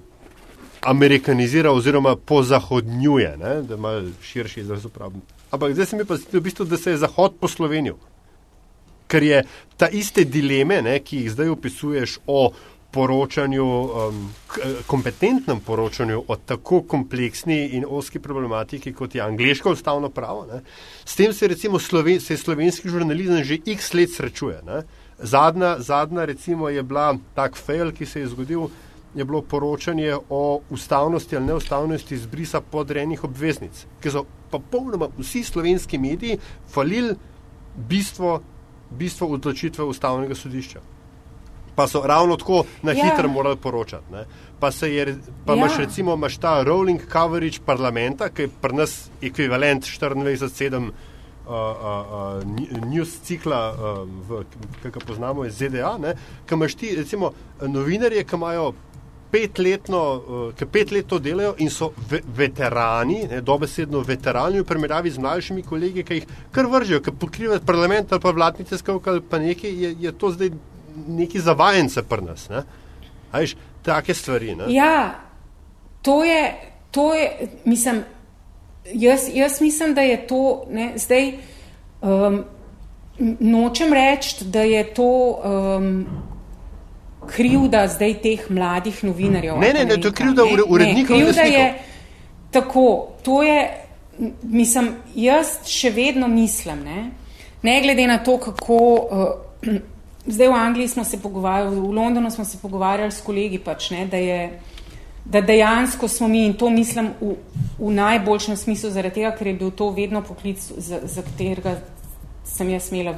amerikanizira 0.82 1.72
oziroma 1.72 2.16
pozahodnjuje, 2.16 3.38
ne, 3.38 3.62
da 3.62 3.76
ima 3.76 4.02
širši 4.22 4.60
izraz 4.60 4.86
uporabni. 4.86 5.22
Ampak 5.52 5.74
zdaj 5.74 5.86
se 5.86 5.98
mi 5.98 6.06
pa 6.06 6.16
zdi, 6.16 6.38
v 6.38 6.42
bistvu, 6.42 6.66
da 6.66 6.78
se 6.78 6.92
je 6.92 6.98
Zahod 6.98 7.36
poslovenil. 7.40 7.96
Ker 9.14 9.24
je 9.24 9.44
ta 9.78 9.92
iste 9.94 10.26
dileme, 10.26 10.82
ne, 10.82 10.98
ki 11.06 11.24
jih 11.24 11.34
zdaj 11.36 11.52
opisuješ 11.54 12.20
o 12.26 12.48
poročanju, 12.94 13.66
um, 13.66 14.24
kompetentnem 14.90 15.60
poročanju 15.66 16.24
o 16.28 16.36
tako 16.36 16.82
kompleksni 16.90 17.60
in 17.78 17.86
oski 17.90 18.20
problematiki, 18.22 18.94
kot 18.94 19.16
je 19.16 19.22
angliško 19.22 19.74
ustavno 19.74 20.10
pravo, 20.10 20.46
ne, 20.50 20.62
s 21.06 21.16
tem 21.18 21.34
se 21.34 21.48
recimo 21.48 21.80
sloven, 21.80 22.22
se 22.22 22.38
slovenski 22.38 22.90
žurnalizem 22.90 23.44
že 23.44 23.60
x 23.66 23.94
let 23.94 24.14
srečuje. 24.14 24.62
Ne. 24.66 24.84
Zadnja, 25.20 25.76
zadnja 25.80 26.26
recimo 26.26 26.70
je 26.70 26.84
bila 26.84 27.14
tak 27.36 27.58
fail, 27.58 27.92
ki 27.92 28.06
se 28.06 28.20
je 28.20 28.34
zgodil 28.34 28.70
je 29.16 29.26
bilo 29.26 29.42
poročanje 29.42 30.16
o 30.30 30.62
ustavnosti 30.70 31.36
ali 31.36 31.46
neustavnosti 31.46 32.16
izbrisa 32.16 32.62
podrejenih 32.62 33.24
obveznic, 33.24 33.86
ki 34.02 34.10
so 34.10 34.26
pa 34.52 34.60
polnoma 34.72 35.10
vsi 35.18 35.44
slovenski 35.44 35.98
mediji 35.98 36.38
falili 36.70 37.16
bistvo, 37.76 38.42
bistvo 38.98 39.28
odločitve 39.28 39.84
ustavnega 39.84 40.36
sodišča. 40.36 40.82
Pa 41.76 41.88
so 41.88 42.02
ravno 42.06 42.38
tako 42.38 42.64
na 42.82 42.92
ja. 42.92 43.06
hitro 43.06 43.30
morali 43.30 43.58
poročati. 43.58 44.14
Ne. 44.14 44.26
Pa, 44.60 44.70
je, 44.86 45.16
pa 45.46 45.54
ja. 45.54 45.58
imaš 45.58 45.78
recimo 45.78 46.14
imaš 46.14 46.38
ta 46.38 46.64
rolling 46.64 47.02
coverage 47.12 47.60
parlamenta, 47.66 48.30
ki 48.30 48.42
je 48.42 48.50
pri 48.62 48.76
nas 48.76 49.10
ekvivalent 49.22 49.84
24-7 49.84 50.78
uh, 50.78 50.90
uh, 51.48 51.54
uh, 51.54 52.86
news 52.86 53.20
cikla, 53.26 53.74
uh, 54.30 54.44
ki 54.82 54.92
ga 54.92 55.06
poznamo 55.08 55.46
iz 55.46 55.58
ZDA, 55.58 55.98
ki 56.46 56.56
imaš 56.56 56.76
ti 56.76 56.96
recimo 56.96 57.32
novinarje, 57.62 58.24
ki 58.24 58.36
imajo 58.36 58.74
petletno, 59.34 60.02
uh, 60.14 60.46
ki 60.58 60.68
pet 60.70 60.92
let 60.94 61.08
to 61.10 61.18
delajo 61.20 61.56
in 61.64 61.72
so 61.74 61.90
ve 62.10 62.22
veterani, 62.38 63.24
ne, 63.32 63.42
dobesedno 63.42 64.04
veterani 64.06 64.62
v 64.62 64.68
primerjavi 64.70 65.12
z 65.12 65.24
mlajšimi 65.24 65.66
kolegi, 65.66 66.06
ki 66.06 66.20
jih 66.20 66.28
kar 66.54 66.70
vržejo, 66.70 67.02
ki 67.02 67.16
pokrivajo 67.20 67.64
parlament 67.66 68.14
ali 68.14 68.22
pa 68.22 68.34
vladnice 68.36 68.78
skavka 68.78 69.16
ali 69.16 69.24
pa 69.30 69.42
nekaj, 69.42 69.74
je, 69.86 69.94
je 70.06 70.12
to 70.18 70.32
zdaj 70.36 70.54
neki 71.08 71.42
zavajence 71.42 72.04
pri 72.06 72.26
nas. 72.28 72.48
Ne. 72.50 72.64
Ajš, 73.34 73.56
take 73.84 74.14
stvari. 74.14 74.56
Ne. 74.56 74.70
Ja, 74.74 75.16
to 76.02 76.24
je, 76.24 76.42
to 76.92 77.14
je, 77.18 77.50
mislim, 77.66 78.04
jaz, 78.86 79.26
jaz 79.34 79.62
mislim, 79.62 79.94
da 79.94 80.02
je 80.02 80.28
to, 80.28 80.66
ne, 80.70 80.92
zdaj, 80.98 81.34
um, 82.02 82.44
nočem 83.40 83.94
reči, 83.94 84.46
da 84.46 84.62
je 84.62 84.84
to, 84.94 85.10
um, 85.42 86.06
krivda 87.28 87.88
zdaj 87.88 88.14
teh 88.22 88.46
mladih 88.50 89.04
novinarjev. 89.04 89.58
Ne, 89.60 89.74
ne, 89.74 89.86
ne, 89.86 89.98
to 90.02 90.08
je 90.12 90.14
krivda 90.14 90.44
urednikov. 90.68 91.18
Krivda 91.18 91.42
je 91.42 91.66
tako, 92.52 93.08
to 93.24 93.44
je, 93.44 93.86
mislim, 94.44 94.92
jaz 95.16 95.58
še 95.68 95.90
vedno 95.90 96.28
mislim, 96.28 96.84
ne, 96.84 97.00
ne 97.62 97.80
glede 97.82 98.08
na 98.08 98.20
to, 98.24 98.38
kako, 98.38 98.78
uh, 98.94 99.80
zdaj 100.26 100.48
v 100.48 100.60
Angliji 100.60 100.88
smo 100.88 101.04
se 101.04 101.22
pogovarjali, 101.22 101.76
v 101.76 101.96
Londonu 101.96 102.32
smo 102.32 102.46
se 102.46 102.58
pogovarjali 102.62 103.12
s 103.12 103.22
kolegi 103.22 103.60
pač, 103.60 103.90
ne, 103.92 104.06
da 104.08 104.18
je, 104.18 104.60
da 105.26 105.42
dejansko 105.42 106.08
smo 106.08 106.28
mi, 106.28 106.46
in 106.46 106.54
to 106.54 106.70
mislim 106.70 107.14
v, 107.22 107.38
v 107.80 107.96
najboljšem 107.96 108.58
smislu, 108.58 108.92
zaradi 108.92 109.22
tega, 109.22 109.34
ker 109.38 109.50
je 109.50 109.58
bil 109.58 109.72
to 109.72 109.90
vedno 109.96 110.22
poklic, 110.22 110.62
za, 110.78 111.02
za 111.04 111.26
katerega 111.26 111.80
sem 112.46 112.70
jaz 112.70 112.92
imela 112.92 113.16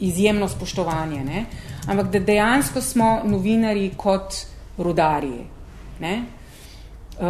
izjemno 0.00 0.48
spoštovanje, 0.48 1.22
ne, 1.24 1.44
uh, 1.44 1.73
ampak 1.88 2.10
da 2.10 2.18
dejansko 2.18 2.80
smo 2.80 3.20
novinari 3.24 3.90
kot 3.96 4.34
rudarji. 4.78 5.44
Ne? 6.00 6.22
Uh, 7.18 7.26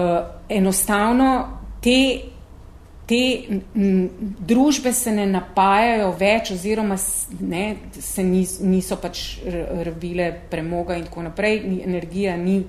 enostavno 0.48 1.58
te, 1.80 2.20
te 3.06 3.20
m, 3.74 4.08
družbe 4.40 4.92
se 4.92 5.12
ne 5.12 5.26
napajajo 5.28 6.14
več 6.18 6.54
oziroma 6.54 6.96
ne, 7.40 7.64
se 7.92 8.24
nis, 8.24 8.58
niso 8.64 8.96
pač 8.96 9.24
rabile 9.84 10.30
premoga 10.50 10.96
in 10.96 11.04
tako 11.10 11.26
naprej, 11.28 11.60
energija 11.84 12.36
ni 12.40 12.62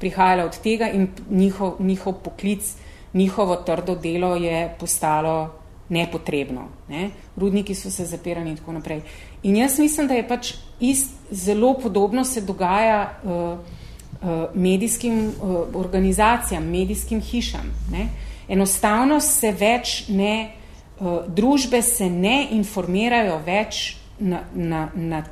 prihajala 0.00 0.46
od 0.46 0.60
tega 0.62 0.88
in 0.94 1.08
njihov, 1.30 1.80
njihov 1.80 2.20
poklic, 2.24 2.70
njihovo 3.14 3.56
trdo 3.66 3.94
delo 3.94 4.36
je 4.36 4.68
postalo 4.78 5.59
nepotrebno. 5.90 6.68
Ne? 6.88 7.10
Rudniki 7.36 7.74
so 7.74 7.90
se 7.90 8.04
zapirali 8.06 8.50
in 8.50 8.56
tako 8.56 8.72
naprej. 8.72 9.02
In 9.42 9.56
jaz 9.56 9.78
mislim, 9.78 10.08
da 10.08 10.14
je 10.14 10.28
pač 10.28 10.54
ist, 10.80 11.10
zelo 11.30 11.74
podobno 11.74 12.24
se 12.24 12.40
dogaja 12.40 13.20
uh, 13.22 13.30
uh, 13.30 14.54
medijskim 14.54 15.26
uh, 15.26 15.58
organizacijam, 15.74 16.64
medijskim 16.64 17.20
hišam. 17.20 17.74
Ne? 17.92 18.08
Enostavno 18.48 19.20
se 19.20 19.52
več 19.52 20.08
ne, 20.08 20.52
uh, 21.00 21.26
družbe 21.26 21.82
se 21.82 22.10
ne 22.10 22.48
informirajo 22.50 23.40
več 23.46 23.96
na, 24.18 24.44
na, 24.54 24.88
na, 24.94 25.24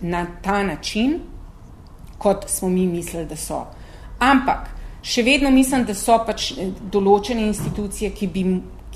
na 0.00 0.26
ta 0.42 0.62
način, 0.62 1.20
kot 2.18 2.48
smo 2.48 2.68
mi 2.68 2.86
mislili, 2.86 3.26
da 3.26 3.36
so. 3.36 3.66
Ampak 4.18 4.70
še 5.02 5.22
vedno 5.22 5.50
mislim, 5.50 5.84
da 5.84 5.94
so 5.94 6.16
pač 6.26 6.52
določene 6.92 7.44
institucije, 7.46 8.10
ki 8.16 8.26
bi 8.32 8.44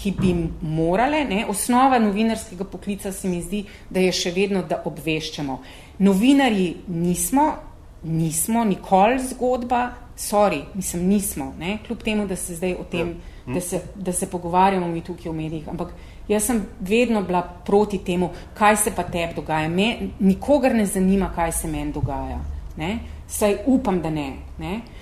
ki 0.03 0.13
bi 0.17 0.35
morale, 0.63 1.25
ne, 1.25 1.45
osnova 1.49 1.99
novinarskega 1.99 2.65
poklica 2.65 3.13
se 3.13 3.29
mi 3.29 3.43
zdi, 3.43 3.65
da 3.91 4.01
je 4.01 4.13
še 4.13 4.33
vedno, 4.33 4.63
da 4.65 4.81
obveščamo. 4.89 5.59
Novinarji 6.01 6.71
nismo, 6.89 7.51
nismo 8.03 8.65
nikoli 8.65 9.19
zgodba, 9.29 9.83
sorry, 10.17 10.63
mislim, 10.75 11.05
nismo, 11.09 11.51
ne, 11.59 11.79
kljub 11.87 12.05
temu, 12.05 12.27
da 12.29 12.37
se 12.37 12.57
zdaj 12.57 12.79
o 12.81 12.87
tem, 12.89 13.13
ja. 13.47 13.55
da 13.55 13.61
se, 13.61 13.83
da 13.95 14.13
se 14.13 14.29
pogovarjamo 14.31 14.89
mi 14.89 15.05
tukaj 15.05 15.33
v 15.33 15.37
medijih, 15.37 15.69
ampak 15.69 15.93
jaz 16.29 16.49
sem 16.49 16.63
vedno 16.81 17.21
bila 17.27 17.43
proti 17.67 18.01
temu, 18.05 18.31
kaj 18.57 18.77
se 18.87 18.95
pa 18.97 19.05
tebi 19.05 19.37
dogaja. 19.37 19.69
Me, 19.69 19.91
nikogar 20.21 20.75
ne 20.75 20.87
zanima, 20.87 21.33
kaj 21.35 21.53
se 21.61 21.69
meni 21.69 21.93
dogaja. 21.93 22.41
Ne, 22.81 22.99
saj 23.29 23.59
upam, 23.69 24.01
da 24.01 24.11
ne. 24.11 24.31
ne. 24.59 24.81
Uh, 24.81 25.00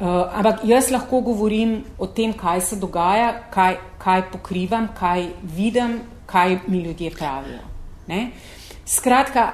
ampak 0.00 0.64
jaz 0.64 0.90
lahko 0.90 1.20
govorim 1.20 1.84
o 1.98 2.06
tem, 2.06 2.32
kaj 2.32 2.60
se 2.60 2.76
dogaja, 2.76 3.30
kaj, 3.50 3.78
kaj 3.98 4.26
pokrivam, 4.32 4.88
kaj 4.98 5.28
vidim, 5.42 6.00
kaj 6.26 6.58
mi 6.68 6.82
ljudje 6.82 7.10
pravijo. 7.10 7.62
Ne? 8.06 8.30
Skratka, 8.84 9.52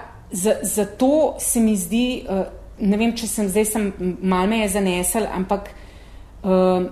zato 0.63 1.37
se 1.39 1.61
mi 1.61 1.77
zdi, 1.77 2.25
uh, 2.29 2.47
ne 2.79 2.97
vem, 2.97 3.15
če 3.17 3.29
sem 3.29 3.49
zdaj 3.49 3.65
sem 3.69 3.93
mal 4.23 4.49
me 4.49 4.63
je 4.65 4.73
zanesel, 4.75 5.29
ampak 5.31 5.71
uh, 6.43 6.91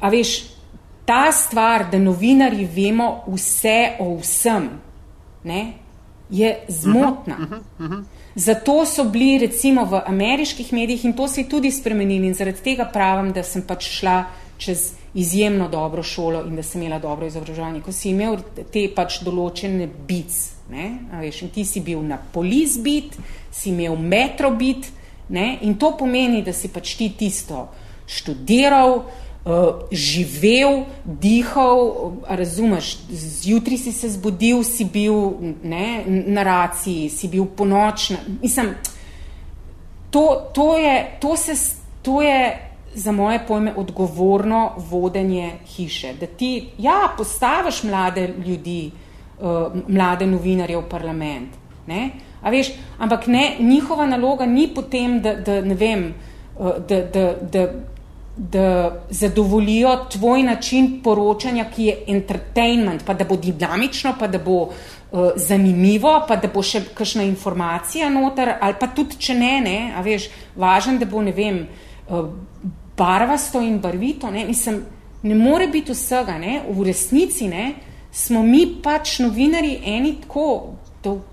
a 0.00 0.10
veš, 0.10 0.34
ta 1.04 1.28
stvar, 1.32 1.86
da 1.92 1.98
novinari 2.00 2.66
vemo 2.66 3.24
vse 3.28 3.96
o 4.00 4.14
vsem, 4.18 4.68
ne, 5.44 5.62
je 6.30 6.50
zmotna. 6.68 7.36
Uh 7.38 7.50
-huh, 7.50 7.60
uh 7.78 7.90
-huh. 7.90 8.04
Zato 8.34 8.84
so 8.84 9.04
bili 9.04 9.38
recimo 9.38 9.84
v 9.84 10.00
ameriških 10.06 10.72
medijih 10.72 11.04
in 11.04 11.12
to 11.12 11.28
se 11.28 11.40
je 11.40 11.48
tudi 11.48 11.70
spremenili 11.70 12.26
in 12.26 12.34
zaradi 12.34 12.62
tega 12.62 12.84
pravim, 12.92 13.32
da 13.32 13.42
sem 13.42 13.62
pač 13.62 13.86
šla 13.98 14.24
čez 14.58 14.92
izjemno 15.14 15.68
dobro 15.68 16.02
šolo 16.02 16.42
in 16.46 16.56
da 16.56 16.62
sem 16.62 16.82
imela 16.82 16.98
dobro 16.98 17.26
izobraževanje. 17.26 17.80
Ko 17.80 17.92
si 17.92 18.10
imel 18.10 18.38
te 18.72 18.88
pač 18.94 19.20
določene 19.22 19.86
bic, 20.08 20.34
ne, 20.70 20.88
veš, 21.20 21.42
in 21.46 21.54
ti 21.54 21.64
si 21.64 21.80
bil 21.80 22.02
na 22.02 22.18
polis 22.32 22.78
bit, 22.82 23.14
si 23.52 23.70
imel 23.70 23.96
metro 23.96 24.50
bit, 24.50 24.90
ne, 25.28 25.58
in 25.62 25.78
to 25.78 25.94
pomeni, 25.98 26.42
da 26.42 26.52
si 26.52 26.68
pač 26.68 26.96
ti 26.98 27.12
tisto 27.18 27.68
študiral, 28.06 29.04
uh, 29.44 29.88
živel, 29.92 30.84
dihal, 31.04 32.12
razumeš, 32.28 32.98
zjutraj 33.10 33.78
si 33.78 33.92
se 33.92 34.08
zbudil, 34.08 34.62
si 34.62 34.84
bil 34.84 35.32
ne, 35.62 36.04
na 36.06 36.42
raciji, 36.42 37.08
si 37.08 37.28
bil 37.28 37.44
ponočna. 37.46 38.16
Mislim, 38.42 38.74
to, 40.10 40.50
to, 40.54 40.76
je, 40.76 41.16
to, 41.20 41.36
se, 41.36 41.52
to 42.02 42.22
je 42.22 42.70
za 42.94 43.12
moje 43.12 43.46
pojme 43.48 43.74
odgovorno 43.76 44.72
vodenje 44.76 45.52
hiše. 45.66 46.14
Da 46.20 46.26
ti, 46.26 46.68
ja, 46.78 47.08
postaviš 47.16 47.82
mlade 47.82 48.34
ljudi, 48.46 48.90
uh, 49.40 49.72
mlade 49.88 50.26
novinarje 50.26 50.76
v 50.76 50.88
parlament. 50.88 51.48
Ne? 51.86 52.10
A 52.42 52.50
veš, 52.50 52.72
ampak 52.98 53.26
ne, 53.26 53.56
njihova 53.60 54.06
naloga 54.06 54.46
ni 54.46 54.68
potem, 54.74 55.20
da, 55.20 55.34
da 55.34 55.60
ne 55.60 55.74
vem, 55.74 56.14
uh, 56.58 56.70
da, 56.88 57.02
da, 57.02 57.34
da 57.52 57.68
da 58.36 59.04
zadovoljijo 59.10 60.04
tvoj 60.10 60.42
način 60.42 61.00
poročanja, 61.02 61.64
ki 61.70 61.84
je 61.84 61.98
entertainment, 62.06 63.04
pa 63.06 63.14
da 63.14 63.24
bo 63.24 63.36
dinamično, 63.36 64.14
pa 64.18 64.26
da 64.26 64.38
bo 64.38 64.56
uh, 64.62 65.30
zanimivo, 65.36 66.16
pa 66.28 66.36
da 66.36 66.48
bo 66.54 66.62
še 66.62 66.82
kakšna 66.94 67.22
informacija 67.22 68.10
noter, 68.10 68.56
ali 68.60 68.74
pa 68.80 68.90
tudi, 68.90 69.18
če 69.18 69.38
ne, 69.38 69.52
ne, 69.60 69.78
a 69.96 70.02
veš, 70.02 70.28
važen, 70.56 70.98
da 70.98 71.06
bo, 71.06 71.22
ne 71.22 71.32
vem, 71.32 71.62
uh, 72.08 72.26
barvasto 72.98 73.62
in 73.62 73.78
barvito, 73.78 74.30
ne, 74.30 74.44
mislim, 74.46 74.82
ne 75.22 75.34
more 75.34 75.68
biti 75.70 75.94
vsega, 75.94 76.38
ne, 76.38 76.60
v 76.68 76.90
resnici, 76.90 77.48
ne, 77.48 77.74
smo 78.10 78.42
mi 78.42 78.66
pač 78.82 79.20
novinari 79.22 79.78
eni 79.84 80.16
tako, 80.22 80.74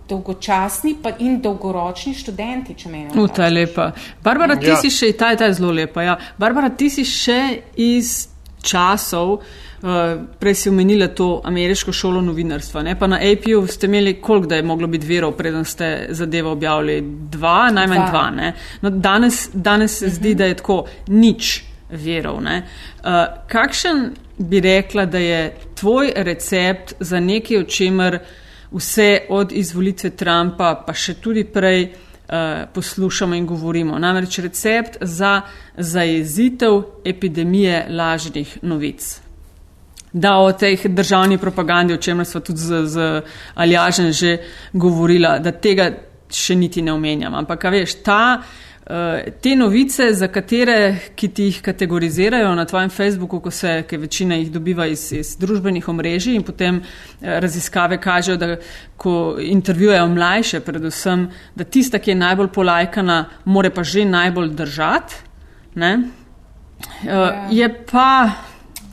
dolgočasni 0.10 0.96
in 1.20 1.40
dolgoročni 1.42 2.14
študenti, 2.14 2.76
če 2.78 2.90
meni. 2.90 3.10
No, 3.16 3.28
ta 3.28 3.48
je 3.48 3.56
lepa. 3.56 3.92
Barbara, 4.24 4.58
ti 4.60 4.72
ja. 4.72 4.78
si 4.82 4.92
še, 4.94 5.14
ta 5.18 5.32
je, 5.32 5.40
ta 5.42 5.50
je 5.50 5.58
zelo 5.60 5.72
lepa. 5.76 6.04
Ja. 6.04 6.18
Barbara, 6.38 6.70
ti 6.70 6.90
si 6.90 7.06
še 7.08 7.40
iz 7.80 8.32
časov, 8.62 9.32
uh, 9.40 10.00
prej 10.40 10.56
si 10.56 10.70
omenila 10.70 11.08
to 11.18 11.42
ameriško 11.46 11.94
šolo 11.94 12.22
novinarstva. 12.22 12.84
Ne? 12.86 12.96
Pa 13.00 13.08
na 13.08 13.18
APU 13.18 13.66
ste 13.68 13.90
imeli, 13.90 14.20
koliko 14.22 14.52
da 14.52 14.60
je 14.60 14.68
moglo 14.68 14.88
biti 14.88 15.08
verov, 15.08 15.34
preden 15.38 15.66
ste 15.66 16.08
zadevo 16.10 16.52
objavili? 16.52 17.02
Dva, 17.32 17.72
najmanj 17.74 18.04
dva. 18.06 18.12
dva 18.12 18.52
no, 18.82 18.90
danes, 18.90 19.50
danes 19.54 20.00
se 20.00 20.06
uh 20.06 20.12
-huh. 20.12 20.16
zdi, 20.16 20.30
mhm. 20.30 20.38
da 20.38 20.46
je 20.46 20.56
tako 20.56 20.86
nič 21.08 21.64
verov. 21.90 22.38
Uh, 22.38 22.46
kakšen 23.48 24.12
bi 24.38 24.60
rekla, 24.60 25.06
da 25.06 25.18
je 25.18 25.56
tvoj 25.76 26.12
recept 26.16 26.94
za 27.00 27.20
nekaj, 27.20 27.58
o 27.58 27.64
čemer 27.64 28.20
vse 28.72 29.20
od 29.30 29.52
izvolitve 29.52 30.10
Trumpa, 30.10 30.76
pa 30.86 30.94
še 30.94 31.18
tudi 31.22 31.44
prej 31.44 31.84
uh, 31.84 32.68
poslušamo 32.74 33.36
in 33.36 33.46
govorimo. 33.46 34.00
Namreč 34.00 34.40
recept 34.40 34.98
za 35.02 35.42
zajezitev 35.78 36.82
epidemije 37.06 37.86
lažnih 37.90 38.58
novic. 38.62 39.20
Da 40.14 40.38
o 40.38 40.52
tej 40.52 40.78
državni 40.86 41.38
propagandi, 41.38 41.94
o 41.94 41.98
čemer 41.98 42.26
smo 42.26 42.42
tudi 42.42 42.60
z, 42.60 42.86
z 42.86 43.22
Aljažen 43.56 44.12
že 44.12 44.38
govorila, 44.74 45.38
da 45.40 45.52
tega 45.52 45.92
še 46.32 46.56
niti 46.56 46.82
ne 46.82 46.92
omenjam. 46.94 47.36
Ampak, 47.36 47.64
veš, 47.72 47.96
ta 48.04 48.22
Eh, 48.42 48.71
te 49.42 49.56
novice, 49.56 50.14
za 50.14 50.28
katere, 50.28 50.96
ki 51.16 51.28
ti 51.28 51.44
jih 51.44 51.62
kategorizirajo 51.62 52.56
na 52.56 52.66
tvojem 52.66 52.90
Facebooku, 52.90 53.40
ko 53.40 53.52
se, 53.52 53.84
ki 53.88 53.98
večina 53.98 54.36
jih 54.36 54.52
dobiva 54.52 54.88
iz, 54.88 55.12
iz 55.16 55.36
družbenih 55.40 55.88
omrežij 55.90 56.36
in 56.36 56.44
potem 56.44 56.82
eh, 56.82 57.40
raziskave 57.40 58.02
kažejo, 58.02 58.38
da 58.38 58.56
ko 58.98 59.38
intervjujejo 59.40 60.08
mlajše, 60.08 60.60
predvsem, 60.60 61.30
da 61.56 61.64
tista, 61.64 62.00
ki 62.00 62.12
je 62.12 62.16
najbolj 62.16 62.52
polajkana, 62.54 63.26
more 63.46 63.70
pa 63.70 63.84
že 63.84 64.06
najbolj 64.06 64.50
držati, 64.60 65.16
ne? 65.76 65.94
Uh, 66.82 67.54
je 67.54 67.68
pa 67.92 68.32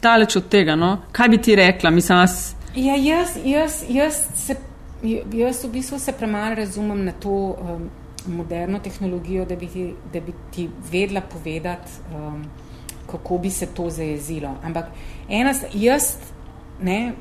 daleč 0.03 0.37
od 0.37 0.49
tega. 0.49 0.77
No? 0.77 0.99
Kaj 1.13 1.29
bi 1.29 1.39
ti 1.39 1.57
rekla? 1.57 1.91
Mislim, 1.91 2.19
jaz... 2.19 2.53
Ja, 2.77 2.97
jaz, 2.97 3.39
jaz, 3.45 3.79
jaz, 3.89 4.19
se, 4.37 4.57
jaz 5.33 5.65
v 5.65 5.71
bistvu 5.73 5.99
se 5.99 6.13
premalo 6.13 6.55
razumem 6.55 7.05
na 7.05 7.13
to. 7.13 7.57
Um, 7.57 7.89
moderno 8.29 8.79
tehnologijo, 8.79 9.45
da 9.45 9.57
bi 9.57 9.67
ti, 9.67 9.95
da 10.13 10.21
bi 10.21 10.33
ti 10.55 10.69
vedela 10.93 11.21
povedati, 11.21 11.91
um, 12.15 12.45
kako 13.11 13.39
bi 13.39 13.51
se 13.51 13.67
to 13.67 13.91
zajezilo. 13.91 14.55
Ampak 14.65 14.91
ena, 15.29 15.55
jaz, 15.73 16.15
ne, 16.83 17.13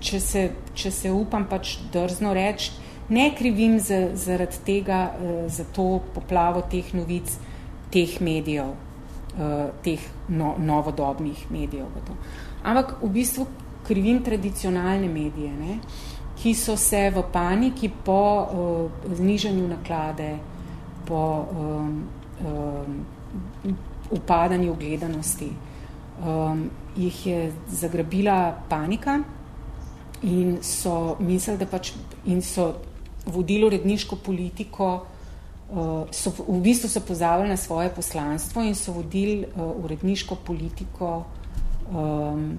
če, 0.00 0.20
se, 0.20 0.50
če 0.74 0.90
se 0.90 1.10
upam 1.10 1.46
pač 1.48 1.76
drzno 1.92 2.34
reči, 2.34 2.72
ne 3.08 3.30
krivim 3.38 3.78
za, 3.80 4.08
zaradi 4.14 4.62
tega, 4.66 5.02
uh, 5.14 5.42
za 5.52 5.64
to 5.74 6.00
poplavo 6.14 6.62
teh 6.70 6.94
novic, 6.94 7.36
teh 7.92 8.20
medijev, 8.20 8.74
uh, 9.36 9.68
teh 9.82 10.00
no, 10.28 10.54
novodobnih 10.58 11.46
medijev. 11.50 11.86
Ampak 12.62 12.96
v 13.02 13.10
bistvu 13.18 13.46
krivim 13.86 14.22
tradicionalne 14.24 15.08
medije. 15.08 15.52
Ne. 15.52 15.78
Ki 16.42 16.54
so 16.58 16.76
se 16.76 17.10
v 17.10 17.22
paniki 17.32 17.88
po 18.04 18.22
uh, 18.42 19.14
znižanju 19.14 19.68
naklade, 19.68 20.38
po 21.06 21.46
um, 21.54 22.08
um, 22.42 23.04
upadanju 24.10 24.74
gledanosti, 24.74 25.52
um, 26.26 26.64
jih 26.96 27.26
je 27.26 27.52
zagrabila 27.70 28.58
panika 28.68 29.20
in 30.22 30.58
so 30.62 31.16
mislili, 31.20 31.58
da 31.58 31.66
pač 31.66 31.92
in 32.26 32.42
so 32.42 32.72
vodili 33.26 33.66
uredniško 33.66 34.16
politiko, 34.16 34.90
uh, 35.70 36.10
so 36.10 36.34
v 36.48 36.58
bistvu 36.62 36.90
se 36.90 37.00
pozavili 37.06 37.48
na 37.48 37.56
svoje 37.56 37.94
poslanstvo 37.94 38.62
in 38.62 38.74
so 38.74 38.92
vodili 38.92 39.46
uh, 39.46 39.84
uredniško 39.84 40.36
politiko 40.42 41.24
um, 41.94 42.58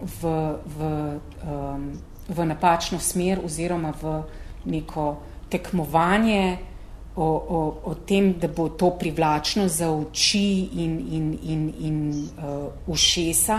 v, 0.00 0.54
v 0.78 0.94
um, 1.42 1.90
v 2.30 2.46
napačno 2.46 2.98
smer 2.98 3.40
oziroma 3.44 3.92
v 4.02 4.22
neko 4.64 5.16
tekmovanje 5.50 6.58
o, 7.16 7.24
o, 7.24 7.60
o 7.84 7.94
tem, 8.06 8.32
da 8.38 8.48
bo 8.48 8.68
to 8.68 8.90
privlačno 8.98 9.68
za 9.68 9.90
oči 9.90 10.68
in, 10.72 10.92
in, 11.10 11.38
in, 11.42 11.72
in 11.78 11.96
uh, 12.38 12.70
ušesa, 12.86 13.58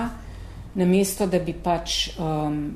namesto 0.74 1.28
da 1.28 1.40
bi 1.40 1.54
pač 1.54 2.16
um, 2.16 2.72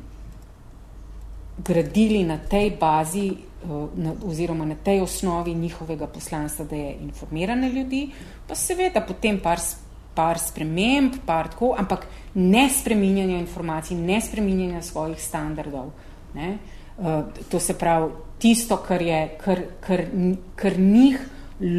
gradili 1.58 2.24
na 2.24 2.38
tej 2.38 2.76
bazi 2.80 3.32
uh, 3.32 3.88
na, 3.96 4.14
oziroma 4.28 4.66
na 4.66 4.76
tej 4.76 5.02
osnovi 5.02 5.54
njihovega 5.54 6.08
poslanstva, 6.08 6.66
da 6.66 6.76
je 6.76 6.98
informirane 7.08 7.70
ljudi, 7.70 8.10
pa 8.48 8.56
seveda 8.56 9.02
potem 9.02 9.40
par 9.40 9.60
par 10.16 10.40
sprememb, 10.40 11.20
par 11.26 11.50
tako, 11.52 11.76
ampak 11.78 12.08
ne 12.36 12.70
spreminjanja 12.70 13.38
informacij, 13.40 13.98
ne 13.98 14.22
spreminjanja 14.22 14.82
svojih 14.82 15.22
standardov. 15.22 15.92
Ne? 16.36 16.58
Uh, 16.98 17.24
to 17.50 17.60
se 17.60 17.78
pravi 17.78 18.12
tisto, 18.40 18.78
kar, 18.78 19.02
je, 19.02 19.38
kar, 19.44 19.62
kar, 19.80 20.06
kar 20.56 20.80
njih 20.80 21.20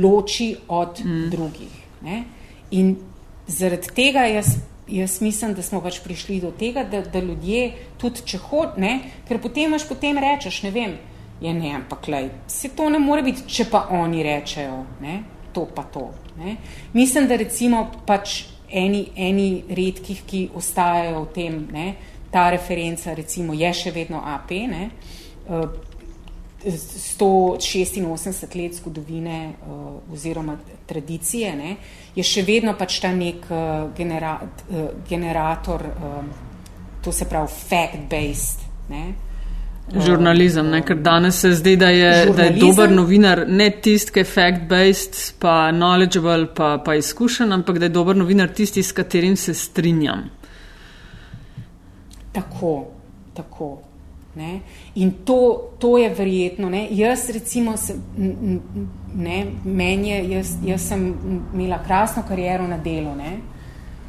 loči 0.02 0.56
od 0.68 1.00
mm. 1.04 1.30
drugih. 1.30 1.72
Ne? 2.02 2.24
In 2.70 2.96
zaradi 3.46 3.92
tega 3.94 4.26
jaz, 4.26 4.56
jaz 4.88 5.20
mislim, 5.20 5.54
da 5.54 5.62
smo 5.62 5.80
pač 5.80 6.00
prišli 6.04 6.40
do 6.40 6.50
tega, 6.50 6.84
da, 6.84 7.02
da 7.02 7.20
ljudje 7.20 7.72
tudi 7.98 8.24
če 8.24 8.40
hod, 8.48 8.80
ne? 8.80 8.98
ker 9.28 9.40
potem 9.42 9.70
imaš 9.70 9.88
potem 9.88 10.18
rečeš, 10.18 10.62
ne 10.66 10.70
vem, 10.70 10.98
je 11.40 11.54
ne, 11.54 11.72
ampak 11.76 12.08
lej, 12.08 12.30
se 12.48 12.68
to 12.76 12.88
ne 12.90 12.98
more 12.98 13.22
biti, 13.22 13.44
če 13.46 13.68
pa 13.70 13.86
oni 13.92 14.22
rečejo, 14.24 14.84
ne? 15.00 15.22
To 15.56 15.64
pa 15.74 15.86
to. 15.88 16.10
Ne? 16.36 16.56
Mislim, 16.92 17.28
da 17.28 17.36
recimo 17.40 17.86
pač 18.06 18.42
eni, 18.68 19.06
eni 19.16 19.64
redkih, 19.68 20.22
ki 20.28 20.42
ostajajo 20.54 21.24
v 21.24 21.32
tem, 21.32 21.58
ne? 21.72 21.88
ta 22.30 22.50
referenca 22.52 23.14
recimo 23.16 23.54
je 23.56 23.72
še 23.72 23.92
vedno 23.94 24.20
AP, 24.20 24.50
ne? 24.68 24.88
Uh, 25.48 25.68
186 26.66 28.56
let 28.58 28.74
zgodovine 28.74 29.36
uh, 29.54 30.12
oziroma 30.12 30.56
tradicije, 30.86 31.52
ne? 31.56 31.76
je 32.16 32.24
še 32.26 32.42
vedno 32.44 32.74
pač 32.76 32.98
ta 33.00 33.12
nek 33.14 33.46
uh, 33.48 33.86
genera, 33.96 34.40
generator, 35.08 35.84
to 37.04 37.12
se 37.14 37.28
pravi 37.30 37.48
fact-based, 37.70 38.66
ne? 38.90 39.04
Žurnalizem, 39.94 40.66
ne? 40.70 40.80
ker 40.82 40.98
danes 40.98 41.36
se 41.40 41.52
zdi, 41.54 41.76
da 41.78 41.88
je, 41.94 42.10
da 42.34 42.48
je 42.48 42.56
dober 42.58 42.90
novinar 42.90 43.44
ne 43.46 43.68
tisti, 43.70 44.10
ki 44.12 44.24
je 44.24 44.26
fact-based, 44.26 45.18
pa 45.38 45.70
knowledgeable, 45.70 46.48
pa, 46.54 46.72
pa 46.84 46.96
izkušen, 46.98 47.52
ampak 47.54 47.78
da 47.78 47.86
je 47.86 47.94
dober 47.94 48.18
novinar 48.18 48.50
tisti, 48.50 48.82
s 48.82 48.92
katerim 48.92 49.36
se 49.36 49.54
strinjam. 49.54 50.24
Tako, 52.32 52.74
tako. 53.34 53.70
Ne? 54.34 54.60
In 54.94 55.12
to, 55.24 55.38
to 55.78 55.94
je 55.98 56.10
verjetno. 56.14 56.68
Ne? 56.70 56.88
Jaz, 56.90 57.30
recimo, 57.30 57.76
se, 57.76 57.94
ne, 59.14 59.38
menje, 59.64 60.18
jaz, 60.34 60.56
jaz 60.66 60.88
sem 60.90 61.08
imela 61.54 61.78
krasno 61.86 62.26
kariero 62.28 62.66
na 62.66 62.82
delu 62.82 63.14
ne? 63.16 63.36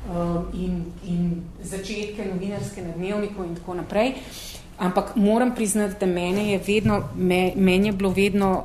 Uh, 0.08 0.42
in, 0.56 0.86
in 1.06 1.42
začetke 1.64 2.26
novinarske 2.26 2.82
na 2.82 2.94
dnevniku 2.96 3.44
in 3.44 3.56
tako 3.56 3.74
naprej. 3.76 4.14
Uh, 4.18 4.57
Ampak 4.78 5.16
moram 5.16 5.56
priznati, 5.56 5.96
da 6.00 6.06
mene 6.06 6.52
je 6.52 6.60
vedno, 6.68 7.04
me, 7.16 7.52
meni 7.56 7.88
je 7.88 7.94
bilo 7.94 8.10
vedno 8.10 8.64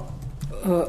uh, 0.65 0.83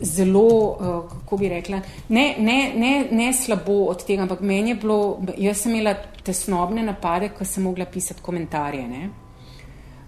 zelo, 0.00 0.40
uh, 0.40 1.10
kako 1.10 1.36
bi 1.36 1.48
rekla, 1.48 1.80
ne, 2.08 2.34
ne, 2.38 2.72
ne, 2.76 3.08
ne 3.10 3.32
slabo 3.32 3.84
od 3.84 4.04
tega, 4.04 4.22
ampak 4.22 4.40
meni 4.40 4.70
je 4.70 4.74
bilo, 4.74 5.20
jaz 5.38 5.62
sem 5.62 5.74
imela 5.74 5.94
tesnobne 6.24 6.82
napade, 6.82 7.28
ko 7.38 7.44
sem 7.44 7.64
mogla 7.64 7.84
pisati 7.84 8.20
komentarje. 8.22 8.88
Ne? 8.88 9.10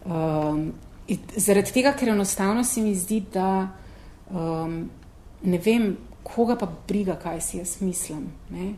Um, 0.04 0.72
zaradi 1.36 1.72
tega, 1.72 1.92
ker 1.96 2.12
enostavno 2.12 2.64
se 2.64 2.80
mi 2.80 2.94
zdi, 2.94 3.22
da 3.32 3.68
um, 4.30 4.82
ne 5.42 5.58
vem, 5.64 5.96
koga 6.22 6.56
pa 6.56 6.68
briga, 6.88 7.16
kaj 7.16 7.40
si 7.40 7.58
jaz 7.58 7.80
mislim. 7.80 8.26
Ne? 8.50 8.74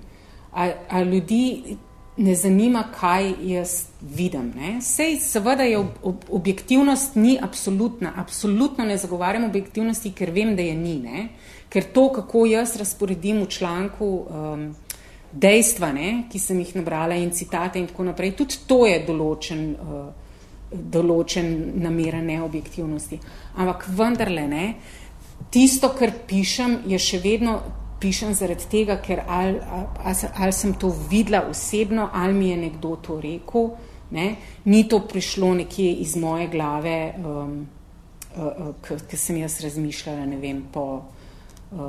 A, 0.52 0.70
a 0.88 1.02
ljudi 1.02 1.76
ne 2.16 2.34
zanima, 2.34 2.84
kaj 3.00 3.32
jaz 3.42 3.86
vidim. 4.00 4.52
Ne? 4.56 4.78
Sej, 4.82 5.18
seveda 5.20 5.62
je 5.62 5.78
ob, 5.78 5.98
ob, 6.02 6.24
objektivnost 6.30 7.16
ni 7.16 7.38
absolutna, 7.42 8.12
absolutno 8.16 8.84
ne 8.84 8.98
zagovarjam 8.98 9.44
objektivnosti, 9.44 10.12
ker 10.12 10.30
vem, 10.30 10.54
da 10.56 10.62
je 10.62 10.74
ni. 10.74 10.98
Ne? 11.02 11.28
Ker 11.68 11.90
to, 11.92 12.08
kako 12.12 12.46
jaz 12.46 12.76
razporedim 12.76 13.42
v 13.42 13.48
članku 13.50 14.10
um, 14.22 14.68
dejstva, 15.32 15.92
ne, 15.92 16.10
ki 16.30 16.38
sem 16.38 16.60
jih 16.62 16.76
nabrala 16.76 17.18
in 17.18 17.32
citate 17.34 17.78
in 17.82 17.88
tako 17.90 18.06
naprej, 18.06 18.36
tudi 18.38 18.62
to 18.68 18.84
je 18.86 19.00
določen, 19.06 19.64
uh, 19.74 20.04
določen 20.70 21.48
namera 21.82 22.22
neobjektivnosti. 22.22 23.18
Ampak 23.58 23.88
vendarle 23.90 24.46
ne, 24.48 24.66
tisto, 25.50 25.90
kar 25.98 26.14
pišem, 26.28 26.84
je 26.86 26.98
še 26.98 27.18
vedno 27.24 27.58
pišem 28.00 28.34
zaradi 28.34 28.68
tega, 28.70 28.98
ker 29.02 29.22
ali, 29.28 29.58
ali, 30.04 30.30
ali 30.38 30.52
sem 30.52 30.74
to 30.74 30.92
videla 31.10 31.44
osebno, 31.50 32.08
ali 32.12 32.34
mi 32.34 32.50
je 32.50 32.56
nekdo 32.56 32.96
to 32.96 33.20
rekel, 33.20 33.70
ne, 34.10 34.36
ni 34.64 34.84
to 34.88 35.00
prišlo 35.08 35.54
nekje 35.54 35.92
iz 36.04 36.16
moje 36.16 36.48
glave, 36.48 37.14
um, 37.18 37.66
uh, 38.36 38.44
uh, 38.44 38.74
ker 38.82 39.18
sem 39.18 39.36
jaz 39.42 39.60
razmišljala, 39.64 40.26
vem, 40.40 40.64
po 40.72 40.86
uh, 40.94 41.80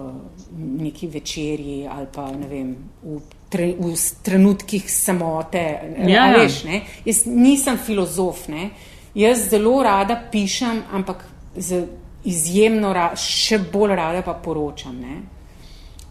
neki 0.57 1.07
večerji 1.07 1.87
ali 1.91 2.07
pa 2.13 2.29
vem, 2.49 2.75
v, 3.03 3.19
tre, 3.49 3.73
v 3.79 3.93
trenutkih 4.23 4.91
samote. 4.91 5.63
Ja, 6.07 6.27
ja. 6.31 6.37
Veš, 6.37 6.63
ne? 6.63 6.81
Jaz 7.05 7.25
nisem 7.25 7.77
filozof, 7.77 8.47
ne? 8.47 8.69
jaz 9.15 9.49
zelo 9.49 9.83
rada 9.83 10.17
pišem, 10.31 10.83
ampak 10.91 11.25
z 11.55 11.85
izjemno, 12.25 12.91
ra, 12.93 13.11
še 13.15 13.59
bolj 13.71 13.95
rada 13.95 14.21
pa 14.25 14.33
poročam. 14.33 14.97
Ne? 14.99 15.21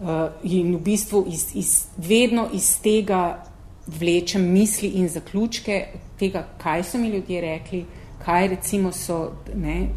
Uh, 0.00 0.08
in 0.42 0.74
v 0.76 0.80
bistvu 0.82 1.24
iz, 1.28 1.46
iz, 1.54 1.86
vedno 1.96 2.48
iz 2.52 2.80
tega 2.82 3.44
vlečem 3.86 4.42
misli 4.52 4.88
in 4.88 5.08
zaključke, 5.08 5.86
tega, 6.18 6.46
kaj 6.58 6.82
so 6.84 6.98
mi 6.98 7.08
ljudje 7.08 7.40
rekli, 7.40 7.84
kaj 8.24 8.48
recimo 8.48 8.92
so. 8.92 9.32
Ne, 9.54 9.88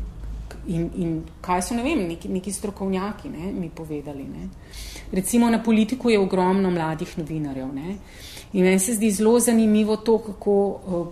In, 0.67 0.89
in 0.99 1.11
kaj 1.41 1.61
so, 1.63 1.75
ne 1.77 1.83
vem, 1.83 2.01
neki, 2.09 2.27
neki 2.27 2.51
strokovnjaki 2.51 3.29
ne, 3.31 3.53
mi 3.55 3.69
povedali. 3.69 4.23
Ne. 4.27 4.49
Recimo 5.15 5.47
na 5.49 5.61
politiku 5.63 6.09
je 6.09 6.19
ogromno 6.19 6.71
mladih 6.71 7.13
novinarjev. 7.17 7.69
Ne. 7.75 7.95
In 8.53 8.65
meni 8.65 8.79
se 8.79 8.93
zdi 8.93 9.11
zelo 9.11 9.39
zanimivo 9.39 9.95
to, 9.97 10.17
kako 10.25 10.55
uh, 10.67 11.07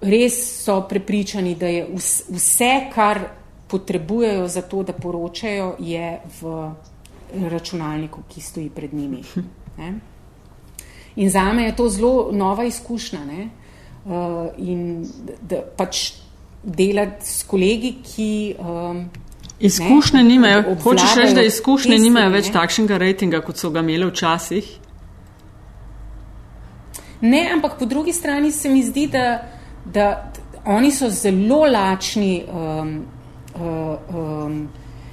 res 0.00 0.64
so 0.64 0.80
prepričani, 0.88 1.54
da 1.54 1.68
je 1.68 1.86
vse, 2.28 2.70
kar 2.94 3.20
potrebujejo 3.68 4.48
za 4.48 4.62
to, 4.62 4.82
da 4.82 4.92
poročajo, 4.92 5.74
je 5.78 6.20
v 6.40 6.70
računalniku, 7.50 8.22
ki 8.28 8.40
stoji 8.40 8.70
pred 8.70 8.94
njimi. 8.94 9.22
Ne. 9.78 9.94
In 11.16 11.30
za 11.30 11.52
me 11.52 11.64
je 11.64 11.76
to 11.76 11.88
zelo 11.88 12.30
nova 12.32 12.64
izkušnja. 12.64 13.24
Ne. 13.24 13.48
Uh, 14.04 14.12
in 14.58 15.06
da 15.42 15.62
pač 15.76 16.12
delati 16.62 17.26
s 17.26 17.42
kolegi, 17.42 17.94
ki. 18.04 18.54
Um, 18.58 19.10
izkušnje 19.60 20.22
ne, 20.22 20.28
nimajo, 20.28 20.76
hočeš 20.82 21.14
reči, 21.16 21.34
da 21.34 21.42
izkušnje 21.42 21.94
testi, 21.96 22.08
nimajo 22.08 22.30
več 22.30 22.48
ne? 22.48 22.52
takšnega 22.52 22.98
rejtinga, 22.98 23.40
kot 23.44 23.60
so 23.60 23.70
ga 23.70 23.80
imeli 23.84 24.08
včasih? 24.08 24.70
Ne, 27.20 27.42
ampak 27.52 27.78
po 27.78 27.84
drugi 27.84 28.12
strani 28.12 28.52
se 28.52 28.68
mi 28.68 28.82
zdi, 28.82 29.06
da, 29.12 29.42
da 29.84 30.32
oni 30.64 30.90
so 30.92 31.10
zelo 31.10 31.64
lačni 31.68 32.44
um, 32.48 32.94
uh, 33.54 34.16
um, 34.16 34.68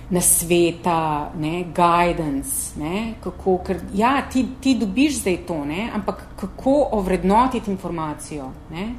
na 0.09 0.21
sveta, 0.21 1.31
ne, 1.39 1.65
guidance, 1.75 2.79
ne, 2.79 3.13
kako, 3.23 3.57
ker 3.67 3.81
ja, 3.93 4.21
ti, 4.31 4.45
ti 4.61 4.77
dobiš 4.79 5.19
zdaj 5.19 5.37
to, 5.47 5.65
ne, 5.65 5.89
ampak 5.93 6.23
kako 6.39 6.89
ovrednotiti 6.91 7.71
informacijo. 7.71 8.51
Ne, 8.71 8.93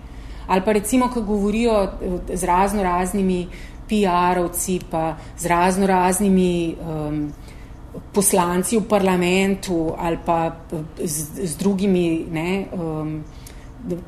ali 0.47 0.65
pa 0.65 0.73
recimo, 0.73 1.09
ko 1.09 1.23
govorijo 1.23 1.83
eh, 1.83 2.37
z 2.37 2.45
razno 2.45 2.83
raznimi 2.83 3.47
PR-ovci, 3.89 4.81
pa 4.91 5.17
z 5.39 5.47
razno 5.47 5.87
raznimi 5.87 6.77
um, 6.77 7.33
poslanci 8.13 8.77
v 8.77 8.85
parlamentu 8.89 9.95
ali 9.99 10.19
pa 10.25 10.47
eh, 10.73 11.07
z, 11.07 11.49
z 11.49 11.57
drugimi, 11.57 12.27
ne, 12.31 12.67
um, 12.73 13.25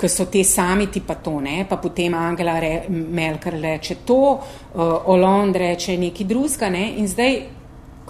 ki 0.00 0.08
so 0.08 0.26
te 0.26 0.42
sami 0.44 0.88
ti 0.90 1.00
pa 1.00 1.14
to, 1.14 1.38
ne, 1.40 1.64
pa 1.68 1.76
potem 1.76 2.14
Angela 2.14 2.58
re, 2.58 2.86
Melker 2.88 3.54
reče 3.60 4.00
to, 4.04 4.18
uh, 4.40 4.82
Hollande 5.06 5.58
reče 5.58 5.96
nekaj 5.98 6.26
drugega, 6.26 6.70
ne, 6.70 6.88
in 6.98 7.08
zdaj, 7.08 7.38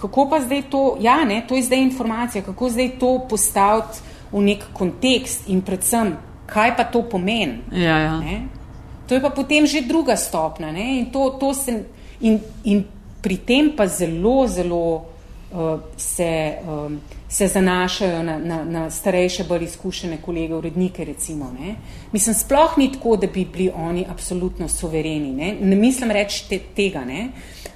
kako 0.01 0.25
pa 0.29 0.41
zdaj 0.41 0.63
to, 0.69 0.97
ja, 0.99 1.21
ne, 1.25 1.43
to 1.47 1.55
je 1.55 1.67
zdaj 1.69 1.85
informacija, 1.85 2.43
kako 2.43 2.69
zdaj 2.69 2.89
to 2.99 3.13
postaviti 3.29 4.01
v 4.31 4.41
nek 4.41 4.67
kontekst 4.73 5.49
in 5.51 5.61
predvsem 5.61 6.15
kaj 6.51 6.75
pa 6.77 6.83
to 6.83 7.03
pomeni. 7.07 7.63
Ja, 7.71 7.99
ja. 7.99 8.19
To 9.07 9.15
je 9.15 9.21
pa 9.21 9.29
potem 9.29 9.65
že 9.67 9.81
druga 9.87 10.15
stopna. 10.15 10.71
In, 10.75 11.11
to, 11.11 11.37
to 11.39 11.53
se, 11.53 11.83
in, 12.19 12.39
in 12.63 12.83
pri 13.21 13.37
tem 13.37 13.71
pa 13.75 13.87
zelo, 13.87 14.47
zelo 14.47 14.83
uh, 15.51 15.79
se, 15.97 16.59
um, 16.63 16.99
se 17.31 17.47
zanašajo 17.47 18.23
na, 18.23 18.37
na, 18.39 18.63
na 18.63 18.89
starejše, 18.89 19.43
bolj 19.43 19.63
izkušene 19.63 20.17
kolege, 20.21 20.55
urednike. 20.55 21.05
Recimo, 21.05 21.55
mislim, 22.11 22.35
sploh 22.35 22.77
ni 22.77 22.91
tako, 22.91 23.15
da 23.15 23.27
bi 23.27 23.45
bili 23.45 23.71
oni 23.75 24.05
absolutno 24.09 24.67
suvereni. 24.67 25.31
Ne, 25.31 25.55
ne 25.61 25.75
mislim 25.75 26.11
reči 26.11 26.49
te, 26.49 26.59
tega, 26.75 27.05
ne? 27.05 27.29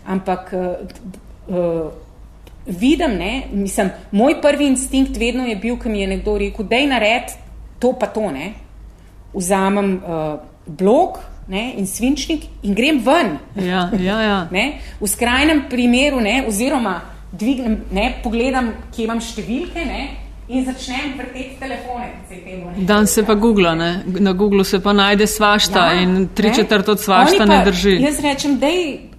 ampak. 0.05 0.53
Uh, 0.53 1.55
uh, 1.55 1.91
Vidim, 2.65 3.11
ne, 3.19 3.43
mislim, 3.53 3.91
moj 4.11 4.39
prvi 4.41 4.65
instinkt 4.67 5.17
vedno 5.17 5.43
je 5.45 5.55
bil, 5.55 5.75
ko 5.77 5.89
mi 5.89 5.99
je 6.01 6.07
nekdo 6.07 6.33
rekel, 6.37 6.65
da 6.65 6.75
je 6.75 6.87
nared 6.87 7.35
to 7.79 7.91
pa 7.99 8.07
to, 8.07 8.31
ne, 8.31 8.53
vzamem 9.33 9.91
uh, 10.01 10.39
blok 10.65 11.19
ne, 11.47 11.75
in 11.77 11.85
svinčnik 11.87 12.47
in 12.63 12.73
grem 12.73 13.03
ven. 13.05 13.37
Ja, 13.67 13.89
ja, 13.99 14.21
ja. 14.21 14.39
Ne, 14.57 14.79
v 14.99 15.07
skrajnem 15.07 15.67
primeru, 15.69 16.23
ne, 16.25 16.39
oziroma 16.47 17.01
dvignem, 17.32 17.80
ne, 17.91 18.13
pogledam, 18.23 18.73
kje 18.95 19.03
imam 19.07 19.21
številke. 19.21 19.86
Ne, 19.86 20.03
In 20.45 20.61
začnem 20.61 21.15
vrteti 21.17 21.55
telefone. 21.57 22.11
Dan 22.86 23.07
se 23.09 23.23
pa 23.26 23.34
Google, 23.34 23.71
ne? 23.76 24.03
na 24.05 24.34
Google 24.38 24.61
se 24.63 24.78
pa 24.78 24.93
najde 24.93 25.26
svašta 25.28 25.88
ja, 25.88 26.01
in 26.01 26.28
tri 26.38 26.51
četrt 26.53 26.89
od 26.89 26.99
svašta 27.01 27.38
pa, 27.38 27.45
ne 27.45 27.63
drži. 27.65 27.95
Jaz 27.97 28.19
rečem, 28.21 28.59
dej, 28.61 29.09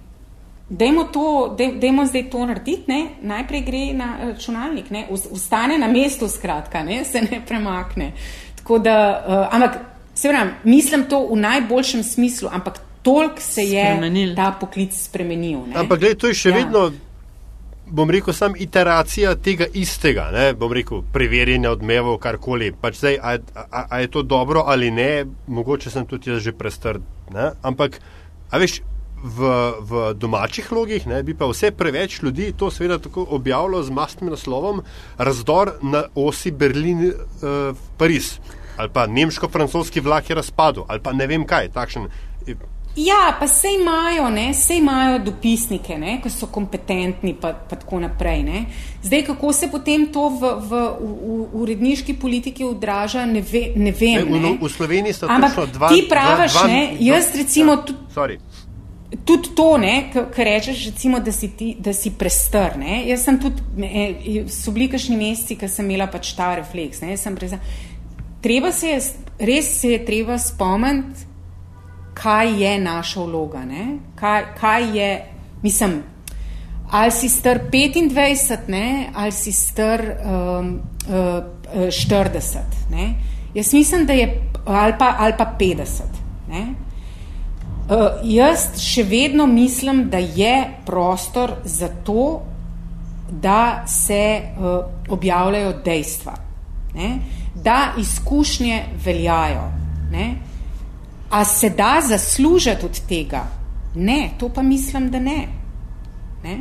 dejmo, 0.69 1.03
to, 1.11 1.55
dej, 1.57 1.73
dejmo 1.83 2.05
zdaj 2.07 2.29
to 2.31 2.45
narediti, 2.45 2.87
ne? 2.87 3.01
najprej 3.27 3.65
gre 3.67 3.83
na 3.99 4.07
računalnik, 4.21 4.87
ne? 4.89 5.03
ustane 5.11 5.75
na 5.77 5.91
mestu, 5.91 6.31
skratka, 6.31 6.85
ne? 6.87 7.03
se 7.03 7.21
ne 7.27 7.41
premakne. 7.47 8.13
Tako 8.61 8.79
da, 8.79 8.95
uh, 9.27 9.55
ampak 9.55 9.79
Se 10.17 10.29
pravi, 10.29 10.51
mislim 10.63 11.03
to 11.09 11.27
v 11.31 11.35
najboljšem 11.35 12.03
smislu, 12.03 12.49
ampak 12.53 12.79
toliko 13.01 13.41
se 13.41 13.61
je 13.61 13.85
Spremenil. 13.85 14.35
ta 14.35 14.51
poklic 14.59 14.93
spremenil. 14.93 15.59
Ne? 15.67 15.73
Ampak 15.75 15.99
gledaj, 15.99 16.17
to 16.17 16.27
je 16.27 16.33
še 16.33 16.49
ja. 16.49 16.55
vedno, 16.55 16.91
bom 17.91 18.09
rekel, 18.11 18.33
sam 18.33 18.55
iteracija 18.59 19.35
tega 19.35 19.65
istega, 19.73 20.29
ne? 20.33 20.51
bom 20.57 20.73
rekel, 20.73 21.01
preverjanja 21.13 21.71
odmevov, 21.75 22.19
karkoli. 22.23 22.71
Pač 22.81 22.99
zdaj, 23.01 23.17
a, 23.21 23.37
a, 23.65 23.85
a 23.89 24.01
je 24.03 24.11
to 24.11 24.23
dobro 24.23 24.63
ali 24.67 24.91
ne, 24.91 25.25
mogoče 25.47 25.91
sem 25.93 26.05
tudi 26.05 26.31
jaz 26.31 26.43
že 26.43 26.55
prestr. 26.57 27.01
Ne? 27.33 27.51
Ampak, 27.63 27.99
a 28.51 28.61
veš. 28.61 28.81
V, 29.17 29.49
v 29.89 30.11
domačih 30.13 30.67
logih 30.69 31.07
ne, 31.09 31.23
bi 31.25 31.33
pa 31.33 31.47
vse 31.49 31.71
preveč 31.73 32.19
ljudi 32.21 32.51
to 32.53 32.67
seveda 32.69 32.99
tako 33.01 33.23
objavilo 33.33 33.79
z 33.81 33.89
mastnim 33.89 34.29
naslovom 34.29 34.83
Razdor 35.17 35.71
na 35.81 36.03
osi 36.13 36.51
Berlin-Pariz. 36.53 38.27
Uh, 38.37 38.57
ali 38.77 38.89
pa 38.93 39.07
nemško-francoski 39.07 39.99
vlak 39.99 40.29
je 40.29 40.35
razpadel, 40.35 40.83
ali 40.87 40.99
pa 41.01 41.13
ne 41.13 41.27
vem 41.27 41.45
kaj 41.49 41.71
takšen. 41.73 42.07
Ja, 42.97 43.37
pa 43.39 43.47
se 43.47 43.67
imajo, 43.81 44.29
ne, 44.29 44.53
se 44.53 44.77
imajo 44.77 45.19
dopisnike, 45.19 45.97
ne, 45.97 46.15
ki 46.23 46.29
so 46.33 46.47
kompetentni, 46.49 47.35
pa, 47.41 47.51
pa 47.53 47.77
tako 47.77 47.99
naprej. 47.99 48.41
Ne. 48.43 48.63
Zdaj, 49.03 49.21
kako 49.25 49.53
se 49.53 49.69
potem 49.71 50.07
to 50.13 50.29
v, 50.29 50.53
v, 50.69 50.79
v 50.99 51.43
uredniški 51.61 52.15
politiki 52.17 52.65
odraža, 52.65 53.25
ne, 53.25 53.43
ve, 53.45 53.67
ne 53.75 53.93
vem. 53.93 54.25
Ne. 54.25 54.39
V, 54.39 54.65
v 54.65 54.71
Sloveniji 54.73 55.13
so 55.13 55.29
Ampak 55.29 55.59
dva. 55.75 55.91
Ti 55.93 56.07
praviš, 56.09 56.57
dva, 56.57 56.63
dva, 56.63 56.73
ne, 56.73 56.81
jaz 57.05 57.29
recimo 57.37 57.77
ja, 57.77 57.83
tudi. 57.85 58.39
Tudi 59.23 59.53
to, 59.55 59.69
kar 60.33 60.45
rečeš, 60.49 60.87
recimo, 60.89 61.19
da, 61.19 61.31
si 61.31 61.51
ti, 61.53 61.75
da 61.79 61.93
si 61.93 62.15
prestr. 62.17 62.79
Ne? 62.81 63.03
Jaz 63.11 63.29
sem 63.29 63.37
tudi, 63.39 63.61
so 64.49 64.73
bili 64.73 64.89
kašni 64.89 65.19
meseci, 65.21 65.55
ki 65.55 65.69
sem 65.69 65.85
imela 65.85 66.09
pač 66.09 66.33
ta 66.35 66.49
refleks. 66.57 67.05
Ne? 67.05 67.13
Sem 67.13 67.37
prezal, 67.37 67.61
treba 68.41 68.73
se 68.73 68.89
je, 68.89 68.99
res 69.37 69.69
se 69.79 69.93
je 69.93 70.03
treba 70.05 70.41
spomniti, 70.41 71.26
kaj 72.17 72.63
je 72.63 72.79
naša 72.79 73.21
vloga. 73.21 73.61
Kaj, 74.15 74.43
kaj 74.59 74.97
je, 74.97 75.25
mislim, 75.63 76.03
ali 76.91 77.11
si 77.11 77.29
star 77.29 77.59
25, 77.71 78.57
ne? 78.67 79.09
ali 79.15 79.31
si 79.31 79.51
star 79.51 80.01
um, 80.01 80.79
uh, 81.09 81.43
40. 81.75 82.57
Ne? 82.91 83.13
Jaz 83.53 83.73
mislim, 83.73 84.05
da 84.05 84.13
je 84.13 84.41
ali 84.65 84.93
pa, 84.99 85.15
ali 85.19 85.33
pa 85.37 85.55
50. 85.59 86.01
Ne? 86.49 86.67
Uh, 87.89 88.19
jaz 88.23 88.79
še 88.81 89.03
vedno 89.03 89.45
mislim, 89.47 90.09
da 90.09 90.17
je 90.17 90.67
prostor 90.85 91.51
za 91.63 91.87
to, 92.03 92.41
da 93.31 93.83
se 93.87 94.41
uh, 94.41 94.85
objavljajo 95.09 95.73
dejstva. 95.85 96.33
Ne? 96.95 97.19
da 97.63 97.93
izkušnje 97.99 98.83
veljajo. 99.05 99.71
Ne? 100.11 100.35
A 101.29 101.45
se 101.45 101.69
da 101.69 102.01
zaslužiti 102.07 102.85
od 102.85 102.99
tega? 103.09 103.47
Ne, 103.95 104.29
to 104.39 104.49
pa 104.49 104.61
mislim, 104.61 105.11
da 105.11 105.19
ne. 105.19 105.47
ne? 106.43 106.59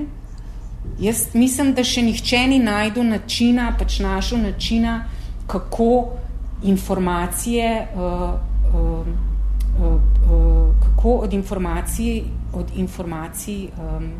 Jaz 1.00 1.34
mislim, 1.34 1.74
da 1.74 1.84
še 1.84 2.02
nihče 2.02 2.46
ni 2.48 2.58
najdel 2.58 3.04
načina, 3.04 3.72
pač 3.78 3.98
našel 4.00 4.38
načina, 4.38 5.04
kako 5.46 6.08
informacije, 6.64 7.88
uh, 7.94 8.02
uh, 8.74 9.06
uh, 9.80 9.92
uh, 9.92 10.74
kako 10.80 11.14
od 11.26 11.32
informacij, 11.32 12.22
od 12.54 12.72
informacij 12.76 13.68
um, 13.76 14.10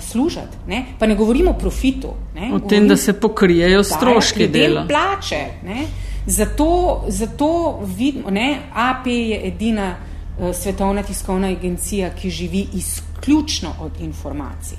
služati. 0.00 0.56
Ne? 0.66 0.84
Pa 0.98 1.06
ne 1.06 1.14
govorimo 1.14 1.50
o 1.50 1.58
profitu. 1.58 2.08
Ne? 2.34 2.50
O 2.54 2.58
tem, 2.58 2.88
da 2.88 2.96
se 2.96 3.12
pokrijejo 3.20 3.84
stroški 3.84 4.48
dela. 4.48 4.86
Plače. 4.88 5.44
Ne? 5.64 5.86
Zato, 6.26 7.04
zato 7.08 7.80
vidimo, 7.96 8.30
ne? 8.30 8.58
AP 8.74 9.06
je 9.06 9.40
edina 9.48 9.94
uh, 9.94 10.54
svetovna 10.54 11.02
tiskovna 11.02 11.48
agencija, 11.48 12.10
ki 12.10 12.30
živi 12.30 12.66
izključno 12.74 13.74
od 13.80 14.00
informacij. 14.00 14.78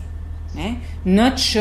Ne? 0.56 0.76
Nič 1.06 1.58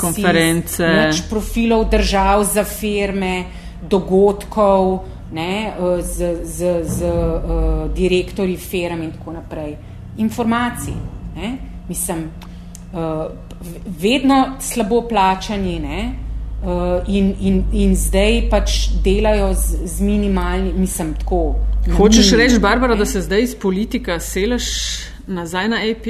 konference, 0.00 0.86
nič 0.86 1.22
profilov 1.30 1.88
držav 1.90 2.44
za 2.44 2.64
firme, 2.64 3.44
dogodkov 3.82 5.04
ne? 5.32 5.72
z, 6.00 6.34
z, 6.44 6.82
z 6.84 7.04
uh, 7.04 7.90
direktorji 7.94 8.56
firm 8.56 9.02
in 9.02 9.12
tako 9.12 9.32
naprej. 9.32 9.76
Informacij. 10.18 10.94
Ne? 11.36 11.56
Mislim, 11.88 12.30
uh, 12.92 13.26
vedno 14.00 14.56
slabo 14.60 15.02
plačani 15.08 15.78
ne? 15.80 16.23
Uh, 16.64 17.04
in, 17.08 17.34
in, 17.40 17.64
in 17.72 17.96
zdaj 17.96 18.46
pač 18.50 18.88
delajo 19.04 19.50
z, 19.54 19.84
z 19.84 20.00
minimalni, 20.00 20.72
mislim, 20.72 21.14
tako. 21.20 21.54
Hočeš 21.96 22.30
reči, 22.32 22.58
Barbara, 22.58 22.96
da 22.96 23.04
se 23.06 23.20
zdaj 23.20 23.42
iz 23.42 23.54
politika 23.54 24.16
seleš 24.20 24.64
nazaj 25.26 25.68
na 25.68 25.76
AP? 25.76 26.06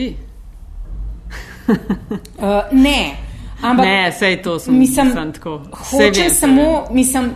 uh, 1.68 2.70
ne. 2.72 3.16
Ampak, 3.62 3.86
ne, 3.86 4.12
sej 4.12 4.42
to 4.42 4.59
sem, 4.59 4.78
mislim, 4.78 5.11
sem 5.12 5.32
tako. 5.32 5.61
Hočem 5.72 6.30
samo, 6.30 6.86
mislim, 6.90 7.30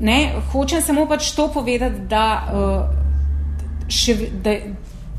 ne, 0.00 0.32
hočem 0.52 0.82
samo 0.82 1.06
pač 1.08 1.32
to 1.34 1.48
povedati, 1.52 2.06
da, 2.08 2.24
uh, 2.52 3.88
še, 3.88 4.16
da 4.44 4.54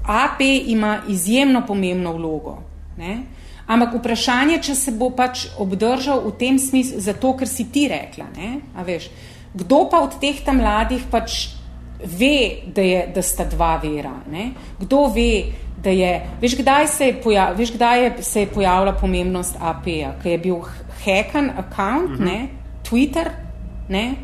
AP 0.05 0.41
ima 0.65 0.99
izjemno 1.09 1.65
pomembno 1.67 2.13
vlogo. 2.13 2.57
Ne? 2.97 3.23
Ampak 3.71 3.95
vprašanje, 4.01 4.59
če 4.67 4.75
se 4.75 4.91
bo 4.91 5.11
pač 5.15 5.45
obdržal 5.61 6.25
v 6.25 6.33
tem 6.39 6.59
smislu, 6.59 6.99
zato 6.99 7.33
ker 7.39 7.47
si 7.47 7.69
ti 7.71 7.87
rekla. 7.87 8.27
Veš, 8.83 9.07
kdo 9.55 9.85
pa 9.91 10.01
od 10.03 10.17
teh 10.19 10.43
tam 10.43 10.59
mladih 10.59 11.05
pač 11.11 11.55
ve, 12.03 12.67
da, 12.75 12.81
je, 12.83 13.03
da 13.15 13.21
sta 13.23 13.45
dva 13.47 13.77
vera? 13.79 14.13
Ne? 14.31 14.51
Kdo 14.79 15.05
ve, 15.13 15.53
da 15.83 15.93
je, 15.95 16.11
veš, 16.41 16.57
kdaj 16.59 16.87
se 16.87 17.05
je, 17.05 17.13
pojav, 17.23 17.55
veš, 17.57 17.71
kdaj 17.77 18.03
je, 18.03 18.11
se 18.27 18.43
je 18.43 18.49
pojavila 18.51 18.93
pomembnost 18.99 19.55
AP-ja, 19.59 20.15
ki 20.21 20.35
je 20.35 20.41
bil 20.41 20.59
hekan 21.03 21.49
account, 21.49 22.11
uh 22.11 22.19
mhm. 22.19 22.23
-huh. 22.23 22.25
ne, 22.25 22.47
Twitter, 22.89 23.31
ne, 23.89 24.15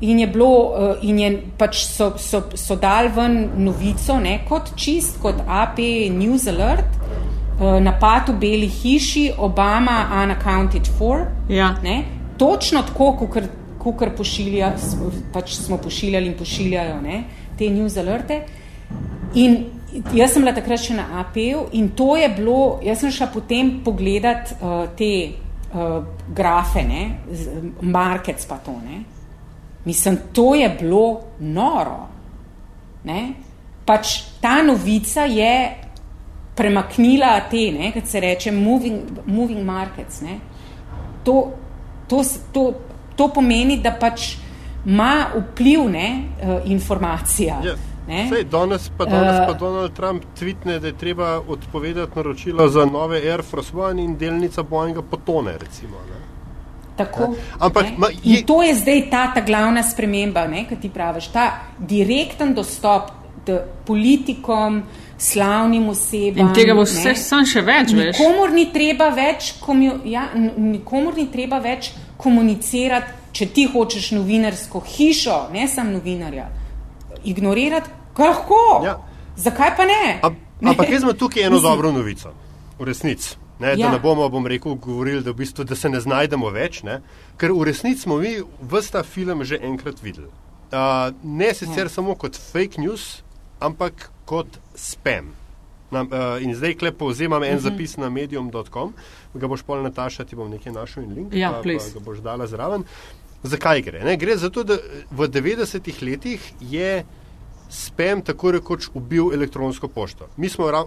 in 0.00 0.18
je 0.18 0.26
bilo, 0.26 0.50
uh, 0.50 1.04
in 1.08 1.18
je 1.18 1.42
pač 1.58 1.86
so, 1.86 2.12
so, 2.18 2.42
so 2.54 2.76
dal 2.76 3.08
ven 3.16 3.50
novico, 3.56 4.18
ne, 4.20 4.40
kot 4.48 4.74
čist, 4.76 5.20
kot 5.22 5.34
AP 5.46 5.78
News 6.10 6.46
Alert, 6.46 6.90
napad 7.60 8.28
v 8.28 8.38
Beli 8.40 8.68
hiši, 8.68 9.30
Obama 9.38 10.22
unaccounted 10.24 10.88
for, 10.98 11.26
ja. 11.48 11.74
ne, 11.82 12.04
točno 12.38 12.82
tako, 12.82 13.16
kot 13.80 14.16
pošilja, 14.16 14.72
pač 15.32 15.54
smo 15.54 15.78
pošiljali 15.78 16.26
in 16.26 16.36
pošiljajo, 16.38 17.00
ne, 17.00 17.22
te 17.58 17.70
News 17.70 17.96
Alerte, 17.96 18.42
in 19.34 19.56
jaz 20.14 20.34
sem 20.34 20.44
bila 20.44 20.52
takrat 20.56 20.82
še 20.82 20.96
na 20.98 21.06
APU 21.22 21.68
in 21.78 21.92
to 21.96 22.16
je 22.18 22.28
bilo, 22.36 22.80
jaz 22.84 23.00
sem 23.00 23.14
šla 23.14 23.30
potem 23.32 23.78
pogledat 23.84 24.56
uh, 24.58 24.84
te 24.98 25.10
uh, 25.30 26.00
grafe, 26.34 26.84
ne, 26.84 27.04
markets 27.80 28.48
pa 28.48 28.58
to, 28.60 28.74
ne. 28.84 29.04
Mislim, 29.86 30.18
to 30.34 30.54
je 30.58 30.68
bilo 30.80 31.36
noro. 31.40 32.08
Ne. 33.06 33.20
Pač 33.86 34.16
ta 34.42 34.58
novica 34.66 35.22
je 35.30 35.85
premaknila 36.56 37.40
te, 37.50 37.70
ne, 37.72 37.92
kad 37.92 38.08
se 38.08 38.20
reče 38.20 38.52
moving, 38.52 39.00
moving 39.26 39.64
markets, 39.64 40.20
ne. 40.20 40.38
To, 41.24 41.50
to, 42.08 42.22
to, 42.52 42.72
to 43.16 43.28
pomeni, 43.34 43.80
da 43.82 43.92
pač 44.00 44.36
ima 44.86 45.26
vpliv, 45.34 45.88
ne, 45.90 46.08
uh, 46.22 46.70
informacija. 46.70 47.60
Yes. 47.64 47.92
Ja. 48.06 48.28
Sej, 48.30 48.44
danes 48.46 48.86
pa, 48.98 49.04
danes 49.04 49.40
pa 49.46 49.52
uh, 49.52 49.58
Donald 49.58 49.92
Trump 49.92 50.22
tvitne, 50.38 50.78
da 50.78 50.86
je 50.86 50.94
treba 50.94 51.40
odpovedati 51.48 52.12
naročila 52.14 52.68
za 52.68 52.84
nove 52.84 53.18
Air 53.18 53.42
Force 53.42 53.76
One 53.76 54.04
in 54.04 54.16
delnica 54.16 54.62
Boeinga 54.62 55.02
potone. 55.02 55.58
Recimo, 55.58 55.96
Tako, 56.96 57.34
Ampak, 57.58 57.86
ma, 57.98 58.08
je... 58.08 58.38
In 58.38 58.46
to 58.46 58.62
je 58.62 58.74
zdaj 58.74 59.10
ta, 59.10 59.26
ta 59.34 59.40
glavna 59.40 59.82
sprememba, 59.82 60.46
ki 60.68 60.76
ti 60.80 60.88
praviš, 60.88 61.28
ta 61.28 61.50
direkten 61.78 62.54
dostop 62.54 63.10
politikom, 63.84 64.82
slavnim 65.18 65.88
osebam. 65.88 66.48
In 66.48 66.54
tega 66.54 66.74
bo 66.74 66.84
vse 66.84 67.14
sam 67.18 67.46
še 67.48 67.62
več. 67.64 67.94
Nikomor 67.96 68.52
ni, 68.52 68.66
treba 68.72 69.08
več 69.14 69.54
komu, 69.60 70.00
ja, 70.04 70.28
nikomor 70.34 71.16
ni 71.16 71.28
treba 71.32 71.60
več 71.64 71.92
komunicirati, 72.20 73.14
če 73.36 73.48
ti 73.52 73.66
hočeš 73.72 74.12
novinarsko 74.16 74.80
hišo, 74.80 75.40
ne 75.52 75.66
samo 75.68 75.98
novinarja 75.98 76.48
ignorirati, 77.26 77.90
lahko. 78.18 78.82
Ja. 78.84 78.98
Zakaj 79.36 79.76
pa 79.76 79.84
ne? 79.84 80.20
Ampak 80.22 80.90
jaz 80.90 81.02
imam 81.02 81.16
tukaj 81.16 81.42
eno 81.42 81.56
Mislim. 81.56 81.70
dobro 81.70 81.92
novico, 81.92 82.32
v 82.78 82.84
resnici. 82.84 83.36
Ne, 83.58 83.68
ja. 83.68 83.86
Da 83.86 83.92
ne 83.92 83.98
bomo, 83.98 84.28
bom 84.28 84.46
rekel, 84.46 84.74
govorili, 84.74 85.22
da, 85.24 85.30
v 85.32 85.40
bistvu, 85.40 85.64
da 85.64 85.76
se 85.76 85.88
ne 85.88 86.00
znajdemo 86.00 86.50
več, 86.52 86.82
ne? 86.84 87.00
ker 87.40 87.52
v 87.56 87.64
resnici 87.64 88.04
smo 88.04 88.18
mi 88.20 88.36
vsta 88.60 89.02
film 89.02 89.44
že 89.44 89.58
enkrat 89.62 90.02
videli. 90.02 90.28
Uh, 90.66 91.14
ne 91.22 91.54
sicer 91.54 91.86
ja. 91.86 91.92
samo 91.92 92.14
kot 92.14 92.36
fake 92.36 92.80
news, 92.80 93.22
ampak 93.60 94.10
kot 94.28 94.58
spam. 94.76 95.34
Na, 95.90 96.02
uh, 96.02 96.42
in 96.42 96.54
zdaj 96.54 96.74
klepo 96.80 97.08
vzemam 97.08 97.42
en 97.42 97.48
uh 97.48 97.54
mhm. 97.54 97.66
-huh. 97.66 97.70
zapis 97.70 97.96
na 97.96 98.10
medium.com, 98.10 98.94
ga 99.34 99.46
boš 99.46 99.62
pol 99.62 99.82
nataša, 99.82 100.24
ti 100.24 100.36
bom 100.36 100.50
nekaj 100.50 100.72
našel 100.72 101.02
in 101.02 101.14
link, 101.14 101.34
ja, 101.34 101.50
pa, 101.50 101.62
pa 101.62 101.90
ga 101.94 102.00
boš 102.04 102.18
dala 102.18 102.46
zraven. 102.46 102.84
Zakaj 103.42 103.82
gre? 103.82 104.04
Ne? 104.04 104.16
Gre 104.16 104.36
za 104.36 104.50
to, 104.50 104.64
da 104.64 104.78
v 105.10 105.28
90-ih 105.28 106.02
letih 106.02 106.52
je 106.60 107.04
spam 107.68 108.22
tako 108.22 108.50
rekoč 108.50 108.88
ubil 108.94 109.32
elektronsko 109.34 109.88
pošto. 109.88 110.28
Mi 110.36 110.48
smo 110.48 110.70
ra 110.70 110.84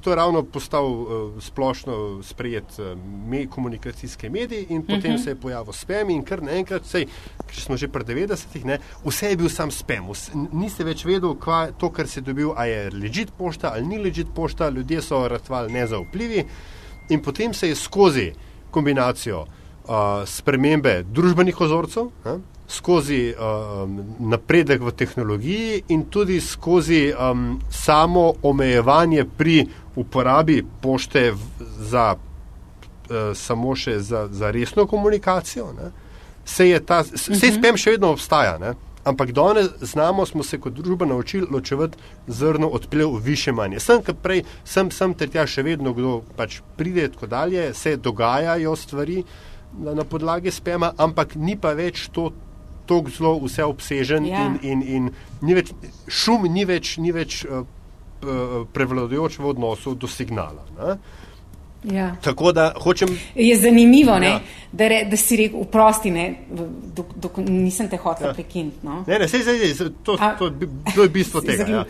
to 0.00 0.10
je 0.10 0.16
ravno 0.16 0.42
postal 0.42 0.86
uh, 0.86 1.42
splošno 1.42 2.22
sprejet 2.22 2.78
uh, 2.78 2.98
me 3.28 3.46
komunikacijske 3.46 4.30
medije 4.30 4.66
in 4.68 4.82
potem 4.82 4.98
uh 4.98 5.04
mhm. 5.04 5.12
-huh. 5.12 5.24
se 5.24 5.30
je 5.30 5.40
pojavil 5.40 5.72
spam 5.72 6.10
in 6.10 6.24
kar 6.24 6.42
naenkrat, 6.42 6.82
če 7.52 7.60
smo 7.60 7.76
že 7.76 7.88
pri 7.88 8.04
90-ih, 8.04 8.78
vse 9.04 9.30
je 9.30 9.36
bil 9.36 9.48
sam 9.48 9.70
spam. 9.70 10.10
Vse, 10.10 10.32
niste 10.52 10.84
več 10.84 11.04
vedeli, 11.04 11.36
kaj 11.40 11.72
to, 11.78 11.90
kar 11.90 12.08
se 12.08 12.20
je 12.20 12.24
dobil, 12.24 12.52
a 12.56 12.64
je 12.64 12.90
legit 12.90 13.30
pošta 13.38 13.72
ali 13.74 13.86
ni 13.86 13.98
legit 13.98 14.26
pošta, 14.34 14.68
ljudje 14.68 15.02
so 15.02 15.28
ratvali 15.28 15.72
nezaupljivi 15.72 16.44
in 17.08 17.22
potem 17.22 17.54
se 17.54 17.68
je 17.68 17.74
skozi 17.74 18.32
kombinacijo 18.70 19.40
uh, 19.40 19.48
spremembe 20.26 21.02
družbenih 21.02 21.60
ozorcev, 21.60 22.02
uh, 22.02 22.40
skozi 22.68 23.32
um, 23.32 24.00
napredek 24.18 24.82
v 24.84 24.92
tehnologiji 24.92 25.82
in 25.88 26.04
tudi 26.12 26.40
skozi 26.40 27.08
um, 27.16 27.56
samo 27.70 28.32
omejevanje 28.42 29.24
pri 29.24 29.64
uporabi 29.98 30.62
pošte 30.82 31.32
za 31.90 32.14
uh, 32.14 33.16
samo 33.34 33.74
še 33.76 33.98
za, 33.98 34.28
za 34.30 34.50
resno 34.54 34.86
komunikacijo. 34.86 35.72
Ne, 35.74 35.90
se 36.44 36.68
je 36.68 36.80
ta, 36.80 37.04
se 37.04 37.32
uh 37.32 37.38
-huh. 37.38 37.58
spem 37.58 37.76
še 37.76 37.90
vedno 37.90 38.12
obstaja, 38.14 38.58
ne, 38.58 38.74
ampak 39.04 39.32
danes 39.32 39.68
znamo, 39.80 40.26
smo 40.26 40.42
se 40.42 40.60
kot 40.60 40.72
družba 40.72 41.06
naučili 41.06 41.46
ločevati 41.50 41.98
zrno 42.26 42.68
od 42.68 42.86
plev 42.90 43.16
više 43.22 43.52
manje. 43.52 43.80
Sem, 43.80 44.02
kar 44.02 44.14
prej, 44.22 44.42
sem, 44.64 44.90
sem 44.90 45.14
ter 45.14 45.28
tja 45.28 45.46
še 45.46 45.62
vedno, 45.62 45.92
kdo 45.92 46.22
pač 46.36 46.60
pride 46.76 47.08
tako 47.08 47.26
dalje, 47.26 47.74
se 47.74 47.96
dogajajo 47.96 48.76
stvari 48.76 49.22
na, 49.78 49.94
na 49.94 50.04
podlagi 50.04 50.50
spema, 50.50 50.92
ampak 50.96 51.34
ni 51.34 51.56
pa 51.56 51.72
več 51.72 52.08
to 52.12 52.32
tako 52.88 53.10
zelo 53.10 53.34
vseobsežen 53.44 54.26
ja. 54.26 54.44
in, 54.46 54.58
in, 54.62 54.82
in 54.82 55.10
ni 55.40 55.54
več, 55.54 55.72
šum 56.08 56.48
ni 56.52 56.64
več, 56.64 56.96
ni 56.98 57.12
več 57.12 57.42
uh, 57.44 57.66
prevladujoč 58.72 59.38
v 59.38 59.46
odnosu 59.46 59.94
do 59.94 60.08
signala. 60.10 60.64
Ja. 61.84 62.16
Tako 62.22 62.52
da 62.52 62.72
hočem. 62.80 63.08
Je 63.34 63.56
zanimivo, 63.56 64.16
ja. 64.16 64.40
da, 64.72 64.88
re, 64.88 65.04
da 65.10 65.16
si 65.16 65.36
rekel, 65.36 65.64
prosti, 65.64 66.10
ne, 66.10 66.34
dok, 66.94 67.06
dok, 67.16 67.36
nisem 67.36 67.88
te 67.88 67.96
hotel 67.96 68.28
ja. 68.28 68.34
prekiniti. 68.34 68.82
No. 68.82 69.04
Ne, 69.06 69.18
ne, 69.18 69.28
sej, 69.28 69.44
sej, 69.46 69.74
sej, 69.74 69.92
to, 70.02 70.16
A, 70.20 70.34
to, 70.38 70.50
to 70.94 71.02
je 71.02 71.08
bistvo 71.08 71.40
tega. 71.48 71.68
Ja. 71.70 71.84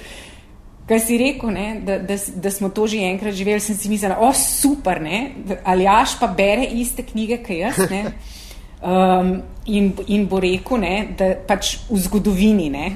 Kaj 0.89 1.01
si 1.05 1.19
rekel, 1.21 1.53
ne, 1.53 1.67
da, 1.85 1.99
da, 2.05 2.17
da 2.17 2.51
smo 2.53 2.69
to 2.69 2.87
že 2.89 3.01
enkrat 3.09 3.35
živeli, 3.37 3.61
sem 3.61 3.77
si 3.77 3.89
mislila, 3.89 4.21
o 4.25 4.33
super, 4.33 5.01
ne, 5.03 5.33
ali 5.65 5.85
jaš 5.85 6.19
pa 6.21 6.27
bere 6.27 6.65
iste 6.65 7.05
knjige, 7.05 7.43
kaj 7.45 7.59
jaz. 7.59 7.81
Um, 8.79 9.43
in, 9.67 9.93
in 10.07 10.29
bo 10.31 10.39
rekel, 10.39 10.79
ne, 10.79 10.93
da 11.19 11.33
pač 11.35 11.73
v 11.91 11.99
zgodovini, 11.99 12.69
ne, 12.71 12.93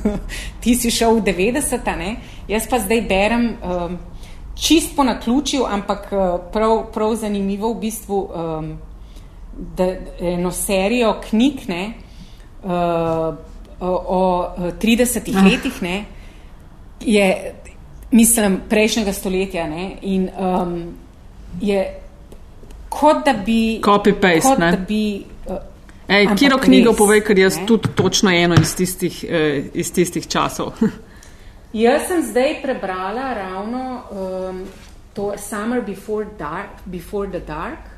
ti 0.62 0.76
si 0.78 0.90
šel 0.90 1.18
v 1.18 1.24
90-ta, 1.26 1.96
jaz 2.46 2.68
pa 2.70 2.78
zdaj 2.78 3.00
berem 3.10 3.48
um, 3.58 3.96
čist 4.54 4.94
po 4.94 5.02
naključju, 5.02 5.66
ampak 5.66 6.06
uh, 6.14 6.38
prav, 6.52 6.92
prav 6.94 7.16
zanimivo 7.18 7.72
v 7.74 7.80
bistvu 7.80 8.20
um, 8.22 8.70
da, 9.76 9.90
eno 10.20 10.54
serijo 10.54 11.16
knjig 11.26 11.66
ne, 11.68 11.82
uh, 12.62 13.34
o, 13.80 13.90
o 13.90 14.22
30 14.78 15.34
Ah. 15.34 15.42
letih, 15.42 15.82
ne, 15.82 16.04
je, 17.00 17.54
mislim, 18.10 18.60
prejšnjega 18.68 19.12
stoletja. 19.12 19.66
Ne, 19.66 19.96
in 20.02 20.30
um, 20.38 20.94
je 21.60 22.05
kot 22.96 23.24
da 23.24 23.32
bi. 23.32 23.80
Copy-paste, 23.84 24.58
ne. 24.58 24.70
da 24.70 24.76
bi, 24.88 25.24
uh, 25.46 25.56
Ej, 26.08 26.28
kjero 26.38 26.58
knjigo 26.62 26.92
res, 26.92 26.98
povej, 26.98 27.20
ker 27.26 27.38
jaz 27.38 27.58
ne. 27.58 27.66
tudi 27.66 27.90
točno 27.98 28.30
eno 28.30 28.54
iz 28.60 28.76
tistih, 28.78 29.24
eh, 29.28 29.64
iz 29.74 29.92
tistih 29.92 30.26
časov. 30.26 30.72
Jaz 31.76 32.06
sem 32.08 32.22
zdaj 32.22 32.62
prebrala 32.62 33.34
ravno 33.34 34.02
um, 34.10 34.62
to 35.14 35.32
Summer 35.36 35.82
Before, 35.82 36.26
dark, 36.38 36.80
Before 36.86 37.28
the 37.28 37.40
Dark, 37.40 37.90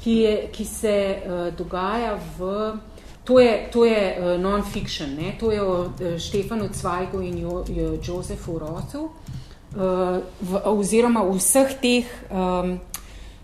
ki, 0.00 0.14
je, 0.16 0.36
ki 0.52 0.64
se 0.64 0.94
uh, 1.26 1.54
dogaja 1.56 2.14
v. 2.38 2.72
To 3.24 3.38
je, 3.40 3.68
to 3.72 3.84
je 3.84 4.16
uh, 4.18 4.40
non-fiction, 4.40 5.12
ne? 5.18 5.34
to 5.40 5.50
je 5.50 5.62
o 5.62 5.74
uh, 5.84 6.18
Štefanu 6.18 6.68
Cvajgu 6.72 7.20
in 7.20 7.38
jo, 7.38 7.64
jo, 7.68 7.98
Josefu 8.02 8.58
Rosu, 8.58 9.02
uh, 9.02 10.22
v, 10.40 10.62
oziroma 10.64 11.22
v 11.22 11.36
vseh 11.36 11.76
teh 11.82 12.08
um, 12.30 12.78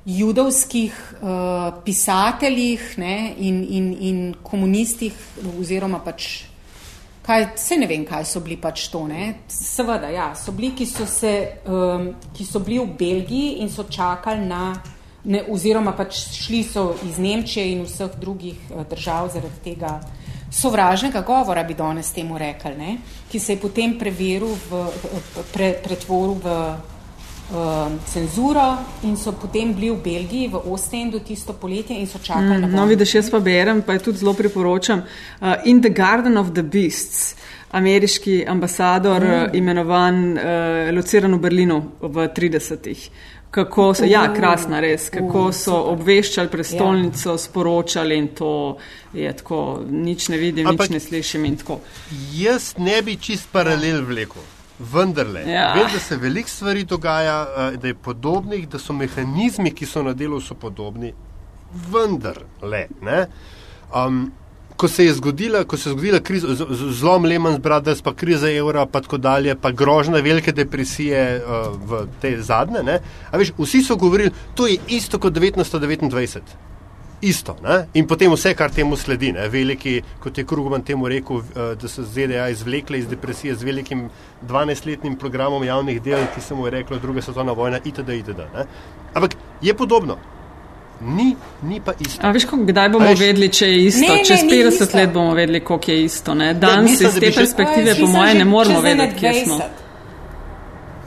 judovskih 0.08 0.94
uh, 1.20 1.82
pisateljih 1.84 2.98
ne? 2.98 3.34
in, 3.38 3.64
in, 3.68 3.88
in 4.00 4.20
komunistih, 4.42 5.12
oziroma 5.60 6.00
pač 6.00 6.28
kaj, 7.26 7.50
se 7.60 7.76
ne 7.76 7.86
vem, 7.86 8.06
kaj 8.08 8.24
so 8.24 8.40
bili 8.40 8.56
pač 8.56 8.86
to. 8.88 9.04
Ne? 9.08 9.44
Seveda, 9.52 10.08
ja, 10.08 10.30
so 10.36 10.54
bili, 10.56 10.72
ki 10.76 10.86
so, 10.88 11.04
se, 11.04 11.32
um, 11.68 12.08
ki 12.32 12.46
so 12.48 12.64
bili 12.64 12.80
v 12.80 12.96
Belgiji 12.98 13.58
in 13.60 13.68
so 13.68 13.84
čakali 13.84 14.48
na, 14.48 14.72
ne, 15.28 15.44
oziroma 15.52 15.92
pač 15.92 16.22
šli 16.38 16.62
so 16.64 16.88
iz 17.04 17.20
Nemčije 17.20 17.68
in 17.74 17.84
vseh 17.84 18.16
drugih 18.16 18.70
uh, 18.72 18.86
držav 18.88 19.28
zaradi 19.36 19.64
tega 19.66 19.98
sovražnega 20.48 21.20
govora, 21.20 21.66
bi 21.68 21.76
danes 21.76 22.14
temu 22.16 22.38
rekli, 22.40 22.72
ne? 22.78 22.96
ki 23.28 23.38
se 23.38 23.58
je 23.58 23.60
potem 23.60 23.98
preveril, 24.00 24.56
v, 24.70 24.86
pre, 25.52 25.74
pretvoril 25.84 26.40
v 26.40 26.54
cenzuro 28.06 28.76
in 29.02 29.16
so 29.16 29.32
potem 29.32 29.74
bili 29.74 29.90
v 29.90 29.96
Belgiji, 29.96 30.48
v 30.48 30.60
Ostendu 30.66 31.18
tisto 31.20 31.52
poletje 31.52 31.96
in 31.96 32.06
so 32.06 32.18
čakali 32.18 32.44
mm, 32.46 32.60
na 32.60 32.66
No, 32.66 32.66
vojno. 32.68 32.86
vidiš, 32.86 33.14
jaz 33.14 33.30
pa 33.30 33.38
berem, 33.40 33.82
pa 33.82 33.92
je 33.92 33.98
tudi 33.98 34.18
zelo 34.18 34.34
priporočam. 34.34 35.02
Uh, 35.40 35.54
In 35.64 35.80
the 35.80 35.88
Garden 35.90 36.36
of 36.36 36.52
the 36.52 36.62
Beasts, 36.62 37.34
ameriški 37.70 38.44
ambasador, 38.48 39.24
mm. 39.24 39.50
imenovan, 39.54 40.32
uh, 40.32 40.40
lociran 40.92 41.34
v 41.34 41.38
Berlinu 41.38 41.82
v 42.00 42.28
30-ih. 42.28 43.08
Kako 43.50 43.94
so, 43.94 44.04
ja, 44.04 44.26
krasna 44.34 44.80
res, 44.80 45.08
kako 45.08 45.52
so 45.52 45.72
obveščali 45.94 46.48
prestolnico, 46.48 47.38
sporočali 47.38 48.16
in 48.16 48.28
to 48.28 48.76
je 49.14 49.32
tako, 49.32 49.62
nič 49.88 50.28
ne 50.28 50.36
vidim, 50.36 50.66
Ampak- 50.66 50.90
nič 50.90 50.90
ne 50.90 51.00
slišim 51.00 51.44
in 51.44 51.56
tako. 51.56 51.80
Jaz 52.34 52.74
ne 52.78 53.02
bi 53.02 53.16
čist 53.16 53.48
paralel 53.52 54.04
vlekel. 54.04 54.42
Vendarle, 54.78 55.42
Ja. 55.42 55.74
vem, 55.74 55.86
da 55.92 55.98
se 55.98 56.16
veliko 56.16 56.48
stvari 56.48 56.84
dogaja, 56.84 57.46
eh, 57.56 57.76
da 57.76 57.88
je 57.88 57.94
podobnih, 57.94 58.68
da 58.68 58.78
so 58.78 58.92
mehanizmi, 58.92 59.70
ki 59.70 59.86
so 59.86 60.02
na 60.02 60.12
delu, 60.12 60.40
so 60.40 60.54
podobni. 60.54 61.12
Vendarle. 61.90 62.86
ne. 63.02 63.26
Um, 63.96 64.32
ko 64.76 64.88
se 64.88 65.04
je 65.04 65.12
zgodila, 65.14 65.64
ko 65.64 65.76
se 65.76 65.88
je 65.88 65.92
zgodila 65.92 66.20
kriza, 66.20 66.46
zlom 66.92 67.24
Lehman 67.24 67.56
Brothers, 67.58 68.02
pa 68.02 68.14
kriza 68.14 68.50
evra, 68.50 68.86
pa 68.86 69.00
tako 69.00 69.18
dalje, 69.18 69.54
pa 69.54 69.70
grožnja 69.70 70.20
velike 70.20 70.52
depresije 70.52 71.42
uh, 71.42 71.52
v 71.82 72.06
te 72.20 72.42
zadnje, 72.42 72.82
ne, 72.82 73.00
a 73.30 73.36
veš, 73.36 73.52
vsi 73.58 73.82
so 73.82 73.96
govorili, 73.96 74.30
to 74.54 74.66
je 74.66 74.78
isto 74.88 75.18
kot 75.18 75.32
1929. 75.32 76.40
Isto. 77.20 77.56
Ne? 77.60 77.86
In 77.94 78.06
potem 78.06 78.30
vse, 78.30 78.54
kar 78.54 78.70
temu 78.70 78.96
sledi. 78.96 79.32
Ne? 79.32 79.48
Veliki, 79.48 79.96
kot 80.20 80.38
je 80.38 80.44
Krugman 80.44 80.82
temu 80.82 81.08
rekel, 81.08 81.36
eh, 81.36 81.74
da 81.74 81.88
so 81.88 82.02
ZDA 82.04 82.48
izvlekle 82.48 82.98
iz 82.98 83.06
depresije 83.06 83.54
z 83.54 83.62
velikim 83.62 84.04
12-letnim 84.44 85.16
programom 85.16 85.64
javnih 85.64 86.02
del, 86.02 86.26
ki 86.34 86.40
se 86.40 86.54
mu 86.54 86.66
je 86.66 86.70
reklo 86.72 86.98
druga 86.98 87.22
svetovna 87.22 87.52
vojna, 87.52 87.78
itd. 87.84 88.08
itd. 88.10 88.38
ne. 88.54 88.64
Ampak 89.14 89.30
je 89.60 89.74
podobno. 89.74 90.16
Ni, 91.00 91.28
ni 91.62 91.80
pa 91.80 91.92
isto. 92.00 92.22
A 92.22 92.30
veš, 92.30 92.44
kako- 92.44 92.64
kdaj 92.64 92.88
bomo 92.88 93.06
vedeli, 93.08 93.48
če 93.48 93.66
je 93.66 93.84
isto? 93.84 94.00
Ne, 94.02 94.14
ne, 94.14 94.24
Čez 94.24 94.42
ni 94.42 94.50
50 94.52 94.82
isto. 94.82 94.98
let 94.98 95.12
bomo 95.12 95.34
vedeli, 95.34 95.60
koliko 95.60 95.90
je 95.90 96.04
isto. 96.04 96.34
Ne? 96.34 96.54
Danes 96.54 96.90
mislim, 96.90 97.08
iz 97.08 97.14
te 97.16 97.32
perspektive, 97.32 97.94
po 97.94 98.00
mislim, 98.00 98.10
moje, 98.12 98.32
že 98.32 98.38
ne 98.38 98.44
moremo 98.46 98.78
ene 98.80 98.88
vedeti, 98.90 99.20
kje 99.20 99.44
smo. 99.44 99.54
20. 99.56 99.62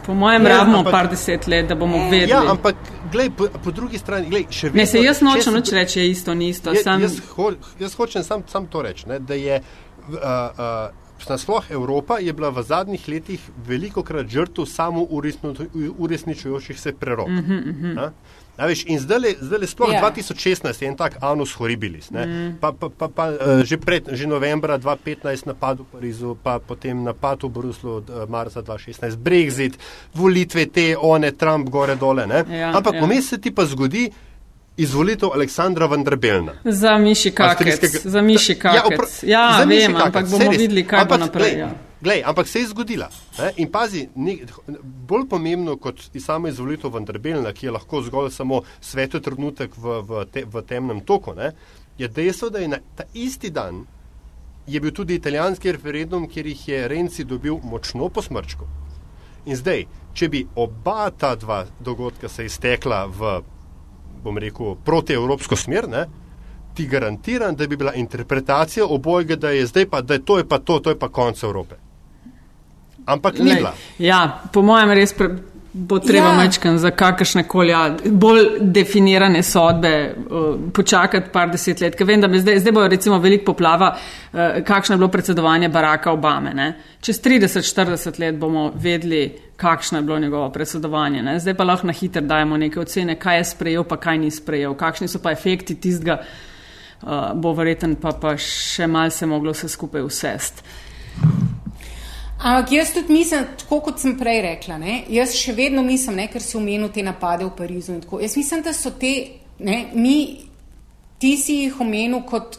Po 0.05 0.13
mojem, 0.15 0.43
Ne, 0.43 0.49
rabimo 0.49 0.77
ampak- 0.77 0.91
par 0.91 1.09
deset 1.09 1.47
let, 1.47 1.67
da 1.67 1.75
bomo 1.75 1.97
vedeli. 2.05 2.31
Ja, 2.31 2.43
ampak 2.47 2.75
glej, 3.11 3.29
po, 3.37 3.47
po 3.63 3.71
drugi 3.71 3.97
strani, 3.97 4.29
glej, 4.29 4.47
še 4.49 4.69
vedno. 4.69 4.81
Ne, 4.81 4.87
se 4.87 5.03
jaz 5.03 5.19
če 5.19 5.25
nočem 5.25 5.59
nič 5.59 5.71
reči, 5.75 5.99
je 5.99 6.09
isto, 6.09 6.33
ni 6.33 6.49
isto. 6.49 6.73
Je, 6.73 6.83
Sam, 6.83 7.01
jaz, 7.01 7.19
ho, 7.35 7.51
jaz 7.79 7.95
hočem 7.99 8.23
sam, 8.23 8.43
sam 8.47 8.67
to 8.71 8.81
reči, 8.81 9.07
ne, 9.11 9.19
da 9.19 9.37
je 9.37 9.61
uh, 9.61 10.15
uh, 10.15 11.01
nasploh 11.29 11.71
Evropa 11.71 12.17
je 12.17 12.33
bila 12.33 12.49
v 12.49 12.63
zadnjih 12.63 13.07
letih 13.07 13.41
veliko 13.67 14.03
krat 14.03 14.27
žrtev 14.27 14.65
samo 14.65 15.05
uresničujočih 15.97 16.79
se 16.79 16.93
prerok. 16.93 17.27
Uh 17.27 17.33
-huh, 17.33 17.69
uh 17.69 17.75
-huh. 17.75 18.11
A 18.53 18.65
veš, 18.65 18.83
in 18.83 18.97
zdaj, 18.97 19.39
zdaj 19.39 19.65
sploh 19.65 19.89
Ja. 19.89 19.97
yeah. 19.97 20.11
2016 20.11 20.75
je 20.75 20.85
en 20.85 20.93
tak 20.93 21.17
anus 21.19 21.53
horribilis. 21.53 22.09
Mm. 22.09 22.59
Pa, 22.59 22.71
pa, 22.71 22.89
pa, 22.89 23.07
pa 23.07 23.25
uh, 23.29 23.37
že, 23.61 23.75
pred, 23.75 24.05
že 24.07 24.25
novembra 24.25 24.77
2015 24.77 25.47
napad 25.47 25.79
v 25.79 25.85
Parizu, 25.87 26.35
pa 26.35 26.59
potem 26.59 26.93
napad 26.95 27.41
v 27.41 27.49
Bruslu 27.49 27.91
uh, 27.99 28.27
marca 28.27 28.59
2016, 28.59 29.15
Brexit, 29.15 29.79
volitve 30.11 30.65
te, 30.67 30.93
one, 30.93 31.31
Trump, 31.31 31.69
gore 31.69 31.95
dole. 31.95 32.23
ne. 32.23 32.43
Ja, 32.45 32.69
Ampak 32.71 32.93
ja. 32.93 33.01
vmes 33.01 33.25
se 33.25 33.37
ti 33.37 33.49
pa 33.49 33.65
zgodi 33.65 34.11
izvolitev 34.73 35.29
Aleksandra 35.29 35.85
Vanderbelna. 35.85 36.53
Za 36.63 36.97
miši 36.97 37.31
kakec, 37.31 37.81
za 38.03 38.21
miši 38.21 38.55
kakec. 38.55 38.83
opra- 38.89 39.09
Ja, 39.23 39.51
za 39.53 39.65
vem, 39.65 39.89
kakec, 39.89 40.05
ampak 40.05 40.25
bomo 40.27 40.45
res. 40.45 40.57
videli, 40.57 40.83
kaj 40.83 40.99
bo 40.99 41.03
Ampak, 41.03 41.19
naprej. 41.21 41.51
glej, 41.51 41.59
Ja. 41.59 41.69
Glej, 42.01 42.23
ampak 42.25 42.47
se 42.47 42.59
je 42.59 42.67
zgodila. 42.67 43.09
Ne? 43.37 43.51
In 43.61 43.69
pazi, 43.71 44.07
ni, 44.15 44.39
bolj 45.07 45.27
pomembno 45.29 45.75
kot 45.77 46.01
i 46.13 46.19
sama 46.19 46.49
izvolitev 46.49 46.93
Vanderbelna, 46.93 47.53
ki 47.53 47.67
je 47.67 47.73
lahko 47.77 48.01
zgolj 48.01 48.31
samo 48.33 48.63
svetu 48.81 49.21
trenutek 49.21 49.77
v, 49.77 50.01
v, 50.01 50.25
te, 50.33 50.45
v 50.49 50.63
temnem 50.65 51.03
toku, 51.05 51.35
ne? 51.37 51.51
je 51.97 52.07
dejstvo, 52.07 52.49
da 52.49 52.59
je 52.59 52.71
na 52.71 52.79
ta 52.97 53.05
isti 53.13 53.51
dan 53.53 53.83
je 54.67 54.79
bil 54.79 54.91
tudi 54.91 55.15
italijanski 55.15 55.71
referendum, 55.71 56.27
kjer 56.29 56.47
jih 56.47 56.67
je 56.67 56.87
Renci 56.87 57.23
dobil 57.23 57.57
močno 57.63 58.09
po 58.09 58.21
smrčku. 58.21 58.65
In 59.45 59.57
zdaj, 59.57 59.85
če 60.13 60.29
bi 60.29 60.45
oba 60.55 61.09
ta 61.09 61.35
dva 61.35 61.65
dogodka 61.79 62.29
se 62.29 62.45
iztekla 62.45 63.05
v, 63.05 63.37
bom 64.23 64.37
rekel, 64.37 64.75
protievropsko 64.85 65.57
smer, 65.57 65.89
ne, 65.89 66.05
ti 66.77 66.85
garantiram, 66.87 67.55
da 67.55 67.67
bi 67.67 67.77
bila 67.77 67.93
interpretacija 67.93 68.85
obojega, 68.85 69.35
da 69.35 69.49
je 69.49 69.65
zdaj 69.67 69.89
pa, 69.89 70.01
da 70.01 70.13
je 70.13 70.25
to 70.25 70.37
je 70.37 70.47
pa 70.47 70.59
to, 70.59 70.79
to 70.79 70.93
je 70.93 70.99
pa 70.99 71.09
konec 71.09 71.43
Evrope. 71.43 71.80
Ampak 73.05 73.39
ni 73.39 73.55
bila. 73.55 73.73
Ja, 73.99 74.41
po 74.53 74.61
mojem 74.61 74.91
res 74.91 75.13
pre, 75.13 75.29
bo 75.73 75.99
treba 75.99 76.27
Ja. 76.27 76.37
mečkan 76.37 76.77
za 76.77 76.91
kakršne 76.91 77.43
koli 77.47 77.71
ja, 77.71 77.95
bolj 78.05 78.59
definirane 78.61 79.43
sodbe 79.43 80.15
uh, 80.29 80.55
počakati 80.73 81.29
par 81.31 81.49
deset 81.51 81.81
let. 81.81 81.95
Ker 81.95 82.07
vem, 82.07 82.21
da 82.21 82.27
me 82.27 82.39
zdaj, 82.39 82.59
zdaj 82.59 82.71
bo 82.71 82.87
recimo 82.87 83.19
veliko 83.19 83.53
poplava, 83.53 83.95
uh, 84.33 84.39
kakšno 84.67 84.93
je 84.93 84.97
bilo 84.97 85.07
predsedovanje 85.07 85.69
Baracka 85.69 86.11
Obame. 86.11 86.53
Ne? 86.53 86.73
Čez 87.01 87.21
30-40 87.21 88.19
let 88.19 88.35
bomo 88.35 88.71
vedeli, 88.75 89.31
kakšno 89.57 89.97
je 89.97 90.01
bilo 90.01 90.19
njegovo 90.19 90.49
predsedovanje. 90.49 91.21
Ne? 91.23 91.39
Zdaj 91.39 91.53
pa 91.53 91.63
lahko 91.63 91.87
na 91.87 91.93
hitro 91.93 92.21
dajemo 92.21 92.57
neke 92.57 92.79
ocene, 92.79 93.15
kaj 93.15 93.37
je 93.37 93.43
sprejel, 93.45 93.83
pa 93.83 93.97
kaj 93.97 94.17
ni 94.17 94.31
sprejel, 94.31 94.75
kakšni 94.75 95.07
so 95.07 95.19
pa 95.23 95.31
efekti 95.31 95.75
tistega, 95.75 96.19
uh, 97.01 97.31
bo 97.35 97.53
verjeten 97.53 97.95
pa, 97.95 98.11
pa 98.11 98.35
še 98.37 98.87
malce 98.87 99.25
moglo 99.25 99.51
vse 99.55 99.69
skupaj 99.69 100.01
usest. 100.01 100.63
Ampak 102.41 102.71
jaz 102.71 102.93
tudi 102.93 103.13
mislim, 103.13 103.45
tako 103.57 103.79
kot 103.85 103.99
sem 104.01 104.15
prej 104.17 104.41
rekla, 104.41 104.79
ne, 104.81 105.03
jaz 105.13 105.35
še 105.37 105.53
vedno 105.53 105.83
mislim, 105.85 106.15
ne, 106.23 106.27
ker 106.31 106.41
si 106.41 106.55
omenil 106.57 106.89
te 106.89 107.03
napade 107.05 107.45
v 107.45 107.51
Parizu 107.57 107.93
in 107.93 108.01
tako. 108.01 108.17
Jaz 108.23 108.33
mislim, 108.37 108.63
da 108.65 108.73
so 108.73 108.89
te, 108.97 109.11
ne, 109.61 109.77
mi, 109.93 110.15
ti 111.21 111.35
si 111.37 111.59
jih 111.65 111.77
omenil 111.85 112.23
kot, 112.25 112.57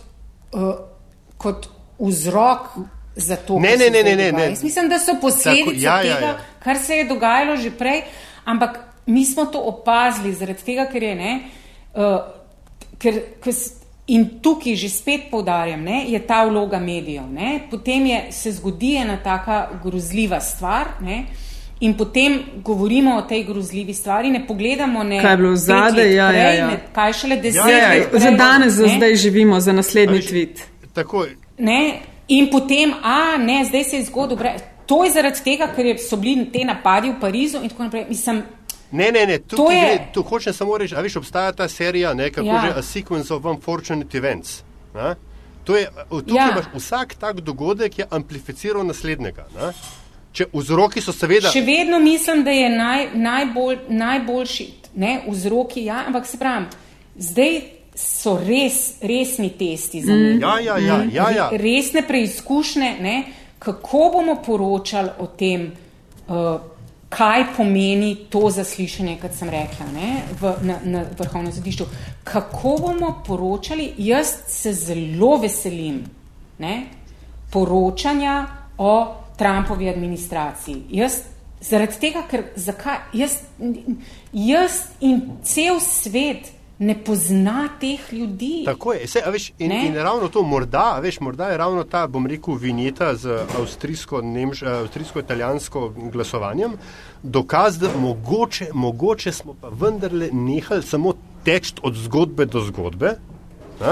uh, 0.55 0.71
kot 1.43 1.67
vzrok 1.99 2.77
za 3.19 3.37
to, 3.43 3.59
Ne, 3.59 3.75
ne, 3.77 3.91
ne, 3.91 4.05
ne, 4.07 4.15
ne, 4.17 4.31
ne. 4.33 4.47
Jaz 4.53 4.63
mislim, 4.63 4.89
da 4.89 5.01
so 5.03 5.19
posledice 5.21 5.75
Tako, 5.75 5.83
ja, 5.83 5.99
ja, 6.07 6.15
tega, 6.21 6.31
ja. 6.31 6.61
kar 6.63 6.79
se 6.79 7.03
je 7.03 7.09
dogajalo 7.11 7.57
že 7.57 7.75
prej, 7.75 8.05
ampak 8.45 8.79
mi 9.07 9.27
smo 9.27 9.45
to 9.51 9.61
opazili 9.67 10.31
zaradi 10.35 10.63
tega, 10.65 10.87
ker 10.93 11.03
je 11.03 11.15
ne. 11.19 11.33
Uh, 11.93 12.23
ker, 13.03 13.19
ker, 13.43 13.59
in 14.07 14.27
tukaj 14.43 14.75
že 14.77 14.89
spet 14.89 15.31
poudarjam, 15.31 15.83
ne, 15.83 16.05
je 16.09 16.19
ta 16.27 16.45
vloga 16.45 16.79
medijev. 16.79 17.29
Ne, 17.33 17.61
potem 17.71 18.07
je, 18.07 18.27
se 18.33 18.53
zgodi 18.53 18.97
ena 18.97 19.17
taka 19.17 19.69
grozljiva 19.85 20.41
stvar. 20.41 20.87
Ne, 21.01 21.25
In 21.83 21.97
potem 21.97 22.43
govorimo 22.63 23.17
o 23.17 23.23
tej 23.23 23.43
grozljivi 23.45 23.95
stvari, 23.95 24.31
ne 24.31 24.47
pogledamo 24.47 25.03
ne 25.03 25.21
Kaj 25.21 25.33
je 25.33 25.37
bilo 25.37 25.57
zadaj, 25.57 26.05
let 26.05 26.15
ja, 26.15 26.25
ja, 26.25 26.29
prej, 26.31 26.59
ja. 26.59 26.67
ne, 26.67 26.77
kaj 26.93 27.13
šele 27.13 27.37
deset 27.37 27.59
Ja, 27.59 27.71
ja, 27.71 27.89
let 27.89 27.99
ja. 27.99 28.09
prej. 28.11 28.21
Za 28.21 28.31
danes, 28.31 28.73
za 28.73 28.87
ne. 28.87 28.93
zdaj 28.97 29.15
živimo, 29.17 29.61
za 29.61 29.73
naslednji 29.73 30.15
A 30.15 30.21
veš, 30.21 30.31
tweet. 30.31 30.63
Tako, 30.93 31.27
Ne? 31.59 31.99
In 32.29 32.51
potem, 32.51 32.95
a 33.03 33.37
ne, 33.39 33.65
zdaj 33.65 33.85
se 33.85 33.97
je 33.97 34.05
zgodil. 34.05 34.39
To 34.87 35.05
je 35.05 35.11
zaradi 35.11 35.43
tega, 35.45 35.67
ker 35.77 35.99
so 35.99 36.17
bili 36.17 36.47
te 36.53 36.65
napadi 36.65 37.11
v 37.11 37.19
Parizu 37.21 37.59
in 37.63 37.69
tako 37.69 37.83
naprej. 37.83 38.07
Mislim, 38.09 38.43
Ne, 38.93 39.13
ne, 39.13 39.27
ne, 39.27 39.39
tu, 39.39 39.57
To 39.57 39.71
je- 39.71 39.81
gre, 39.81 40.07
tu 40.13 40.23
hočem 40.23 40.53
samo 40.53 40.79
reči, 40.79 40.95
a 40.95 41.01
veš, 41.01 41.17
obstaja 41.17 41.53
ta 41.53 41.69
serija, 41.69 42.15
ne, 42.15 42.31
kako 42.31 42.47
Ja. 42.47 42.61
že, 42.63 42.73
A 42.77 42.83
Sequence 42.83 43.35
of 43.35 43.45
Unfortunate 43.45 44.19
Events. 44.19 44.63
Ne? 44.95 45.15
To 45.65 45.77
je, 45.77 45.89
tukaj 46.11 46.37
Ja. 46.37 46.51
imaš 46.53 46.65
vsak 46.75 47.15
tak 47.15 47.41
dogodek 47.41 47.99
je 47.99 48.07
amplificiral 48.11 48.85
naslednjega. 48.85 49.47
Ne? 49.55 49.73
Če 50.33 50.47
vzroki 50.53 51.01
so 51.01 51.13
seveda. 51.13 51.49
Še 51.49 51.61
vedno 51.61 51.99
mislim, 51.99 52.45
da 52.45 52.51
je 52.51 52.69
naj, 52.69 53.09
najbolj, 53.15 53.79
najboljši 53.89 54.67
ne, 54.95 55.23
vzroki, 55.29 55.85
ja, 55.85 56.05
ampak 56.07 56.27
se 56.27 56.39
pravi, 56.39 56.67
zdaj 57.17 57.63
so 57.95 58.39
res 58.39 58.95
resni 59.03 59.51
testi 59.51 60.03
za 60.03 60.13
me. 60.13 60.39
Ja, 60.41 60.59
ja, 60.61 60.79
ja, 60.79 61.05
ja, 61.13 61.31
ja. 61.31 61.49
Resne 61.53 62.03
preizkušnje, 62.03 62.97
ne, 63.01 63.25
kako 63.59 64.11
bomo 64.13 64.43
poročali 64.43 65.11
o 65.19 65.27
tem, 65.29 65.73
uh, 66.29 66.61
kaj 67.13 67.45
pomeni 67.57 68.15
to 68.31 68.51
zaslišanje, 68.51 69.19
kot 69.21 69.35
sem 69.37 69.51
rekla, 69.53 69.87
ne, 69.93 70.23
v, 70.41 70.55
na, 70.65 70.79
na 70.85 71.05
vrhovnem 71.19 71.53
sodišču. 71.53 71.87
Kako 72.25 72.77
bomo 72.81 73.11
poročali, 73.27 73.93
jaz 73.99 74.33
se 74.49 74.73
zelo 74.73 75.37
veselim 75.43 76.03
ne, 76.59 76.77
poročanja 77.53 78.47
o 78.79 78.95
Trumpovi 79.37 79.89
administraciji. 79.89 80.83
Jaz, 80.91 81.21
zaradi 81.61 82.01
tega, 82.01 82.25
ker 82.31 82.47
zakaj, 82.57 82.99
jaz, 83.13 83.39
jaz 84.33 84.81
in 85.01 85.21
cel 85.45 85.81
svet 85.85 86.49
ne 86.83 87.05
pozna 87.05 87.69
teh 87.81 88.13
ljudi. 88.13 88.63
Tako 88.65 88.93
je, 88.93 89.07
se, 89.07 89.23
veš, 89.27 89.53
in, 89.59 89.69
Ne? 89.69 89.87
in 89.87 89.95
ravno 89.95 90.29
to, 90.29 90.43
morda, 90.43 90.99
veš, 91.03 91.21
morda 91.21 91.49
je 91.49 91.57
ravno 91.57 91.85
ta, 91.85 92.07
bom 92.07 92.27
rekel, 92.27 92.55
vinjeta 92.55 93.15
z 93.15 93.27
eh, 93.27 93.41
avstrijsko-italijansko 93.59 95.93
glasovanjem 96.13 96.73
dokaz, 97.23 97.79
da 97.79 97.89
mogoče, 97.99 98.67
mogoče 98.75 99.33
smo 99.33 99.55
pa 99.55 99.69
vendarle 99.69 100.29
nehali 100.33 100.83
samo 100.83 101.13
teči 101.45 101.75
od 101.83 101.95
zgodbe 101.95 102.47
do 102.47 102.61
zgodbe. 102.61 103.07
Ne? 103.81 103.87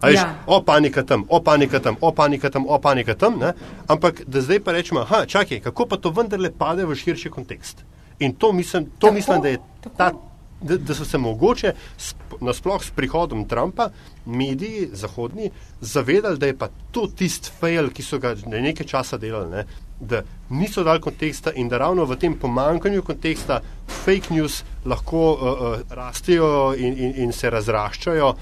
A 0.00 0.06
Veš, 0.06 0.16
ja. 0.16 0.34
O 0.46 0.62
panika 0.62 1.02
tam, 1.02 1.24
o 1.28 1.40
panika 1.40 1.80
tam, 1.80 1.96
o 2.00 2.12
panika 2.12 2.50
tam, 2.50 2.64
o 2.68 2.78
panika 2.78 3.14
tam, 3.14 3.38
ne? 3.38 3.52
ampak 3.86 4.22
da 4.26 4.40
zdaj 4.40 4.60
pa 4.60 4.72
rečemo, 4.72 5.00
aha, 5.00 5.26
čakaj, 5.26 5.60
kako 5.60 5.86
pa 5.86 5.96
to 5.96 6.10
vendarle 6.10 6.50
pade 6.50 6.86
v 6.86 6.94
širši 6.94 7.30
kontekst. 7.30 7.84
In 8.18 8.34
to 8.34 8.52
mislim, 8.52 8.84
to 8.84 8.90
Tako, 9.06 9.14
mislim 9.14 9.42
da 9.42 9.48
je 9.48 9.58
tako. 9.80 9.96
ta 9.96 10.12
da, 10.60 10.76
da 10.76 10.94
so 10.94 11.04
se 11.04 11.18
mogoče 11.18 11.72
sp- 11.98 12.40
nasploh 12.40 12.84
s 12.84 12.90
prihodom 12.90 13.44
Trumpa 13.48 13.88
mediji 14.26 14.88
zahodni 14.92 15.50
zavedali, 15.80 16.38
da 16.38 16.46
je 16.46 16.58
pa 16.58 16.68
to 16.90 17.06
tisti 17.16 17.50
fail, 17.60 17.90
ki 17.90 18.02
so 18.02 18.18
ga 18.18 18.34
ne 18.46 18.60
nekaj 18.60 18.86
časa 18.86 19.18
delali, 19.18 19.50
ne? 19.50 19.64
da 20.00 20.22
niso 20.50 20.82
dali 20.84 21.00
konteksta 21.00 21.52
in 21.52 21.68
da 21.68 21.78
ravno 21.78 22.04
v 22.04 22.16
tem 22.16 22.34
pomankanju 22.34 23.02
konteksta 23.02 23.60
fake 24.04 24.34
news 24.34 24.62
lahko 24.84 25.32
uh, 25.32 25.40
uh, 25.42 25.80
rastejo 25.90 26.74
in, 26.76 26.96
in, 26.98 27.12
in 27.16 27.32
se 27.32 27.50
razraščajo. 27.50 28.34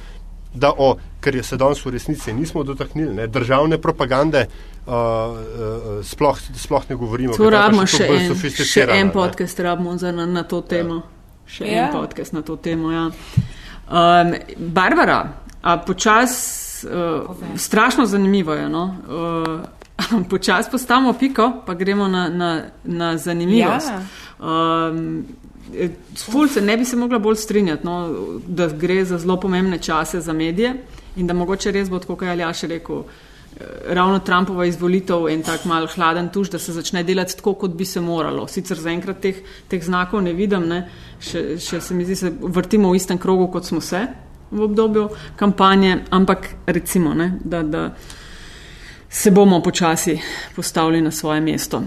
Da, 0.54 0.72
o, 0.78 0.96
ker 1.20 1.34
je 1.34 1.42
se 1.42 1.56
danes 1.56 1.84
v 1.84 1.90
resnici 1.90 2.32
nismo 2.32 2.62
dotaknili, 2.64 3.14
ne, 3.14 3.26
državne 3.26 3.78
propagande 3.78 4.46
uh, 4.46 4.94
uh, 4.94 5.98
sploh, 6.02 6.38
sploh 6.56 6.88
ne 6.88 6.96
govorimo. 6.96 7.36
Tu 7.36 7.42
ker 7.42 7.52
ta 7.52 7.56
je 7.56 7.60
pa 7.60 7.66
rabimo 7.66 7.86
še 7.86 8.06
še 8.06 8.86
en, 8.86 9.10
še 9.10 9.12
podcast, 9.12 9.60
rabimo 9.60 9.98
za, 9.98 10.12
na, 10.12 10.26
na 10.26 10.46
to 10.48 10.62
temo. 10.62 11.02
Še 11.48 11.66
Ja. 11.66 11.86
en 11.86 11.92
podcast 11.92 12.32
na 12.32 12.42
to 12.42 12.56
temo. 12.56 12.92
Ja. 12.92 13.10
Um, 13.88 14.34
Barbara, 14.56 15.32
a 15.62 15.78
počas, 15.78 16.84
uh, 16.84 17.36
strašno 17.56 18.06
zanimivo 18.06 18.52
je. 18.52 18.68
No? 18.68 18.94
Uh, 19.08 20.22
počas 20.30 20.70
postavimo 20.70 21.12
piko, 21.12 21.62
pa 21.66 21.74
gremo 21.74 22.08
na, 22.08 22.28
na, 22.28 22.62
na 22.84 23.16
zanimivost. 23.16 23.88
Ja. 23.88 24.88
Um, 24.90 25.26
Ful 26.16 26.48
se 26.48 26.60
ne 26.60 26.76
bi 26.76 26.84
se 26.84 26.96
mogla 26.96 27.18
bolj 27.18 27.36
strinjati, 27.36 27.86
no, 27.86 28.14
da 28.46 28.68
gre 28.68 29.04
za 29.04 29.18
zelo 29.18 29.36
pomembne 29.40 29.78
čase 29.78 30.20
za 30.20 30.32
medije 30.32 30.74
in 31.16 31.26
da 31.26 31.34
mogoče 31.34 31.72
res 31.72 31.90
bo, 31.90 31.98
tako 31.98 32.16
kot 32.16 32.26
je 32.26 32.30
Aljaš 32.30 32.62
rekel, 32.62 32.98
eh, 32.98 33.27
ravno 33.86 34.18
Trumpova 34.18 34.66
izvolitev 34.66 35.28
en 35.28 35.42
tak 35.42 35.64
mal 35.64 35.86
hladen 35.86 36.28
tuš, 36.28 36.50
da 36.50 36.58
se 36.58 36.72
začne 36.72 37.02
delati 37.02 37.36
tako, 37.36 37.54
kot 37.54 37.74
bi 37.74 37.84
se 37.84 38.00
moralo. 38.00 38.46
Sicer 38.46 38.78
zaenkrat 38.78 39.20
teh, 39.20 39.42
teh 39.68 39.82
znakov 39.84 40.22
ne 40.22 40.32
vidim, 40.32 40.68
ne. 40.68 40.84
Še, 41.20 41.58
še 41.58 41.80
se 41.80 41.94
mi 41.94 42.06
zdi, 42.06 42.16
se 42.16 42.32
vrtimo 42.38 42.90
v 42.92 42.96
istem 43.00 43.18
krogu, 43.18 43.48
kot 43.52 43.66
smo 43.66 43.80
se 43.80 44.06
v 44.50 44.62
obdobju 44.64 45.08
kampanje, 45.36 46.04
ampak 46.10 46.48
recimo, 46.66 47.14
ne, 47.14 47.34
da, 47.44 47.62
da 47.62 47.82
se 49.10 49.30
bomo 49.30 49.62
počasi 49.62 50.20
postavili 50.56 51.02
na 51.02 51.10
svoje 51.10 51.40
mesto. 51.40 51.82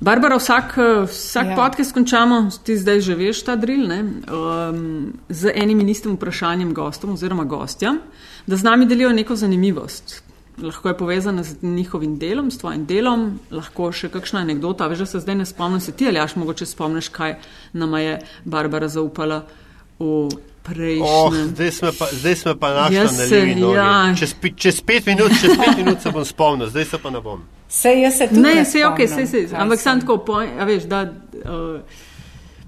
Barbara, 0.00 0.38
vsak, 0.38 0.78
eh, 0.78 1.06
vsak 1.10 1.46
Ja. 1.46 1.56
podcast 1.56 1.92
končamo, 1.92 2.50
ti 2.64 2.76
zdaj 2.78 3.00
že 3.00 3.14
veš 3.14 3.42
ta 3.42 3.56
drill, 3.56 3.88
ne, 3.88 4.00
um, 4.30 5.12
z 5.28 5.50
enim 5.54 5.80
in 5.80 5.88
istim 5.88 6.14
vprašanjem 6.14 6.74
gostom 6.74 7.12
oziroma 7.12 7.44
gostjam, 7.44 7.98
da 8.46 8.56
z 8.56 8.62
nami 8.62 8.86
delijo 8.86 9.12
neko 9.12 9.36
zanimivost. 9.36 10.27
Lahko 10.60 10.88
je 10.88 10.96
povezana 10.96 11.42
z 11.42 11.56
njihovim 11.62 12.18
delom, 12.18 12.50
s 12.50 12.58
tvojim 12.58 12.82
delom, 12.84 13.24
lahko 13.50 13.92
še 13.92 14.08
kakšna 14.08 14.40
anekdota. 14.40 14.86
Veš, 14.86 14.98
da 14.98 15.06
se 15.06 15.20
zdaj 15.20 15.34
ne 15.34 15.46
spomnim, 15.46 15.80
se 15.80 15.92
ti 15.92 16.06
ali 16.06 16.16
jaš 16.16 16.36
mogoče 16.36 16.66
spomniš, 16.66 17.08
kaj 17.08 17.36
nama 17.72 18.00
je 18.00 18.14
Barbara 18.44 18.88
zaupala 18.88 19.44
v 19.98 20.28
prejšnjem. 20.64 21.02
Oh, 21.04 21.34
zdaj 21.46 21.70
smo 21.72 21.90
pa, 21.92 22.06
zdaj 22.12 22.36
smo 22.36 22.54
pa 22.56 22.70
našli 22.72 22.98
na 22.98 23.08
se- 23.08 23.28
levi 23.30 23.54
nogi. 23.54 23.76
ja. 23.76 24.14
Čez, 24.14 24.34
čez 24.56 24.80
pet 24.82 25.06
minut, 25.06 25.32
čez 25.32 25.56
pet 25.56 25.76
minut 25.76 26.00
se 26.00 26.10
bom 26.10 26.24
spomnil, 26.24 26.66
zdaj 26.68 26.84
se 26.86 26.98
pa 26.98 27.10
ne 27.10 27.20
bom. 27.20 27.40
Sej 27.70 28.02
jaz 28.02 28.16
se 28.16 28.28
tudi 28.28 28.40
Ne, 28.40 28.54
ne 28.54 28.64
se 28.64 28.78
je 28.78 28.86
ok, 28.86 28.98
se, 29.06 29.26
se, 29.26 29.48
ampak 29.54 29.80
sem. 29.80 30.00
tako, 30.00 30.18
po, 30.18 30.32
a 30.34 30.64
veš, 30.64 30.82
da 30.84 31.02
uh, 31.04 31.80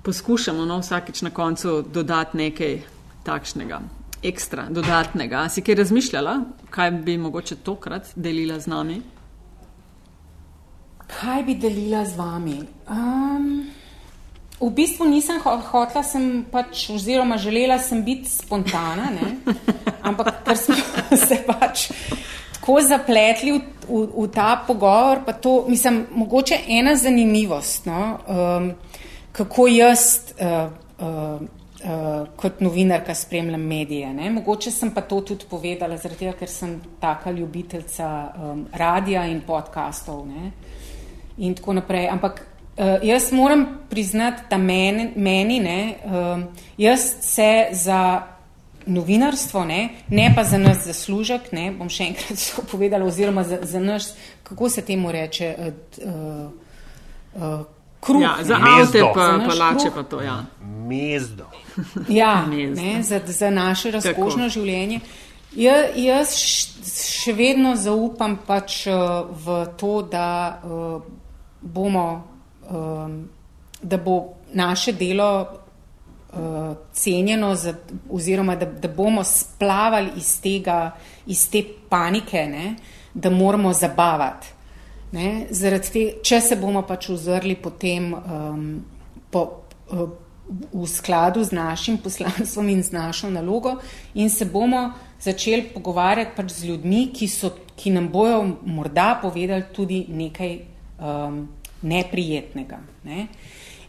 poskušamo 0.02 0.64
no, 0.64 0.78
vsakeč 0.78 1.22
na 1.22 1.30
koncu 1.30 1.82
dodati 1.84 2.36
nekaj 2.36 2.78
takšnega, 3.22 3.80
ekstra, 4.22 4.66
dodatnega. 4.70 5.48
Si 5.48 5.62
kaj 5.62 5.74
razmišljala, 5.74 6.40
kaj 6.70 6.90
bi 6.90 7.18
mogoče 7.18 7.56
tokrat 7.56 8.12
delila 8.16 8.60
z 8.60 8.66
nami? 8.66 9.02
Kaj 11.20 11.42
bi 11.42 11.54
delila 11.54 12.04
z 12.04 12.16
vami? 12.16 12.58
Um, 12.88 13.66
v 14.60 14.70
bistvu 14.76 15.08
nisem 15.08 15.40
ho 15.42 15.56
hotela, 15.70 16.04
sem 16.04 16.44
pač, 16.52 16.90
oziroma 16.94 17.38
želela 17.38 17.78
sem 17.78 18.04
biti 18.04 18.30
spontana, 18.30 19.10
ne? 19.10 19.54
ampak 20.08 20.44
ker 20.44 20.58
smo 20.58 20.76
se 21.28 21.40
pač 21.46 21.88
tako 22.60 22.80
zapletli 22.84 23.54
v, 23.56 23.62
v, 23.88 24.02
v 24.14 24.26
ta 24.34 24.52
pogovor, 24.66 25.24
pa 25.26 25.32
to, 25.32 25.64
mislim, 25.68 26.04
mogoče 26.12 26.60
ena 26.68 26.94
zanimivost, 26.96 27.86
no? 27.88 28.18
um, 28.28 28.70
kako 29.32 29.66
jaz. 29.66 30.34
Uh, 30.36 30.68
uh, 31.00 31.59
Uh, 31.80 32.26
kot 32.36 32.58
novinarka 32.60 33.14
spremljam 33.16 33.62
medije. 33.64 34.10
Ne? 34.12 34.30
Mogoče 34.30 34.68
sem 34.70 34.90
pa 34.92 35.00
to 35.00 35.22
tudi 35.24 35.46
povedala, 35.48 35.96
zaradi 35.96 36.26
tega, 36.26 36.34
ker 36.36 36.48
sem 36.52 36.74
taka 37.00 37.30
ljubiteljca 37.32 38.08
um, 38.36 38.66
radija 38.76 39.22
in 39.32 39.40
podkastov. 39.46 40.26
Ne? 40.28 40.50
in 41.40 41.54
tako 41.54 41.72
naprej. 41.72 42.08
Ampak 42.08 42.40
uh, 42.40 42.84
jaz 43.02 43.32
moram 43.32 43.78
priznati, 43.90 44.42
da 44.50 44.58
meni, 44.58 45.12
meni 45.16 45.60
ne, 45.60 45.94
uh, 46.04 46.42
jaz 46.78 47.00
se 47.20 47.66
za 47.72 48.22
novinarstvo, 48.86 49.64
ne, 49.64 49.88
ne 50.08 50.32
pa 50.36 50.44
za 50.44 50.58
nas 50.58 50.84
zaslužek, 50.86 51.52
ne, 51.52 51.70
bom 51.72 51.88
še 51.88 52.10
enkrat 52.10 52.40
to 52.54 52.64
povedala, 52.70 53.04
oziroma 53.04 53.44
za, 53.44 53.58
za 53.62 53.80
naš, 53.80 54.12
kako 54.42 54.68
se 54.68 54.84
temu 54.84 55.12
reče, 55.12 55.54
uh, 55.58 56.50
uh, 57.34 57.66
kruh. 58.00 58.22
Ja, 58.22 58.36
za 58.42 58.58
avte 58.78 59.00
pa 59.14 59.38
palače 59.48 59.90
kruh. 59.90 59.94
pa 59.94 60.02
to, 60.02 60.22
ja. 60.22 60.44
Mezdo. 60.62 61.44
Ja, 62.08 62.46
Mezdo. 62.46 62.82
ne, 62.82 63.02
za, 63.02 63.20
za 63.26 63.50
naše 63.50 63.90
razkošno 63.90 64.48
Tako. 64.48 64.48
življenje. 64.48 65.00
Ja, 65.56 65.74
jaz 65.98 66.36
še 66.38 67.32
vedno 67.34 67.74
zaupam 67.76 68.36
pač 68.46 68.84
uh, 68.86 69.26
v 69.34 69.64
to, 69.78 69.96
da 70.06 70.60
uh, 70.62 71.00
bomo, 71.60 72.06
um, 72.70 73.16
da 73.82 73.98
bo 73.98 74.16
naše 74.54 74.94
delo 74.94 75.30
uh, 75.42 76.76
cenjeno, 76.92 77.54
za, 77.58 77.74
oziroma 78.10 78.54
da, 78.56 78.66
da 78.66 78.88
bomo 78.94 79.24
splavali 79.26 80.14
iz, 80.22 80.36
tega, 80.42 80.92
iz 81.26 81.48
te 81.50 81.64
panike, 81.90 82.46
ne, 82.46 82.76
da 83.14 83.30
moramo 83.30 83.72
zabavati. 83.74 84.54
Ne, 85.12 85.46
te, 85.50 86.02
če 86.22 86.40
se 86.40 86.56
bomo 86.56 86.84
pač 86.86 87.08
ozrli 87.10 87.56
potem 87.58 88.12
um, 88.14 88.66
po, 89.30 89.42
uh, 89.90 90.10
v 90.72 90.86
skladu 90.86 91.42
z 91.44 91.54
našim 91.54 91.98
poslanstvom 91.98 92.68
in 92.68 92.82
z 92.82 92.94
našo 92.94 93.30
nalogo 93.30 93.76
in 94.14 94.30
se 94.30 94.44
bomo 94.44 94.92
začeli 95.20 95.70
pogovarjati 95.74 96.36
pač 96.36 96.50
z 96.50 96.70
ljudmi, 96.70 97.10
ki, 97.14 97.28
so, 97.28 97.50
ki 97.76 97.90
nam 97.90 98.08
bojo 98.08 98.56
morda 98.66 99.18
povedali 99.22 99.66
tudi 99.74 100.04
nekaj 100.08 100.58
um, 100.98 101.48
neprijetnega. 101.82 102.78
Ne. 103.04 103.26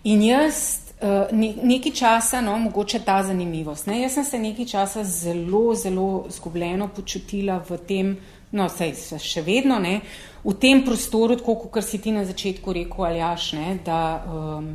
In 0.03 0.21
jaz 0.25 0.91
uh, 1.01 1.29
ne, 1.31 1.53
nekaj 1.63 1.91
časa, 1.91 2.41
no, 2.41 2.57
mogoče 2.57 2.99
ta 3.05 3.21
zanimivost. 3.23 3.87
Ne, 3.87 4.01
jaz 4.01 4.17
sem 4.17 4.25
se 4.25 4.39
nekaj 4.39 4.65
časa 4.65 5.03
zelo, 5.03 5.75
zelo 5.75 6.25
zgubljeno 6.29 6.87
počutila 6.87 7.61
v 7.69 7.77
tem, 7.87 8.15
no, 8.51 8.69
sej 8.69 8.95
se 8.97 9.19
še 9.19 9.43
vedno, 9.45 9.79
ne, 9.79 10.01
v 10.43 10.53
tem 10.59 10.85
prostoru, 10.85 11.35
tako 11.37 11.55
kot 11.69 11.83
si 11.85 11.99
ti 12.01 12.11
na 12.11 12.25
začetku 12.25 12.73
rekel, 12.73 13.05
Aljaš, 13.05 13.53
ne, 13.53 13.77
da 13.85 14.01
um, 14.25 14.71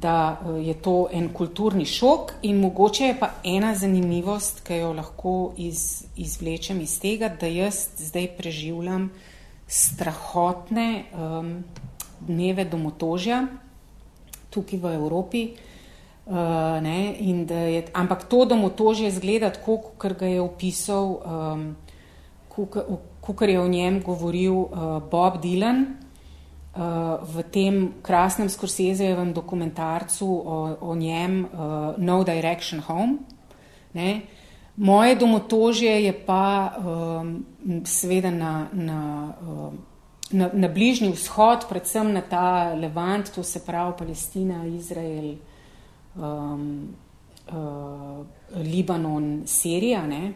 da 0.00 0.40
uh, 0.44 0.66
je 0.66 0.74
to 0.74 1.08
en 1.12 1.28
kulturni 1.32 1.84
šok 1.84 2.32
in 2.42 2.60
mogoče 2.60 3.04
je 3.04 3.16
pa 3.20 3.30
ena 3.44 3.74
zanimivost, 3.74 4.62
ki 4.66 4.80
jo 4.80 4.92
lahko 4.92 5.52
iz, 5.56 6.04
izvlečem 6.16 6.80
iz 6.80 6.98
tega, 7.00 7.28
da 7.28 7.46
jaz 7.46 7.88
zdaj 7.98 8.28
preživljam 8.38 9.10
strahotne 9.68 11.04
um, 11.12 11.64
dneve 12.20 12.64
domotožja 12.64 13.46
tukaj 14.50 14.78
v 14.78 14.94
Evropi. 14.94 15.46
Uh, 16.26 16.80
ne, 16.80 17.14
je, 17.20 17.84
ampak 17.92 18.24
to 18.24 18.44
domotožje 18.48 19.10
zgleda 19.10 19.50
tako, 19.52 19.76
kot 19.98 20.16
ga 20.18 20.26
je 20.26 20.40
opisal, 20.40 21.18
um, 21.20 21.74
kot 23.32 23.48
je 23.48 23.60
o 23.60 23.68
njem 23.68 24.02
govoril 24.02 24.52
uh, 24.52 24.68
Bob 25.10 25.40
Dylan 25.40 25.84
uh, 26.76 27.24
v 27.24 27.42
tem 27.50 27.94
krasnem 28.02 28.48
Scorsesejevem 28.48 29.32
dokumentarcu 29.32 30.26
o, 30.28 30.76
o 30.80 30.94
njem 30.94 31.44
uh, 31.44 31.96
No 31.98 32.24
Direction 32.24 32.80
Home. 32.80 33.18
Ne. 33.94 34.22
Moje 34.76 35.14
domotožje 35.14 36.02
je 36.04 36.12
pa 36.26 36.74
um, 36.76 37.44
seveda 37.86 38.30
na, 38.30 38.68
na, 38.72 39.32
um, 39.40 39.78
na, 40.30 40.50
na 40.52 40.68
bližnji 40.68 41.12
vzhod, 41.14 41.68
predvsem 41.68 42.12
na 42.12 42.20
ta 42.20 42.74
Levant, 42.74 43.30
to 43.30 43.42
se 43.42 43.62
pravi 43.62 43.94
Palestina, 43.98 44.66
Izrael, 44.66 45.36
um, 46.18 46.90
uh, 47.46 48.26
Libanon, 48.58 49.46
Sirija, 49.46 50.06
ne, 50.06 50.32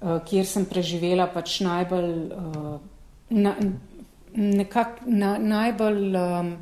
kjer 0.00 0.46
sem 0.46 0.64
preživela 0.64 1.26
pač 1.32 1.60
najbolj. 1.60 2.12
Uh, 2.32 2.78
na, 3.30 3.54
nekako 4.34 4.90
na, 5.06 5.38
najbolj 5.38 6.16
um, 6.16 6.56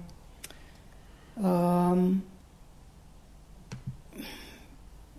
um, 1.36 2.22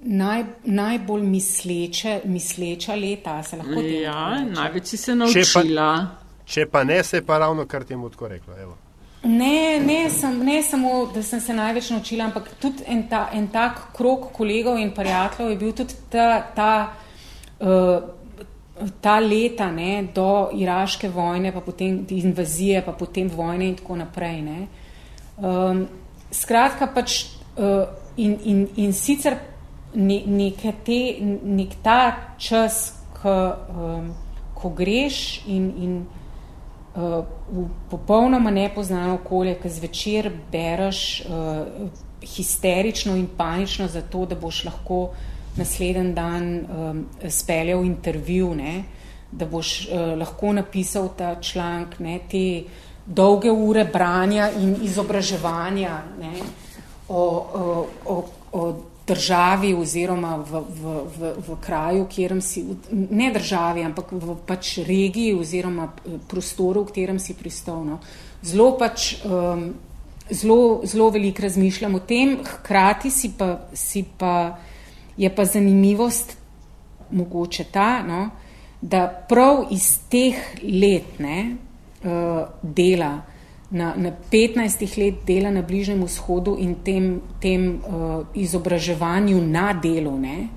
naj, 0.01 0.43
najbolj 0.63 1.23
misleče, 1.23 2.21
misleča 2.25 2.95
leta, 2.95 3.43
se 3.43 3.57
lahko 3.57 3.81
reče. 3.81 4.01
Ja, 4.01 4.45
največ 4.45 4.85
si 4.85 4.97
se 4.97 5.15
naučila. 5.15 5.43
Če 5.45 5.53
pa, 5.53 6.43
če 6.45 6.65
pa 6.71 6.83
ne, 6.83 7.03
se 7.03 7.17
je 7.17 7.25
pa 7.25 7.37
ravno 7.37 7.65
kar 7.65 7.83
temu 7.83 8.09
tako 8.09 8.27
reklo. 8.27 8.57
Evo. 8.57 8.77
Ne, 9.23 9.79
ne, 9.83 10.09
sem, 10.09 10.37
ne 10.45 10.61
samo, 10.63 11.11
da 11.13 11.23
sem 11.23 11.41
se 11.43 11.53
največ 11.53 11.89
naučila, 11.89 12.29
ampak 12.29 12.53
tudi 12.61 12.85
en, 12.87 13.03
ta, 13.09 13.27
en 13.33 13.49
tak 13.51 13.89
krok 13.97 14.31
kolegov 14.33 14.79
in 14.79 14.93
prijateljev 14.95 15.51
je 15.51 15.57
bil 15.57 15.73
tudi 15.75 15.97
ta, 16.09 16.41
ta 16.55 16.71
ta 19.02 19.19
leta 19.19 19.72
ne, 19.72 20.07
do 20.15 20.49
iraške 20.56 21.10
vojne, 21.10 21.52
pa 21.52 21.61
potem 21.61 22.06
invazije, 22.10 22.81
pa 22.86 22.91
potem 22.91 23.27
vojne 23.27 23.68
in 23.69 23.76
tako 23.76 23.95
naprej. 23.99 24.41
Ne. 24.41 24.60
Um, 25.38 25.88
skratka, 26.31 26.88
pač 26.94 27.26
uh, 27.57 27.90
in, 28.18 28.38
in, 28.44 28.68
in 28.76 28.94
sicer 28.94 29.38
ne, 29.94 30.52
te, 30.86 30.99
nek 31.44 31.76
ta 31.84 31.99
čas, 32.38 32.94
ko, 33.19 33.36
um, 33.76 34.14
ko 34.56 34.72
greš 34.76 35.41
in, 35.48 35.65
in 35.84 35.98
uh, 36.95 37.26
v 37.52 37.65
popolnoma 37.91 38.52
nepoznano 38.52 39.19
okolje, 39.19 39.57
ki 39.60 39.73
zvečer 39.80 40.31
bereš 40.52 41.02
uh, 41.26 41.90
histerično 42.23 43.15
in 43.15 43.27
panično 43.38 43.88
za 43.88 44.02
to, 44.02 44.26
da 44.26 44.36
boš 44.36 44.64
lahko 44.68 45.10
naslednji 45.57 46.13
dan 46.13 46.49
um, 46.59 47.05
speljal 47.30 47.85
intervju, 47.85 48.53
ne, 48.55 48.84
da 49.31 49.45
boš 49.45 49.88
uh, 49.88 50.17
lahko 50.19 50.53
napisal 50.53 51.09
ta 51.17 51.35
članek, 51.41 51.99
ne, 51.99 52.19
te 52.30 52.63
dolge 53.05 53.51
ure 53.51 53.85
branja 53.85 54.51
in 54.59 54.76
izobraževanja 54.84 56.01
ne, 56.19 56.34
o, 57.07 57.23
o, 57.53 57.88
o, 58.05 58.23
o 58.51 58.63
državi 59.09 59.73
oziroma 59.73 60.35
v, 60.38 60.61
v, 60.69 60.95
v, 61.17 61.34
v 61.47 61.57
kraju, 61.61 62.05
kjerem 62.09 62.41
si, 62.41 62.63
ne 62.91 63.31
državi, 63.34 63.84
ampak 63.84 64.13
v 64.13 64.38
pač 64.45 64.77
regiji 64.85 65.34
oziroma 65.34 65.89
eh, 65.89 66.17
prostoru, 66.30 66.84
v 66.84 66.93
katerem 66.93 67.19
si 67.19 67.34
pristovno. 67.34 67.99
Zelo 68.45 68.71
pač 68.77 69.15
um, 69.26 69.71
zelo, 70.30 70.81
zelo 70.85 71.09
veliko 71.09 71.41
razmišljam 71.41 71.95
o 71.95 71.99
tem, 71.99 72.38
hkrati 72.45 73.11
si 73.11 73.34
pa, 73.38 73.49
si 73.73 74.05
pa 74.17 74.59
Je 75.19 75.27
pa 75.35 75.43
zanimivost 75.45 76.37
mogoče 77.11 77.63
ta, 77.73 78.03
no, 78.07 78.29
da 78.81 79.25
prav 79.29 79.65
iz 79.71 79.99
teh 80.09 80.37
let 80.63 81.19
ne, 81.19 81.55
uh, 82.03 82.47
dela, 82.63 83.21
na, 83.71 83.93
na 83.97 84.11
15 84.31 84.97
let 84.97 85.25
dela 85.27 85.51
na 85.51 85.61
Bližnjem 85.61 86.03
vzhodu 86.03 86.55
in 86.59 86.75
tem, 86.83 87.21
tem 87.39 87.67
uh, 87.75 88.23
izobraževanju 88.33 89.41
na 89.41 89.73
delu, 89.73 90.15
ne, 90.17 90.47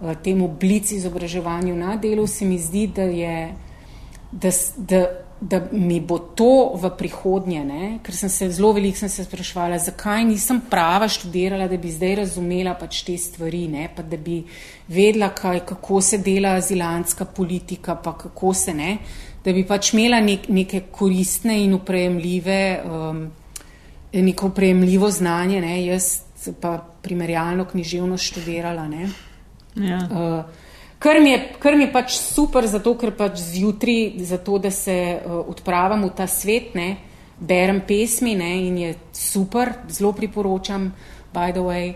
uh, 0.00 0.14
tem 0.22 0.42
oblici 0.42 0.96
izobraževanju 0.96 1.76
na 1.76 1.96
delu, 1.96 2.26
se 2.26 2.44
mi 2.44 2.58
zdi, 2.58 2.86
da 2.86 3.02
je. 3.02 3.54
Da, 4.32 4.50
da, 4.76 5.06
da 5.48 5.60
mi 5.72 6.00
bo 6.00 6.18
to 6.18 6.72
v 6.80 6.88
prihodnje, 6.96 7.64
ne? 7.64 7.98
ker 8.02 8.16
sem 8.16 8.30
se 8.32 8.48
zelo 8.50 8.72
veliko 8.72 8.96
sem 8.96 9.10
se 9.12 9.24
sprašvala, 9.26 9.76
zakaj 9.78 10.24
nisem 10.24 10.62
prava 10.70 11.08
študirala, 11.08 11.66
da 11.68 11.76
bi 11.76 11.92
zdaj 11.92 12.14
razumela 12.22 12.72
pač 12.80 13.02
te 13.04 13.16
stvari, 13.20 13.66
ne? 13.68 13.90
pa 13.92 14.02
da 14.02 14.16
bi 14.16 14.40
vedela, 14.88 15.28
kaj, 15.36 15.60
kako 15.68 16.00
se 16.00 16.18
dela 16.24 16.54
azilantska 16.56 17.28
politika, 17.36 17.96
pa 17.96 18.16
kako 18.18 18.54
se 18.54 18.74
ne, 18.74 18.96
da 19.44 19.52
bi 19.52 19.66
pač 19.68 19.92
imela 19.92 20.22
nek, 20.24 20.48
neke 20.48 20.86
koristne 20.88 21.58
in 21.60 21.76
uprejemljive, 21.76 22.60
um, 22.88 23.24
neko 24.14 24.52
uprejemljivo 24.54 25.10
znanje, 25.12 25.60
ne? 25.60 25.78
jaz 25.84 26.12
pa 26.60 26.78
primerjalno 27.04 27.68
književnost 27.68 28.32
študirala. 28.32 28.88
Ja. 29.76 30.00
Uh, 30.08 30.63
Kar 31.04 31.20
mi, 31.20 31.30
je, 31.30 31.40
kar 31.60 31.74
mi 31.76 31.84
je 31.84 31.92
pač 31.92 32.14
super, 32.16 32.64
zato 32.64 32.94
ker 32.96 33.10
pač 33.12 33.36
zjutraj, 33.36 34.22
zato 34.24 34.56
da 34.56 34.70
se 34.72 34.94
uh, 35.12 35.42
odpravim 35.52 36.06
v 36.06 36.14
ta 36.16 36.24
svet, 36.24 36.70
ne, 36.78 36.86
berem 37.36 37.82
pesmi 37.84 38.32
ne, 38.40 38.48
in 38.70 38.78
je 38.80 38.94
super, 39.12 39.74
zelo 39.92 40.14
priporočam, 40.16 40.88
by 41.34 41.52
the 41.52 41.60
way. 41.60 41.92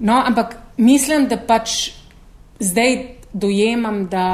No, 0.00 0.16
ampak 0.24 0.56
mislim, 0.80 1.28
da 1.28 1.36
pač 1.36 1.92
zdaj 2.56 2.96
dojemam, 3.36 4.06
da 4.08 4.24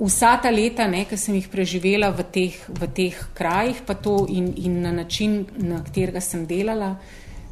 vsa 0.00 0.38
ta 0.40 0.48
leta, 0.48 0.88
ki 0.88 1.20
sem 1.20 1.36
jih 1.36 1.52
preživela 1.52 2.08
v 2.16 2.24
teh, 2.32 2.56
v 2.64 2.88
teh 2.96 3.20
krajih, 3.36 3.84
pa 3.84 3.92
to 3.92 4.24
in, 4.32 4.54
in 4.56 4.80
na 4.80 4.96
način, 5.04 5.44
na 5.60 5.84
katerega 5.84 6.24
sem 6.24 6.48
delala, 6.48 6.94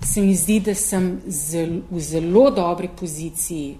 se 0.01 0.25
mi 0.25 0.33
zdi, 0.33 0.63
da 0.73 0.75
sem 0.75 1.19
zel, 1.29 1.83
v 1.93 2.01
zelo 2.01 2.49
dobri 2.49 2.89
poziciji. 2.89 3.77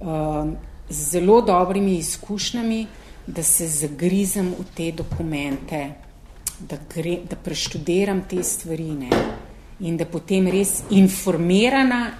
Uh, 0.00 0.71
z 0.92 1.10
zelo 1.10 1.40
dobrimi 1.40 1.98
izkušnjami, 1.98 2.86
da 3.26 3.42
se 3.42 3.68
zagrizem 3.68 4.54
v 4.58 4.64
te 4.76 4.92
dokumente, 4.92 5.84
da, 6.58 6.76
gre, 6.94 7.16
da 7.30 7.36
preštudiram 7.36 8.24
te 8.30 8.42
stvari 8.42 8.90
ne? 8.98 9.10
in 9.80 9.96
da 9.96 10.04
potem 10.06 10.46
res 10.46 10.82
informirana. 10.92 12.10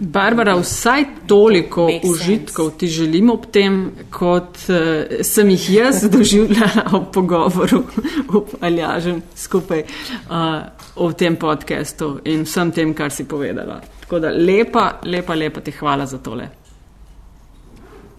Barbara, 0.00 0.56
vsaj 0.58 1.04
toliko 1.26 1.86
užitkov 2.02 2.70
ti 2.78 2.86
želim 2.86 3.30
ob 3.30 3.46
tem, 3.52 3.92
kot 4.10 4.58
uh, 4.68 5.22
sem 5.22 5.50
jih 5.50 5.70
jaz 5.70 6.02
doživljala 6.10 6.84
ob 6.92 7.12
pogovoru 7.14 7.82
ob 8.28 8.48
Aljažem 8.60 9.22
skupaj 9.34 9.82
uh, 9.82 11.08
v 11.08 11.12
tem 11.14 11.36
podkastu 11.36 12.18
in 12.24 12.42
vsem 12.46 12.74
tem, 12.74 12.94
kar 12.94 13.14
si 13.14 13.24
povedala. 13.24 13.80
Tako 14.00 14.18
da 14.18 14.34
lepa, 14.34 14.98
lepa, 15.04 15.34
lepa 15.34 15.60
ti 15.60 15.74
hvala 15.78 16.06
za 16.06 16.18
tole. 16.18 16.48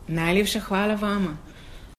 Najlepša 0.09 0.59
hvala 0.65 0.95
vama. 0.97 1.37